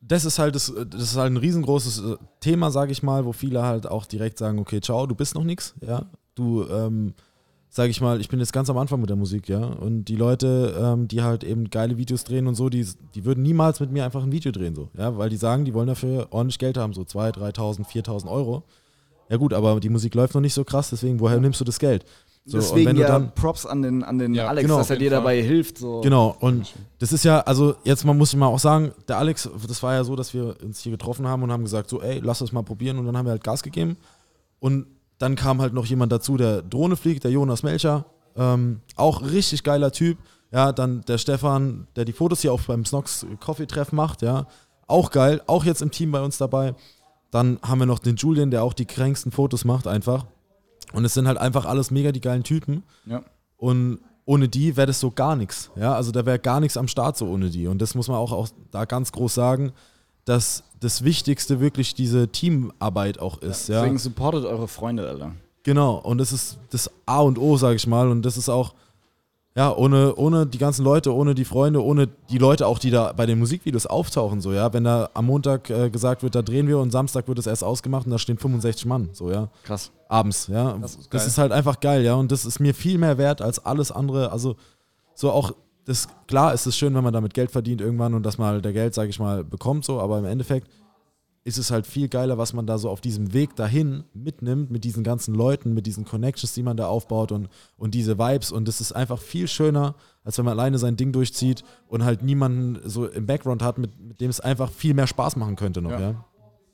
das 0.00 0.24
ist 0.26 0.38
halt, 0.38 0.54
das, 0.54 0.72
das 0.90 1.02
ist 1.02 1.16
halt 1.16 1.32
ein 1.32 1.36
riesengroßes 1.38 1.98
äh, 2.00 2.16
Thema, 2.40 2.70
sage 2.70 2.92
ich 2.92 3.02
mal, 3.02 3.24
wo 3.24 3.32
viele 3.32 3.62
halt 3.62 3.86
auch 3.86 4.04
direkt 4.06 4.38
sagen, 4.38 4.58
okay, 4.58 4.80
ciao, 4.80 5.06
du 5.06 5.14
bist 5.14 5.34
noch 5.34 5.42
nix, 5.42 5.74
ja, 5.80 6.02
du, 6.36 6.64
ähm, 6.70 7.14
sage 7.70 7.90
ich 7.90 8.00
mal, 8.00 8.20
ich 8.20 8.28
bin 8.28 8.40
jetzt 8.40 8.52
ganz 8.52 8.70
am 8.70 8.78
Anfang 8.78 9.00
mit 9.00 9.10
der 9.10 9.16
Musik, 9.16 9.48
ja, 9.48 9.64
und 9.64 10.06
die 10.06 10.16
Leute, 10.16 10.74
ähm, 10.80 11.08
die 11.08 11.22
halt 11.22 11.44
eben 11.44 11.70
geile 11.70 11.96
Videos 11.96 12.24
drehen 12.24 12.46
und 12.46 12.54
so, 12.54 12.68
die, 12.68 12.86
die 13.14 13.24
würden 13.24 13.42
niemals 13.42 13.80
mit 13.80 13.92
mir 13.92 14.04
einfach 14.04 14.22
ein 14.22 14.32
Video 14.32 14.52
drehen, 14.52 14.74
so, 14.74 14.88
ja, 14.96 15.16
weil 15.16 15.28
die 15.28 15.36
sagen, 15.36 15.64
die 15.64 15.74
wollen 15.74 15.88
dafür 15.88 16.28
ordentlich 16.30 16.58
Geld 16.58 16.76
haben, 16.76 16.92
so 16.92 17.02
2.000, 17.02 17.54
3.000, 17.54 17.86
4.000 17.86 18.30
Euro. 18.30 18.64
Ja 19.28 19.36
gut, 19.36 19.52
aber 19.52 19.78
die 19.78 19.90
Musik 19.90 20.14
läuft 20.14 20.34
noch 20.34 20.40
nicht 20.40 20.54
so 20.54 20.64
krass, 20.64 20.90
deswegen, 20.90 21.20
woher 21.20 21.38
nimmst 21.38 21.60
du 21.60 21.64
das 21.64 21.78
Geld? 21.78 22.04
So, 22.48 22.56
und 22.56 22.62
Deswegen 22.62 22.88
wenn 22.88 22.96
du 22.96 23.02
ja 23.02 23.08
dann, 23.08 23.34
Props 23.34 23.66
an 23.66 23.82
den, 23.82 24.02
an 24.02 24.18
den 24.18 24.32
Ja, 24.32 24.48
Alex, 24.48 24.66
genau, 24.66 24.78
dass 24.78 24.88
er 24.88 24.96
dir 24.96 25.10
dabei 25.10 25.42
hilft. 25.42 25.76
So. 25.76 26.00
Genau, 26.00 26.34
und 26.40 26.72
das 26.98 27.12
ist 27.12 27.22
ja, 27.22 27.40
also 27.40 27.74
jetzt 27.84 28.06
mal 28.06 28.14
muss 28.14 28.32
ich 28.32 28.38
mal 28.38 28.46
auch 28.46 28.58
sagen, 28.58 28.92
der 29.06 29.18
Alex, 29.18 29.50
das 29.68 29.82
war 29.82 29.92
ja 29.92 30.02
so, 30.02 30.16
dass 30.16 30.32
wir 30.32 30.56
uns 30.64 30.80
hier 30.80 30.92
getroffen 30.92 31.26
haben 31.26 31.42
und 31.42 31.52
haben 31.52 31.62
gesagt, 31.62 31.90
so, 31.90 32.00
ey, 32.00 32.20
lass 32.24 32.38
das 32.38 32.50
mal 32.50 32.62
probieren 32.62 32.98
und 32.98 33.04
dann 33.04 33.18
haben 33.18 33.26
wir 33.26 33.32
halt 33.32 33.44
Gas 33.44 33.62
gegeben. 33.62 33.98
Und 34.60 34.86
dann 35.18 35.34
kam 35.34 35.60
halt 35.60 35.74
noch 35.74 35.86
jemand 35.86 36.12
dazu, 36.12 36.36
der 36.36 36.62
Drohne 36.62 36.96
fliegt, 36.96 37.24
der 37.24 37.30
Jonas 37.30 37.62
Melcher, 37.62 38.06
ähm, 38.36 38.80
auch 38.96 39.22
richtig 39.22 39.64
geiler 39.64 39.92
Typ. 39.92 40.18
Ja, 40.50 40.72
dann 40.72 41.02
der 41.02 41.18
Stefan, 41.18 41.88
der 41.96 42.04
die 42.06 42.12
Fotos 42.12 42.40
hier 42.40 42.52
auch 42.52 42.60
beim 42.62 42.84
Snox 42.84 43.26
Coffee 43.38 43.66
Treff 43.66 43.92
macht, 43.92 44.22
ja, 44.22 44.46
auch 44.86 45.10
geil, 45.10 45.42
auch 45.46 45.64
jetzt 45.64 45.82
im 45.82 45.90
Team 45.90 46.12
bei 46.12 46.22
uns 46.22 46.38
dabei. 46.38 46.74
Dann 47.30 47.58
haben 47.62 47.78
wir 47.80 47.86
noch 47.86 47.98
den 47.98 48.16
Julian, 48.16 48.50
der 48.50 48.62
auch 48.62 48.72
die 48.72 48.86
kränksten 48.86 49.32
Fotos 49.32 49.66
macht 49.66 49.86
einfach. 49.86 50.24
Und 50.94 51.04
es 51.04 51.12
sind 51.12 51.28
halt 51.28 51.36
einfach 51.36 51.66
alles 51.66 51.90
mega 51.90 52.12
die 52.12 52.22
geilen 52.22 52.44
Typen. 52.44 52.82
Ja. 53.04 53.22
Und 53.58 53.98
ohne 54.24 54.48
die 54.48 54.76
wäre 54.76 54.86
das 54.86 55.00
so 55.00 55.10
gar 55.10 55.36
nichts. 55.36 55.70
Ja, 55.76 55.94
also 55.94 56.10
da 56.10 56.24
wäre 56.24 56.38
gar 56.38 56.60
nichts 56.60 56.78
am 56.78 56.88
Start 56.88 57.18
so 57.18 57.26
ohne 57.26 57.50
die. 57.50 57.66
Und 57.66 57.82
das 57.82 57.94
muss 57.94 58.08
man 58.08 58.16
auch, 58.16 58.32
auch 58.32 58.48
da 58.70 58.86
ganz 58.86 59.12
groß 59.12 59.34
sagen, 59.34 59.72
dass 60.28 60.62
das 60.80 61.02
Wichtigste 61.04 61.60
wirklich 61.60 61.94
diese 61.94 62.28
Teamarbeit 62.28 63.18
auch 63.18 63.38
ist. 63.38 63.68
Ja, 63.68 63.80
Deswegen 63.80 63.98
supportet 63.98 64.44
eure 64.44 64.68
Freunde, 64.68 65.08
Alter. 65.08 65.32
genau. 65.62 65.96
Und 65.96 66.18
das 66.18 66.32
ist 66.32 66.58
das 66.70 66.90
A 67.06 67.20
und 67.20 67.38
O, 67.38 67.56
sage 67.56 67.76
ich 67.76 67.86
mal. 67.86 68.08
Und 68.10 68.22
das 68.22 68.36
ist 68.36 68.48
auch, 68.48 68.74
ja, 69.56 69.74
ohne, 69.74 70.14
ohne 70.14 70.46
die 70.46 70.58
ganzen 70.58 70.84
Leute, 70.84 71.12
ohne 71.12 71.34
die 71.34 71.44
Freunde, 71.44 71.82
ohne 71.82 72.06
die 72.30 72.38
Leute 72.38 72.66
auch, 72.68 72.78
die 72.78 72.90
da 72.90 73.12
bei 73.12 73.26
den 73.26 73.40
Musikvideos 73.40 73.86
auftauchen, 73.86 74.40
so, 74.40 74.52
ja. 74.52 74.72
Wenn 74.72 74.84
da 74.84 75.10
am 75.14 75.26
Montag 75.26 75.68
äh, 75.70 75.90
gesagt 75.90 76.22
wird, 76.22 76.36
da 76.36 76.42
drehen 76.42 76.68
wir 76.68 76.78
und 76.78 76.92
Samstag 76.92 77.26
wird 77.26 77.40
es 77.40 77.48
erst 77.48 77.64
ausgemacht 77.64 78.04
und 78.06 78.12
da 78.12 78.18
stehen 78.18 78.38
65 78.38 78.86
Mann, 78.86 79.08
so, 79.12 79.32
ja 79.32 79.48
Krass. 79.64 79.90
abends, 80.08 80.46
ja. 80.46 80.74
Das 80.80 80.92
Das 81.10 81.22
ist 81.22 81.28
ist, 81.30 81.36
geil. 81.36 81.42
halt 81.42 81.52
einfach 81.52 81.80
geil, 81.80 82.04
ja. 82.04 82.14
Und 82.14 82.30
das 82.30 82.44
ist 82.44 82.60
mir 82.60 82.72
viel 82.72 82.98
mehr 82.98 83.18
wert 83.18 83.42
als 83.42 83.64
alles 83.64 83.90
andere. 83.90 84.30
Also 84.30 84.54
so 85.16 85.32
auch, 85.32 85.52
das, 85.88 86.06
klar 86.26 86.52
ist 86.52 86.66
es 86.66 86.76
schön, 86.76 86.94
wenn 86.94 87.02
man 87.02 87.14
damit 87.14 87.32
Geld 87.32 87.50
verdient 87.50 87.80
irgendwann 87.80 88.12
und 88.12 88.24
dass 88.24 88.36
man 88.36 88.48
halt 88.48 88.64
der 88.64 88.74
Geld, 88.74 88.92
sage 88.92 89.08
ich 89.08 89.18
mal, 89.18 89.42
bekommt, 89.42 89.84
so, 89.86 90.00
aber 90.00 90.18
im 90.18 90.26
Endeffekt 90.26 90.68
ist 91.44 91.56
es 91.56 91.70
halt 91.70 91.86
viel 91.86 92.08
geiler, 92.08 92.36
was 92.36 92.52
man 92.52 92.66
da 92.66 92.76
so 92.76 92.90
auf 92.90 93.00
diesem 93.00 93.32
Weg 93.32 93.56
dahin 93.56 94.04
mitnimmt, 94.12 94.70
mit 94.70 94.84
diesen 94.84 95.02
ganzen 95.02 95.34
Leuten, 95.34 95.72
mit 95.72 95.86
diesen 95.86 96.04
Connections, 96.04 96.52
die 96.52 96.62
man 96.62 96.76
da 96.76 96.88
aufbaut 96.88 97.32
und, 97.32 97.48
und 97.78 97.94
diese 97.94 98.18
Vibes. 98.18 98.52
Und 98.52 98.68
das 98.68 98.82
ist 98.82 98.92
einfach 98.92 99.18
viel 99.18 99.48
schöner, 99.48 99.94
als 100.24 100.36
wenn 100.36 100.44
man 100.44 100.52
alleine 100.52 100.76
sein 100.76 100.96
Ding 100.96 101.10
durchzieht 101.10 101.64
und 101.86 102.04
halt 102.04 102.22
niemanden 102.22 102.86
so 102.86 103.06
im 103.06 103.24
Background 103.24 103.62
hat, 103.62 103.78
mit, 103.78 103.98
mit 103.98 104.20
dem 104.20 104.28
es 104.28 104.40
einfach 104.40 104.70
viel 104.70 104.92
mehr 104.92 105.06
Spaß 105.06 105.36
machen 105.36 105.56
könnte 105.56 105.80
noch, 105.80 105.92
Ja. 105.92 106.00
ja. 106.00 106.24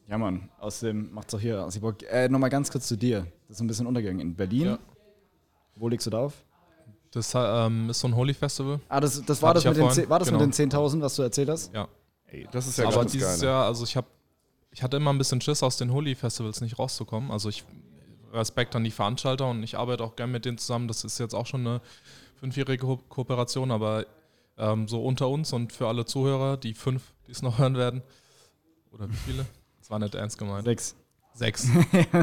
Ja, 0.09 0.19
Mann. 0.19 0.51
Außerdem 0.59 1.13
macht's 1.13 1.33
doch 1.33 1.41
hier. 1.41 1.63
Also, 1.63 1.81
äh, 2.11 2.29
Nochmal 2.29 2.51
ganz 2.51 2.71
kurz 2.71 2.89
zu 2.89 2.97
dir. 2.97 3.27
Das 3.49 3.57
ist 3.57 3.61
ein 3.63 3.67
bisschen 3.69 3.87
untergegangen. 3.87 4.21
In 4.21 4.35
Berlin. 4.35 4.67
Ja. 4.67 4.79
Wo 5.77 5.89
legst 5.89 6.07
du 6.07 6.11
da 6.11 6.19
auf? 6.19 6.45
Das 7.15 7.33
ähm, 7.35 7.91
ist 7.91 8.01
so 8.01 8.09
ein 8.09 8.17
Holy 8.17 8.35
Festival. 8.35 8.81
Ah, 8.89 9.01
das, 9.01 9.23
das 9.25 9.41
war 9.41 9.55
das, 9.55 9.65
mit, 9.65 9.77
ja 9.77 9.89
den, 9.89 10.09
war 10.09 10.19
das 10.19 10.29
Genau. 10.29 10.41
mit 10.45 10.59
den 10.59 10.71
10.000, 10.71 11.01
was 11.01 11.17
du 11.17 11.23
erzählt 11.23 11.49
hast? 11.49 11.73
Ja. 11.73 11.89
Ey, 12.27 12.49
das 12.51 12.67
ist 12.67 12.79
ja 12.79 12.87
Aber 12.87 12.97
ganz 12.97 13.13
dieses 13.13 13.41
geil. 13.41 13.49
Jahr, 13.51 13.67
also 13.67 13.85
ich 13.85 13.97
habe, 13.97 14.07
ich 14.73 14.83
hatte 14.83 14.97
immer 14.97 15.13
ein 15.13 15.19
bisschen 15.19 15.41
Schiss, 15.41 15.63
aus 15.63 15.77
den 15.77 15.93
Holy-Festivals 15.93 16.61
nicht 16.61 16.79
rauszukommen. 16.79 17.31
Also 17.31 17.49
ich 17.49 17.65
Respekt 18.33 18.75
an 18.75 18.83
die 18.85 18.91
Veranstalter 18.91 19.49
und 19.49 19.63
ich 19.63 19.79
arbeite 19.79 20.03
auch 20.03 20.17
gern 20.17 20.33
mit 20.33 20.45
denen 20.45 20.59
zusammen. 20.59 20.89
Das 20.89 21.05
ist 21.05 21.19
jetzt 21.19 21.35
auch 21.35 21.47
schon 21.47 21.61
eine 21.61 21.81
fünfjährige 22.41 22.85
Ko 22.85 22.97
Kooperation, 23.09 23.71
aber 23.71 24.07
ähm, 24.59 24.89
so 24.89 25.05
unter 25.05 25.29
uns 25.29 25.53
und 25.53 25.73
für 25.73 25.87
alle 25.87 26.05
Zuhörer, 26.05 26.57
die 26.57 26.75
fünf, 26.75 27.03
die 27.27 27.33
es 27.33 27.43
noch 27.43 27.59
hören 27.61 27.77
werden, 27.77 28.03
oder 28.91 29.09
wie 29.09 29.17
viele? 29.17 29.47
Das 29.79 29.91
war 29.91 29.99
nicht 29.99 30.15
ernst 30.15 30.39
gemeint. 30.39 30.65
Sechs. 30.65 30.97
Sechs. 31.35 31.69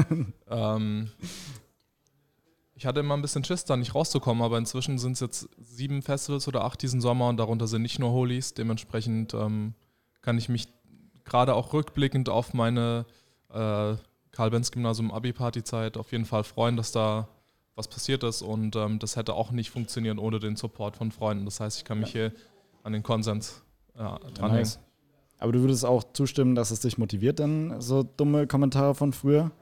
ähm, 0.50 1.10
ich 2.82 2.86
hatte 2.86 2.98
immer 2.98 3.14
ein 3.16 3.22
bisschen 3.22 3.44
Schiss, 3.44 3.64
da 3.64 3.76
nicht 3.76 3.94
rauszukommen, 3.94 4.42
aber 4.42 4.58
inzwischen 4.58 4.98
sind 4.98 5.12
es 5.12 5.20
jetzt 5.20 5.48
sieben 5.56 6.02
Festivals 6.02 6.48
oder 6.48 6.64
acht 6.64 6.82
diesen 6.82 7.00
Sommer 7.00 7.28
und 7.28 7.36
darunter 7.36 7.68
sind 7.68 7.82
nicht 7.82 8.00
nur 8.00 8.10
Holies. 8.10 8.54
Dementsprechend 8.54 9.34
ähm, 9.34 9.74
kann 10.20 10.36
ich 10.36 10.48
mich 10.48 10.66
gerade 11.24 11.54
auch 11.54 11.72
rückblickend 11.72 12.28
auf 12.28 12.54
meine 12.54 13.06
äh, 13.50 13.94
Karl-Benz-Gymnasium 14.32 15.12
Abi-Party-Zeit 15.12 15.96
auf 15.96 16.10
jeden 16.10 16.24
Fall 16.24 16.42
freuen, 16.42 16.76
dass 16.76 16.90
da 16.90 17.28
was 17.76 17.86
passiert 17.86 18.24
ist 18.24 18.42
und 18.42 18.74
ähm, 18.74 18.98
das 18.98 19.14
hätte 19.14 19.34
auch 19.34 19.52
nicht 19.52 19.70
funktioniert 19.70 20.18
ohne 20.18 20.40
den 20.40 20.56
Support 20.56 20.96
von 20.96 21.12
Freunden. 21.12 21.44
Das 21.44 21.60
heißt, 21.60 21.78
ich 21.78 21.84
kann 21.84 22.00
mich 22.00 22.10
hier 22.10 22.32
an 22.82 22.94
den 22.94 23.04
Konsens 23.04 23.62
äh, 23.94 23.98
dranhängen. 23.98 24.56
nice. 24.56 24.80
Aber 25.38 25.52
du 25.52 25.60
würdest 25.60 25.84
auch 25.84 26.02
zustimmen, 26.14 26.56
dass 26.56 26.72
es 26.72 26.80
dich 26.80 26.98
motiviert, 26.98 27.38
dann 27.38 27.80
so 27.80 28.02
dumme 28.02 28.48
Kommentare 28.48 28.96
von 28.96 29.12
früher? 29.12 29.52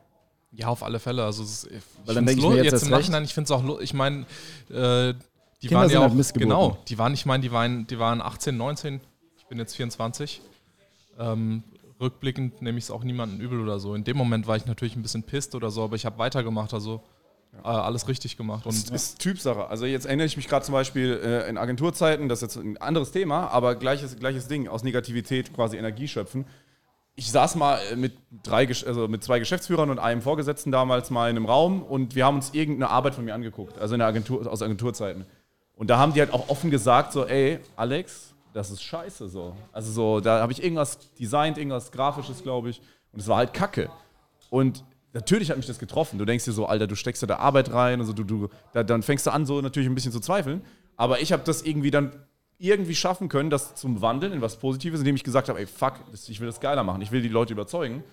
Ja, 0.53 0.68
auf 0.68 0.82
alle 0.82 0.98
Fälle. 0.98 1.24
Also 1.24 1.42
es 1.42 1.64
ist, 1.64 1.70
ich 1.70 1.82
Weil 2.07 2.14
dann 2.16 2.26
find's 2.26 2.42
denk 2.42 2.53
ich 2.53 2.57
mir 2.57 2.64
jetzt 2.64 2.72
jetzt 2.72 2.82
im. 2.84 2.90
Nachhinein, 2.90 3.24
ich 3.24 3.34
finde 3.34 3.44
es 3.44 3.51
auch, 3.53 3.80
ich 3.80 3.94
meine, 3.94 4.26
äh, 4.68 5.14
die 5.62 5.68
Kinder 5.68 5.82
waren 5.82 5.90
ja 5.90 6.01
halt 6.01 6.11
auch, 6.11 6.14
Missgeburten. 6.14 6.48
genau, 6.48 6.78
die 6.88 6.98
waren, 6.98 7.14
ich 7.14 7.26
meine, 7.26 7.42
die 7.42 7.53
waren, 7.53 7.86
die 7.86 7.98
waren 7.98 8.20
18, 8.20 8.57
19, 8.57 9.01
ich 9.38 9.46
bin 9.46 9.59
jetzt 9.59 9.76
24. 9.76 10.40
Ähm, 11.18 11.62
rückblickend 12.01 12.62
nehme 12.62 12.78
ich 12.78 12.84
es 12.84 12.90
auch 12.90 13.05
niemandem 13.05 13.40
übel 13.40 13.61
oder 13.61 13.78
so. 13.78 13.94
In 13.94 14.05
dem 14.05 14.16
Moment 14.16 14.46
war 14.46 14.57
ich 14.57 14.66
natürlich 14.66 14.96
ein 14.96 15.03
bisschen 15.03 15.22
pisst 15.22 15.55
oder 15.55 15.70
so, 15.70 15.84
aber 15.84 15.96
ich 15.96 16.07
habe 16.07 16.18
weitergemacht, 16.18 16.72
also 16.72 17.03
äh, 17.62 17.66
alles 17.66 18.09
richtig 18.09 18.36
gemacht. 18.36 18.64
Das 18.64 18.84
Und 18.84 18.94
ist 18.94 19.18
Typsache. 19.18 19.68
Also 19.68 19.84
jetzt 19.84 20.07
erinnere 20.07 20.26
ich 20.26 20.36
mich 20.36 20.48
gerade 20.48 20.64
zum 20.64 20.72
Beispiel 20.72 21.20
äh, 21.22 21.48
in 21.48 21.59
Agenturzeiten, 21.59 22.28
das 22.28 22.42
ist 22.42 22.55
jetzt 22.55 22.64
ein 22.64 22.76
anderes 22.78 23.11
Thema, 23.12 23.48
aber 23.48 23.74
gleiches, 23.74 24.16
gleiches 24.16 24.48
Ding, 24.48 24.66
aus 24.68 24.82
Negativität 24.82 25.53
quasi 25.53 25.76
Energie 25.76 26.09
schöpfen. 26.09 26.46
Ich 27.20 27.30
saß 27.32 27.56
mal 27.56 27.78
äh, 27.92 27.96
mit, 27.96 28.14
drei, 28.42 28.66
also 28.66 29.06
mit 29.06 29.22
zwei 29.22 29.40
Geschäftsführern 29.40 29.90
und 29.90 29.98
einem 29.98 30.22
Vorgesetzten 30.22 30.72
damals 30.72 31.10
mal 31.10 31.28
in 31.28 31.36
einem 31.36 31.44
Raum 31.44 31.82
und 31.82 32.14
wir 32.14 32.24
haben 32.24 32.36
uns 32.36 32.54
irgendeine 32.54 32.88
Arbeit 32.88 33.14
von 33.14 33.26
mir 33.26 33.34
angeguckt, 33.34 33.78
also 33.78 33.94
in 33.94 33.98
der 33.98 34.08
Agentur, 34.08 34.50
aus 34.50 34.62
Agenturzeiten. 34.62 35.26
Und 35.74 35.90
da 35.90 35.98
haben 35.98 36.14
die 36.14 36.20
halt 36.20 36.32
auch 36.32 36.48
offen 36.48 36.70
gesagt, 36.70 37.12
so, 37.12 37.26
ey, 37.26 37.58
Alex, 37.76 38.34
das 38.54 38.70
ist 38.70 38.82
scheiße 38.82 39.28
so. 39.28 39.54
Also 39.70 39.92
so, 39.92 40.20
da 40.20 40.40
habe 40.40 40.50
ich 40.52 40.64
irgendwas 40.64 41.12
designt, 41.12 41.58
irgendwas 41.58 41.92
Grafisches, 41.92 42.42
glaube 42.42 42.70
ich, 42.70 42.80
und 43.12 43.20
es 43.20 43.28
war 43.28 43.36
halt 43.36 43.52
Kacke. 43.52 43.90
Und 44.48 44.82
natürlich 45.12 45.50
hat 45.50 45.58
mich 45.58 45.66
das 45.66 45.78
getroffen. 45.78 46.18
Du 46.18 46.24
denkst 46.24 46.46
dir 46.46 46.52
so, 46.52 46.64
Alter, 46.64 46.86
du 46.86 46.96
steckst 46.96 47.22
da 47.22 47.36
Arbeit 47.36 47.70
rein, 47.70 48.00
also 48.00 48.14
du, 48.14 48.24
du, 48.24 48.48
da, 48.72 48.82
dann 48.82 49.02
fängst 49.02 49.26
du 49.26 49.30
an, 49.30 49.44
so 49.44 49.60
natürlich 49.60 49.90
ein 49.90 49.94
bisschen 49.94 50.12
zu 50.12 50.20
zweifeln. 50.20 50.62
Aber 50.96 51.20
ich 51.20 51.32
habe 51.32 51.42
das 51.44 51.60
irgendwie 51.60 51.90
dann 51.90 52.12
irgendwie 52.61 52.94
schaffen 52.94 53.28
können, 53.28 53.48
das 53.48 53.74
zum 53.74 54.02
Wandeln 54.02 54.34
in 54.34 54.42
was 54.42 54.56
Positives, 54.58 55.00
indem 55.00 55.16
ich 55.16 55.24
gesagt 55.24 55.48
habe, 55.48 55.58
ey, 55.58 55.66
fuck, 55.66 55.94
ich 56.12 56.40
will 56.40 56.46
das 56.46 56.61
geiler 56.61 56.84
machen, 56.84 57.00
ich 57.00 57.11
will 57.11 57.22
die 57.22 57.28
Leute 57.28 57.54
überzeugen. 57.54 58.04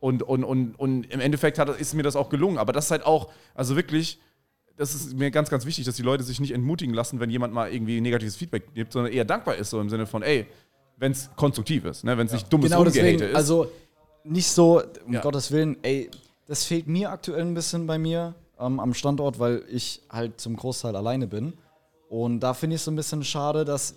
Und, 0.00 0.22
und, 0.22 0.42
und, 0.42 0.74
und 0.78 1.04
im 1.12 1.20
Endeffekt 1.20 1.58
hat, 1.58 1.68
ist 1.78 1.94
mir 1.94 2.02
das 2.02 2.16
auch 2.16 2.28
gelungen. 2.28 2.58
Aber 2.58 2.72
das 2.72 2.86
ist 2.86 2.90
halt 2.90 3.04
auch, 3.06 3.30
also 3.54 3.76
wirklich, 3.76 4.18
das 4.76 4.94
ist 4.94 5.14
mir 5.16 5.30
ganz, 5.30 5.50
ganz 5.50 5.66
wichtig, 5.66 5.84
dass 5.84 5.94
die 5.94 6.02
Leute 6.02 6.24
sich 6.24 6.40
nicht 6.40 6.52
entmutigen 6.52 6.94
lassen, 6.94 7.20
wenn 7.20 7.30
jemand 7.30 7.52
mal 7.54 7.72
irgendwie 7.72 8.00
negatives 8.00 8.34
Feedback 8.34 8.74
gibt, 8.74 8.92
sondern 8.92 9.12
eher 9.12 9.24
dankbar 9.24 9.56
ist, 9.56 9.70
so 9.70 9.80
im 9.80 9.90
Sinne 9.90 10.06
von, 10.06 10.22
ey, 10.22 10.46
wenn 10.96 11.12
es 11.12 11.30
konstruktiv 11.36 11.84
ist, 11.84 12.02
ne? 12.02 12.16
wenn 12.16 12.26
es 12.26 12.32
nicht 12.32 12.52
dummes 12.52 12.70
Genau 12.70 12.82
deswegen, 12.84 13.20
ist. 13.20 13.34
also 13.36 13.70
nicht 14.24 14.48
so, 14.48 14.82
um 15.06 15.12
Ja. 15.12 15.20
Gottes 15.20 15.52
Willen, 15.52 15.76
ey, 15.82 16.10
das 16.46 16.64
fehlt 16.64 16.88
mir 16.88 17.10
aktuell 17.10 17.42
ein 17.42 17.54
bisschen 17.54 17.86
bei 17.86 17.98
mir 17.98 18.34
ähm, 18.58 18.80
am 18.80 18.94
Standort, 18.94 19.38
weil 19.38 19.62
ich 19.70 20.00
halt 20.10 20.40
zum 20.40 20.56
Großteil 20.56 20.96
alleine 20.96 21.26
bin. 21.26 21.52
Und 22.12 22.40
da 22.40 22.52
finde 22.52 22.74
ich 22.76 22.82
es 22.82 22.84
so 22.84 22.90
ein 22.90 22.96
bisschen 22.96 23.24
schade, 23.24 23.64
dass 23.64 23.94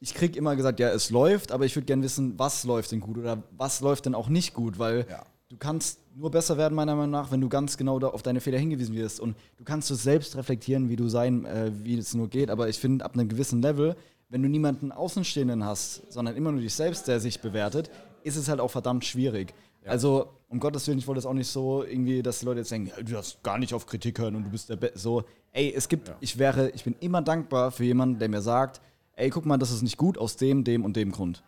ich 0.00 0.14
krieg 0.14 0.36
immer 0.36 0.56
gesagt, 0.56 0.80
ja, 0.80 0.88
es 0.88 1.10
läuft, 1.10 1.52
aber 1.52 1.66
ich 1.66 1.76
würde 1.76 1.84
gerne 1.84 2.02
wissen, 2.02 2.38
was 2.38 2.64
läuft 2.64 2.92
denn 2.92 3.00
gut 3.00 3.18
oder 3.18 3.42
was 3.58 3.82
läuft 3.82 4.06
denn 4.06 4.14
auch 4.14 4.30
nicht 4.30 4.54
gut, 4.54 4.78
weil 4.78 5.04
Ja. 5.06 5.22
du 5.50 5.58
kannst 5.58 5.98
nur 6.16 6.30
besser 6.30 6.56
werden, 6.56 6.74
meiner 6.74 6.94
Meinung 6.96 7.10
nach, 7.10 7.30
wenn 7.30 7.42
du 7.42 7.50
ganz 7.50 7.76
genau 7.76 7.98
da 7.98 8.06
auf 8.06 8.22
deine 8.22 8.40
Fehler 8.40 8.56
hingewiesen 8.58 8.94
wirst. 8.94 9.20
Und 9.20 9.36
du 9.58 9.64
kannst 9.64 9.90
du 9.90 9.94
selbst 9.96 10.34
reflektieren, 10.36 10.88
wie 10.88 10.96
du 10.96 11.08
sein, 11.10 11.44
äh, 11.44 11.70
wie 11.82 11.98
es 11.98 12.14
nur 12.14 12.28
geht. 12.28 12.48
Aber 12.48 12.70
ich 12.70 12.78
finde, 12.78 13.04
ab 13.04 13.12
einem 13.12 13.28
gewissen 13.28 13.60
Level, 13.60 13.96
wenn 14.30 14.42
du 14.42 14.48
niemanden 14.48 14.90
Außenstehenden 14.90 15.62
hast, 15.62 16.10
sondern 16.10 16.36
immer 16.36 16.52
nur 16.52 16.62
dich 16.62 16.72
selbst, 16.72 17.06
der 17.06 17.20
sich 17.20 17.40
bewertet, 17.42 17.90
ist 18.28 18.36
es 18.36 18.48
halt 18.48 18.60
auch 18.60 18.70
verdammt 18.70 19.04
schwierig. 19.04 19.54
Also, 19.84 20.28
um 20.50 20.60
Gottes 20.60 20.86
Willen, 20.86 20.98
ich 20.98 21.06
wollte 21.06 21.18
das 21.18 21.26
auch 21.26 21.32
nicht 21.32 21.48
so 21.48 21.82
irgendwie, 21.82 22.22
dass 22.22 22.40
die 22.40 22.44
Leute 22.44 22.60
jetzt 22.60 22.70
denken, 22.70 22.88
ja, 22.88 23.02
du 23.02 23.12
darfst 23.12 23.42
gar 23.42 23.56
nicht 23.56 23.72
auf 23.72 23.86
Kritik 23.86 24.18
hören 24.18 24.36
und 24.36 24.44
du 24.44 24.50
bist 24.50 24.68
der 24.68 24.76
Be 24.76 24.92
So, 24.94 25.24
ey, 25.52 25.72
es 25.74 25.88
gibt, 25.88 26.12
ich 26.20 26.38
wäre, 26.38 26.68
ich 26.70 26.84
bin 26.84 26.94
immer 27.00 27.22
dankbar 27.22 27.70
für 27.70 27.84
jemanden, 27.84 28.18
der 28.18 28.28
mir 28.28 28.42
sagt, 28.42 28.82
ey, 29.16 29.30
guck 29.30 29.46
mal, 29.46 29.56
das 29.56 29.70
ist 29.70 29.80
nicht 29.82 29.96
gut 29.96 30.18
aus 30.18 30.36
dem, 30.36 30.62
dem 30.62 30.84
und 30.84 30.94
dem 30.94 31.10
Grund. 31.10 31.42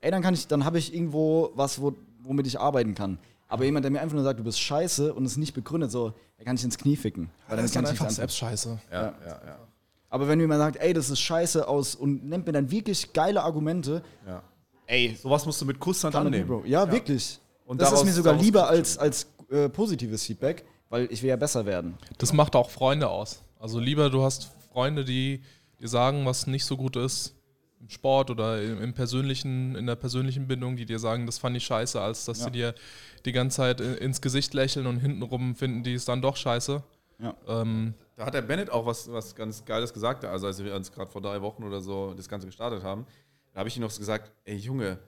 Ey, 0.00 0.10
dann 0.10 0.22
kann 0.22 0.34
ich, 0.34 0.48
dann 0.48 0.64
habe 0.64 0.78
ich 0.78 0.92
irgendwo 0.92 1.52
was, 1.54 1.80
wo, 1.80 1.94
womit 2.24 2.48
ich 2.48 2.58
arbeiten 2.58 2.94
kann. 2.96 3.18
Aber 3.46 3.64
jemand, 3.64 3.84
der 3.84 3.92
mir 3.92 4.00
einfach 4.00 4.14
nur 4.16 4.24
sagt, 4.24 4.40
du 4.40 4.44
bist 4.44 4.58
scheiße 4.58 5.14
und 5.14 5.24
es 5.24 5.36
nicht 5.36 5.54
begründet, 5.54 5.92
so, 5.92 6.12
der 6.38 6.44
kann 6.44 6.56
ich 6.56 6.64
ins 6.64 6.76
Knie 6.76 6.96
ficken. 6.96 7.30
Weil 7.46 7.56
dann 7.58 7.64
ist 7.66 7.74
kann 7.74 7.84
man 7.84 7.94
ich 7.94 8.00
einfach 8.00 8.12
selbst 8.12 8.36
scheiße. 8.36 8.80
ja, 8.90 9.02
ja, 9.02 9.40
ja. 9.46 9.58
Aber 10.10 10.26
wenn 10.26 10.40
jemand 10.40 10.58
sagt, 10.60 10.76
ey, 10.76 10.92
das 10.92 11.10
ist 11.10 11.20
scheiße 11.20 11.66
aus 11.68 11.94
und 11.94 12.24
nennt 12.24 12.46
mir 12.46 12.52
dann 12.52 12.70
wirklich 12.70 13.12
geile 13.12 13.42
Argumente, 13.42 14.02
Ja. 14.26 14.42
Ey, 14.86 15.16
sowas 15.20 15.46
musst 15.46 15.60
du 15.60 15.64
mit 15.64 15.78
Kusshand 15.80 16.14
dann 16.14 16.26
annehmen. 16.26 16.46
Bro. 16.46 16.64
Ja, 16.66 16.90
wirklich. 16.90 17.38
Und 17.66 17.80
das 17.80 17.88
ist 17.88 17.92
daraus- 17.94 18.04
mir 18.06 18.12
sogar 18.12 18.34
lieber 18.34 18.68
als, 18.68 18.98
als 18.98 19.26
äh, 19.50 19.68
positives 19.68 20.24
Feedback, 20.24 20.64
weil 20.90 21.08
ich 21.10 21.22
will 21.22 21.30
ja 21.30 21.36
besser 21.36 21.64
werden. 21.64 21.94
Das 22.18 22.32
macht 22.32 22.54
auch 22.56 22.70
Freunde 22.70 23.08
aus. 23.08 23.42
Also 23.58 23.78
lieber 23.80 24.10
du 24.10 24.22
hast 24.22 24.50
Freunde, 24.72 25.04
die 25.04 25.42
dir 25.80 25.88
sagen, 25.88 26.26
was 26.26 26.46
nicht 26.46 26.64
so 26.64 26.76
gut 26.76 26.96
ist 26.96 27.34
im 27.80 27.88
Sport 27.88 28.30
oder 28.30 28.62
im, 28.62 28.80
im 28.82 28.92
persönlichen, 28.94 29.74
in 29.76 29.86
der 29.86 29.96
persönlichen 29.96 30.46
Bindung, 30.46 30.76
die 30.76 30.84
dir 30.86 30.98
sagen, 30.98 31.26
das 31.26 31.38
fand 31.38 31.56
ich 31.56 31.64
scheiße, 31.64 32.00
als 32.00 32.24
dass 32.26 32.44
sie 32.44 32.50
dir 32.50 32.74
die 33.24 33.32
ganze 33.32 33.56
Zeit 33.58 33.80
i- 33.80 33.94
ins 34.04 34.20
Gesicht 34.20 34.52
lächeln 34.54 34.86
und 34.86 34.98
hintenrum 35.00 35.54
finden 35.54 35.82
die 35.82 35.94
es 35.94 36.04
dann 36.04 36.20
doch 36.22 36.36
scheiße. 36.36 36.82
Ja. 37.20 37.34
Ähm, 37.48 37.94
Da 38.16 38.26
hat 38.26 38.34
der 38.34 38.42
Bennett 38.42 38.70
auch 38.70 38.84
was, 38.86 39.10
was 39.12 39.34
ganz 39.34 39.64
Geiles 39.64 39.92
gesagt, 39.92 40.24
also 40.24 40.46
als 40.46 40.62
wir 40.62 40.74
uns 40.74 40.90
gerade 40.92 41.10
vor 41.10 41.20
drei 41.22 41.40
Wochen 41.42 41.62
oder 41.64 41.80
so 41.80 42.12
das 42.14 42.28
Ganze 42.28 42.46
gestartet 42.46 42.82
haben. 42.82 43.06
Da 43.54 43.60
habe 43.60 43.68
ich 43.68 43.76
ihm 43.76 43.82
noch 43.82 43.90
so 43.90 44.00
gesagt, 44.00 44.32
ey 44.44 44.56
Junge, 44.56 44.98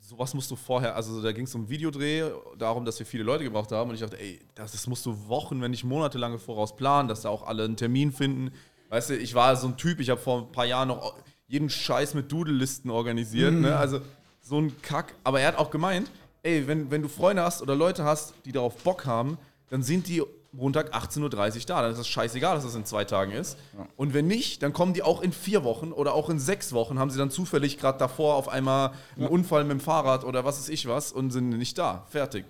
sowas 0.00 0.34
musst 0.34 0.50
du 0.50 0.56
vorher, 0.56 0.96
also 0.96 1.22
da 1.22 1.32
ging 1.32 1.44
es 1.44 1.54
um 1.54 1.68
Videodreh, 1.68 2.24
darum, 2.58 2.84
dass 2.84 2.98
wir 2.98 3.06
viele 3.06 3.22
Leute 3.22 3.44
gebraucht 3.44 3.70
haben 3.72 3.88
und 3.88 3.94
ich 3.94 4.02
dachte, 4.02 4.18
ey, 4.20 4.40
das, 4.54 4.72
das 4.72 4.86
musst 4.88 5.06
du 5.06 5.28
Wochen, 5.28 5.62
wenn 5.62 5.70
nicht 5.70 5.84
monatelange 5.84 6.38
voraus 6.38 6.76
planen, 6.76 7.08
dass 7.08 7.22
da 7.22 7.28
auch 7.28 7.46
alle 7.46 7.64
einen 7.64 7.76
Termin 7.76 8.12
finden. 8.12 8.50
Weißt 8.90 9.10
du, 9.10 9.16
ich 9.16 9.34
war 9.34 9.56
so 9.56 9.68
ein 9.68 9.76
Typ, 9.76 10.00
ich 10.00 10.10
habe 10.10 10.20
vor 10.20 10.42
ein 10.42 10.52
paar 10.52 10.66
Jahren 10.66 10.88
noch 10.88 11.14
jeden 11.46 11.70
Scheiß 11.70 12.14
mit 12.14 12.30
Doodle-Listen 12.32 12.90
organisiert, 12.90 13.54
ne? 13.54 13.76
also 13.76 14.00
so 14.40 14.58
ein 14.58 14.74
Kack. 14.82 15.14
Aber 15.22 15.40
er 15.40 15.48
hat 15.48 15.56
auch 15.56 15.70
gemeint, 15.70 16.10
ey, 16.42 16.66
wenn, 16.66 16.90
wenn 16.90 17.00
du 17.00 17.08
Freunde 17.08 17.42
hast 17.42 17.62
oder 17.62 17.76
Leute 17.76 18.04
hast, 18.04 18.34
die 18.44 18.52
darauf 18.52 18.76
Bock 18.82 19.06
haben, 19.06 19.38
dann 19.70 19.82
sind 19.82 20.08
die 20.08 20.22
Montag 20.52 20.94
18.30 20.94 21.22
Uhr 21.22 21.62
da. 21.66 21.82
Dann 21.82 21.92
ist 21.92 21.98
es 21.98 22.08
scheißegal, 22.08 22.54
dass 22.54 22.64
das 22.64 22.74
in 22.74 22.84
zwei 22.84 23.04
Tagen 23.04 23.32
ist. 23.32 23.58
Und 23.96 24.14
wenn 24.14 24.26
nicht, 24.26 24.62
dann 24.62 24.72
kommen 24.72 24.92
die 24.92 25.02
auch 25.02 25.22
in 25.22 25.32
vier 25.32 25.64
Wochen 25.64 25.92
oder 25.92 26.14
auch 26.14 26.28
in 26.28 26.38
sechs 26.38 26.72
Wochen, 26.72 26.98
haben 26.98 27.10
sie 27.10 27.18
dann 27.18 27.30
zufällig 27.30 27.78
gerade 27.78 27.98
davor 27.98 28.36
auf 28.36 28.48
einmal 28.48 28.92
einen 29.16 29.26
Unfall 29.26 29.64
mit 29.64 29.72
dem 29.72 29.80
Fahrrad 29.80 30.24
oder 30.24 30.44
was 30.44 30.58
ist 30.58 30.68
ich 30.68 30.86
was 30.86 31.12
und 31.12 31.30
sind 31.30 31.48
nicht 31.50 31.78
da. 31.78 32.04
Fertig. 32.08 32.44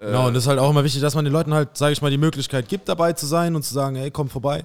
Genau, 0.00 0.26
und 0.26 0.34
das 0.34 0.44
ist 0.44 0.48
halt 0.48 0.58
auch 0.58 0.70
immer 0.70 0.82
wichtig, 0.82 1.00
dass 1.00 1.14
man 1.14 1.24
den 1.24 1.32
Leuten 1.32 1.54
halt, 1.54 1.76
sage 1.76 1.92
ich 1.92 2.02
mal, 2.02 2.10
die 2.10 2.18
Möglichkeit 2.18 2.68
gibt, 2.68 2.88
dabei 2.88 3.12
zu 3.12 3.24
sein 3.26 3.54
und 3.54 3.62
zu 3.62 3.72
sagen, 3.72 3.94
ey, 3.94 4.10
komm 4.10 4.28
vorbei. 4.28 4.64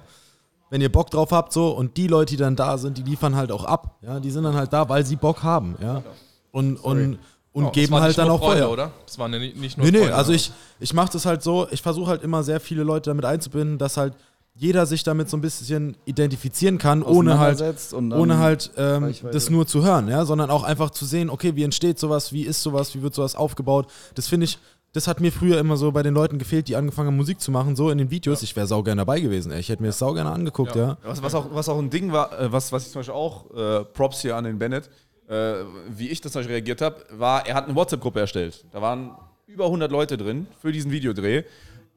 Wenn 0.68 0.80
ihr 0.80 0.90
Bock 0.90 1.10
drauf 1.10 1.30
habt, 1.30 1.52
so, 1.52 1.70
und 1.70 1.96
die 1.96 2.08
Leute, 2.08 2.32
die 2.32 2.36
dann 2.36 2.56
da 2.56 2.76
sind, 2.76 2.98
die 2.98 3.02
liefern 3.02 3.36
halt 3.36 3.52
auch 3.52 3.64
ab. 3.64 3.98
Ja, 4.02 4.18
die 4.18 4.30
sind 4.30 4.42
dann 4.42 4.54
halt 4.54 4.72
da, 4.72 4.88
weil 4.88 5.06
sie 5.06 5.16
Bock 5.16 5.44
haben, 5.44 5.76
ja. 5.80 6.02
Und, 6.50 6.76
und, 6.76 7.18
und 7.58 7.64
das 7.66 7.72
geben 7.72 7.94
halt 7.94 8.16
dann 8.18 8.28
auch 8.30 8.40
Freunde, 8.40 8.62
Feuer. 8.62 8.72
oder? 8.72 8.90
Das 9.06 9.18
waren 9.18 9.32
ja 9.32 9.38
nicht, 9.38 9.56
nicht 9.56 9.76
nur 9.76 9.86
Nee, 9.86 9.92
nee, 9.92 9.98
Freunde. 9.98 10.14
also 10.16 10.32
ich, 10.32 10.52
ich 10.80 10.94
mache 10.94 11.12
das 11.12 11.26
halt 11.26 11.42
so, 11.42 11.66
ich 11.70 11.82
versuche 11.82 12.10
halt 12.10 12.22
immer 12.22 12.42
sehr 12.42 12.60
viele 12.60 12.82
Leute 12.82 13.10
damit 13.10 13.24
einzubinden, 13.24 13.78
dass 13.78 13.96
halt 13.96 14.14
jeder 14.54 14.86
sich 14.86 15.04
damit 15.04 15.30
so 15.30 15.36
ein 15.36 15.40
bisschen 15.40 15.96
identifizieren 16.04 16.78
kann, 16.78 17.04
ohne 17.04 17.38
halt, 17.38 17.62
ohne 17.92 18.38
halt 18.38 18.72
ähm, 18.76 19.14
das 19.30 19.50
nur 19.50 19.66
zu 19.68 19.84
hören, 19.84 20.08
ja, 20.08 20.24
sondern 20.24 20.50
auch 20.50 20.64
einfach 20.64 20.90
zu 20.90 21.04
sehen, 21.04 21.30
okay, 21.30 21.54
wie 21.54 21.62
entsteht 21.62 21.98
sowas, 21.98 22.32
wie 22.32 22.42
ist 22.42 22.62
sowas, 22.62 22.94
wie 22.96 23.02
wird 23.02 23.14
sowas 23.14 23.36
aufgebaut. 23.36 23.86
Das 24.16 24.26
finde 24.26 24.44
ich, 24.44 24.58
das 24.92 25.06
hat 25.06 25.20
mir 25.20 25.30
früher 25.30 25.58
immer 25.58 25.76
so 25.76 25.92
bei 25.92 26.02
den 26.02 26.14
Leuten 26.14 26.38
gefehlt, 26.38 26.66
die 26.66 26.74
angefangen 26.74 27.08
haben, 27.08 27.16
Musik 27.16 27.40
zu 27.40 27.52
machen, 27.52 27.76
so 27.76 27.90
in 27.90 27.98
den 27.98 28.10
Videos. 28.10 28.42
Ich 28.42 28.56
wäre 28.56 28.66
saugern 28.66 28.98
dabei 28.98 29.20
gewesen, 29.20 29.52
ey. 29.52 29.60
Ich 29.60 29.68
hätte 29.68 29.82
mir 29.82 29.88
das 29.88 29.98
saugern 29.98 30.26
angeguckt, 30.26 30.74
ja. 30.74 30.96
Was, 31.04 31.22
was, 31.22 31.34
auch, 31.36 31.46
was 31.52 31.68
auch 31.68 31.78
ein 31.78 31.90
Ding 31.90 32.10
war, 32.10 32.36
äh, 32.40 32.50
was, 32.50 32.72
was 32.72 32.86
ich 32.86 32.92
zum 32.92 33.00
Beispiel 33.00 33.14
auch, 33.14 33.50
äh, 33.54 33.84
Props 33.84 34.22
hier 34.22 34.34
an 34.34 34.44
den 34.44 34.58
Bennett, 34.58 34.90
äh, 35.28 35.64
wie 35.88 36.08
ich 36.08 36.20
das 36.20 36.32
Beispiel 36.32 36.54
reagiert 36.54 36.80
habe, 36.80 37.04
war, 37.10 37.46
er 37.46 37.54
hat 37.54 37.66
eine 37.66 37.74
WhatsApp-Gruppe 37.74 38.20
erstellt. 38.20 38.64
Da 38.72 38.80
waren 38.80 39.16
über 39.46 39.66
100 39.66 39.90
Leute 39.90 40.16
drin 40.16 40.46
für 40.60 40.72
diesen 40.72 40.90
Videodreh. 40.90 41.44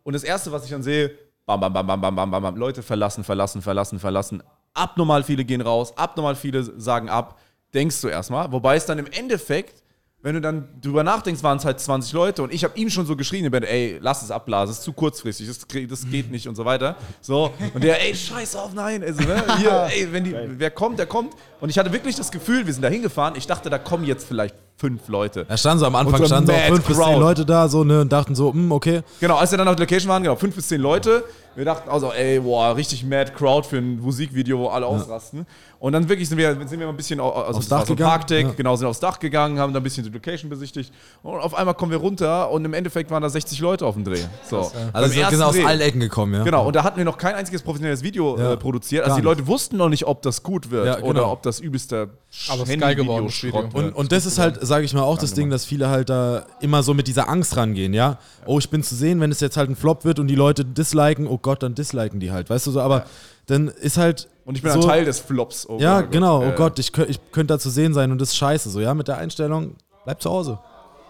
Und 0.03 0.13
das 0.13 0.23
Erste, 0.23 0.51
was 0.51 0.65
ich 0.65 0.71
dann 0.71 0.83
sehe, 0.83 1.11
bam, 1.45 1.59
bam, 1.59 1.73
bam, 1.73 1.87
bam, 1.87 2.01
bam, 2.01 2.15
bam, 2.15 2.31
bam, 2.31 2.43
bam, 2.43 2.55
Leute 2.55 2.83
verlassen, 2.83 3.23
verlassen, 3.23 3.61
verlassen, 3.61 3.99
verlassen. 3.99 4.43
Abnormal 4.73 5.23
viele 5.23 5.43
gehen 5.43 5.61
raus, 5.61 5.97
abnormal 5.97 6.35
viele 6.35 6.63
sagen 6.63 7.09
ab. 7.09 7.39
Denkst 7.73 8.01
du 8.01 8.07
erstmal. 8.09 8.51
Wobei 8.51 8.75
es 8.75 8.85
dann 8.85 8.99
im 8.99 9.07
Endeffekt 9.07 9.80
wenn 10.23 10.35
du 10.35 10.41
dann 10.41 10.67
drüber 10.81 11.03
nachdenkst, 11.03 11.41
waren 11.41 11.57
es 11.57 11.65
halt 11.65 11.79
20 11.79 12.13
Leute 12.13 12.43
und 12.43 12.53
ich 12.53 12.63
habe 12.63 12.77
ihm 12.77 12.89
schon 12.89 13.05
so 13.05 13.15
geschrien, 13.15 13.49
Ben, 13.49 13.63
ey, 13.63 13.97
lass 14.01 14.21
es 14.21 14.29
abblasen, 14.29 14.71
es 14.71 14.79
ist 14.79 14.83
zu 14.83 14.93
kurzfristig, 14.93 15.47
das, 15.47 15.65
das 15.89 16.09
geht 16.09 16.29
nicht 16.29 16.47
und 16.47 16.55
so 16.55 16.63
weiter. 16.63 16.95
So, 17.21 17.51
und 17.73 17.83
der, 17.83 18.05
ey, 18.05 18.15
scheiß 18.15 18.55
auf, 18.55 18.73
nein, 18.73 19.03
also, 19.03 19.23
ne, 19.23 19.43
hier, 19.57 19.89
ey, 19.95 20.07
wenn 20.11 20.23
die, 20.23 20.35
wer 20.57 20.69
kommt, 20.69 20.99
der 20.99 21.07
kommt. 21.07 21.33
Und 21.59 21.69
ich 21.69 21.79
hatte 21.79 21.91
wirklich 21.91 22.15
das 22.15 22.31
Gefühl, 22.31 22.65
wir 22.67 22.73
sind 22.73 22.83
da 22.83 22.89
hingefahren, 22.89 23.35
ich 23.35 23.47
dachte, 23.47 23.69
da 23.69 23.79
kommen 23.79 24.05
jetzt 24.05 24.27
vielleicht 24.27 24.55
fünf 24.77 25.07
Leute. 25.07 25.45
Da 25.45 25.57
standen 25.57 25.79
so 25.79 25.85
am 25.85 25.95
Anfang 25.95 26.19
so 26.19 26.25
standen 26.25 26.51
so 26.51 26.53
fünf 26.53 26.85
bis 26.85 26.97
zehn 26.97 27.05
crowd. 27.05 27.19
Leute 27.19 27.45
da, 27.45 27.67
so, 27.67 27.83
ne, 27.83 28.01
und 28.01 28.11
dachten 28.11 28.35
so, 28.35 28.53
hm, 28.53 28.71
okay. 28.71 29.01
Genau, 29.19 29.37
als 29.37 29.51
wir 29.51 29.57
dann 29.57 29.67
auf 29.67 29.75
der 29.75 29.85
Location 29.85 30.09
waren, 30.09 30.23
genau, 30.23 30.35
fünf 30.35 30.55
bis 30.55 30.67
zehn 30.67 30.81
Leute. 30.81 31.23
Wir 31.55 31.65
dachten 31.65 31.89
also, 31.89 32.11
ey, 32.13 32.39
boah, 32.39 32.75
richtig 32.75 33.03
mad 33.03 33.31
Crowd 33.33 33.67
für 33.67 33.77
ein 33.77 33.99
Musikvideo, 33.99 34.57
wo 34.59 34.67
alle 34.69 34.85
ausrasten. 34.85 35.45
Und 35.79 35.93
dann 35.93 36.07
wirklich 36.07 36.29
sind 36.29 36.37
wir, 36.37 36.53
sind 36.55 36.71
wir 36.79 36.85
mal 36.85 36.89
ein 36.89 36.95
bisschen 36.97 37.19
also 37.19 37.57
Aufs 37.57 37.67
Dach 37.67 37.85
gegangen, 37.87 38.09
Parkdeck, 38.09 38.45
ja. 38.45 38.53
genau, 38.55 38.75
sind 38.75 38.87
aufs 38.87 38.99
Dach 38.99 39.17
gegangen, 39.19 39.57
haben 39.59 39.73
da 39.73 39.79
ein 39.79 39.83
bisschen 39.83 40.03
die 40.03 40.11
Location 40.11 40.47
besichtigt. 40.49 40.93
Und 41.23 41.39
auf 41.39 41.55
einmal 41.55 41.73
kommen 41.73 41.91
wir 41.91 41.97
runter 41.97 42.51
und 42.51 42.63
im 42.65 42.73
Endeffekt 42.75 43.09
waren 43.09 43.23
da 43.23 43.29
60 43.29 43.59
Leute 43.59 43.85
auf 43.87 43.95
dem 43.95 44.03
Dreh. 44.03 44.19
So. 44.47 44.57
Also 44.93 45.07
es 45.07 45.11
sind 45.13 45.21
ersten 45.21 45.35
genau 45.37 45.47
aus 45.49 45.55
Dreh. 45.55 45.65
allen 45.65 45.81
Ecken 45.81 45.99
gekommen, 45.99 46.35
ja. 46.35 46.43
Genau, 46.43 46.67
und 46.67 46.75
da 46.75 46.83
hatten 46.83 46.97
wir 46.97 47.05
noch 47.05 47.17
kein 47.17 47.33
einziges 47.33 47.63
professionelles 47.63 48.03
Video 48.03 48.37
Ja. 48.37 48.53
äh, 48.53 48.57
produziert. 48.57 49.03
Also 49.03 49.15
Gar 49.15 49.21
die 49.21 49.25
Leute 49.25 49.47
wussten 49.47 49.77
noch 49.77 49.89
nicht, 49.89 50.05
ob 50.05 50.21
das 50.21 50.43
gut 50.43 50.69
wird 50.69 50.85
Ja, 50.85 50.95
genau. 50.97 51.07
oder 51.07 51.31
ob 51.31 51.41
das 51.41 51.59
übelster 51.59 52.09
Aber 52.49 52.63
geil 52.65 52.93
geworden, 52.95 53.27
Video. 53.29 53.53
wird. 53.63 53.73
Und, 53.73 53.91
und 53.93 54.11
das 54.11 54.27
ist 54.27 54.37
halt, 54.37 54.59
sage 54.61 54.85
ich 54.85 54.93
mal, 54.93 55.01
auch 55.01 55.17
das 55.17 55.33
Ding, 55.33 55.49
dass 55.49 55.65
viele 55.65 55.89
halt 55.89 56.09
da 56.09 56.45
immer 56.59 56.83
so 56.83 56.93
mit 56.93 57.07
dieser 57.07 57.27
Angst 57.27 57.57
rangehen, 57.57 57.93
ja. 57.95 58.19
Oh, 58.45 58.59
ich 58.59 58.69
bin 58.69 58.83
zu 58.83 58.93
sehen, 58.93 59.19
wenn 59.19 59.31
es 59.31 59.39
jetzt 59.39 59.57
halt 59.57 59.69
ein 59.71 59.75
Flop 59.75 60.05
wird 60.05 60.19
und 60.19 60.27
die 60.27 60.35
Leute 60.35 60.63
disliken, 60.63 61.25
oh 61.27 61.39
Gott, 61.41 61.63
dann 61.63 61.75
disliken 61.75 62.19
die 62.19 62.31
halt, 62.31 62.49
weißt 62.49 62.67
du 62.67 62.71
so, 62.71 62.81
aber 62.81 63.05
dann 63.47 63.67
ist 63.67 63.97
halt. 63.97 64.27
Und 64.45 64.55
ich 64.55 64.63
bin 64.63 64.71
so, 64.71 64.81
ein 64.81 64.87
Teil 64.87 65.05
des 65.05 65.19
Flops. 65.19 65.67
Oh 65.69 65.77
Ja, 65.79 66.01
Gott. 66.01 66.11
genau, 66.11 66.39
oh 66.41 66.49
Äh, 66.49 66.55
Gott, 66.55 66.79
ich, 66.79 66.95
ich 66.97 67.19
könnte 67.31 67.53
da 67.53 67.59
zu 67.59 67.69
sehen 67.69 67.93
sein 67.93 68.11
und 68.11 68.19
das 68.21 68.29
ist 68.29 68.37
scheiße, 68.37 68.69
so, 68.69 68.79
ja, 68.79 68.93
mit 68.93 69.07
der 69.07 69.17
Einstellung, 69.17 69.75
bleib 70.05 70.21
zu 70.21 70.29
Hause. 70.29 70.59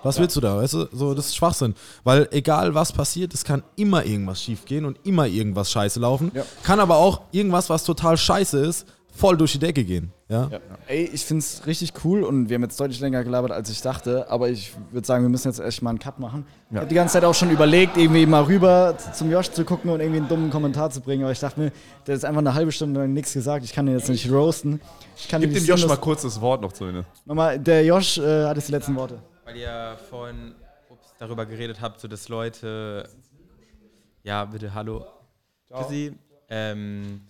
Was 0.04 0.18
willst 0.20 0.36
du 0.36 0.42
da, 0.42 0.58
weißt 0.58 0.74
du? 0.74 0.88
So, 0.92 1.14
das 1.14 1.28
ist 1.28 1.36
Schwachsinn. 1.36 1.76
Weil 2.04 2.28
egal 2.32 2.74
was 2.74 2.92
passiert, 2.92 3.36
es 3.36 3.44
kann 3.44 3.62
immer 3.76 4.04
irgendwas 4.04 4.42
schief 4.42 4.66
gehen 4.66 4.86
und 4.86 4.98
immer 5.06 5.28
irgendwas 5.28 5.70
scheiße 5.70 6.00
laufen. 6.00 6.32
Ja. 6.34 6.44
Kann 6.64 6.80
aber 6.80 6.96
auch 6.96 7.22
irgendwas, 7.32 7.70
was 7.70 7.84
total 7.84 8.18
scheiße 8.18 8.58
ist, 8.66 8.88
voll 9.12 9.38
durch 9.38 9.52
die 9.52 9.60
Decke 9.60 9.84
gehen. 9.84 10.12
Ja? 10.30 10.48
Ja. 10.50 10.60
Ey, 10.88 11.10
ich 11.14 11.26
find's 11.26 11.62
richtig 11.68 11.94
cool 12.04 12.24
und 12.24 12.50
wir 12.50 12.56
haben 12.56 12.64
jetzt 12.64 12.80
deutlich 12.80 13.00
länger 13.00 13.24
gelabert, 13.24 13.52
als 13.52 13.70
ich 13.70 13.82
dachte, 13.82 14.30
aber 14.30 14.50
ich 14.50 14.74
würde 14.92 15.06
sagen, 15.06 15.24
wir 15.24 15.30
müssen 15.30 15.50
jetzt 15.50 15.60
echt 15.60 15.82
mal 15.82 15.90
einen 15.92 16.00
Cut 16.00 16.20
machen. 16.20 16.46
Ich 16.70 16.78
habe 16.78 16.88
die 16.88 16.96
ganze 16.96 17.14
Zeit 17.14 17.26
auch 17.26 17.34
schon 17.34 17.52
überlegt, 17.52 17.98
irgendwie 17.98 18.26
mal 18.26 18.44
rüber 18.44 18.98
zum 19.14 19.30
Josh 19.30 19.52
zu 19.52 19.66
gucken 19.66 19.92
und 19.92 20.00
irgendwie 20.00 20.20
einen 20.20 20.30
dummen 20.30 20.50
Kommentar 20.50 20.90
zu 20.90 21.02
bringen, 21.02 21.24
aber 21.24 21.34
ich 21.34 21.40
dachte 21.40 21.60
mir, 21.60 21.72
der 22.08 22.16
ist 22.16 22.26
einfach 22.26 22.40
eine 22.40 22.54
halbe 22.54 22.72
Stunde 22.72 23.02
lang 23.02 23.14
nichts 23.14 23.34
gesagt, 23.34 23.66
ich 23.66 23.74
kann 23.74 23.86
den 23.86 23.98
jetzt 23.98 24.10
nicht 24.10 24.32
roasten. 24.32 24.80
Ich 25.18 25.28
kann 25.28 25.42
Gib 25.42 25.54
dem 25.54 25.66
Josh 25.66 25.86
mal 25.86 25.98
kurz 25.98 26.22
das 26.22 26.40
Wort 26.40 26.62
noch 26.62 26.72
zu 26.72 26.86
Ende. 26.86 27.06
Nochmal, 27.26 27.60
der 27.60 27.86
Josh 27.86 28.18
äh, 28.18 28.46
hat 28.46 28.56
jetzt 28.56 28.70
die 28.70 28.74
letzten 28.74 28.96
Worte. 28.96 29.22
Weil 29.44 29.58
ihr 29.58 29.98
vorhin 30.10 30.56
ups, 30.90 31.14
darüber 31.20 31.46
geredet 31.46 31.82
habt, 31.82 32.00
so 32.00 32.08
dass 32.08 32.30
Leute, 32.30 33.10
ja 34.24 34.46
bitte, 34.46 34.74
hallo, 34.74 35.06
Tschüssi, 35.70 36.14
ähm, 36.50 37.22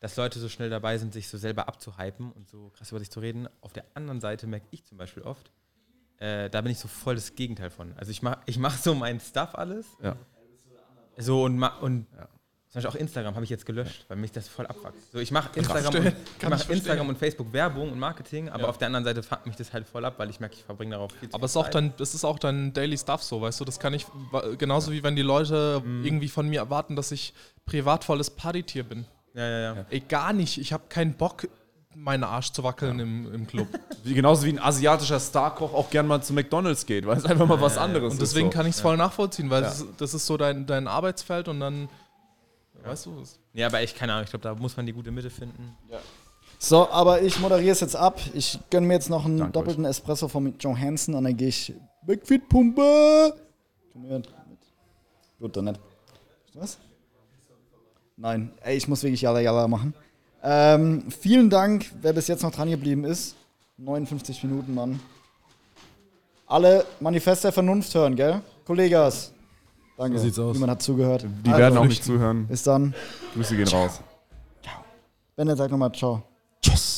dass 0.00 0.16
Leute 0.16 0.38
so 0.38 0.48
schnell 0.48 0.70
dabei 0.70 0.96
sind, 0.98 1.12
sich 1.12 1.28
so 1.28 1.38
selber 1.38 1.68
abzuhypen 1.68 2.30
und 2.32 2.48
so 2.48 2.70
krass 2.70 2.90
über 2.90 3.00
sich 3.00 3.10
zu 3.10 3.20
reden. 3.20 3.48
Auf 3.60 3.72
der 3.72 3.84
anderen 3.94 4.20
Seite 4.20 4.46
merke 4.46 4.66
ich 4.70 4.84
zum 4.84 4.96
Beispiel 4.98 5.22
oft, 5.24 5.50
äh, 6.18 6.48
da 6.50 6.60
bin 6.60 6.70
ich 6.72 6.78
so 6.78 6.88
voll 6.88 7.14
das 7.16 7.34
Gegenteil 7.34 7.70
von. 7.70 7.92
Also 7.96 8.10
ich 8.10 8.22
mache 8.22 8.38
ich 8.46 8.58
mach 8.58 8.76
so 8.76 8.94
mein 8.94 9.18
Stuff 9.20 9.54
alles. 9.54 9.86
Ja. 10.02 10.16
So 11.16 11.44
und, 11.44 11.60
und 11.62 12.06
zum 12.70 12.74
Beispiel 12.82 12.90
auch 12.90 13.00
Instagram 13.00 13.34
habe 13.34 13.44
ich 13.44 13.50
jetzt 13.50 13.64
gelöscht, 13.66 14.04
weil 14.08 14.18
mich 14.18 14.30
das 14.30 14.46
voll 14.46 14.66
abfuckt. 14.66 14.94
So, 15.10 15.18
ich 15.18 15.30
mache 15.32 15.50
Instagram, 15.58 15.94
und, 15.94 16.06
ich 16.06 16.48
mach. 16.48 16.68
Instagram 16.68 17.08
und 17.08 17.18
Facebook 17.18 17.52
Werbung 17.52 17.90
und 17.90 17.98
Marketing, 17.98 18.50
aber 18.50 18.68
auf 18.68 18.76
der 18.78 18.86
anderen 18.86 19.04
Seite 19.04 19.22
fuckt 19.22 19.46
mich 19.46 19.56
das 19.56 19.72
halt 19.72 19.86
voll 19.88 20.04
ab, 20.04 20.14
weil 20.18 20.28
ich 20.30 20.38
merke, 20.38 20.54
ich 20.54 20.62
verbringe 20.64 20.92
darauf 20.92 21.10
viel 21.12 21.28
zu 21.30 21.34
Aber 21.34 21.46
es 21.46 21.52
ist 21.52 21.56
auch 21.56 21.64
Zeit. 21.64 21.74
dein, 21.74 21.96
das 21.96 22.14
ist 22.14 22.24
auch 22.24 22.38
dein 22.38 22.72
Daily 22.74 22.98
Stuff 22.98 23.22
so, 23.22 23.40
weißt 23.40 23.58
du, 23.58 23.64
das 23.64 23.80
kann 23.80 23.94
ich, 23.94 24.06
genauso 24.58 24.92
wie 24.92 25.02
wenn 25.02 25.16
die 25.16 25.22
Leute 25.22 25.82
Mhm. 25.84 26.04
irgendwie 26.04 26.28
von 26.28 26.46
mir 26.48 26.60
erwarten, 26.60 26.94
dass 26.94 27.10
ich 27.10 27.32
privat 27.64 28.04
volles 28.04 28.30
Partytier 28.30 28.84
bin. 28.84 29.06
Ja, 29.38 29.48
ja, 29.48 29.74
ja. 29.76 29.86
Ey, 29.90 30.00
gar 30.00 30.32
nicht, 30.32 30.58
ich 30.58 30.72
habe 30.72 30.84
keinen 30.88 31.14
Bock, 31.14 31.46
meinen 31.94 32.24
Arsch 32.24 32.50
zu 32.52 32.64
wackeln 32.64 32.98
im, 32.98 33.32
im 33.32 33.46
Club. 33.46 33.68
Wie, 34.04 34.14
genauso 34.14 34.44
wie 34.46 34.50
ein 34.50 34.58
asiatischer 34.58 35.20
Starkoch 35.20 35.72
auch 35.74 35.90
gern 35.90 36.06
mal 36.06 36.22
zu 36.22 36.32
McDonalds 36.32 36.86
geht, 36.86 37.06
weil 37.06 37.16
es 37.18 37.24
einfach 37.24 37.46
mal 37.46 37.60
was 37.60 37.78
anderes 37.78 38.12
Und 38.14 38.22
ist. 38.22 38.32
deswegen 38.32 38.48
so. 38.48 38.56
kann 38.56 38.66
ich 38.66 38.74
es 38.76 38.80
voll 38.80 38.96
nachvollziehen, 38.96 39.48
weil 39.50 39.62
das, 39.62 39.80
ist, 39.80 39.88
das 40.00 40.14
ist 40.14 40.26
so 40.26 40.36
dein, 40.36 40.66
dein 40.66 40.86
Arbeitsfeld 40.88 41.48
und 41.48 41.60
dann, 41.60 41.88
weißt 42.84 43.06
du, 43.06 43.20
es- 43.20 43.38
Ja, 43.52 43.66
aber 43.68 43.80
echt, 43.80 43.96
keine 43.96 44.12
Ahnung, 44.12 44.24
ich 44.24 44.30
glaube, 44.30 44.42
da 44.42 44.54
muss 44.54 44.76
man 44.76 44.86
die 44.86 44.92
gute 44.92 45.10
Mitte 45.10 45.30
finden. 45.30 45.76
So, 46.60 46.88
aber 46.90 47.22
ich 47.22 47.38
moderiere 47.38 47.70
es 47.72 47.80
jetzt 47.80 47.94
ab. 47.96 48.20
Ich 48.34 48.58
gönne 48.70 48.86
mir 48.88 48.94
jetzt 48.94 49.08
noch 49.10 49.24
einen 49.24 49.38
Danke 49.38 49.52
doppelten 49.52 49.84
Espresso 49.84 50.26
von 50.28 50.54
Johansson 50.58 51.14
und 51.14 51.22
dann 51.24 51.36
gehe 51.36 51.48
ich 51.48 51.72
McFit-Pumpe. 52.06 53.34
Komm 53.92 54.04
her. 54.06 54.18
Mit. 54.18 54.28
Gut, 55.38 55.56
dann 55.56 55.66
nicht. 55.66 55.80
Was? 56.54 56.78
Nein, 58.20 58.50
ey, 58.62 58.76
ich 58.76 58.88
muss 58.88 59.02
wirklich 59.04 59.22
Jalla 59.22 59.40
Jalla 59.40 59.68
machen. 59.68 59.94
Ähm, 60.42 61.04
vielen 61.08 61.50
Dank, 61.50 61.86
wer 62.02 62.12
bis 62.12 62.26
jetzt 62.26 62.42
noch 62.42 62.50
dran 62.50 62.68
geblieben 62.68 63.04
ist. 63.04 63.36
59 63.78 64.42
Minuten, 64.42 64.74
Mann. 64.74 64.98
Alle 66.46 66.84
Manifest 66.98 67.44
der 67.44 67.52
Vernunft 67.52 67.94
hören, 67.94 68.16
gell? 68.16 68.40
Kollegas. 68.64 69.32
Danke. 69.96 70.18
So 70.18 70.24
sieht's 70.24 70.38
aus. 70.38 70.54
Niemand 70.54 70.72
hat 70.72 70.82
zugehört. 70.82 71.24
Die 71.44 71.48
Also, 71.50 71.60
werden 71.60 71.78
auch 71.78 71.84
nicht 71.84 72.02
zuhören. 72.04 72.46
Bis 72.48 72.62
dann. 72.64 72.94
Grüße 73.34 73.56
gehen 73.56 73.68
raus. 73.68 74.00
Benne, 75.36 75.56
sag 75.56 75.70
nochmal 75.70 75.92
Ciao. 75.92 76.22
Tschüss. 76.60 76.97